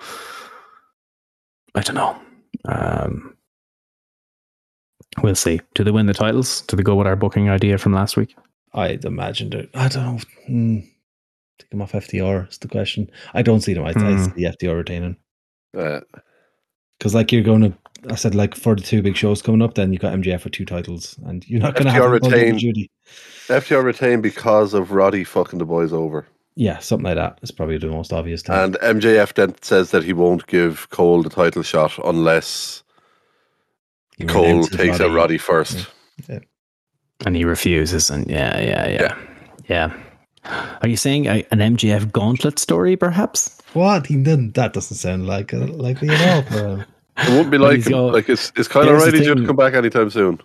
I 1.75 1.81
don't 1.81 1.95
know. 1.95 2.15
Um, 2.65 3.35
we'll 5.21 5.35
see. 5.35 5.61
Do 5.75 5.83
they 5.83 5.91
win 5.91 6.05
the 6.05 6.13
titles? 6.13 6.61
Do 6.61 6.75
they 6.75 6.83
go 6.83 6.95
with 6.95 7.07
our 7.07 7.15
booking 7.15 7.49
idea 7.49 7.77
from 7.77 7.93
last 7.93 8.17
week? 8.17 8.35
I'd 8.73 9.05
imagine 9.05 9.53
it. 9.53 9.69
I 9.73 9.87
don't 9.87 10.03
know. 10.05 10.19
Hmm. 10.47 10.79
Take 11.59 11.73
him 11.73 11.81
off 11.81 11.93
FTR 11.93 12.49
is 12.49 12.59
the 12.59 12.67
question. 12.67 13.09
I 13.33 13.41
don't 13.41 13.61
see 13.61 13.73
them. 13.73 13.83
I, 13.83 13.89
I 13.89 13.91
see 14.27 14.43
FTR 14.45 14.77
retaining 14.77 15.17
Uh, 15.75 16.01
because, 16.99 17.15
like, 17.15 17.31
you're 17.31 17.41
going 17.43 17.61
to. 17.61 17.73
I 18.09 18.15
said, 18.15 18.35
like, 18.35 18.55
for 18.55 18.75
the 18.75 18.81
two 18.81 19.01
big 19.01 19.15
shows 19.15 19.41
coming 19.41 19.61
up, 19.61 19.75
then 19.75 19.93
you 19.93 19.99
got 19.99 20.13
MJF 20.13 20.43
with 20.43 20.53
two 20.53 20.65
titles, 20.65 21.17
and 21.25 21.47
you're 21.47 21.61
not 21.61 21.73
going 21.75 21.85
to 21.85 21.91
have 21.91 22.03
FTR 22.03 22.05
him 22.05 22.31
retain- 22.31 22.59
Judy. 22.59 22.91
FTR 23.47 23.83
retained 23.83 24.23
because 24.23 24.73
of 24.73 24.91
Roddy 24.91 25.23
fucking 25.23 25.59
the 25.59 25.65
boys 25.65 25.93
over. 25.93 26.27
Yeah, 26.55 26.79
something 26.79 27.05
like 27.05 27.15
that 27.15 27.37
is 27.43 27.51
probably 27.51 27.77
the 27.77 27.87
most 27.87 28.11
obvious 28.11 28.41
thing. 28.41 28.55
And 28.55 28.73
MJF 28.81 29.33
then 29.35 29.55
says 29.61 29.91
that 29.91 30.03
he 30.03 30.11
won't 30.11 30.47
give 30.47 30.89
Cole 30.89 31.21
the 31.21 31.29
title 31.29 31.61
shot 31.61 31.97
unless 32.03 32.83
He 34.17 34.25
Cole 34.25 34.43
renounces 34.45 34.75
takes 34.75 34.99
out 34.99 35.13
Roddy 35.13 35.37
first. 35.37 35.87
And 37.25 37.35
he 37.35 37.45
refuses. 37.45 38.09
And 38.09 38.27
yeah, 38.27 38.59
yeah, 38.59 38.87
yeah, 38.87 39.17
yeah. 39.69 39.93
Are 40.81 40.87
you 40.87 40.97
saying 40.97 41.27
a, 41.27 41.45
an 41.51 41.59
MJF 41.59 42.11
gauntlet 42.11 42.57
story, 42.57 42.95
perhaps? 42.95 43.61
What? 43.73 44.07
He 44.07 44.15
didn't. 44.15 44.55
That 44.55 44.73
doesn't 44.73 44.97
sound 44.97 45.27
like 45.27 45.53
uh, 45.53 45.67
likely 45.67 46.09
at 46.09 46.51
all. 46.53 46.83
It 47.19 47.29
wouldn't 47.29 47.51
be 47.51 47.57
like 47.57 47.83
got- 47.85 48.13
like 48.13 48.29
it's 48.29 48.51
it's 48.55 48.67
kind 48.67 48.87
of 48.89 48.97
right. 48.97 49.11
To 49.13 49.45
come 49.45 49.55
back 49.55 49.73
anytime 49.73 50.09
soon. 50.09 50.39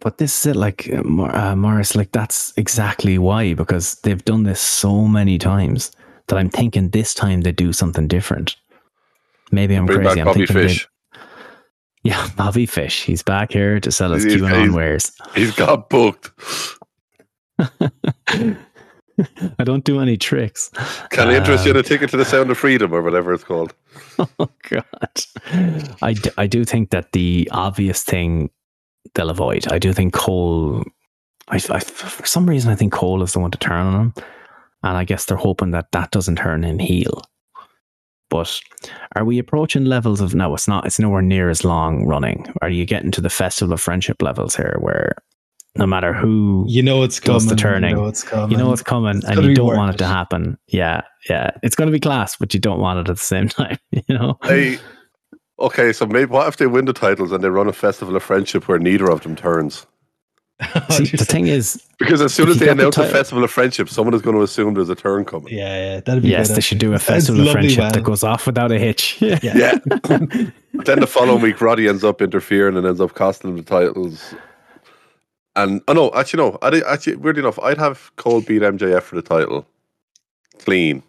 But 0.00 0.18
this 0.18 0.40
is 0.40 0.46
it, 0.46 0.56
like 0.56 0.90
uh, 0.92 1.02
uh, 1.22 1.54
Morris, 1.56 1.94
like 1.94 2.10
that's 2.12 2.52
exactly 2.56 3.16
why, 3.16 3.54
because 3.54 3.94
they've 4.02 4.24
done 4.24 4.42
this 4.42 4.60
so 4.60 5.06
many 5.06 5.38
times 5.38 5.92
that 6.26 6.36
I'm 6.36 6.50
thinking 6.50 6.88
this 6.90 7.14
time 7.14 7.42
they 7.42 7.52
do 7.52 7.72
something 7.72 8.08
different. 8.08 8.56
Maybe 9.52 9.76
I'm 9.76 9.86
Bring 9.86 10.00
crazy. 10.00 10.20
I'm 10.20 10.34
thinking 10.34 10.56
they- 10.56 10.68
Fish. 10.68 10.88
Yeah, 12.02 12.28
Bobby 12.36 12.66
Fish. 12.66 13.04
He's 13.04 13.22
back 13.22 13.52
here 13.52 13.78
to 13.78 13.92
sell 13.92 14.12
us 14.12 14.24
He's- 14.24 14.40
QAnon 14.40 14.62
he's- 14.62 14.74
wares. 14.74 15.12
He's 15.34 15.54
got 15.54 15.88
booked. 15.88 16.32
I 19.58 19.64
don't 19.64 19.84
do 19.84 20.00
any 20.00 20.16
tricks. 20.16 20.70
Can 21.10 21.28
I 21.28 21.36
interest 21.36 21.64
you 21.64 21.70
in 21.70 21.76
Um, 21.76 21.80
a 21.80 21.84
ticket 21.84 22.10
to 22.10 22.16
the 22.16 22.24
Sound 22.24 22.50
of 22.50 22.58
Freedom 22.58 22.92
or 22.92 23.02
whatever 23.02 23.32
it's 23.32 23.44
called? 23.44 23.74
Oh 24.38 24.48
God, 24.68 25.22
I, 26.02 26.12
d- 26.14 26.30
I 26.36 26.46
do 26.46 26.64
think 26.64 26.90
that 26.90 27.12
the 27.12 27.48
obvious 27.52 28.02
thing 28.04 28.50
they'll 29.14 29.30
avoid. 29.30 29.70
I 29.72 29.78
do 29.78 29.92
think 29.92 30.12
Cole. 30.14 30.84
I, 31.48 31.56
I 31.70 31.78
for 31.80 32.26
some 32.26 32.48
reason 32.48 32.70
I 32.72 32.74
think 32.76 32.92
Cole 32.92 33.22
is 33.22 33.32
the 33.32 33.38
one 33.40 33.50
to 33.52 33.58
turn 33.58 33.86
on 33.86 34.00
him, 34.00 34.14
and 34.82 34.96
I 34.96 35.04
guess 35.04 35.24
they're 35.26 35.36
hoping 35.36 35.70
that 35.72 35.92
that 35.92 36.10
doesn't 36.10 36.36
turn 36.36 36.62
him 36.64 36.78
heel. 36.78 37.22
But 38.30 38.60
are 39.14 39.24
we 39.24 39.38
approaching 39.38 39.84
levels 39.84 40.20
of 40.20 40.34
no? 40.34 40.54
It's 40.54 40.66
not. 40.68 40.86
It's 40.86 40.98
nowhere 40.98 41.22
near 41.22 41.50
as 41.50 41.64
long 41.64 42.04
running. 42.06 42.46
Are 42.62 42.70
you 42.70 42.84
getting 42.86 43.10
to 43.12 43.20
the 43.20 43.30
festival 43.30 43.74
of 43.74 43.80
friendship 43.80 44.22
levels 44.22 44.56
here, 44.56 44.76
where 44.80 45.12
no 45.76 45.86
matter 45.86 46.12
who 46.12 46.64
You 46.68 46.82
know 46.82 47.02
it's 47.02 47.18
Does 47.20 47.44
coming. 47.44 47.48
the 47.48 47.60
turning. 47.60 47.90
You 47.90 47.96
know 47.96 48.06
it's 48.08 48.22
coming. 48.22 48.50
you 48.50 48.56
know 48.56 48.72
it's 48.72 48.82
coming 48.82 49.16
It's 49.18 49.26
and 49.26 49.42
you 49.44 49.54
don't 49.54 49.76
want 49.76 49.90
it 49.90 49.94
it. 49.94 49.98
to 49.98 50.06
happen. 50.06 50.56
Yeah, 50.68 51.02
yeah. 51.28 51.50
It's 51.62 51.74
going 51.76 51.86
to 51.88 51.92
be 51.92 52.00
class, 52.00 52.36
but 52.36 52.54
you 52.54 52.60
don't 52.60 52.80
want 52.80 53.00
it 53.00 53.10
at 53.10 53.16
the 53.16 53.22
same 53.24 53.48
time. 53.60 53.78
You 53.90 54.02
know. 54.08 54.38
Hey, 54.44 54.78
okay, 55.58 55.92
so 55.92 56.06
maybe 56.06 56.26
what 56.30 56.48
if 56.48 56.56
they 56.58 56.66
win 56.66 56.84
the 56.84 56.92
titles 56.92 57.32
and 57.32 57.42
they 57.42 57.48
run 57.48 57.68
a 57.68 57.72
festival 57.72 58.14
of 58.16 58.22
friendship 58.22 58.68
where 58.68 58.78
neither 58.78 59.10
of 59.10 59.22
them 59.22 59.34
turns? 59.36 59.86
See, 60.90 61.04
the 61.16 61.24
thing 61.24 61.48
is, 61.48 61.82
Because 61.98 62.20
as 62.22 62.32
soon 62.32 62.48
as 62.48 62.58
they 62.58 62.66
got 62.66 62.76
the 62.76 62.82
announce 62.82 62.96
a 62.96 63.08
festival 63.08 63.42
of 63.42 63.50
friendship, 63.50 63.88
someone 63.88 64.14
is 64.14 64.22
going 64.22 64.36
to 64.36 64.42
assume 64.42 64.74
there's 64.74 64.88
a 64.88 64.94
turn 64.94 65.24
coming. 65.24 65.52
Yeah, 65.52 65.94
yeah, 65.94 66.00
that'd 66.00 66.22
be 66.22 66.28
yes, 66.28 66.46
good, 66.46 66.56
they 66.56 66.60
should 66.60 66.78
do 66.78 66.92
a 66.94 66.98
festival 67.00 67.44
of 67.44 67.50
friendship 67.52 67.78
well. 67.80 67.90
that 67.90 68.04
goes 68.04 68.22
off 68.22 68.46
without 68.46 68.70
a 68.70 68.78
hitch. 68.78 69.18
Yeah. 69.20 69.38
Yeah. 69.42 69.78
then 69.88 71.00
the 71.00 71.08
following 71.08 71.42
week, 71.42 71.60
Roddy 71.60 71.88
ends 71.88 72.04
up 72.04 72.22
interfering 72.22 72.76
and 72.76 72.86
ends 72.86 73.00
up 73.00 73.14
costing 73.14 73.50
them 73.50 73.64
the 73.64 73.68
titles. 73.68 74.32
And 75.56 75.82
oh 75.86 75.92
no, 75.92 76.10
actually 76.14 76.42
no, 76.42 76.58
I 76.62 76.80
actually 76.80 77.16
weirdly 77.16 77.40
enough, 77.42 77.58
I'd 77.60 77.78
have 77.78 78.10
Cole 78.16 78.40
beat 78.40 78.62
MJF 78.62 79.02
for 79.02 79.14
the 79.16 79.22
title, 79.22 79.66
clean, 80.58 81.02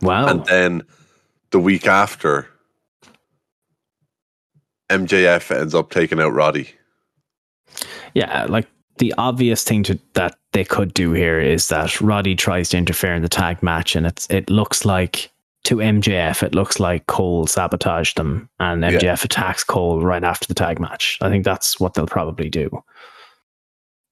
Wow. 0.00 0.26
and 0.28 0.44
then 0.46 0.82
the 1.50 1.58
week 1.58 1.86
after, 1.86 2.46
MJF 4.90 5.50
ends 5.50 5.74
up 5.74 5.90
taking 5.90 6.20
out 6.20 6.32
Roddy. 6.32 6.70
yeah, 8.14 8.46
like 8.48 8.68
the 8.98 9.12
obvious 9.18 9.64
thing 9.64 9.82
to 9.84 9.98
that 10.12 10.38
they 10.52 10.64
could 10.64 10.94
do 10.94 11.12
here 11.12 11.40
is 11.40 11.68
that 11.68 12.00
Roddy 12.00 12.36
tries 12.36 12.68
to 12.68 12.76
interfere 12.76 13.14
in 13.14 13.22
the 13.22 13.28
tag 13.28 13.62
match, 13.62 13.96
and 13.96 14.06
it's 14.06 14.28
it 14.30 14.48
looks 14.48 14.84
like 14.84 15.30
to 15.64 15.76
MJF, 15.76 16.42
it 16.42 16.54
looks 16.54 16.78
like 16.78 17.06
Cole 17.06 17.46
sabotaged 17.46 18.16
them, 18.16 18.48
and 18.60 18.82
Yeah. 18.82 18.90
MJF 18.92 19.24
attacks 19.24 19.64
Cole 19.64 20.00
right 20.02 20.22
after 20.24 20.46
the 20.46 20.54
tag 20.54 20.78
match. 20.80 21.18
I 21.22 21.28
think 21.30 21.44
that's 21.44 21.80
what 21.80 21.94
they'll 21.94 22.06
probably 22.06 22.48
do. 22.50 22.70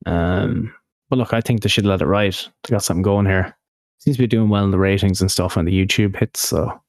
Um, 0.06 0.74
but 1.10 1.18
look, 1.18 1.32
I 1.32 1.40
think 1.40 1.62
they 1.62 1.68
should 1.68 1.86
let 1.86 2.00
it 2.02 2.06
ride. 2.06 2.34
They 2.34 2.70
got 2.70 2.82
something 2.84 3.02
going 3.02 3.26
here. 3.26 3.56
Seems 3.98 4.16
to 4.16 4.22
be 4.22 4.26
doing 4.26 4.48
well 4.48 4.64
in 4.64 4.70
the 4.72 4.78
ratings 4.78 5.20
and 5.20 5.30
stuff 5.30 5.56
when 5.56 5.64
the 5.64 5.72
YouTube 5.86 6.16
hits. 6.16 6.40
So, 6.40 6.80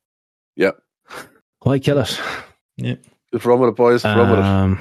Yeah. 0.56 0.72
why 1.62 1.78
kill 1.80 2.00
it? 2.00 2.20
Just 3.32 3.46
run 3.46 3.60
with 3.60 3.70
it, 3.70 3.76
boys. 3.76 4.04
Run 4.04 4.30
with 4.32 4.40
it. 4.40 4.46
Um, 4.46 4.80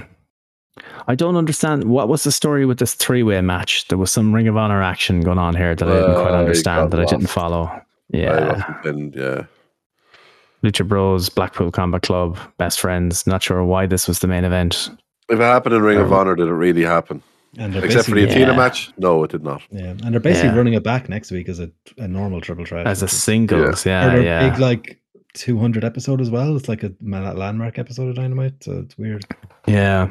I 1.06 1.14
don't 1.14 1.36
understand 1.36 1.84
what 1.84 2.08
was 2.08 2.24
the 2.24 2.32
story 2.32 2.64
with 2.64 2.78
this 2.78 2.94
three-way 2.94 3.40
match. 3.42 3.88
There 3.88 3.98
was 3.98 4.10
some 4.10 4.32
Ring 4.32 4.48
of 4.48 4.56
Honor 4.56 4.82
action 4.82 5.20
going 5.20 5.38
on 5.38 5.54
here 5.56 5.74
that 5.74 5.86
I 5.88 5.92
didn't 5.92 6.14
quite 6.14 6.32
Uh, 6.32 6.36
it 6.36 6.38
understand 6.40 6.90
got 6.90 6.96
that 6.96 7.00
I 7.00 7.04
didn't 7.04 7.22
lost. 7.24 7.34
follow. 7.34 7.64
I 7.66 7.82
Yeah, 8.08 8.46
must 8.46 8.86
have 8.86 9.14
yeah. 9.14 9.42
Lucha 10.62 10.86
Bros, 10.86 11.28
Blackpool 11.28 11.70
Combat 11.70 12.02
Club, 12.02 12.38
best 12.58 12.80
friends. 12.80 13.26
Not 13.26 13.42
sure 13.42 13.64
why 13.64 13.86
this 13.86 14.06
was 14.08 14.20
the 14.20 14.26
main 14.28 14.44
event. 14.44 14.90
If 15.28 15.38
it 15.38 15.42
happened 15.42 15.74
in 15.74 15.82
Ring 15.82 15.98
of 15.98 16.12
Um, 16.12 16.18
Honor, 16.18 16.36
did 16.36 16.48
it 16.48 16.52
really 16.52 16.82
happen? 16.84 17.22
And 17.58 17.76
Except 17.76 18.08
for 18.08 18.14
the 18.14 18.24
Athena 18.24 18.52
yeah. 18.52 18.56
match? 18.56 18.90
No, 18.96 19.22
it 19.24 19.30
did 19.30 19.44
not. 19.44 19.60
Yeah, 19.70 19.90
and 19.90 20.00
they're 20.12 20.20
basically 20.20 20.50
Yeah. 20.50 20.56
running 20.56 20.72
it 20.74 20.82
back 20.82 21.08
next 21.08 21.30
week 21.30 21.48
as 21.48 21.60
a, 21.60 21.70
a 21.98 22.08
normal 22.08 22.40
triple 22.40 22.64
threat. 22.64 22.86
As 22.86 23.02
a 23.02 23.08
singles, 23.08 23.84
or 23.86 23.88
yeah, 23.90 24.16
yeah. 24.16 24.48
big 24.50 24.58
like 24.58 24.98
200 25.34 25.84
episode 25.84 26.20
as 26.20 26.30
well. 26.30 26.56
It's 26.56 26.68
like 26.68 26.82
a 26.82 26.92
landmark 27.02 27.78
episode 27.78 28.08
of 28.08 28.14
Dynamite. 28.16 28.64
So 28.64 28.78
it's 28.80 28.96
weird. 28.96 29.24
yeah. 29.66 30.08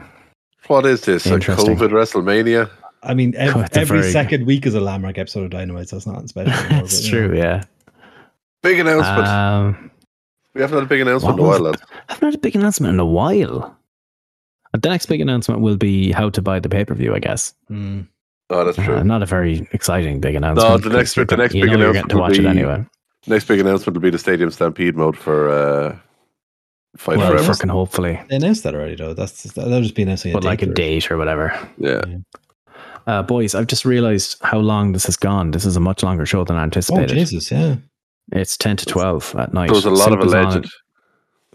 What 0.67 0.85
is 0.85 1.01
this? 1.01 1.25
A 1.25 1.39
COVID 1.39 1.89
WrestleMania? 1.89 2.69
I 3.03 3.15
mean, 3.15 3.33
ev- 3.35 3.55
Oh, 3.55 3.65
every 3.73 4.01
very- 4.01 4.11
second 4.11 4.45
week 4.45 4.67
is 4.67 4.75
a 4.75 4.79
landmark 4.79 5.17
episode 5.17 5.43
of 5.43 5.49
Dynamite, 5.49 5.89
so 5.89 5.97
it's 5.97 6.05
not 6.05 6.29
special. 6.29 6.53
anymore, 6.65 6.83
it's 6.85 7.01
but, 7.01 7.07
you 7.11 7.21
know. 7.21 7.27
true, 7.29 7.37
yeah. 7.37 7.63
Big 8.61 8.77
announcement. 8.79 9.27
Um, 9.27 9.90
we 10.53 10.61
haven't 10.61 10.77
had 10.77 10.83
a 10.83 10.87
big 10.89 11.01
announcement 11.01 11.39
in 11.39 11.45
a 11.45 11.47
while, 11.47 11.59
lads. 11.59 11.81
I 12.09 12.13
haven't 12.13 12.27
had 12.27 12.35
a 12.35 12.39
big 12.39 12.55
announcement 12.55 12.93
in 12.93 12.99
a 12.99 13.05
while. 13.05 13.77
The 14.79 14.89
next 14.89 15.07
big 15.07 15.19
announcement 15.21 15.61
will 15.61 15.75
be 15.77 16.11
how 16.11 16.29
to 16.29 16.41
buy 16.41 16.59
the 16.59 16.69
pay 16.69 16.85
per 16.85 16.93
view, 16.93 17.13
I 17.13 17.19
guess. 17.19 17.53
Mm. 17.69 18.07
Oh, 18.49 18.63
that's 18.65 18.77
true. 18.77 18.95
Uh, 18.97 19.03
not 19.03 19.21
a 19.21 19.25
very 19.25 19.67
exciting 19.73 20.19
big 20.21 20.35
announcement. 20.35 20.69
No, 20.69 20.77
the 20.77 20.95
next- 20.97 21.15
the 21.15 21.37
next 21.37 21.53
big 21.53 21.63
know 21.65 21.77
you're 21.77 21.93
getting 21.93 22.09
to 22.09 22.15
announcement 22.15 22.19
watch 22.19 22.37
will 22.37 22.45
it 22.47 22.53
be- 22.53 22.59
anyway. 22.59 22.85
Next 23.27 23.45
big 23.47 23.59
announcement 23.59 23.95
will 23.95 24.01
be 24.01 24.09
the 24.09 24.17
Stadium 24.17 24.49
Stampede 24.51 24.95
mode 24.95 25.15
for 25.17 25.49
uh, 25.49 25.97
Fight 26.97 27.17
Well, 27.17 27.31
Forever. 27.31 27.53
fucking 27.53 27.69
hopefully, 27.69 28.19
They 28.29 28.37
announced 28.37 28.63
that 28.63 28.73
already, 28.75 28.95
though. 28.95 29.13
That's 29.13 29.43
that'll 29.43 29.81
just 29.81 29.95
be 29.95 30.01
announcing. 30.03 30.33
but 30.33 30.43
like 30.43 30.61
a 30.61 30.65
date 30.65 31.11
or 31.11 31.17
whatever. 31.17 31.53
Yeah. 31.77 32.01
Uh, 33.07 33.23
boys, 33.23 33.55
I've 33.55 33.67
just 33.67 33.85
realized 33.85 34.37
how 34.41 34.59
long 34.59 34.91
this 34.93 35.05
has 35.05 35.17
gone. 35.17 35.51
This 35.51 35.65
is 35.65 35.75
a 35.75 35.79
much 35.79 36.01
longer 36.03 36.25
show 36.25 36.43
than 36.43 36.55
I 36.57 36.61
Oh 36.61 36.63
anticipated. 36.63 37.13
Jesus! 37.15 37.51
Yeah. 37.51 37.75
It's 38.31 38.55
ten 38.57 38.77
to 38.77 38.85
twelve 38.85 39.35
at 39.37 39.53
night. 39.53 39.67
There 39.67 39.75
was 39.75 39.85
a 39.85 39.89
lot 39.91 40.11
of 40.13 40.19
Soup 40.21 40.25
is 40.27 40.33
on- 40.33 40.45
alleged. 40.45 40.73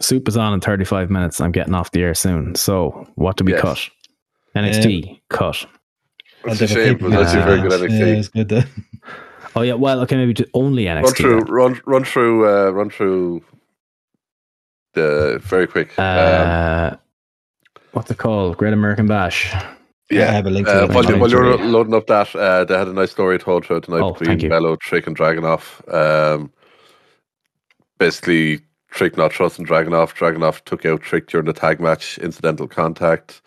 Soup 0.00 0.28
is 0.28 0.36
on 0.36 0.52
in 0.54 0.60
thirty-five 0.60 1.10
minutes. 1.10 1.40
I'm 1.40 1.52
getting 1.52 1.74
off 1.74 1.90
the 1.92 2.02
air 2.02 2.14
soon. 2.14 2.54
So, 2.54 3.06
what 3.14 3.36
do 3.36 3.44
we 3.44 3.52
Yes. 3.52 3.62
cut? 3.62 3.78
NXT 4.54 5.20
cut. 5.30 5.66
That's 6.44 6.60
And 6.60 6.70
a 6.70 6.74
shame, 6.74 6.98
but 6.98 7.10
that's 7.10 7.32
a 7.34 7.40
very 7.42 7.60
good 7.62 7.72
Uh, 7.72 7.78
NXT. 7.78 7.98
Yeah, 7.98 8.06
it's 8.18 8.28
good. 8.28 8.48
Though. 8.48 8.62
Oh 9.54 9.62
yeah, 9.62 9.72
well, 9.72 10.00
okay, 10.00 10.16
maybe 10.16 10.34
just 10.34 10.50
only 10.52 10.84
NXT. 10.84 11.02
run 11.02 11.14
through, 11.14 11.40
then. 11.44 11.54
run, 11.54 11.80
run 11.86 12.04
through, 12.04 12.46
uh, 12.46 12.70
run 12.72 12.90
through 12.90 13.42
the 14.92 15.40
very 15.42 15.66
quick. 15.66 15.98
um, 15.98 16.04
Uh, 16.06 16.96
what's 17.92 18.10
it 18.10 18.18
called? 18.18 18.58
Great 18.58 18.74
American 18.74 19.06
Bash. 19.06 19.54
Yeah, 20.10 20.28
I 20.28 20.32
have 20.32 20.46
a 20.46 20.50
link 20.50 20.66
to 20.66 20.84
Uh, 20.84 20.86
while, 20.92 21.04
you, 21.04 21.16
while 21.18 21.30
you're 21.30 21.56
loading 21.56 21.94
up 21.94 22.06
that, 22.06 22.34
uh, 22.36 22.64
they 22.64 22.76
had 22.76 22.86
a 22.86 22.92
nice 22.92 23.10
story 23.12 23.38
told 23.38 23.64
throughout 23.64 23.84
tonight 23.84 24.02
Oh, 24.02 24.12
between 24.12 24.40
you. 24.40 24.48
Bello, 24.50 24.76
Trick, 24.76 25.06
and 25.06 25.16
Dragunov. 25.16 25.82
Um, 25.92 26.52
basically, 27.98 28.60
Trick 28.90 29.16
not 29.16 29.30
trusting 29.30 29.66
Dragunov. 29.66 30.14
Dragunov 30.14 30.64
took 30.64 30.86
out 30.86 31.02
Trick 31.02 31.28
during 31.28 31.46
the 31.46 31.52
tag 31.52 31.80
match, 31.80 32.18
incidental 32.18 32.66
contact. 32.68 33.42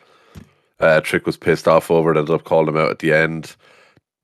Uh, 0.80 1.02
Trick 1.02 1.26
was 1.26 1.38
pissed 1.38 1.68
off 1.68 1.92
over 1.92 2.14
it, 2.14 2.18
ended 2.18 2.34
up 2.34 2.44
calling 2.44 2.70
him 2.70 2.78
out 2.78 2.92
at 2.92 3.00
the 3.00 3.12
end. 3.14 3.56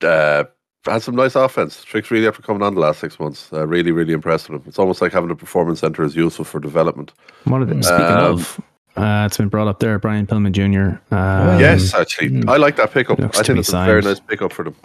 Uh, 0.01 0.43
had 0.85 1.01
some 1.01 1.15
nice 1.15 1.35
offense. 1.35 1.83
Trick's 1.83 2.11
really 2.11 2.27
after 2.27 2.41
coming 2.41 2.61
on 2.61 2.75
the 2.75 2.79
last 2.79 2.99
six 2.99 3.19
months. 3.19 3.51
Uh, 3.51 3.65
really, 3.67 3.91
really 3.91 4.13
impressed 4.13 4.49
with 4.49 4.61
him. 4.61 4.67
It's 4.67 4.77
almost 4.79 5.01
like 5.01 5.11
having 5.11 5.31
a 5.31 5.35
performance 5.35 5.79
center 5.79 6.03
is 6.03 6.15
useful 6.15 6.45
for 6.45 6.59
development. 6.59 7.11
What 7.45 7.61
are 7.61 7.65
they, 7.65 7.81
speaking 7.81 8.05
Um, 8.05 8.33
of, 8.33 8.61
uh, 8.95 9.23
it's 9.25 9.37
been 9.37 9.49
brought 9.49 9.67
up 9.67 9.79
there. 9.79 9.97
Brian 9.99 10.27
Pillman 10.27 10.51
Jr. 10.51 11.01
Um, 11.13 11.59
yes, 11.59 11.93
actually, 11.93 12.29
hmm. 12.29 12.49
I 12.49 12.57
like 12.57 12.75
that 12.77 12.91
pickup. 12.91 13.19
I 13.19 13.27
think 13.29 13.59
it's 13.59 13.73
a 13.73 13.83
very 13.85 14.01
nice 14.01 14.19
pickup 14.19 14.53
for 14.53 14.63
them. 14.65 14.75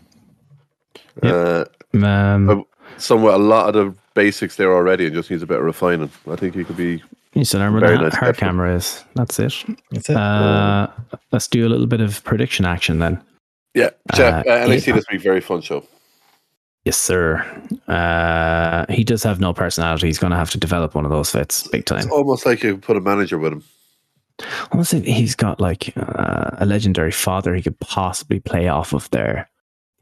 Yep. 1.23 1.35
Uh, 1.35 2.07
Um, 2.07 2.65
Somewhat 3.01 3.35
a 3.35 3.39
lot 3.39 3.75
of 3.75 3.75
the 3.75 3.99
basics 4.15 4.57
there 4.57 4.73
already 4.75 5.07
and 5.07 5.15
just 5.15 5.31
needs 5.31 5.43
a 5.43 5.47
bit 5.47 5.59
of 5.59 5.65
refining. 5.65 6.11
I 6.31 6.37
think 6.37 6.55
he 6.55 6.65
could 6.65 6.77
be 6.77 7.03
you 7.35 7.45
said 7.45 7.61
where 7.71 7.81
very 7.81 7.97
nice 7.97 8.15
hard 8.15 8.37
camera 8.37 8.75
is. 8.75 9.05
That's 9.15 9.39
it. 9.39 9.55
That's 9.93 10.11
it. 10.11 10.17
Uh, 10.17 10.89
let's 11.31 11.47
do 11.47 11.67
a 11.67 11.71
little 11.71 11.87
bit 11.87 12.01
of 12.01 12.23
prediction 12.25 12.65
action 12.65 12.99
then. 12.99 13.23
yeah. 13.75 13.91
Jeff, 14.15 14.47
Uh, 14.47 14.51
uh, 14.51 14.67
NXT 14.67 14.87
yeah. 14.89 14.95
this 14.95 15.05
week 15.13 15.23
very 15.23 15.41
fun 15.41 15.61
show. 15.61 15.85
Yes, 16.85 16.97
sir. 16.97 17.37
Uh, 17.87 18.87
he 18.93 19.05
does 19.05 19.23
have 19.23 19.39
no 19.39 19.53
personality. 19.53 20.07
He's 20.07 20.19
going 20.19 20.31
to 20.33 20.37
have 20.37 20.51
to 20.51 20.59
develop 20.59 20.95
one 20.95 21.05
of 21.05 21.11
those 21.11 21.31
fits 21.31 21.69
big 21.69 21.85
time. 21.85 21.99
It's 22.01 22.09
almost 22.09 22.47
like 22.47 22.63
you 22.63 22.79
put 22.79 22.97
a 22.97 23.01
manager 23.01 23.39
with 23.39 23.53
him. 23.53 23.63
Almost 24.73 24.95
if 24.95 25.05
he's 25.05 25.35
got 25.37 25.61
like 25.61 25.93
uh, 25.97 26.51
a 26.59 26.67
legendary 26.67 27.13
father 27.13 27.55
he 27.55 27.63
could 27.63 27.79
possibly 27.81 28.41
play 28.41 28.69
off 28.69 28.93
of 28.95 29.09
there, 29.11 29.49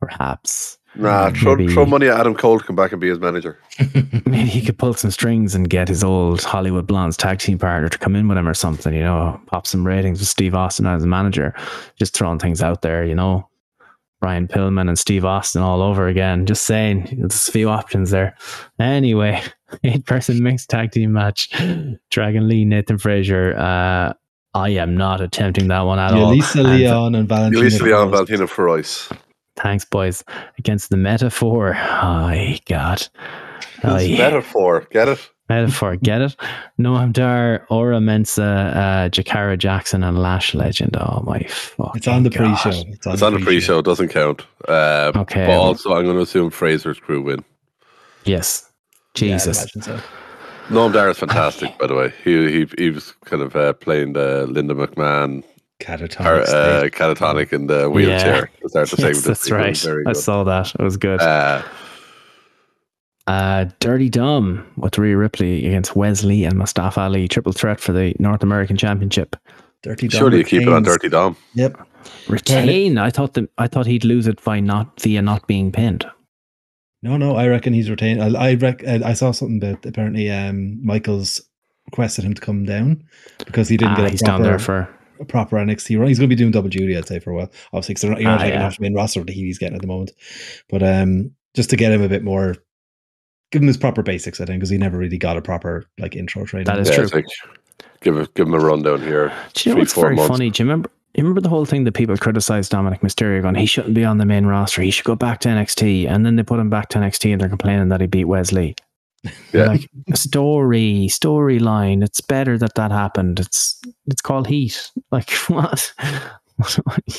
perhaps. 0.01 0.78
Nah, 0.99 1.31
throw, 1.31 1.55
Maybe- 1.57 1.73
throw 1.73 1.87
money 1.87 2.09
at 2.09 2.19
Adam 2.19 2.35
Cole 2.35 2.59
to 2.59 2.65
come 2.65 2.75
back 2.77 2.93
and 2.93 3.01
be 3.01 3.09
his 3.09 3.19
manager. 3.21 3.59
Maybe 4.27 4.49
he 4.49 4.61
could 4.61 4.79
pull 4.79 4.95
some 4.95 5.11
strings 5.13 5.55
and 5.55 5.71
get 5.71 5.89
his 5.89 6.03
old 6.03 6.43
Hollywood 6.43 6.87
Blondes 6.87 7.17
tag 7.17 7.39
team 7.39 7.59
partner 7.59 7.89
to 7.89 7.99
come 7.99 8.17
in 8.17 8.27
with 8.29 8.37
him 8.37 8.49
or 8.49 8.55
something, 8.55 8.93
you 8.93 9.03
know, 9.03 9.41
pop 9.47 9.67
some 9.67 9.87
ratings 9.87 10.19
with 10.19 10.29
Steve 10.29 10.55
Austin 10.55 10.87
as 10.87 11.05
a 11.05 11.07
manager. 11.07 11.55
Just 11.97 12.15
throwing 12.15 12.39
things 12.39 12.63
out 12.63 12.83
there, 12.83 13.05
you 13.05 13.15
know. 13.15 13.49
Brian 14.21 14.49
Pillman 14.49 14.89
and 14.89 14.99
Steve 14.99 15.25
Austin 15.25 15.63
all 15.63 15.81
over 15.81 16.09
again. 16.09 16.45
Just 16.45 16.65
saying, 16.67 17.09
there's 17.17 17.49
a 17.49 17.53
few 17.53 17.69
options 17.69 18.11
there. 18.11 18.35
Anyway, 18.81 19.41
eight 19.85 20.05
person 20.07 20.43
mixed 20.43 20.69
tag 20.69 20.91
team 20.91 21.13
match. 21.13 21.49
Dragon 22.11 22.49
Lee, 22.49 22.65
Nathan 22.65 22.99
Frazer. 22.99 23.57
Uh, 23.57 24.15
I 24.55 24.71
am 24.71 24.97
not 24.97 25.21
attempting 25.21 25.69
that 25.69 25.83
one 25.83 26.01
at 26.01 26.13
all. 26.15 26.31
Elisa 26.33 26.59
And 26.59 26.69
Leon 26.79 27.15
and 27.15 27.29
Valentina. 27.29 27.63
Yulisa 27.63 27.83
Leon, 27.83 28.09
Cruz. 28.09 28.13
Valentina 28.13 28.47
Feroz. 28.49 29.09
Thanks, 29.63 29.85
boys. 29.85 30.25
Against 30.59 30.91
the 30.91 30.97
metaphor. 30.97 31.77
Oh, 31.77 32.55
God. 32.67 33.07
It's 33.77 33.85
Aye. 33.85 34.15
metaphor. 34.19 34.87
Get 34.91 35.09
it? 35.09 35.31
Metaphor, 35.49 35.97
get 35.97 36.21
it? 36.21 36.37
Noam 36.79 37.11
Dar, 37.11 37.67
Oro 37.71 37.99
Mensah, 38.01 38.77
uh, 38.77 39.09
Jakara 39.09 39.57
Jackson, 39.57 40.05
and 40.05 40.19
Lash 40.19 40.55
Legend. 40.55 40.95
Oh 41.01 41.23
my 41.25 41.41
fuck! 41.45 41.97
It's 41.97 42.07
on 42.07 42.23
the 42.23 42.31
pre-show. 42.31 42.69
It's 42.69 43.07
on, 43.07 43.13
It's 43.15 43.23
on 43.23 43.33
the 43.33 43.39
pre-show. 43.41 43.79
It 43.79 43.87
doesn't 43.87 44.09
count. 44.09 44.43
Uh, 44.69 45.11
Okay. 45.17 45.47
But 45.47 45.57
also, 45.59 45.95
I'm 45.95 46.05
going 46.05 46.17
to 46.17 46.23
assume 46.23 46.51
Frazer's 46.51 47.01
crew 47.01 47.23
win. 47.23 47.43
Yes, 48.25 48.69
Jesus. 49.15 49.57
imagine 49.75 49.81
so. 49.83 50.01
Noam 50.69 50.93
Dar 50.93 51.09
is 51.09 51.19
fantastic, 51.19 51.79
by 51.79 51.87
the 51.87 51.95
way. 51.95 52.13
He 52.23 52.51
he 52.53 52.67
he 52.77 52.91
was 52.91 53.13
kind 53.25 53.41
of 53.43 53.57
uh, 53.57 53.73
playing 53.73 54.13
the 54.13 54.47
Linda 54.49 54.75
McMahon 54.75 55.43
Catatonic 55.81 56.27
or, 56.27 56.41
uh, 56.41 56.81
state. 56.81 56.93
catatonic 56.93 57.53
in 57.53 57.67
the 57.69 57.89
wheelchair 57.89 58.51
to 58.63 58.69
start 58.69 58.91
the 58.91 58.97
segment. 58.97 59.15
Yes, 59.17 59.25
this 59.25 59.39
that's 59.41 59.51
right. 59.51 59.69
was 59.71 59.83
Very 59.85 60.05
I 60.07 60.13
saw 60.13 60.45
that. 60.45 60.75
It 60.75 60.83
was 60.83 60.97
good. 60.97 61.21
Uh, 61.21 61.63
Uh, 63.27 63.67
Dirty 63.79 64.09
Dom 64.09 64.67
with 64.79 64.97
Rhea 64.97 65.17
Ripley 65.17 65.67
against 65.67 65.95
Wes 65.95 66.25
Lee 66.25 66.45
and 66.45 66.57
Mustafa 66.59 67.01
Ali. 67.03 67.29
Triple 67.29 67.53
threat 67.53 67.79
for 67.79 67.93
the 67.93 68.15
North 68.19 68.43
American 68.43 68.77
Championship. 68.77 69.37
Dirty 69.83 70.09
Dom 70.09 70.19
surely 70.19 70.39
you 70.39 70.45
keep 70.45 70.63
it 70.63 70.69
on 70.69 70.83
Dirty 70.83 71.11
Dom. 71.11 71.37
Yep. 71.55 71.77
Retain. 72.29 72.97
I 72.97 73.11
thought 73.11 73.35
the, 73.35 73.47
I 73.59 73.67
thought 73.67 73.85
he'd 73.87 74.05
lose 74.05 74.27
it 74.27 74.43
by 74.43 74.61
not 74.61 74.99
via 75.01 75.21
not 75.21 75.47
being 75.47 75.71
pinned. 75.71 76.07
No, 77.03 77.17
no, 77.19 77.37
I 77.37 77.47
reckon 77.49 77.75
he's 77.75 77.91
retained. 77.91 78.23
I 78.23 78.29
I, 78.51 78.55
rec- 78.55 78.87
I 78.89 79.11
I 79.11 79.13
saw 79.13 79.31
something 79.33 79.61
that 79.61 79.85
apparently 79.85 80.31
um 80.31 80.85
Michaels 80.85 81.41
requested 81.87 82.25
him 82.25 82.33
to 82.35 82.41
come 82.41 82.65
down 82.65 83.05
because 83.45 83.69
he 83.69 83.77
didn't 83.77 83.93
Ah, 83.93 83.97
get 83.97 84.07
a 84.07 84.11
he's 84.11 84.23
proper, 84.23 84.43
down 84.43 84.43
there 84.51 84.59
for 84.59 84.89
a 85.21 85.25
proper 85.25 85.57
NXT 85.57 85.99
run. 85.99 86.09
He's 86.09 86.19
going 86.19 86.29
to 86.29 86.35
be 86.35 86.39
doing 86.39 86.51
double 86.53 86.69
duty, 86.69 86.97
I'd 86.97 87.07
say, 87.07 87.19
for 87.19 87.31
a 87.31 87.35
while. 87.35 87.51
Obviously, 87.73 87.95
because 87.95 88.03
you're 88.05 88.21
not 88.21 88.41
Ah, 88.41 88.43
taking 88.45 88.59
yeah. 88.61 88.67
off 88.67 88.77
the 88.77 88.83
main 88.83 88.95
roster 88.95 89.23
that 89.25 89.33
he's 89.33 89.59
getting 89.59 89.75
at 89.77 89.81
the 89.81 89.87
moment. 89.87 90.13
But 90.69 90.83
um, 90.83 91.31
just 91.55 91.71
to 91.71 91.77
get 91.77 91.93
him 91.93 92.03
a 92.03 92.09
bit 92.09 92.23
more, 92.25 92.57
give 93.53 93.63
him 93.63 93.69
his 93.69 93.77
proper 93.77 94.03
basics, 94.03 94.41
I 94.41 94.45
think, 94.45 94.61
because 94.61 94.71
he 94.71 94.79
never 94.79 94.99
really 94.99 95.19
got 95.19 95.37
a 95.37 95.43
proper 95.43 95.85
like 95.99 96.15
intro 96.17 96.45
training. 96.45 96.67
That 96.67 96.79
is 96.79 96.89
Yeah, 96.91 96.97
true. 96.97 97.07
like, 97.13 97.27
give 98.03 98.17
a, 98.17 98.27
give 98.35 98.47
him 98.47 98.55
a 98.55 98.59
rundown 98.61 99.01
here. 99.03 99.33
Do 99.55 99.69
you 99.71 99.75
know 99.75 99.77
Three, 99.77 99.83
what's 99.83 99.95
very 99.95 100.17
months. 100.17 100.29
funny? 100.29 100.51
Do 100.51 100.63
you 100.63 100.67
remember? 100.69 100.91
You 101.15 101.25
remember 101.25 101.41
the 101.41 101.49
whole 101.49 101.65
thing 101.65 101.83
that 101.85 101.93
people 101.93 102.17
criticized 102.17 102.71
Dominik 102.71 103.01
Mysterio 103.01 103.43
going, 103.43 103.55
he 103.57 103.67
shouldn't 103.67 103.95
be 103.95 104.05
on 104.05 104.19
the 104.19 104.27
main 104.27 104.45
roster. 104.47 104.83
He 104.83 104.91
should 104.91 105.07
go 105.07 105.17
back 105.17 105.41
to 105.41 105.49
NXT. 105.49 106.07
And 106.09 106.25
then 106.25 106.37
they 106.37 106.43
put 106.45 106.61
him 106.61 106.71
back 106.71 106.91
to 106.91 106.99
NXT 106.99 107.33
and 107.33 107.41
they're 107.41 107.49
complaining 107.49 107.89
that 107.89 108.01
he 108.01 108.07
beat 108.07 108.27
Wes 108.27 108.53
Lee. 108.53 108.77
Yeah. 109.53 109.67
Like 109.67 109.91
story, 110.15 111.07
storyline. 111.11 112.05
It's 112.05 112.21
better 112.21 112.57
that 112.59 112.75
that 112.77 112.91
happened. 112.93 113.41
It's 113.41 113.81
it's 114.07 114.23
called 114.23 114.47
heat. 114.47 114.91
Like 115.11 115.31
what? 115.49 115.93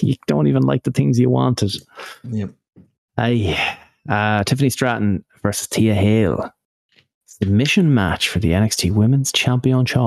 you 0.01 0.15
don't 0.27 0.47
even 0.47 0.63
like 0.63 0.83
the 0.83 0.91
things 0.91 1.19
you 1.19 1.29
wanted. 1.29 1.73
Yep. 2.23 2.51
Aye. 3.17 3.77
Uh, 4.07 4.43
Tiffany 4.43 4.69
Stratton 4.69 5.23
versus 5.43 5.67
Thea 5.67 5.93
Hail. 5.95 6.51
Submission 7.25 7.93
match 7.93 8.29
for 8.29 8.39
the 8.39 8.51
NXT 8.51 8.91
Women's 8.91 9.31
Championship. 9.31 9.97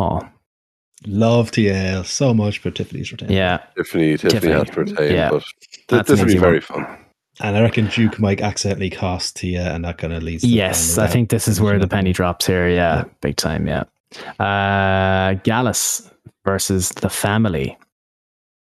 Love 1.06 1.50
TL 1.50 2.04
so 2.06 2.32
much, 2.34 2.62
but 2.62 2.74
Tiffany's 2.76 3.10
retained. 3.10 3.30
Yeah. 3.32 3.58
Tiffany, 3.76 4.12
Tiffany, 4.12 4.30
Tiffany. 4.32 4.52
has 4.52 4.70
to 4.70 4.80
retain, 4.80 5.12
Yeah. 5.12 5.30
but 5.30 5.42
th- 5.42 5.86
That's 5.88 6.08
this 6.08 6.20
an 6.20 6.26
will 6.26 6.34
be 6.34 6.38
very 6.38 6.60
one. 6.68 6.84
fun. 6.84 6.98
And 7.40 7.56
I 7.56 7.62
reckon 7.62 7.86
Duke 7.88 8.18
might 8.18 8.40
accidentally 8.40 8.90
cost 8.90 9.38
Thea, 9.38 9.74
and 9.74 9.84
that 9.84 9.98
kind 9.98 10.12
of 10.12 10.22
leads. 10.22 10.42
To 10.42 10.48
Yes, 10.48 10.96
final 10.96 11.08
I 11.08 11.12
think 11.12 11.30
this 11.30 11.48
is 11.48 11.60
where 11.60 11.78
the 11.78 11.88
penny 11.88 12.12
drops 12.12 12.46
here. 12.46 12.68
Yeah, 12.68 13.04
big 13.20 13.36
time. 13.36 13.66
Yeah. 13.66 13.84
Uh, 14.38 15.34
Gallus 15.42 16.10
versus 16.44 16.90
the 16.90 17.08
family. 17.08 17.78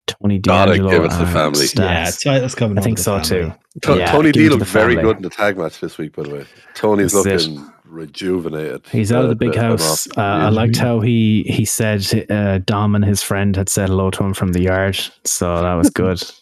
Tony 0.08 0.40
Gotta 0.40 0.72
D'Angelo. 0.74 0.92
give 0.92 1.04
it 1.06 1.10
to 1.12 1.16
the 1.18 1.24
and 1.24 1.32
family. 1.32 1.60
Yeah, 1.62 2.06
Stas. 2.06 2.16
it's, 2.16 2.26
it's 2.26 2.56
coming. 2.56 2.78
I 2.78 2.82
think 2.82 2.98
so 2.98 3.20
family. 3.22 3.54
too. 3.54 3.54
To- 3.84 3.98
Yeah, 3.98 4.12
Tony 4.12 4.32
D 4.32 4.50
looked 4.50 4.66
very 4.66 4.96
good 4.96 5.18
in 5.18 5.22
the 5.24 5.30
tag 5.30 5.58
match 5.58 5.80
this 5.80 5.98
week, 5.98 6.16
by 6.16 6.24
the 6.24 6.30
way. 6.30 6.46
Tony's 6.76 7.14
This 7.14 7.26
is 7.44 7.48
looking 7.50 7.72
rejuvenated. 7.86 8.84
He's 8.92 9.12
out 9.12 9.24
of 9.24 9.30
the 9.30 9.36
big 9.36 9.52
bit 9.54 9.62
house. 9.62 10.08
Uh, 10.18 10.22
I 10.22 10.50
liked 10.50 10.78
how 10.78 11.00
he 11.00 11.44
he 11.44 11.66
said 11.66 12.30
uh, 12.30 12.60
Dom 12.60 12.96
and 12.96 13.06
his 13.06 13.22
friend 13.24 13.56
had 13.56 13.70
said 13.70 13.90
hello 13.90 14.12
to 14.12 14.24
him 14.24 14.34
from 14.34 14.52
the 14.54 14.62
yard, 14.62 15.00
so 15.24 15.62
that 15.62 15.74
was 15.74 15.90
good. 15.90 16.22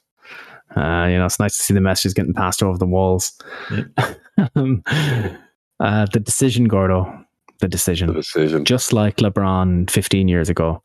uh, 0.76 1.08
you 1.10 1.18
know, 1.18 1.26
it's 1.26 1.40
nice 1.40 1.58
to 1.58 1.64
see 1.64 1.74
the 1.74 1.82
messages 1.82 2.14
getting 2.14 2.34
passed 2.34 2.62
over 2.62 2.78
the 2.78 2.86
walls. 2.86 3.34
um, 4.56 4.84
uh, 5.80 6.06
the 6.12 6.20
decision, 6.20 6.66
Gordo. 6.68 7.26
The 7.60 7.68
decision. 7.68 8.08
the 8.08 8.14
decision. 8.14 8.44
decision. 8.44 8.66
Just 8.66 8.94
like 8.94 9.18
LeBron 9.18 9.90
15 9.90 10.28
years 10.28 10.50
ago, 10.50 10.84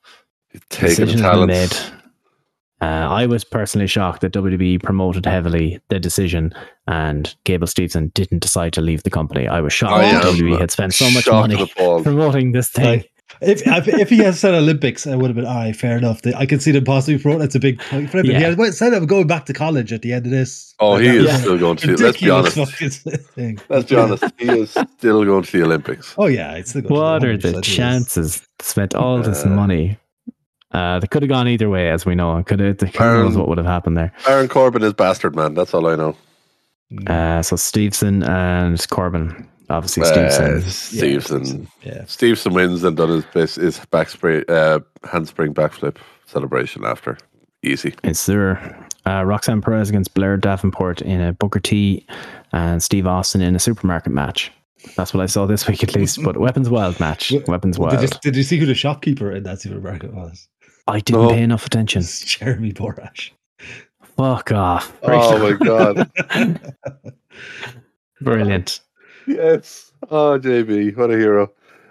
Taking 0.71 0.89
the 0.89 1.07
decision 1.07 1.19
has 1.21 1.47
made. 1.47 2.01
Uh, 2.81 3.09
I 3.09 3.27
was 3.27 3.45
personally 3.45 3.87
shocked 3.87 4.21
that 4.23 4.33
WWE 4.33 4.83
promoted 4.83 5.25
heavily 5.25 5.81
the 5.89 6.01
decision 6.01 6.53
and 6.87 7.35
Gable 7.45 7.67
Stevenson 7.67 8.11
didn't 8.15 8.41
decide 8.41 8.73
to 8.75 8.81
leave 8.81 9.05
the 9.05 9.11
company. 9.11 9.47
I 9.49 9.61
was 9.61 9.73
shocked 9.73 9.95
I 9.95 10.13
that 10.13 10.25
WWE 10.25 10.59
had 10.61 10.71
spent 10.71 10.93
so 10.93 11.11
much 11.11 11.27
money 11.27 11.73
promoting 12.03 12.53
this 12.53 12.69
thing. 12.69 12.99
Like, 12.99 13.14
if, 13.41 13.67
if 13.67 13.89
if 13.89 14.09
he 14.11 14.19
had 14.19 14.35
said 14.35 14.55
Olympics, 14.55 15.07
I 15.07 15.17
would 15.17 15.27
have 15.29 15.35
been 15.37 15.47
all 15.47 15.55
right, 15.57 15.75
fair 15.75 15.99
enough. 15.99 16.21
I 16.37 16.47
can 16.47 16.61
see 16.61 16.71
them 16.73 16.85
possibly 16.85 17.19
pro. 17.21 17.39
That's 17.39 17.55
a 17.55 17.61
big 17.61 17.79
point 17.81 18.11
for 18.11 18.19
him. 18.19 18.27
But 18.27 18.33
Yeah. 18.33 18.39
he 18.39 18.45
had 18.45 18.59
went- 18.59 18.75
said 18.75 18.95
I'm 18.95 19.07
going 19.07 19.27
back 19.27 19.47
to 19.47 19.53
college 19.53 19.93
at 19.93 20.03
the 20.03 20.13
end 20.13 20.27
of 20.27 20.31
this. 20.31 20.75
Oh, 20.79 20.91
Like, 20.93 21.03
he 21.03 21.09
that 21.09 21.17
is 21.17 21.25
was 21.33 21.41
still 21.41 21.59
going 21.59 21.77
to. 21.79 21.97
Let's 21.97 22.21
be 22.21 22.31
honest. 22.31 22.73
thing. 23.35 23.59
Let's 23.69 23.89
be 23.91 23.97
honest. 23.97 24.25
He 24.39 24.49
is 24.49 24.71
still 24.99 25.25
going 25.25 25.43
to 25.43 25.53
the 25.53 25.63
Olympics. 25.65 26.15
Oh 26.19 26.27
yeah, 26.27 26.53
it's 26.55 26.73
the 26.75 26.83
What 26.83 27.25
are 27.25 27.37
the 27.37 27.61
chances? 27.61 28.47
Spent 28.61 28.95
all 28.95 29.21
this 29.23 29.45
Uh, 29.45 29.49
money. 29.49 29.99
Uh, 30.73 30.99
they 30.99 31.07
could 31.07 31.23
have 31.23 31.29
gone 31.29 31.47
either 31.49 31.71
way, 31.71 31.89
as 31.91 32.05
we 32.05 32.15
know. 32.17 32.43
Could 32.43 32.59
have. 32.61 32.81
Who 32.81 32.99
knows 32.99 33.37
what 33.37 33.49
would 33.49 33.59
have 33.59 33.67
happened 33.67 33.97
there? 33.97 34.13
Baron 34.27 34.49
Corbin 34.49 34.83
is 34.83 34.93
bastard 34.93 35.37
man. 35.37 35.55
That's 35.55 35.73
all 35.73 35.87
I 35.87 35.95
know. 35.97 36.17
Uh, 37.07 37.43
so 37.43 37.57
Stevenson 37.57 38.23
and 38.25 38.85
Corbin, 38.91 39.49
obviously 39.77 40.03
Uh, 40.05 40.61
Stevenson. 40.61 40.71
Stevenson. 40.71 41.69
Yeah. 41.83 42.05
Stevenson 42.07 42.53
wins 42.55 42.85
and 42.85 42.97
done 42.97 43.09
his 43.11 43.25
best, 43.27 43.57
his 43.57 43.79
back 43.87 44.09
spray, 44.09 44.45
uh, 44.49 44.81
handspring 45.11 45.53
backflip 45.55 45.97
celebration 46.27 46.85
after. 46.85 47.19
Easy. 47.63 47.95
Is 48.03 48.27
there 48.27 48.87
uh, 49.07 49.25
Roxanne 49.25 49.63
Perez 49.63 49.89
against 49.89 50.13
Blair 50.15 50.37
Davenport 50.37 51.01
in 51.03 51.21
a 51.21 51.33
Booker 51.33 51.61
T 51.61 52.07
and 52.53 52.83
Steve 52.83 53.07
Austin 53.07 53.41
in 53.41 53.55
a 53.57 53.59
supermarket 53.59 54.13
match? 54.13 54.53
That's 54.97 55.15
what 55.15 55.23
I 55.23 55.27
saw 55.27 55.47
this 55.47 55.67
week 55.67 55.83
at 55.83 55.95
least. 55.95 56.23
But 56.23 56.37
Weapons 56.37 56.69
Wild 56.69 57.01
match. 57.01 57.33
Weapons 57.49 57.79
Wild. 57.79 57.99
Did 57.99 58.03
you, 58.03 58.19
did 58.23 58.37
you 58.37 58.43
see 58.43 58.59
who 58.59 58.67
the 58.67 58.75
shopkeeper 58.75 59.33
in 59.33 59.43
that 59.45 59.63
supermarket 59.63 60.13
was? 60.13 60.47
I 60.87 61.01
didn't 61.01 61.23
No. 61.23 61.29
pay 61.31 61.43
enough 61.43 61.65
attention. 61.65 62.01
It's 62.01 62.21
Jeremy 62.39 62.73
Borash. 62.73 63.31
Fuck 64.19 64.53
off. 64.53 64.93
Oh 65.03 65.39
my 65.39 65.53
god. 65.53 66.11
Brilliant. 68.21 68.81
Yes. 69.27 69.93
Oh, 70.11 70.39
JB, 70.39 70.97
what 70.97 71.11
a 71.11 71.17
hero. 71.17 71.45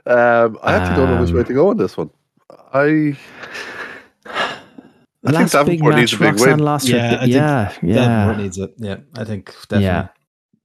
Um, 0.05 0.57
I 0.61 0.73
actually 0.75 0.95
don't 0.97 1.09
know 1.15 1.21
which 1.21 1.31
way 1.31 1.43
to 1.43 1.53
go 1.53 1.69
on 1.69 1.77
this 1.77 1.97
one. 1.97 2.09
I. 2.73 3.17
I 5.25 5.31
think 5.31 5.53
Last 5.53 5.53
big 5.53 5.79
Davenport 5.79 5.95
needs 5.95 6.11
match, 6.11 6.13
a 6.13 6.23
big 6.23 6.31
Roxanne 6.33 6.49
win. 6.57 6.59
lost 6.59 6.87
Yeah, 6.89 7.09
her. 7.11 7.15
I 7.15 7.19
think 7.21 7.31
Yeah, 7.33 7.73
yeah. 7.81 7.95
Davenport 7.95 8.37
needs 8.43 8.57
it. 8.57 8.73
Yeah, 8.77 8.97
I 9.17 9.23
think 9.23 9.45
definitely. 9.69 9.85
Yeah. 9.85 10.07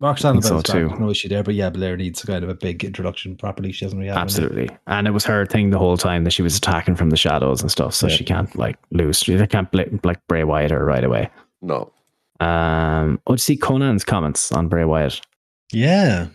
Roxanne 0.01 0.35
think 0.35 0.45
so 0.45 0.55
bounce 0.55 0.69
too. 0.71 0.89
No 0.99 1.11
issue 1.11 1.29
there, 1.29 1.43
but 1.43 1.55
yeah, 1.55 1.71
Blair 1.71 1.97
needs 1.97 2.23
a 2.23 2.27
kind 2.27 2.43
of 2.45 2.51
a 2.51 2.55
big 2.55 2.85
introduction 2.85 3.37
properly. 3.37 3.73
She 3.73 3.85
hasn't 3.85 3.99
really 3.99 4.09
had 4.09 4.15
one. 4.17 4.23
Absolutely. 4.23 4.69
And 4.87 5.07
it 5.07 5.11
was 5.13 5.25
her 5.25 5.47
thing 5.47 5.71
the 5.71 5.79
whole 5.79 5.97
time 5.97 6.25
that 6.25 6.33
she 6.33 6.43
was 6.43 6.57
attacking 6.57 6.97
from 6.97 7.11
the 7.11 7.17
shadows 7.17 7.63
and 7.63 7.71
stuff. 7.71 7.95
So 7.95 8.07
Yeah. 8.09 8.15
she 8.17 8.25
can't 8.25 8.55
like 8.57 8.77
lose. 8.91 9.21
She 9.21 9.37
can't 9.47 9.71
bla- 9.71 9.85
like 10.05 10.25
Bray 10.29 10.45
Wyatt 10.45 10.71
her 10.73 10.85
right 10.85 11.05
away. 11.05 11.31
No. 11.63 11.93
Um, 12.41 13.21
oh, 13.27 13.33
did 13.35 13.35
you 13.35 13.39
see 13.39 13.57
Konnan's 13.57 14.05
comments 14.05 14.53
on 14.53 14.69
Bray 14.69 14.85
Wyatt? 14.85 15.21
Yeah. 15.73 16.27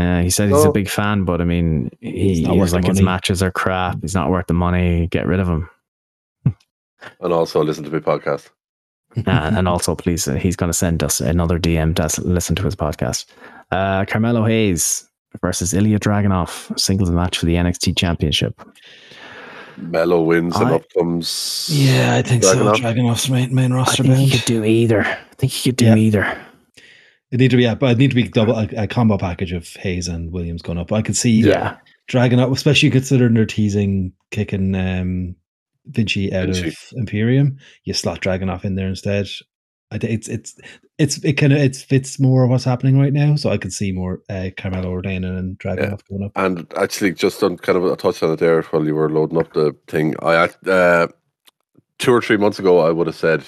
Uh, 0.00 0.22
he 0.22 0.30
said 0.30 0.48
he's 0.48 0.64
a 0.64 0.72
big 0.72 0.88
fan, 0.88 1.24
but 1.24 1.40
I 1.40 1.44
mean, 1.44 1.90
he, 2.00 2.28
He's 2.28 2.46
he 2.46 2.58
was 2.58 2.70
the 2.70 2.76
like 2.78 2.86
his 2.86 3.02
matches 3.02 3.42
are 3.42 3.50
crap. 3.50 3.98
He's 4.00 4.14
not 4.14 4.30
worth 4.30 4.46
the 4.46 4.54
money. 4.54 5.08
Get 5.08 5.26
rid 5.26 5.40
of 5.40 5.48
him. 5.48 5.68
And 7.20 7.32
also 7.32 7.62
listen 7.64 7.84
to 7.84 7.90
my 7.90 7.98
podcast. 7.98 8.50
uh, 9.26 9.30
and 9.56 9.66
also, 9.66 9.94
please, 9.94 10.28
uh, 10.28 10.34
he's 10.34 10.54
going 10.56 10.68
to 10.70 10.76
send 10.76 11.02
us 11.02 11.20
another 11.20 11.58
DM 11.58 11.94
to 11.96 12.20
listen 12.22 12.54
to 12.56 12.62
his 12.62 12.76
podcast. 12.76 13.24
Uh, 13.70 14.04
Carmelo 14.04 14.44
Hayes 14.44 15.08
versus 15.40 15.72
Ilja 15.72 15.98
Dragunov, 15.98 16.78
singles 16.78 17.10
match 17.10 17.38
for 17.38 17.46
the 17.46 17.54
NXT 17.54 17.96
Championship. 17.96 18.60
Mello 19.78 20.22
wins 20.22 20.56
and 20.56 20.68
I- 20.68 20.74
up 20.74 20.82
comes. 20.96 21.68
Yeah, 21.72 22.16
I 22.16 22.22
think 22.22 22.42
Dragunov. 22.42 22.76
so. 22.76 22.82
Dragunov's 22.82 23.30
main, 23.30 23.54
main 23.54 23.72
I 23.72 23.76
roster 23.76 24.02
think 24.02 24.16
he 24.18 24.30
could 24.30 24.44
do 24.46 24.62
either. 24.64 25.02
I 25.04 25.18
think 25.38 25.52
he 25.52 25.70
could 25.70 25.76
do 25.76 25.86
Yeah. 25.86 25.96
either. 25.96 26.38
It 27.30 27.38
need 27.38 27.50
to 27.52 27.56
be, 27.56 27.62
yeah, 27.62 27.74
but 27.76 27.92
it 27.92 27.98
need 27.98 28.10
to 28.10 28.16
be 28.16 28.24
double 28.28 28.56
a, 28.56 28.68
a 28.76 28.86
combo 28.86 29.16
package 29.16 29.52
of 29.52 29.66
Hayes 29.76 30.08
and 30.08 30.32
Williams 30.32 30.62
going 30.62 30.78
up. 30.78 30.92
I 30.92 31.02
could 31.02 31.16
see 31.16 31.30
Yeah. 31.42 31.76
dragging 32.08 32.40
up, 32.40 32.50
especially 32.50 32.90
considering 32.90 33.34
they're 33.34 33.46
teasing 33.46 34.12
kicking 34.32 34.74
um, 34.74 35.36
Vinci 35.86 36.32
out 36.34 36.46
Vinci. 36.46 36.68
of 36.68 36.76
Imperium. 36.94 37.56
You 37.84 37.94
slot 37.94 38.20
Dragunov 38.20 38.64
in 38.64 38.74
there 38.74 38.88
instead. 38.88 39.28
I 39.92 39.98
think 39.98 40.12
it's 40.12 40.28
it's 40.28 40.56
it's 40.98 41.24
it 41.24 41.32
kind 41.34 41.52
of 41.52 41.58
it 41.60 41.74
fits 41.76 42.20
more 42.20 42.44
of 42.44 42.50
what's 42.50 42.64
happening 42.64 42.98
right 42.98 43.12
now. 43.12 43.34
So 43.36 43.50
I 43.50 43.58
could 43.58 43.72
see 43.72 43.90
more 43.92 44.22
uh, 44.28 44.50
Carmelo 44.56 44.92
retaining 44.92 45.36
and 45.36 45.58
Dragunov 45.58 46.00
going 46.08 46.24
up. 46.24 46.32
And 46.36 46.66
actually, 46.76 47.12
just 47.12 47.42
on 47.42 47.56
kind 47.58 47.76
of 47.78 47.84
a 47.84 47.96
touch 47.96 48.22
on 48.22 48.32
it 48.32 48.38
there 48.40 48.62
while 48.62 48.84
you 48.84 48.94
were 48.94 49.10
loading 49.10 49.38
up 49.38 49.52
the 49.52 49.74
thing, 49.88 50.14
I 50.22 50.48
uh, 50.66 51.08
two 51.98 52.12
or 52.12 52.20
three 52.22 52.36
months 52.36 52.58
ago, 52.60 52.80
I 52.80 52.90
would 52.90 53.06
have 53.08 53.16
said 53.16 53.44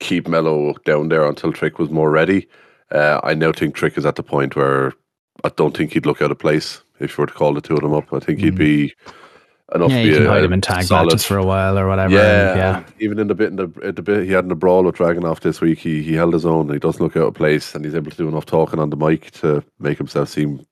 keep 0.00 0.28
Mello 0.28 0.74
down 0.84 1.08
there 1.08 1.24
until 1.24 1.52
Trick 1.52 1.78
was 1.78 1.90
more 1.90 2.10
ready. 2.10 2.48
Uh, 2.90 3.20
I 3.22 3.34
now 3.34 3.52
think 3.52 3.74
Trick 3.74 3.96
is 3.98 4.06
at 4.06 4.16
the 4.16 4.22
point 4.22 4.56
where 4.56 4.92
I 5.44 5.48
don't 5.56 5.76
think 5.76 5.92
he'd 5.92 6.06
look 6.06 6.22
out 6.22 6.30
of 6.30 6.38
place 6.38 6.82
if 7.00 7.16
you 7.16 7.22
were 7.22 7.26
to 7.26 7.32
call 7.34 7.54
the 7.54 7.60
two 7.60 7.74
of 7.74 7.80
them 7.82 7.94
up. 7.94 8.12
I 8.12 8.18
think 8.20 8.38
he'd 8.40 8.54
Mm. 8.54 8.58
be 8.58 8.94
enough. 9.74 9.90
Yeah, 9.90 10.02
to 10.02 10.08
you 10.08 10.14
can 10.18 10.26
a- 10.26 10.30
hide 10.30 10.44
him 10.44 10.52
in 10.52 10.60
tag 10.60 10.84
solid- 10.84 11.06
matches 11.06 11.24
for 11.24 11.38
a 11.38 11.44
while 11.44 11.78
or 11.78 11.88
whatever. 11.88 12.14
Yeah, 12.14 12.50
and 12.50 12.58
yeah. 12.58 12.82
even 13.00 13.18
in 13.18 13.26
the 13.28 13.34
bit 13.34 13.48
in 13.50 13.56
the, 13.56 13.66
the 13.92 14.02
bit 14.02 14.24
he 14.24 14.32
had 14.32 14.44
in 14.44 14.48
the 14.48 14.54
brawl 14.54 14.84
with 14.84 14.96
Dragunov 14.96 15.40
this 15.40 15.60
week, 15.60 15.78
he 15.78 16.02
he 16.02 16.14
held 16.14 16.34
his 16.34 16.46
own. 16.46 16.72
He 16.72 16.78
doesn't 16.78 17.02
look 17.02 17.16
out 17.16 17.28
of 17.28 17.34
place, 17.34 17.74
and 17.74 17.84
he's 17.84 17.94
able 17.94 18.10
to 18.10 18.16
do 18.16 18.28
enough 18.28 18.46
talking 18.46 18.78
on 18.78 18.90
the 18.90 18.96
mic 18.96 19.30
to 19.32 19.64
make 19.80 19.98
himself 19.98 20.28
seem 20.28 20.64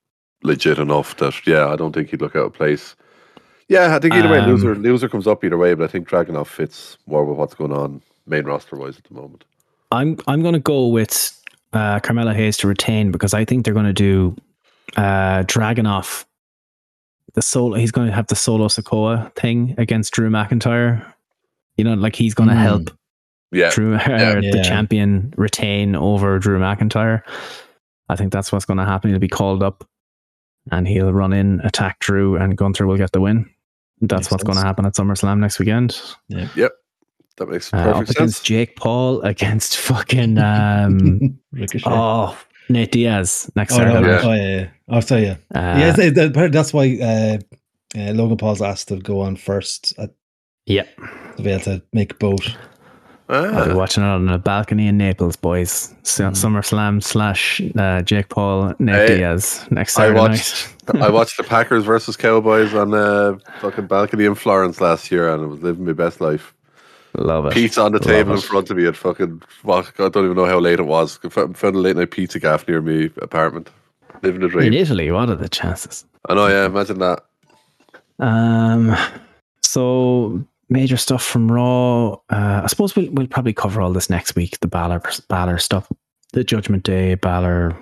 legit 0.45 0.79
enough. 0.79 1.17
That 1.17 1.35
yeah, 1.47 1.69
I 1.69 1.77
don't 1.77 1.93
think 1.93 2.11
he'd 2.11 2.21
look 2.21 2.37
out 2.37 2.47
of 2.47 2.53
place. 2.53 2.95
Yeah, 3.69 3.97
I 3.97 3.99
think 3.99 4.15
either 4.15 4.29
way, 4.31 4.39
Um, 4.39 4.51
loser 4.51 4.75
loser 4.77 5.09
comes 5.09 5.27
up 5.27 5.43
either 5.45 5.57
way, 5.59 5.73
but 5.75 5.85
I 5.85 5.87
think 5.89 6.09
Dragunov 6.09 6.47
fits 6.47 6.99
more 7.07 7.25
with 7.25 7.39
what's 7.39 7.55
going 7.55 7.73
on 7.73 8.03
main 8.27 8.45
roster 8.45 8.77
wise 8.77 8.97
at 8.99 9.05
the 9.05 9.15
moment. 9.15 9.45
I'm 9.91 10.17
I'm 10.27 10.43
going 10.43 10.55
to 10.55 10.61
go 10.61 10.87
with 10.89 11.39
uh, 11.73 12.01
Carmelo 12.01 12.33
Hayes 12.33 12.57
to 12.59 12.69
retain 12.69 13.11
because 13.13 13.35
I 13.35 13.45
think 13.45 13.65
they're 13.65 13.75
going 13.75 13.87
to 13.87 13.93
do 13.93 14.37
uh, 14.97 15.43
Dragunov. 15.45 16.25
The 17.35 17.43
solo, 17.43 17.77
he's 17.77 17.91
going 17.93 18.09
to 18.09 18.13
have 18.13 18.27
the 18.27 18.35
solo 18.37 18.69
Sikoa 18.69 19.35
thing 19.37 19.75
against 19.79 20.13
Drew 20.13 20.29
McIntyre. 20.29 21.11
You 21.79 21.85
know, 21.85 21.95
like 21.95 22.15
he's 22.15 22.35
going 22.35 22.51
to 22.51 22.55
Mm. 22.55 22.63
help 22.63 22.91
Yeah, 23.53 23.71
Drew, 23.71 23.93
Yeah. 23.97 24.35
the 24.41 24.51
Yeah. 24.57 24.63
champion 24.63 25.33
retain 25.39 25.97
over 25.97 26.39
Drew 26.39 26.59
McIntyre. 26.59 27.23
I 28.09 28.17
think 28.17 28.33
that's 28.33 28.53
what's 28.53 28.67
going 28.67 28.79
to 28.79 28.85
happen. 28.85 29.11
He'll 29.11 29.19
be 29.19 29.29
called 29.29 29.63
up, 29.63 29.89
and 30.71 30.87
he'll 30.87 31.13
run 31.13 31.33
in, 31.33 31.61
attack 31.61 31.99
Drew, 32.01 32.37
and 32.37 32.57
Gunther 32.57 32.87
will 32.87 32.99
get 32.99 33.13
the 33.13 33.21
win. 33.21 33.49
That's 34.03 34.25
Makes 34.27 34.31
what's 34.33 34.45
going 34.45 34.59
to 34.59 34.65
happen 34.65 34.85
at 34.85 34.93
SummerSlam 34.95 35.39
next 35.39 35.59
weekend. 35.59 35.99
That 37.37 37.49
makes 37.49 37.73
Uh, 37.73 37.77
up 37.79 37.85
perfect 37.97 38.11
against 38.11 38.37
sense. 38.39 38.41
Jake 38.47 38.77
Paul 38.77 39.21
against 39.23 39.77
fucking 39.79 40.39
um, 40.39 41.39
Ricochet. 41.53 41.83
oh 41.91 42.37
Nate 42.69 42.93
Diaz 42.93 43.51
next 43.57 43.75
Oh, 43.75 43.79
Saturday 43.79 44.01
no, 44.01 44.09
Yeah. 44.09 44.15
night. 44.17 44.25
oh, 44.25 44.33
yeah, 44.35 44.57
yeah. 44.59 44.67
Oh, 44.89 45.01
so 45.01 45.17
yeah. 45.17 45.31
Uh, 45.55 45.79
yeah, 45.79 45.89
it's- 45.93 45.99
it- 45.99 46.15
that- 46.35 46.53
that's 46.53 46.73
why 46.73 46.99
uh, 47.01 47.39
uh, 47.99 48.13
Logan 48.13 48.37
Paul's 48.37 48.63
asked 48.63 48.89
to 48.89 48.97
go 48.97 49.21
on 49.21 49.37
first 49.37 49.93
at, 49.99 50.11
yeah. 50.67 50.85
to 51.37 51.43
be 51.43 51.51
able 51.51 51.65
to 51.65 51.83
make 51.93 52.19
both. 52.19 52.47
I'll 53.29 53.65
be 53.65 53.71
Ah, 53.71 53.75
watching 53.75 54.03
it 54.03 54.07
on 54.07 54.29
a 54.29 54.37
balcony 54.39 54.87
in 54.89 54.99
Naples, 54.99 55.37
boys. 55.37 55.95
So, 56.03 56.25
Mm. 56.29 56.33
SummerSlam 56.37 57.03
slash 57.03 57.63
uh, 57.79 58.03
Jake 58.03 58.29
Paul, 58.29 58.75
Nate 58.79 59.09
Hey, 59.09 59.17
Diaz 59.19 59.65
next 59.71 59.97
I 59.99 60.03
Saturday 60.03 60.21
watched 60.21 60.69
I 61.01 61.09
watched 61.09 61.37
the 61.39 61.43
Packers 61.55 61.85
versus 61.85 62.17
Cowboys 62.17 62.75
on 62.75 62.93
a 62.93 63.39
fucking 63.61 63.87
balcony 63.87 64.25
in 64.27 64.35
Florence 64.35 64.81
last 64.83 65.11
year, 65.11 65.33
and 65.33 65.43
I 65.43 65.47
was 65.47 65.63
living 65.63 65.87
my 65.87 65.93
best 65.95 66.21
life. 66.21 66.53
Night. 67.15 67.25
Love 67.25 67.47
it. 67.47 67.53
Pizza 67.53 67.83
on 67.83 67.93
the 67.93 67.99
Love 67.99 68.07
table 68.07 68.35
in 68.35 68.41
front 68.41 68.71
of 68.71 68.77
me 68.77 68.87
at 68.87 68.97
fucking. 68.97 69.43
Well, 69.65 69.87
I 69.99 70.09
don't 70.09 70.25
even 70.25 70.37
know 70.37 70.47
how 70.47 70.59
late 70.59 70.79
it 70.79 70.87
was. 70.87 71.19
I 71.25 71.29
found 71.29 71.57
found 71.57 71.77
a 71.77 71.79
late 71.79 71.97
night 71.97 72.11
pizza 72.11 72.39
gaff 72.39 72.67
near 72.67 72.81
me 72.81 73.11
apartment. 73.21 73.71
Living 74.23 74.41
the 74.41 74.49
dream. 74.49 74.73
In. 74.73 74.75
Italy, 74.75 75.11
what 75.11 75.29
are 75.31 75.35
the 75.35 75.49
chances? 75.49 76.05
I 76.29 76.35
know, 76.35 76.47
yeah. 76.47 76.67
Imagine 76.67 76.99
that. 77.01 77.25
Um, 78.19 78.97
so 79.63 80.45
major 80.69 80.97
stuff 80.97 81.25
from 81.25 81.51
Raw. 81.51 82.13
Uh, 82.31 82.63
I 82.63 82.67
suppose 82.67 82.95
we'll 82.95 83.11
we'll 83.11 83.27
probably 83.27 83.53
cover 83.53 83.81
all 83.81 83.93
this 83.93 84.11
next 84.11 84.37
week. 84.37 84.61
The 84.61 84.69
Balor 84.69 85.03
Balor 85.29 85.59
stuff, 85.59 85.91
the 86.33 86.45
Judgment 86.45 86.85
Day, 86.85 87.15
Balor, 87.15 87.77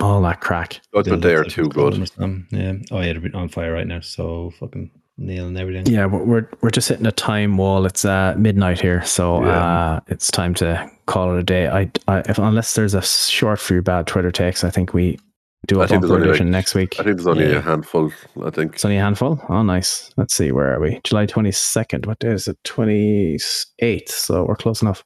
all 0.00 0.22
that 0.22 0.40
crack. 0.40 0.80
Judgment 0.94 1.22
Day 1.22 1.34
are 1.34 1.44
too 1.44 1.68
good. 1.68 2.10
Um, 2.18 2.46
yeah. 2.50 2.74
Oh 2.90 3.00
yeah, 3.00 3.12
they're 3.12 3.36
on 3.36 3.48
fire 3.48 3.72
right 3.72 3.86
now. 3.86 4.00
So 4.00 4.50
fucking 4.58 4.90
nailing 5.22 5.56
everything. 5.56 5.86
Yeah, 5.92 6.06
we're 6.06 6.22
we're, 6.24 6.48
we're 6.60 6.70
just 6.70 6.88
hitting 6.88 7.06
a 7.06 7.12
time 7.12 7.56
wall. 7.56 7.86
It's 7.86 8.04
uh, 8.04 8.34
midnight 8.36 8.80
here, 8.80 9.04
so 9.04 9.44
Yeah. 9.44 9.48
uh, 9.96 10.00
it's 10.08 10.30
time 10.30 10.54
to 10.54 10.90
call 11.06 11.34
it 11.36 11.40
a 11.40 11.42
day. 11.42 11.68
I, 11.68 11.90
I 12.08 12.18
if, 12.28 12.38
unless 12.38 12.74
there's 12.74 12.94
a 12.94 13.02
short 13.02 13.58
few 13.60 13.82
bad 13.82 14.06
Twitter 14.06 14.30
takes, 14.30 14.64
I 14.64 14.70
think 14.70 14.92
we 14.94 15.18
Do 15.66 15.80
a 15.80 15.86
think 15.86 16.00
there's 16.02 16.10
bumper 16.10 16.14
only, 16.14 16.26
like- 16.26 16.28
edition 16.30 16.50
next 16.50 16.74
week. 16.74 16.94
I 16.98 17.04
think 17.04 17.16
there's 17.16 17.26
only 17.26 17.48
Yeah. 17.50 17.58
a 17.58 17.60
handful. 17.62 18.12
I 18.44 18.50
think. 18.50 18.74
It's 18.74 18.84
only 18.84 18.96
a 18.98 19.00
handful. 19.02 19.40
Oh, 19.48 19.62
nice. 19.62 20.10
Let's 20.16 20.34
see. 20.34 20.50
Where 20.52 20.74
are 20.74 20.80
we? 20.80 21.00
July 21.04 21.26
22nd. 21.26 22.06
What 22.06 22.18
day 22.18 22.28
is 22.32 22.48
it? 22.48 22.58
28th. 22.64 24.08
So 24.10 24.44
we're 24.44 24.56
close 24.56 24.82
enough. 24.82 25.04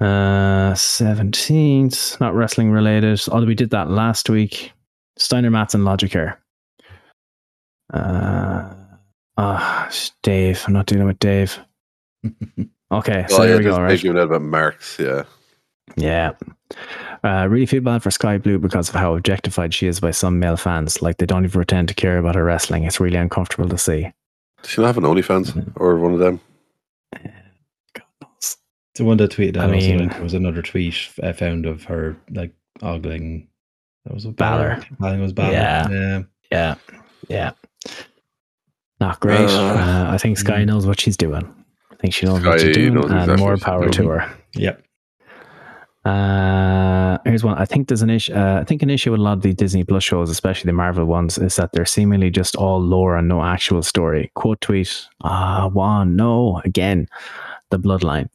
Uh, 0.00 0.72
17th. 0.74 2.18
Not 2.20 2.34
wrestling 2.34 2.70
related. 2.70 3.20
Although 3.30 3.46
we 3.46 3.54
did 3.54 3.70
that 3.70 3.90
last 3.90 4.30
week. 4.30 4.72
Steiner 5.18 5.50
Mats 5.50 5.74
and 5.74 5.84
Logicare. 5.84 6.36
Uh, 7.92 8.74
ah, 9.36 9.90
Dave. 10.22 10.62
I'm 10.66 10.72
not 10.72 10.86
dealing 10.86 11.06
with 11.06 11.18
Dave. 11.18 11.58
Okay, 12.92 13.24
so 13.28 13.36
oh, 13.36 13.42
there 13.42 13.50
yeah, 13.52 13.56
we 13.58 13.62
go. 13.62 13.76
a 13.76 13.82
Right. 13.82 13.88
big 13.90 14.02
unit 14.02 14.24
about 14.24 14.42
Marks. 14.42 14.98
Yeah. 14.98 15.22
Yeah. 15.96 16.32
Uh, 17.22 17.46
really 17.48 17.64
feel 17.66 17.80
bad 17.82 18.02
for 18.02 18.10
Skye 18.10 18.36
Blue 18.38 18.58
because 18.58 18.88
of 18.88 18.96
how 18.96 19.14
objectified 19.14 19.72
she 19.72 19.86
is 19.86 20.00
by 20.00 20.10
some 20.10 20.40
male 20.40 20.56
fans. 20.56 21.00
Like 21.00 21.18
they 21.18 21.24
don't 21.26 21.44
even 21.44 21.52
pretend 21.52 21.86
to 21.86 21.94
care 21.94 22.18
about 22.18 22.34
her 22.34 22.42
wrestling. 22.42 22.82
It's 22.82 22.98
really 22.98 23.16
uncomfortable 23.16 23.68
to 23.68 23.78
see. 23.78 24.10
Does 24.62 24.72
she 24.72 24.80
not 24.80 24.88
have 24.88 24.98
an 24.98 25.04
OnlyFans 25.04 25.52
Mm-hmm. 25.52 25.70
or 25.80 25.98
one 25.98 26.14
of 26.14 26.18
them? 26.18 26.40
God 27.94 28.02
knows. 28.22 28.56
The 28.96 29.04
one 29.04 29.18
that 29.18 29.30
tweeted, 29.30 29.56
I 29.56 29.60
I 29.60 29.72
also, 29.72 29.76
mean- 29.76 29.98
like, 30.00 30.12
there 30.14 30.22
was 30.24 30.34
another 30.34 30.60
tweet 30.62 30.96
I 31.22 31.30
found 31.32 31.66
of 31.66 31.84
her 31.84 32.16
like 32.30 32.52
ogling. 32.82 33.46
That 34.04 34.14
was 34.14 34.24
a 34.24 34.30
Balor. 34.32 34.72
I 34.72 34.80
think 34.80 35.00
it 35.00 35.20
was 35.20 35.32
Balor. 35.32 35.52
Yeah. 35.52 35.88
yeah. 35.88 36.22
Yeah. 36.50 36.74
Yeah. 37.28 37.50
Not 39.00 39.18
great. 39.20 39.40
Uh, 39.48 39.52
Uh, 39.52 40.06
I 40.10 40.18
think 40.18 40.36
Skye 40.38 40.62
mm. 40.62 40.66
knows 40.66 40.86
what 40.86 41.00
she's 41.00 41.16
doing. 41.16 41.44
I 41.90 41.94
think 41.96 42.14
she 42.14 42.26
knows 42.26 42.44
what 42.44 42.58
Skye 42.58 42.66
she's 42.68 42.76
doing, 42.76 42.94
knows 42.94 43.04
and 43.10 43.20
exactly 43.20 43.44
more 43.44 43.56
power 43.56 43.88
to 43.90 44.08
her. 44.08 44.32
Yep. 44.54 44.82
Uh, 46.04 47.18
here's 47.24 47.44
one. 47.44 47.58
I 47.58 47.66
think 47.66 47.88
there's 47.88 48.00
an 48.02 48.08
issue. 48.10 48.32
Uh, 48.32 48.58
I 48.60 48.64
think 48.64 48.82
an 48.82 48.88
issue 48.88 49.10
with 49.10 49.20
a 49.20 49.22
lot 49.22 49.34
of 49.34 49.42
the 49.42 49.52
Disney 49.52 49.84
Plus 49.84 50.02
shows, 50.02 50.30
especially 50.30 50.68
the 50.68 50.72
Marvel 50.72 51.04
ones, 51.04 51.36
is 51.36 51.56
that 51.56 51.72
they're 51.72 51.84
seemingly 51.84 52.30
just 52.30 52.56
all 52.56 52.80
lore 52.80 53.16
and 53.16 53.28
no 53.28 53.42
actual 53.42 53.82
story. 53.82 54.30
Quote 54.34 54.60
tweet. 54.62 55.06
Ah, 55.22 55.68
one. 55.68 56.16
no, 56.16 56.60
again, 56.64 57.06
the 57.70 57.78
Bloodline. 57.78 58.28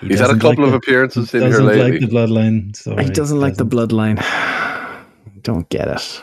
He 0.00 0.08
He's 0.08 0.20
had 0.20 0.30
a 0.30 0.34
couple 0.34 0.48
like 0.50 0.58
of 0.58 0.70
the- 0.70 0.76
appearances 0.76 1.32
he 1.32 1.38
in 1.38 1.42
here 1.44 1.50
doesn't 1.52 1.66
lately. 1.66 1.90
like 1.92 2.00
the 2.00 2.06
bloodline. 2.06 2.76
So 2.76 2.96
He 2.96 3.08
doesn't 3.10 3.40
like 3.40 3.56
the 3.56 3.64
Bloodline. 3.66 4.18
Don't 5.42 5.68
get 5.70 5.88
it. 5.88 6.22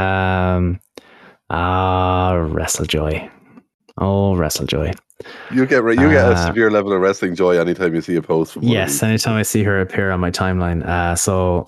Um. 0.00 0.80
Ah, 1.52 2.32
wrestle 2.32 2.86
joy. 2.86 3.28
Oh, 3.98 4.34
WrestleJoy. 4.34 4.94
you 5.50 5.66
get 5.66 5.84
you 5.84 5.94
get 5.96 6.28
a 6.28 6.32
Uh, 6.32 6.46
severe 6.46 6.70
level 6.70 6.92
of 6.94 7.00
wrestling 7.00 7.34
joy 7.36 7.58
anytime 7.60 7.94
you 7.94 8.00
see 8.00 8.16
a 8.16 8.22
post 8.22 8.54
from 8.54 8.62
one 8.62 8.72
Yes, 8.72 9.02
anytime 9.02 9.36
I 9.36 9.42
see 9.42 9.62
her 9.62 9.80
appear 9.80 10.10
on 10.10 10.18
my 10.18 10.30
timeline. 10.30 10.82
Uh, 10.84 11.14
so 11.14 11.66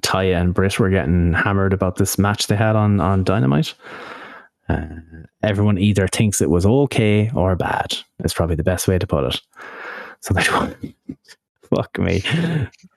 Taya 0.00 0.40
and 0.40 0.54
Britt 0.54 0.78
were 0.78 0.88
getting 0.88 1.34
hammered 1.34 1.74
about 1.74 1.96
this 1.96 2.18
match 2.18 2.46
they 2.46 2.56
had 2.56 2.74
on 2.74 3.00
on 3.00 3.22
Dynamite. 3.22 3.74
Uh, 4.68 4.86
everyone 5.42 5.76
either 5.78 6.08
thinks 6.08 6.40
it 6.40 6.50
was 6.50 6.64
okay 6.66 7.30
or 7.34 7.54
bad. 7.54 7.96
Is 8.24 8.32
probably 8.34 8.56
the 8.56 8.64
best 8.64 8.88
way 8.88 8.98
to 8.98 9.06
put 9.06 9.24
it. 9.24 9.40
So 10.20 10.32
they 10.34 10.42
fuck 11.74 11.98
me. 11.98 12.22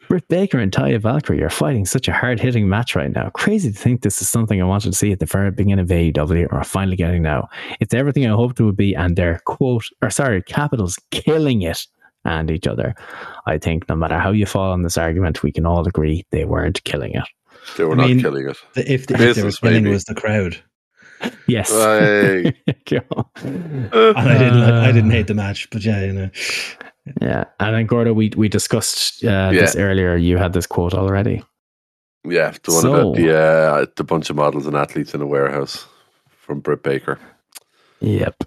Britt 0.08 0.28
Baker 0.28 0.60
and 0.60 0.72
Taya 0.72 1.00
Valkyrie 1.00 1.42
are 1.44 1.50
fighting 1.50 1.86
such 1.86 2.08
a 2.08 2.12
hard 2.14 2.40
hitting 2.40 2.68
match 2.68 2.96
right 2.96 3.12
now. 3.12 3.30
Crazy 3.30 3.72
to 3.72 3.78
think 3.78 4.02
this 4.02 4.22
is 4.22 4.28
something 4.30 4.62
I 4.62 4.66
wanted 4.66 4.92
to 4.92 4.98
see 4.98 5.12
at 5.12 5.20
the 5.20 5.26
very 5.26 5.52
beginning 5.52 5.80
of 5.80 5.88
AEW 5.88 6.52
or 6.52 6.64
finally 6.64 6.98
getting 6.98 7.22
now. 7.22 7.48
It's 7.80 7.94
everything 7.94 8.26
I 8.28 8.36
hoped 8.36 8.60
it 8.60 8.64
would 8.64 8.76
be, 8.78 8.94
and 8.96 9.16
they're 9.16 9.40
quote 9.46 9.86
or 10.02 10.10
sorry, 10.10 10.42
capitals 10.44 10.98
killing 11.12 11.62
it 11.62 11.86
and 12.26 12.52
each 12.52 12.68
other. 12.68 12.94
I 13.46 13.58
think 13.58 13.88
no 13.90 13.96
matter 13.96 14.20
how 14.20 14.32
you 14.32 14.46
fall 14.46 14.72
on 14.72 14.84
this 14.84 14.98
argument, 14.98 15.44
we 15.44 15.52
can 15.52 15.66
all 15.66 15.88
agree 15.88 16.26
they 16.32 16.46
weren't 16.46 16.84
killing 16.84 17.14
it. 17.14 17.24
They 17.78 17.84
were 17.86 17.94
I 17.94 17.96
not 17.98 18.08
mean- 18.10 18.22
killing 18.22 18.50
it. 18.50 18.58
The- 18.74 18.92
If, 18.94 19.08
the, 19.08 19.14
if 19.14 19.20
they 19.20 19.26
were 19.26 19.28
Business, 19.34 19.60
killing 19.60 19.84
baby. 19.84 19.94
was 19.94 20.04
the 20.06 20.16
crowd, 20.16 20.62
Yes. 21.48 21.72
Right. 21.72 22.56
and 22.92 24.18
I 24.18 24.38
didn't 24.38 24.60
like, 24.60 24.74
I 24.74 24.92
didn't 24.92 25.12
hate 25.12 25.28
the 25.28 25.36
match, 25.36 25.70
but 25.70 25.86
yeah, 25.86 26.04
you 26.04 26.14
know, 26.14 26.30
Yeah, 27.22 27.46
and 27.60 27.76
then 27.76 27.86
Gordo, 27.88 28.14
we 28.14 28.32
we 28.38 28.48
discussed 28.48 29.24
uh, 29.26 29.52
this 29.52 29.76
earlier. 29.76 30.16
You 30.16 30.38
had 30.38 30.54
this 30.54 30.68
quote 30.68 30.94
already. 30.94 31.44
Yeah, 32.24 32.52
the 32.64 32.72
one 32.72 32.82
So- 32.82 32.94
about 32.94 33.16
the 33.16 33.36
uh, 33.38 33.86
the 33.96 34.04
bunch 34.04 34.30
of 34.30 34.36
models 34.36 34.68
and 34.68 34.76
athletes 34.76 35.14
in 35.16 35.22
a 35.22 35.26
warehouse 35.28 35.88
from 36.30 36.60
Britt 36.60 36.84
Baker. 36.84 37.18
Yep. 38.02 38.44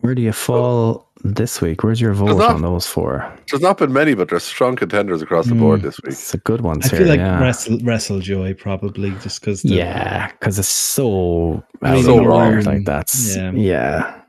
Where 0.00 0.14
do 0.14 0.22
you 0.22 0.32
fall 0.32 1.08
this 1.22 1.60
week? 1.62 1.82
Where's 1.84 2.00
your 2.00 2.12
vote 2.12 2.36
not- 2.36 2.50
on 2.56 2.62
those 2.62 2.86
four? 2.86 3.32
There's 3.48 3.62
not 3.62 3.78
been 3.78 3.92
many, 3.92 4.14
but 4.14 4.28
there's 4.28 4.42
strong 4.44 4.74
contenders 4.76 5.22
across 5.22 5.46
the 5.46 5.54
Mm. 5.54 5.60
board 5.60 5.82
this 5.82 5.96
week. 6.02 6.12
It's 6.12 6.34
a 6.34 6.38
good 6.38 6.60
one. 6.62 6.80
I 6.82 6.88
here, 6.88 6.98
feel 6.98 7.08
like 7.08 7.18
yeah. 7.20 7.40
Wrestle 7.40 7.78
Wrestle 7.84 8.18
Joy 8.20 8.54
probably 8.54 9.10
just 9.22 9.40
because 9.40 9.64
yeah, 9.64 10.32
because 10.32 10.58
it's 10.58 10.68
so 10.68 11.62
out 11.82 11.90
mean, 11.92 11.94
of 12.00 12.04
So 12.04 12.16
nowhere. 12.16 12.28
wrong. 12.56 12.60
Like 12.64 12.84
that's 12.84 13.36
Yeah. 13.36 13.52
yeah. 13.52 14.20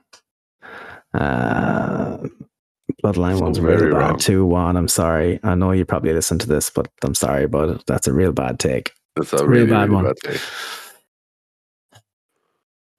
Uh, 1.14 2.18
Bloodline 3.06 3.38
So 3.38 3.44
one's 3.44 3.60
really 3.60 3.92
bad 3.92 3.98
wrong. 3.98 4.18
too. 4.18 4.46
Juan, 4.46 4.76
I'm 4.78 4.88
sorry. 4.88 5.40
I 5.44 5.56
know 5.56 5.72
you 5.72 5.86
probably 5.86 6.14
listen 6.14 6.40
to 6.40 6.48
this, 6.48 6.70
but 6.70 6.88
I'm 7.04 7.16
sorry, 7.16 7.48
but 7.48 7.86
that's 7.86 8.08
a 8.08 8.14
real 8.14 8.32
bad 8.32 8.60
take. 8.60 8.92
It's 9.18 9.32
a 9.32 9.36
It's 9.36 9.42
a 9.44 9.48
really, 9.48 9.66
real 9.66 9.74
bad 9.76 9.90
really 9.90 9.96
one. 9.96 10.06
bad 10.06 10.16
day. 10.34 10.40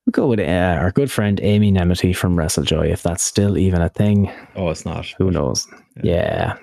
We'll 0.06 0.12
go 0.12 0.28
with 0.28 0.38
uh, 0.40 0.78
our 0.80 0.92
good 0.92 1.10
friend 1.10 1.40
Amy 1.42 1.72
Nemmity 1.72 2.14
from 2.14 2.36
WrestleJoy, 2.36 2.90
if 2.92 3.02
that's 3.02 3.24
still 3.24 3.58
even 3.58 3.82
a 3.82 3.88
thing. 3.88 4.30
Oh, 4.54 4.68
it's 4.70 4.84
not. 4.84 5.04
Who 5.18 5.32
knows? 5.32 5.66
Yeah. 6.02 6.56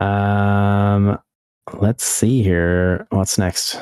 Um, 0.00 1.18
let's 1.72 2.04
see 2.04 2.42
here. 2.42 3.06
What's 3.10 3.38
next? 3.38 3.80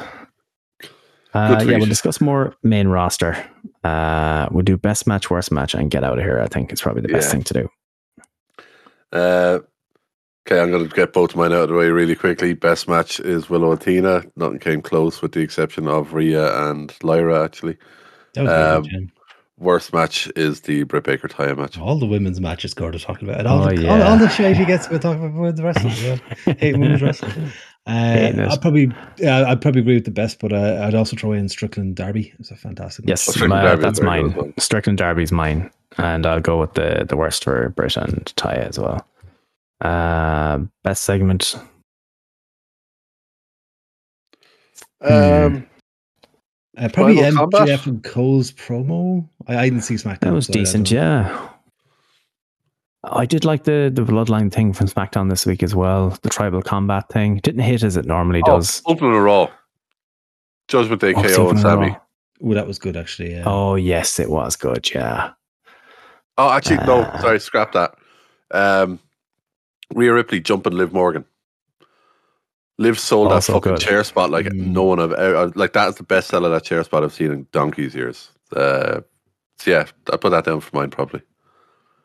Uh, 1.34 1.64
yeah, 1.66 1.78
we'll 1.78 1.86
discuss 1.86 2.20
more 2.20 2.54
main 2.62 2.86
roster. 2.86 3.36
Uh, 3.82 4.46
we'll 4.52 4.62
do 4.62 4.76
best 4.76 5.08
match, 5.08 5.30
worst 5.30 5.50
match, 5.50 5.74
and 5.74 5.90
get 5.90 6.04
out 6.04 6.16
of 6.18 6.24
here. 6.24 6.40
I 6.40 6.46
think 6.46 6.70
it's 6.70 6.80
probably 6.80 7.02
the 7.02 7.08
best 7.08 7.26
Yeah. 7.26 7.32
thing 7.32 7.42
to 7.42 7.54
do. 7.54 7.68
Uh, 9.14 9.60
okay, 10.46 10.60
I'm 10.60 10.70
going 10.70 10.88
to 10.88 10.94
get 10.94 11.12
both 11.14 11.30
of 11.30 11.36
mine 11.36 11.52
out 11.52 11.62
of 11.64 11.68
the 11.70 11.74
way 11.74 11.88
really 11.88 12.16
quickly. 12.16 12.52
Best 12.54 12.88
match 12.88 13.20
is 13.20 13.48
Willow 13.48 13.72
and 13.72 13.80
Tina. 13.80 14.24
Nothing 14.36 14.58
came 14.58 14.82
close 14.82 15.22
with 15.22 15.32
the 15.32 15.40
exception 15.40 15.88
of 15.88 16.12
Rhea 16.12 16.70
and 16.70 16.92
Lyra, 17.02 17.44
actually. 17.44 17.78
That 18.34 18.44
was 18.44 18.52
Um, 18.52 18.82
good. 18.82 19.10
Worst 19.56 19.92
match 19.92 20.28
is 20.34 20.62
the 20.62 20.82
Britt 20.82 21.04
Baker 21.04 21.28
Taya 21.28 21.56
match. 21.56 21.78
all 21.78 21.96
the 21.98 22.06
women's 22.06 22.40
matches 22.40 22.74
Gordo 22.74 22.98
talking 22.98 23.28
about, 23.28 23.38
and 23.38 23.48
all, 23.48 23.62
Oh, 23.62 23.68
the, 23.70 23.88
all, 23.88 23.98
yeah. 23.98 24.08
all 24.08 24.18
the 24.18 24.28
shit 24.28 24.56
he 24.56 24.64
gets 24.64 24.88
about 24.88 25.02
talking 25.02 25.24
about 25.24 25.38
women's 25.40 25.62
wrestling. 25.62 25.94
Yeah. 26.46 26.54
Hate 26.58 26.76
women's 26.76 27.00
wrestling. 27.02 27.52
Uh, 27.86 28.48
I'd 28.50 28.60
probably, 28.60 28.90
yeah, 29.16 29.44
I'd 29.48 29.60
probably 29.60 29.82
agree 29.82 29.94
with 29.94 30.06
the 30.06 30.10
best, 30.10 30.40
but 30.40 30.52
uh, 30.52 30.82
I'd 30.84 30.96
also 30.96 31.14
throw 31.16 31.32
in 31.32 31.48
Strickland 31.48 31.94
Darby. 31.94 32.32
It's 32.40 32.50
a 32.50 32.56
fantastic. 32.56 33.04
match. 33.04 33.10
Yes, 33.10 33.26
Well, 33.28 33.34
Strickland 33.34 33.62
my- 33.62 33.68
Darby 33.68 33.78
is 33.80 33.84
that's 33.84 34.00
mine. 34.00 34.34
well. 34.34 34.52
Strickland 34.58 34.98
Darby's 34.98 35.30
mine, 35.30 35.70
and 35.98 36.26
I'll 36.26 36.40
go 36.40 36.58
with 36.58 36.74
the 36.74 37.04
the 37.08 37.16
worst 37.16 37.44
for 37.44 37.68
Britt 37.70 37.96
and 37.96 38.24
Taya 38.36 38.68
as 38.68 38.78
well. 38.80 39.06
Uh, 39.80 40.60
best 40.82 41.04
segment. 41.04 41.54
Um, 45.00 45.66
Uh, 46.76 46.88
probably 46.92 47.16
Tribal 47.16 47.38
Combat? 47.38 47.68
MJF 47.68 47.86
and 47.86 48.04
Cole's 48.04 48.50
promo. 48.52 49.28
I, 49.46 49.56
I 49.58 49.64
didn't 49.64 49.82
see 49.82 49.94
SmackDown. 49.94 50.20
That 50.20 50.32
was 50.32 50.46
so 50.46 50.52
I- 50.54 50.56
I 50.56 50.60
decent, 50.60 50.90
yeah. 50.90 51.48
I 53.04 53.26
did 53.26 53.44
like 53.44 53.64
the 53.64 53.90
the 53.92 54.02
bloodline 54.02 54.50
thing 54.50 54.72
from 54.72 54.86
SmackDown 54.88 55.28
this 55.28 55.44
week 55.44 55.62
as 55.62 55.74
well. 55.74 56.16
The 56.22 56.30
tribal 56.30 56.62
combat 56.62 57.10
thing 57.10 57.36
didn't 57.42 57.60
hit 57.60 57.82
as 57.82 57.98
it 57.98 58.06
normally 58.06 58.40
oh, 58.46 58.56
does. 58.56 58.80
Open 58.86 59.12
a 59.12 59.20
Raw. 59.20 59.50
Judgment 60.68 61.02
Day 61.02 61.12
Oh, 61.14 61.20
KO 61.22 61.28
something 61.28 61.50
and 61.50 61.60
Sammy. 61.60 61.86
row. 61.88 61.96
Oh, 62.42 62.54
that 62.54 62.66
was 62.66 62.78
good 62.78 62.96
actually. 62.96 63.32
Yeah. 63.32 63.42
Oh 63.44 63.74
yes, 63.74 64.18
it 64.18 64.30
was 64.30 64.56
good. 64.56 64.90
Yeah, 64.94 65.32
Oh, 66.38 66.50
actually, 66.50 66.78
no. 66.86 67.02
Uh, 67.02 67.20
Sorry, 67.20 67.40
scrap 67.40 67.72
that. 67.72 67.94
Um, 68.50 68.98
Rhea 69.94 70.12
Ripley 70.14 70.40
jumping 70.40 70.72
Liv 70.72 70.92
Morgan. 70.94 71.26
Liv 72.78 72.98
sold 72.98 73.30
that 73.30 73.44
fucking 73.44 73.72
good. 73.74 73.80
chair 73.80 74.02
spot 74.04 74.30
like 74.30 74.46
Mm. 74.46 74.72
no 74.72 74.82
one 74.82 74.98
I've 75.00 75.12
ever, 75.12 75.48
like 75.54 75.72
that 75.74 75.88
is 75.90 75.94
the 75.96 76.02
best 76.02 76.28
seller 76.28 76.48
that 76.50 76.64
chair 76.64 76.82
spot 76.82 77.04
I've 77.04 77.12
seen 77.12 77.30
in 77.30 77.46
donkey's 77.52 77.94
years. 77.94 78.30
Uh, 78.54 79.00
so 79.58 79.70
yeah, 79.70 79.86
I 80.12 80.16
put 80.16 80.30
that 80.30 80.44
down 80.44 80.60
for 80.60 80.74
mine 80.76 80.90
probably. 80.90 81.22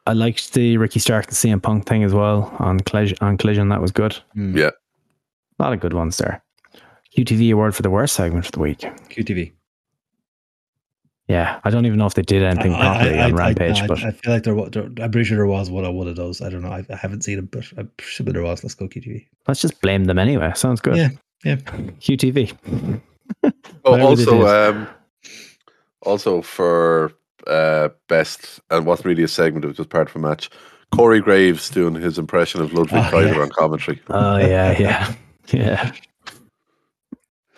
I 0.05 0.13
liked 0.13 0.53
the 0.53 0.77
Ricky 0.77 0.99
Stark 0.99 1.25
and 1.27 1.35
CM 1.35 1.61
Punk 1.61 1.85
thing 1.87 2.03
as 2.03 2.13
well 2.13 2.55
on 2.59 2.79
Collision. 2.79 3.17
On 3.21 3.37
Collision, 3.37 3.69
that 3.69 3.81
was 3.81 3.91
good. 3.91 4.17
Mm. 4.35 4.55
Yeah. 4.55 4.71
A 5.59 5.63
lot 5.63 5.73
of 5.73 5.79
good 5.79 5.93
ones 5.93 6.17
there. 6.17 6.43
QTV 7.17 7.51
award 7.53 7.75
for 7.75 7.81
the 7.81 7.89
worst 7.89 8.15
segment 8.15 8.45
of 8.45 8.51
the 8.51 8.59
week. 8.59 8.79
QTV. 9.09 9.51
Yeah, 11.29 11.59
I 11.63 11.69
don't 11.69 11.85
even 11.85 11.99
know 11.99 12.07
if 12.07 12.15
they 12.15 12.23
did 12.23 12.41
anything 12.43 12.73
I- 12.73 12.79
properly 12.81 13.19
I, 13.19 13.23
on 13.25 13.31
I- 13.33 13.35
Rampage, 13.35 13.81
I, 13.81 13.87
but 13.87 14.03
I 14.03 14.11
feel 14.11 14.33
like 14.33 14.43
there, 14.43 14.55
wa- 14.55 14.67
there. 14.69 14.85
I'm 14.85 15.11
pretty 15.11 15.23
sure 15.25 15.37
there 15.37 15.45
was 15.45 15.69
one 15.69 15.85
of 15.85 15.93
one 15.93 16.07
of 16.07 16.15
those. 16.15 16.41
I 16.41 16.49
don't 16.49 16.63
know. 16.63 16.71
I, 16.71 16.83
I 16.89 16.95
haven't 16.95 17.23
seen 17.23 17.37
it, 17.37 17.51
but 17.51 17.65
I'm 17.77 17.89
sure 17.99 18.25
there 18.25 18.41
was. 18.41 18.63
Let's 18.63 18.73
go 18.73 18.87
QTV. 18.87 19.25
let's 19.47 19.61
just 19.61 19.79
blame 19.81 20.05
them 20.05 20.17
anyway. 20.17 20.51
Sounds 20.55 20.81
good. 20.81 20.97
Yeah, 20.97 21.09
yeah. 21.45 21.55
QTV. 21.55 22.57
Oh, 23.85 23.91
Whatever 23.91 24.15
they 24.15 24.25
did. 24.25 24.33
also, 24.33 24.71
um, 24.71 24.87
also 26.01 26.41
for 26.41 27.13
uh, 27.45 27.89
best 28.07 28.59
and 28.71 28.87
wasn't 28.87 29.05
really 29.05 29.21
a 29.23 29.27
segment; 29.27 29.63
it 29.65 29.67
was 29.67 29.77
just 29.77 29.89
part 29.89 30.09
of 30.09 30.15
a 30.15 30.19
match. 30.19 30.49
Corey 30.91 31.21
Graves 31.21 31.69
doing 31.69 31.93
his 31.93 32.17
impression 32.17 32.59
of 32.59 32.73
Ludwig 32.73 33.03
Oh, 33.05 33.11
Kaiser 33.11 33.35
yeah. 33.35 33.41
on 33.41 33.49
commentary. 33.51 34.01
Oh 34.09 34.37
yeah, 34.37 34.75
yeah, 34.79 35.13
yeah. 35.53 35.91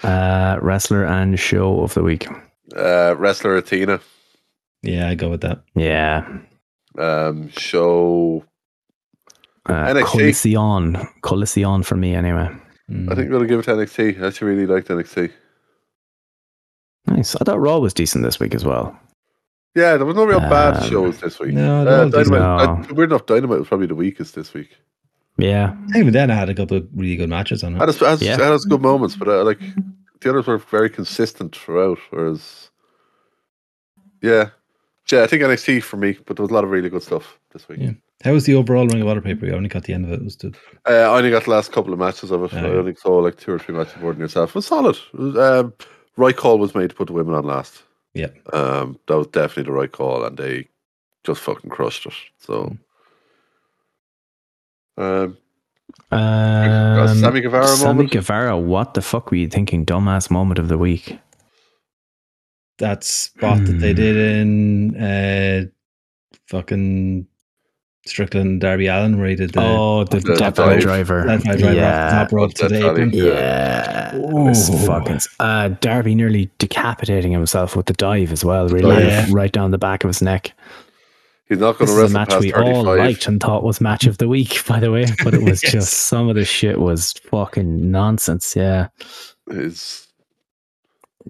Uh, 0.04 0.60
wrestler 0.62 1.06
and 1.06 1.40
show 1.40 1.82
of 1.82 1.94
the 1.94 2.04
week. 2.04 2.28
Uh, 2.76 3.16
wrestler 3.18 3.56
Athena. 3.58 4.00
Yeah, 4.84 5.10
I 5.10 5.16
go 5.16 5.30
with 5.30 5.42
that. 5.42 5.64
Yeah. 5.76 6.26
Um, 6.98 7.50
show. 7.50 8.46
Uh, 9.68 9.74
NXT. 9.94 10.06
Collision. 10.12 11.08
Collision 11.22 11.84
for 11.84 11.96
me, 11.96 12.16
anyway. 12.16 12.50
Mm. 12.90 13.12
I 13.12 13.16
think 13.16 13.30
we're 13.30 13.38
gonna 13.38 13.48
give 13.48 13.60
it 13.60 13.64
to 13.64 13.72
NXT. 13.76 14.22
I 14.22 14.28
actually 14.28 14.56
really 14.56 14.66
liked 14.66 14.88
NXT. 14.90 15.32
Nice. 17.08 17.36
I 17.36 17.44
thought 17.44 17.60
Raw 17.60 17.78
was 17.80 17.94
decent 17.94 18.24
this 18.24 18.40
week 18.40 18.54
as 18.56 18.64
well. 18.66 18.98
Yeah, 19.76 19.96
there 19.98 20.06
was 20.06 20.16
no 20.16 20.26
real 20.26 20.40
bad 20.40 20.78
Um, 20.78 20.90
shows 20.90 21.20
this 21.20 21.40
week. 21.40 21.54
no, 21.54 21.82
uh, 21.82 21.84
they're 21.84 22.00
all. 22.04 22.10
Dynamite. 22.10 22.90
No. 22.90 22.96
weird 22.96 23.12
enough, 23.12 23.26
Dynamite 23.26 23.60
was 23.60 23.68
probably 23.68 23.88
the 23.88 23.96
weakest 23.96 24.36
this 24.36 24.54
week. 24.54 24.78
Yeah. 25.38 25.76
Even 25.96 26.12
then, 26.12 26.30
I 26.30 26.36
had 26.36 26.50
a 26.50 26.54
couple 26.54 26.78
of 26.78 26.88
really 26.94 27.16
good 27.16 27.30
matches 27.30 27.64
on 27.64 27.76
it. 27.76 27.80
Had 27.80 27.90
its, 27.90 28.00
had, 28.00 28.14
its- 28.14 28.22
Yeah. 28.24 28.38
had 28.38 28.52
its 28.54 28.66
good 28.66 28.82
moments, 28.82 29.16
but 29.16 29.28
uh, 29.30 29.44
like 29.46 29.60
the 30.22 30.30
others 30.30 30.48
were 30.48 30.58
very 30.58 30.90
consistent 30.90 31.56
throughout. 31.56 32.00
Whereas, 32.10 32.70
yeah, 34.22 34.50
yeah, 35.12 35.24
I 35.24 35.28
think 35.28 35.44
NXT 35.44 35.84
for 35.84 35.98
me, 35.98 36.18
but 36.26 36.38
there 36.38 36.44
was 36.44 36.52
a 36.52 36.54
lot 36.54 36.64
of 36.64 36.70
really 36.70 36.90
good 36.90 37.04
stuff 37.04 37.38
this 37.52 37.68
week. 37.68 37.80
Yeah. 37.82 37.92
How 38.24 38.34
was 38.34 38.46
the 38.46 38.54
overall 38.54 38.88
Ring 38.88 39.02
of 39.02 39.08
Honor 39.08 39.22
paper? 39.22 39.48
I 39.48 39.52
only 39.52 39.68
got 39.68 39.84
the 39.86 39.94
end 39.94 40.06
of 40.06 40.12
it. 40.12 40.22
it 40.22 40.24
was 40.24 40.36
the, 40.38 40.54
Uh, 40.88 40.92
I 40.92 41.18
only 41.18 41.32
got 41.32 41.46
the 41.46 41.50
last 41.50 41.72
couple 41.72 41.92
of 41.92 41.98
matches 41.98 42.30
of 42.30 42.44
it. 42.44 42.54
Oh, 42.54 42.58
I 42.58 42.78
only 42.78 42.94
saw 42.94 43.18
like 43.18 43.38
two 43.38 43.52
or 43.52 43.58
three 43.60 43.76
matches 43.76 44.00
more 44.00 44.12
than 44.12 44.22
yourself. 44.22 44.52
It 44.52 44.56
was 44.56 44.68
solid. 44.68 44.96
It 44.96 45.20
was, 45.20 45.38
um, 45.38 45.74
right 46.18 46.38
call 46.38 46.60
was 46.60 46.76
made 46.76 46.92
to 46.92 46.96
put 46.96 47.08
the 47.08 47.14
women 47.14 47.34
on 47.34 47.46
last. 47.46 47.82
Yeah. 48.14 48.28
um, 48.54 49.00
that 49.08 49.18
was 49.18 49.28
definitely 49.28 49.64
the 49.64 49.72
right 49.72 49.92
call, 49.92 50.24
and 50.24 50.38
they 50.38 50.68
just 51.24 51.42
fucking 51.42 51.70
crushed 51.72 52.06
it. 52.06 52.14
So, 52.40 52.78
um, 54.98 55.38
Um, 56.12 57.16
Sammy 57.18 57.42
Guevara 57.42 57.68
Sammy 57.68 57.94
moment? 57.94 58.12
Guevara, 58.12 58.58
what 58.58 58.94
the 58.94 59.02
fuck 59.02 59.32
were 59.32 59.38
you 59.38 59.48
thinking? 59.48 59.86
Dumbass 59.86 60.30
moment 60.30 60.60
of 60.60 60.68
the 60.68 60.78
week. 60.78 61.18
that 62.80 63.04
spot 63.04 63.64
that 63.66 63.74
they 63.74 63.92
Hmm. 63.92 63.96
did 63.96 64.18
in 64.18 64.96
uh, 64.98 65.66
fucking 66.48 67.28
Strickland 68.08 68.60
Darby 68.62 68.88
Allin 68.88 69.20
where 69.20 69.30
he 69.30 69.36
did 69.36 69.52
the 69.54 69.62
oh, 69.62 70.04
the 70.06 70.20
the 70.20 70.34
death 70.36 70.56
dive. 70.56 70.82
driver. 70.82 71.24
that 71.28 71.44
driver 71.44 71.74
yeah. 71.74 72.10
top 72.10 72.32
rope 72.32 72.54
to 72.56 72.68
That's 72.68 72.74
the 72.82 72.90
apron. 72.90 73.12
Yeah, 73.14 74.16
it 74.16 74.22
was 74.22 74.70
fucking. 74.88 75.20
Uh, 75.40 75.68
Darby 75.80 76.16
nearly 76.16 76.50
decapitating 76.58 77.32
himself 77.32 77.76
with 77.76 77.86
the 77.86 77.94
dive 77.94 78.32
as 78.32 78.44
well. 78.44 78.68
Really, 78.68 78.96
Oh, 78.96 78.98
yeah. 79.00 79.28
right 79.30 79.52
down 79.52 79.70
the 79.70 79.78
back 79.78 80.04
of 80.04 80.08
his 80.10 80.22
neck. 80.24 80.54
He's 81.52 81.60
not 81.60 81.78
going 81.78 81.88
This 81.88 81.90
to 81.90 81.92
is 81.94 81.98
a 81.98 82.02
wrestle 82.02 82.14
match 82.20 82.30
past 82.30 82.42
we 82.42 82.54
all 82.54 82.84
liked 82.84 83.28
and 83.28 83.40
thought 83.42 83.64
was 83.64 83.80
match 83.82 84.08
of 84.08 84.18
the 84.18 84.28
week, 84.28 84.66
by 84.68 84.80
the 84.80 84.92
way. 84.92 85.06
But 85.24 85.34
it 85.34 85.44
was 85.44 85.62
Yes. 85.62 85.72
just 85.72 85.94
some 85.94 86.30
of 86.30 86.36
the 86.36 86.46
shit 86.46 86.80
was 86.80 87.12
fucking 87.30 87.92
nonsense. 87.92 88.56
Yeah, 88.56 88.88
His, 89.52 90.08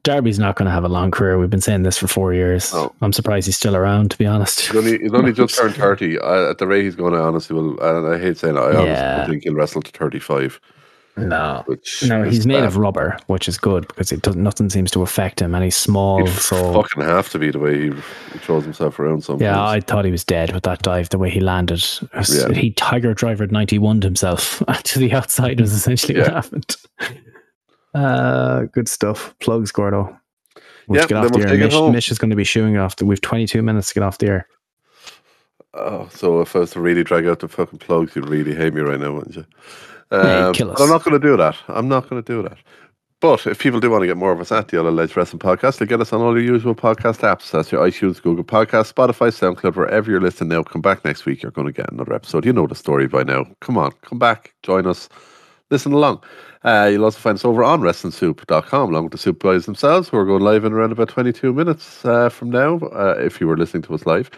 Darby's 0.04 0.40
not 0.40 0.56
going 0.56 0.68
to 0.68 0.72
have 0.72 0.86
a 0.86 0.90
long 0.90 1.12
career. 1.12 1.38
We've 1.38 1.50
been 1.50 1.60
saying 1.60 1.84
this 1.84 1.98
for 1.98 2.08
four 2.08 2.34
years. 2.34 2.72
No. 2.74 2.94
I'm 3.02 3.12
surprised 3.12 3.48
he's 3.48 3.58
still 3.58 3.76
around, 3.76 4.12
to 4.12 4.18
be 4.18 4.26
honest. 4.26 4.62
he's 4.62 4.76
only, 4.76 4.98
he's 5.00 5.14
only 5.14 5.34
just 5.42 5.58
turned 5.58 5.76
30. 5.76 6.20
I, 6.22 6.50
at 6.52 6.60
the 6.60 6.68
rate 6.68 6.86
he's 6.86 6.96
going, 6.96 7.14
I 7.14 7.18
honestly 7.20 7.56
will, 7.56 7.78
and 7.82 8.08
I 8.08 8.18
hate 8.18 8.38
saying 8.38 8.56
it, 8.56 8.60
I 8.60 8.72
Yeah. 8.72 9.16
honestly 9.18 9.34
think 9.34 9.44
he'll 9.44 9.54
wrestle 9.56 9.82
to 9.82 9.92
35. 9.92 10.62
No. 11.18 11.64
Which 11.66 12.04
No, 12.08 12.24
he's 12.24 12.46
made 12.48 12.56
bad. 12.62 12.64
of 12.66 12.78
rubber, 12.78 13.18
which 13.28 13.48
is 13.50 13.58
good 13.58 13.86
because 13.88 14.12
it 14.14 14.22
doesn't. 14.22 14.42
Nothing 14.42 14.70
seems 14.70 14.90
to 14.92 15.02
affect 15.02 15.42
him, 15.42 15.54
and 15.54 15.64
he's 15.64 15.76
small. 15.76 16.26
He'd 16.26 16.30
So 16.40 16.74
fucking 16.74 17.04
have 17.04 17.30
to 17.32 17.40
be 17.40 17.52
the 17.52 17.60
way 17.60 17.78
he, 17.78 17.86
he 18.32 18.40
throws 18.40 18.64
himself 18.64 18.98
around 18.98 19.24
sometimes. 19.24 19.42
yeah, 19.42 19.62
I 19.64 19.82
thought 19.82 20.06
he 20.06 20.12
was 20.12 20.24
dead 20.24 20.54
with 20.54 20.64
that 20.64 20.82
dive. 20.84 21.10
The 21.10 21.18
way 21.18 21.30
he 21.30 21.40
landed, 21.42 21.86
Yeah. 22.30 22.54
he 22.54 22.72
tiger 22.72 23.14
driver 23.14 23.46
ninety 23.48 23.78
one 23.78 24.02
himself 24.02 24.64
to 24.84 25.00
the 25.00 25.12
outside 25.14 25.60
was 25.60 25.74
essentially 25.74 26.18
what 26.20 26.32
happened. 26.32 26.76
Uh, 27.94 28.62
good 28.72 28.88
stuff. 28.88 29.36
Plugs, 29.40 29.72
Gordo. 29.72 30.18
We'll 30.88 31.02
Yeah, 31.02 31.08
get 31.08 31.18
off 31.18 31.32
the 31.32 31.40
we'll 31.40 31.48
air. 31.48 31.58
Mish. 31.58 31.94
Mish 31.94 32.12
is 32.12 32.18
going 32.18 32.30
to 32.30 32.36
be 32.36 32.44
shooing 32.44 32.78
off. 32.78 32.96
The, 32.96 33.06
we've 33.06 33.22
twenty 33.22 33.48
two 33.48 33.62
minutes 33.62 33.90
to 33.90 33.94
get 33.96 34.04
off 34.04 34.18
the 34.18 34.28
air. 34.28 34.48
Oh, 35.74 36.10
so 36.10 36.42
if 36.42 36.56
I 36.56 36.60
was 36.60 36.72
to 36.72 36.82
really 36.82 37.04
drag 37.04 37.26
out 37.26 37.40
the 37.40 37.48
fucking 37.48 37.80
plugs, 37.80 38.16
you'd 38.16 38.28
really 38.28 38.54
hate 38.54 38.74
me 38.74 38.82
right 38.82 39.00
now, 39.00 39.14
wouldn't 39.14 39.36
you? 39.36 39.46
Um, 40.12 40.54
kill 40.54 40.72
us. 40.72 40.82
I'm 40.82 40.90
not 40.90 41.04
going 41.04 41.20
to 41.20 41.28
do 41.28 41.38
that. 41.38 41.56
I'm 41.70 41.88
not 41.88 42.10
going 42.10 42.22
to 42.22 42.34
do 42.34 42.48
that. 42.48 42.58
But 43.22 43.46
if 43.46 43.60
people 43.60 43.80
do 43.80 43.92
want 43.92 44.02
to 44.02 44.08
get 44.08 44.18
more 44.18 44.32
of 44.32 44.42
us 44.42 44.52
at 44.52 44.70
the 44.70 44.82
Alleged 44.82 45.16
Wrestling 45.16 45.40
Podcast, 45.40 45.78
they 45.78 45.86
get 45.86 46.02
us 46.02 46.12
on 46.12 46.22
all 46.22 46.34
your 46.34 46.54
usual 46.54 46.74
podcast 46.74 47.20
apps. 47.20 47.52
That's 47.52 47.72
your 47.72 47.88
iTunes, 47.88 48.20
Google 48.20 48.44
Podcast, 48.44 48.92
Spotify, 48.92 49.30
SoundCloud, 49.30 49.76
wherever 49.76 50.10
you're 50.10 50.20
listening 50.20 50.50
now. 50.50 50.64
Come 50.64 50.82
back 50.82 51.06
next 51.06 51.26
week. 51.26 51.44
You're 51.44 51.52
going 51.52 51.68
to 51.68 51.72
get 51.72 51.92
another 51.92 52.16
episode. 52.16 52.46
You 52.46 52.52
know 52.52 52.66
the 52.66 52.74
story 52.74 53.08
by 53.08 53.22
now. 53.22 53.46
Come 53.60 53.78
on, 53.78 53.92
come 54.02 54.18
back, 54.18 54.56
join 54.64 54.88
us, 54.88 55.08
listen 55.70 55.94
along. 55.94 56.24
Uh, 56.64 56.90
you'll 56.92 57.04
also 57.04 57.20
find 57.20 57.36
us 57.36 57.46
over 57.46 57.64
on 57.64 57.82
WrestlingSoup.com, 57.82 58.90
along 58.90 59.04
with 59.04 59.12
the 59.12 59.20
Soup 59.20 59.38
Guys 59.38 59.68
themselves, 59.68 60.10
who 60.10 60.18
are 60.18 60.26
going 60.26 60.42
live 60.42 60.66
in 60.66 60.74
around 60.74 60.92
about 60.92 61.10
22 61.10 61.54
minutes 61.54 62.04
uh, 62.04 62.28
from 62.30 62.50
now, 62.50 62.78
uh, 62.78 63.16
if 63.20 63.40
you 63.40 63.48
were 63.48 63.58
listening 63.58 63.84
to 63.84 63.94
us 63.94 64.08
live. 64.08 64.32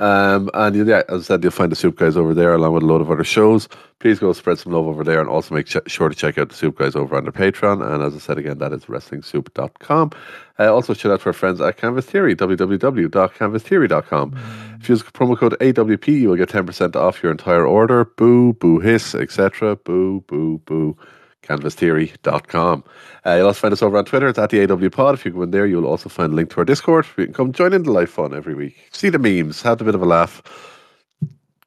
Um, 0.00 0.50
and 0.54 0.88
yeah, 0.88 1.02
as 1.10 1.20
I 1.20 1.24
said, 1.24 1.44
you'll 1.44 1.52
find 1.52 1.70
the 1.70 1.76
Soup 1.76 1.94
Guys 1.94 2.16
over 2.16 2.32
there, 2.32 2.54
along 2.54 2.72
with 2.72 2.82
a 2.82 2.86
load 2.86 3.02
of 3.02 3.10
other 3.10 3.22
shows. 3.22 3.68
Please 3.98 4.18
go 4.18 4.32
spread 4.32 4.58
some 4.58 4.72
love 4.72 4.86
over 4.86 5.04
there, 5.04 5.20
and 5.20 5.28
also 5.28 5.54
make 5.54 5.66
ch- 5.66 5.76
sure 5.86 6.08
to 6.08 6.14
check 6.14 6.38
out 6.38 6.48
the 6.48 6.54
Soup 6.54 6.74
Guys 6.76 6.96
over 6.96 7.14
on 7.16 7.24
their 7.24 7.32
Patreon. 7.32 7.86
And 7.86 8.02
as 8.02 8.14
I 8.14 8.18
said 8.18 8.38
again, 8.38 8.56
that 8.58 8.72
is 8.72 8.86
WrestlingSoup.com. 8.86 10.12
Uh, 10.58 10.74
also, 10.74 10.94
shout 10.94 11.12
out 11.12 11.20
to 11.20 11.26
our 11.26 11.32
friends 11.34 11.60
at 11.60 11.76
Canvas 11.76 12.06
Theory, 12.06 12.34
www.canvastheory.com. 12.34 14.38
If 14.80 14.88
you 14.88 14.94
use 14.94 15.02
promo 15.02 15.36
code 15.36 15.54
AWP, 15.60 16.08
you 16.08 16.30
will 16.30 16.36
get 16.36 16.48
10% 16.48 16.96
off 16.96 17.22
your 17.22 17.30
entire 17.30 17.66
order. 17.66 18.06
Boo, 18.06 18.54
boo, 18.54 18.78
hiss, 18.78 19.14
etc. 19.14 19.76
Boo, 19.76 20.24
boo, 20.26 20.62
boo. 20.64 20.96
CanvasTheory.com. 21.42 22.84
Uh, 23.26 23.34
you'll 23.34 23.46
also 23.46 23.60
find 23.60 23.72
us 23.72 23.82
over 23.82 23.96
on 23.98 24.04
Twitter. 24.04 24.28
It's 24.28 24.38
at 24.38 24.50
the 24.50 24.70
AW 24.70 24.88
Pod. 24.88 25.14
If 25.14 25.24
you 25.24 25.32
go 25.32 25.42
in 25.42 25.50
there, 25.50 25.66
you'll 25.66 25.86
also 25.86 26.08
find 26.08 26.32
a 26.32 26.36
link 26.36 26.50
to 26.50 26.58
our 26.58 26.64
Discord. 26.64 27.06
You 27.16 27.24
can 27.24 27.34
come 27.34 27.52
join 27.52 27.72
in 27.72 27.82
the 27.82 27.92
live 27.92 28.10
fun 28.10 28.34
every 28.34 28.54
week. 28.54 28.76
See 28.92 29.08
the 29.08 29.18
memes, 29.18 29.62
have 29.62 29.80
a 29.80 29.84
bit 29.84 29.94
of 29.94 30.02
a 30.02 30.06
laugh. 30.06 30.42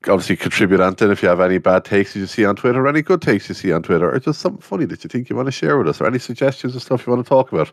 Obviously, 0.08 0.36
contribute 0.36 0.82
Anton 0.82 1.12
if 1.12 1.24
you 1.24 1.30
have 1.30 1.40
any 1.40 1.60
bad 1.60 1.86
takes 1.86 2.16
you 2.16 2.26
see 2.28 2.44
on 2.44 2.58
Twitter, 2.58 2.84
or 2.84 2.90
any 2.90 3.02
good 3.02 3.22
takes 3.22 3.48
you 3.48 3.56
see 3.56 3.72
on 3.72 3.84
Twitter, 3.84 4.14
or 4.14 4.20
just 4.20 4.42
something 4.42 4.62
funny 4.62 4.86
that 4.86 5.04
you 5.04 5.08
think 5.08 5.30
you 5.30 5.36
want 5.36 5.48
to 5.48 5.52
share 5.52 5.78
with 5.78 5.88
us, 5.88 6.02
or 6.02 6.08
any 6.08 6.20
suggestions 6.20 6.76
or 6.76 6.82
stuff 6.82 7.08
you 7.08 7.14
want 7.14 7.26
to 7.26 7.30
talk 7.30 7.52
about. 7.54 7.72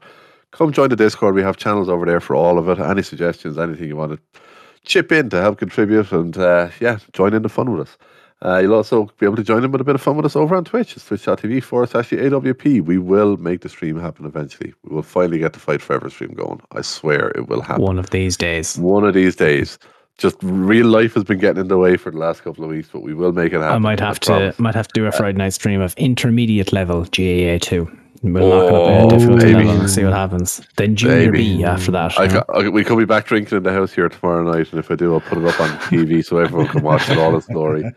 Come 0.52 0.72
join 0.72 0.90
the 0.90 0.96
Discord. 0.96 1.34
We 1.34 1.42
have 1.42 1.56
channels 1.56 1.88
over 1.88 2.06
there 2.06 2.20
for 2.20 2.36
all 2.36 2.58
of 2.58 2.68
it. 2.68 2.78
Any 2.78 3.02
suggestions, 3.02 3.58
anything 3.58 3.88
you 3.88 3.96
want 3.96 4.12
to 4.12 4.40
chip 4.84 5.10
in 5.12 5.28
to 5.30 5.40
help 5.40 5.58
contribute, 5.58 6.12
and 6.12 6.36
uh, 6.38 6.70
yeah, 6.80 6.98
join 7.12 7.34
in 7.34 7.42
the 7.42 7.48
fun 7.48 7.70
with 7.72 7.88
us. 7.88 7.98
Uh, 8.42 8.58
you'll 8.58 8.74
also 8.74 9.04
be 9.18 9.26
able 9.26 9.36
to 9.36 9.42
join 9.42 9.62
in 9.64 9.70
with 9.70 9.80
a 9.80 9.84
bit 9.84 9.94
of 9.94 10.00
fun 10.00 10.16
with 10.16 10.24
us 10.24 10.34
over 10.34 10.56
on 10.56 10.64
Twitch. 10.64 10.96
It's 10.96 11.04
twitch.tv 11.04 11.62
forward 11.62 11.90
slash 11.90 12.10
AWP. 12.10 12.82
We 12.82 12.96
will 12.96 13.36
make 13.36 13.60
the 13.60 13.68
stream 13.68 13.98
happen 14.00 14.24
eventually. 14.24 14.72
We 14.84 14.94
will 14.94 15.02
finally 15.02 15.38
get 15.38 15.52
the 15.52 15.58
Fight 15.58 15.82
Forever 15.82 16.08
stream 16.08 16.32
going. 16.32 16.60
I 16.72 16.80
swear 16.80 17.30
it 17.34 17.48
will 17.48 17.60
happen. 17.60 17.82
One 17.82 17.98
of 17.98 18.10
these 18.10 18.36
days. 18.38 18.78
One 18.78 19.04
of 19.04 19.12
these 19.14 19.36
days. 19.36 19.78
Just 20.16 20.36
real 20.42 20.86
life 20.86 21.14
has 21.14 21.24
been 21.24 21.38
getting 21.38 21.62
in 21.62 21.68
the 21.68 21.78
way 21.78 21.96
for 21.96 22.10
the 22.10 22.18
last 22.18 22.42
couple 22.42 22.64
of 22.64 22.70
weeks, 22.70 22.88
but 22.92 23.00
we 23.00 23.14
will 23.14 23.32
make 23.32 23.52
it 23.52 23.60
happen. 23.60 23.74
I 23.74 23.78
might 23.78 24.00
have 24.00 24.20
to 24.20 24.26
promise. 24.26 24.58
might 24.58 24.74
have 24.74 24.88
to 24.88 24.92
do 24.94 25.06
a 25.06 25.12
Friday 25.12 25.38
night 25.38 25.54
stream 25.54 25.80
of 25.80 25.94
intermediate 25.94 26.72
level 26.72 27.04
GAA 27.04 27.58
two. 27.58 27.90
We'll 28.22 28.48
knock 28.48 28.68
it 28.68 28.74
up 28.74 28.74
Oh, 28.74 29.06
a 29.06 29.10
difficulty 29.10 29.44
baby. 29.46 29.64
level 29.64 29.80
and 29.80 29.90
see 29.90 30.04
what 30.04 30.12
happens. 30.12 30.60
Then 30.76 30.94
junior 30.94 31.32
Baby. 31.32 31.56
B 31.56 31.64
after 31.64 31.90
that. 31.92 32.18
I 32.18 32.24
you 32.24 32.30
know? 32.32 32.44
I- 32.54 32.68
we 32.68 32.84
could 32.84 32.98
be 32.98 33.04
back 33.06 33.26
drinking 33.26 33.56
in 33.58 33.62
the 33.64 33.72
house 33.72 33.92
here 33.92 34.08
tomorrow 34.08 34.42
night, 34.44 34.70
and 34.72 34.78
if 34.78 34.90
I 34.90 34.94
do, 34.94 35.14
I'll 35.14 35.20
put 35.20 35.38
it 35.38 35.44
up 35.46 35.58
on 35.60 35.70
TV 35.88 36.22
so 36.24 36.36
everyone 36.38 36.68
can 36.68 36.82
watch 36.82 37.08
it 37.08 37.16
all 37.18 37.34
its 37.36 37.46
glory. 37.46 37.82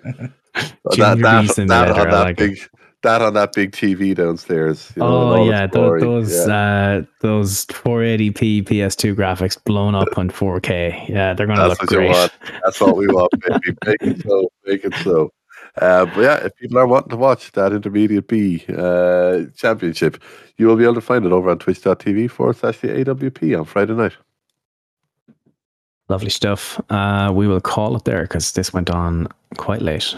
that, 0.55 1.17
that, 1.19 1.19
that 1.67 1.89
that 2.11 2.23
like 2.23 2.39
it. 2.41 2.49
big, 2.51 2.59
that 3.01 3.21
on 3.21 3.33
that 3.33 3.51
big 3.53 3.71
TV 3.73 4.15
downstairs. 4.15 4.93
You 4.95 5.01
know, 5.01 5.33
Oh 5.33 5.49
yeah, 5.49 5.67
its 5.67 5.73
those 6.01 6.47
Yeah. 6.47 6.53
uh, 6.55 7.01
those 7.19 7.65
480p 7.65 8.63
PS2 8.63 9.15
graphics 9.15 9.61
blown 9.65 9.93
up 9.93 10.17
on 10.17 10.29
4K. 10.29 11.09
Yeah, 11.09 11.33
they're 11.33 11.47
going 11.47 11.59
to 11.59 11.67
That's 11.67 11.81
look 11.81 11.89
great. 11.89 12.31
That's 12.63 12.79
what 12.79 12.95
we 12.95 13.07
want, 13.07 13.29
baby. 13.41 13.75
Make 13.85 14.01
it 14.03 14.21
so. 14.23 14.49
Make 14.65 14.85
it 14.85 14.93
so. 15.03 15.31
Uh, 15.81 16.05
but 16.05 16.21
yeah, 16.21 16.35
if 16.45 16.55
people 16.57 16.77
are 16.77 16.85
wanting 16.87 17.09
to 17.09 17.17
watch 17.17 17.51
that 17.53 17.73
intermediate 17.73 18.27
B 18.27 18.63
uh, 18.77 19.41
championship, 19.55 20.21
you 20.57 20.67
will 20.67 20.75
be 20.75 20.83
able 20.83 20.93
to 20.95 21.01
find 21.01 21.25
it 21.25 21.31
over 21.31 21.49
on 21.49 21.57
twitch.tv 21.57 22.29
forward 22.29 22.57
slash 22.57 22.77
the 22.79 22.89
AWP 22.89 23.57
on 23.57 23.65
Friday 23.65 23.93
night. 23.93 24.13
Lovely 26.09 26.29
stuff. 26.29 26.79
Uh, 26.91 27.31
we 27.33 27.47
will 27.47 27.61
call 27.61 27.95
it 27.95 28.03
there 28.05 28.21
because 28.23 28.51
this 28.51 28.71
went 28.73 28.89
on 28.89 29.27
quite 29.57 29.81
late. 29.81 30.13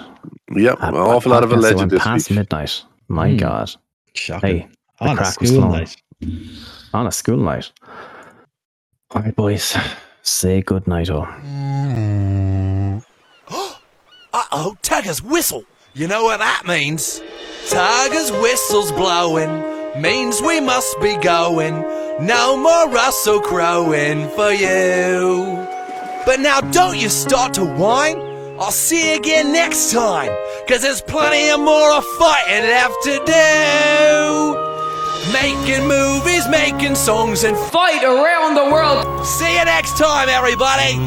Yeah, 0.54 0.72
Uh, 0.74 0.90
an 0.90 0.96
awful 0.96 1.32
lot 1.32 1.44
of 1.44 1.52
a 1.52 1.56
podcast 1.56 1.62
that 1.62 1.62
legend 1.62 1.80
went 1.80 1.92
this 1.92 2.04
past 2.04 2.30
week. 2.30 2.38
midnight. 2.40 2.84
My 3.08 3.30
Hmm. 3.32 3.38
God. 3.38 3.72
Shocking. 4.14 4.60
Hey, 4.60 4.68
the 5.00 5.06
On 5.06 5.12
a 5.12 5.16
crack 5.16 5.40
was 5.40 5.50
school 5.50 5.62
flowing. 5.62 5.72
night. 5.72 5.96
on 6.94 7.08
a 7.08 7.12
school 7.12 7.38
night. 7.38 7.72
All 9.12 9.22
right, 9.22 9.36
boys. 9.36 9.78
Say 10.22 10.62
good 10.64 10.88
night, 10.88 11.10
oh. 11.10 11.22
Uh 11.24 13.00
oh, 14.52 14.76
Tiger's 14.82 15.22
whistle. 15.22 15.64
You 15.94 16.08
know 16.08 16.24
what 16.24 16.40
that 16.40 16.64
means? 16.66 17.22
Tiger's 17.70 18.32
whistle's 18.32 18.92
blowing, 18.92 20.02
means 20.02 20.42
we 20.42 20.60
must 20.60 21.00
be 21.02 21.16
going. 21.18 21.82
No 22.26 22.58
more 22.58 22.90
Russell 22.90 23.40
crowing 23.42 24.30
for 24.30 24.52
you. 24.52 25.66
But 26.26 26.40
now 26.40 26.62
don't 26.62 26.98
you 26.98 27.10
start 27.10 27.54
to 27.56 27.66
whine. 27.66 28.20
I'll 28.60 28.72
see 28.72 29.12
you 29.12 29.18
again 29.18 29.52
next 29.52 29.92
time, 29.92 30.32
cause 30.68 30.82
there's 30.82 31.02
plenty 31.02 31.50
of 31.50 31.60
more 31.60 31.92
of 31.92 32.06
fighting 32.18 32.64
left 32.64 32.96
to 33.04 33.20
do. 33.26 34.62
Making 35.34 35.88
movies, 35.88 36.48
making 36.48 36.96
songs, 36.96 37.44
and 37.44 37.58
Fight 37.58 38.04
around 38.04 38.56
the 38.56 38.64
world. 38.72 39.26
see 39.26 39.58
you 39.58 39.66
next 39.66 39.98
time, 39.98 40.30
everybody. 40.30 40.96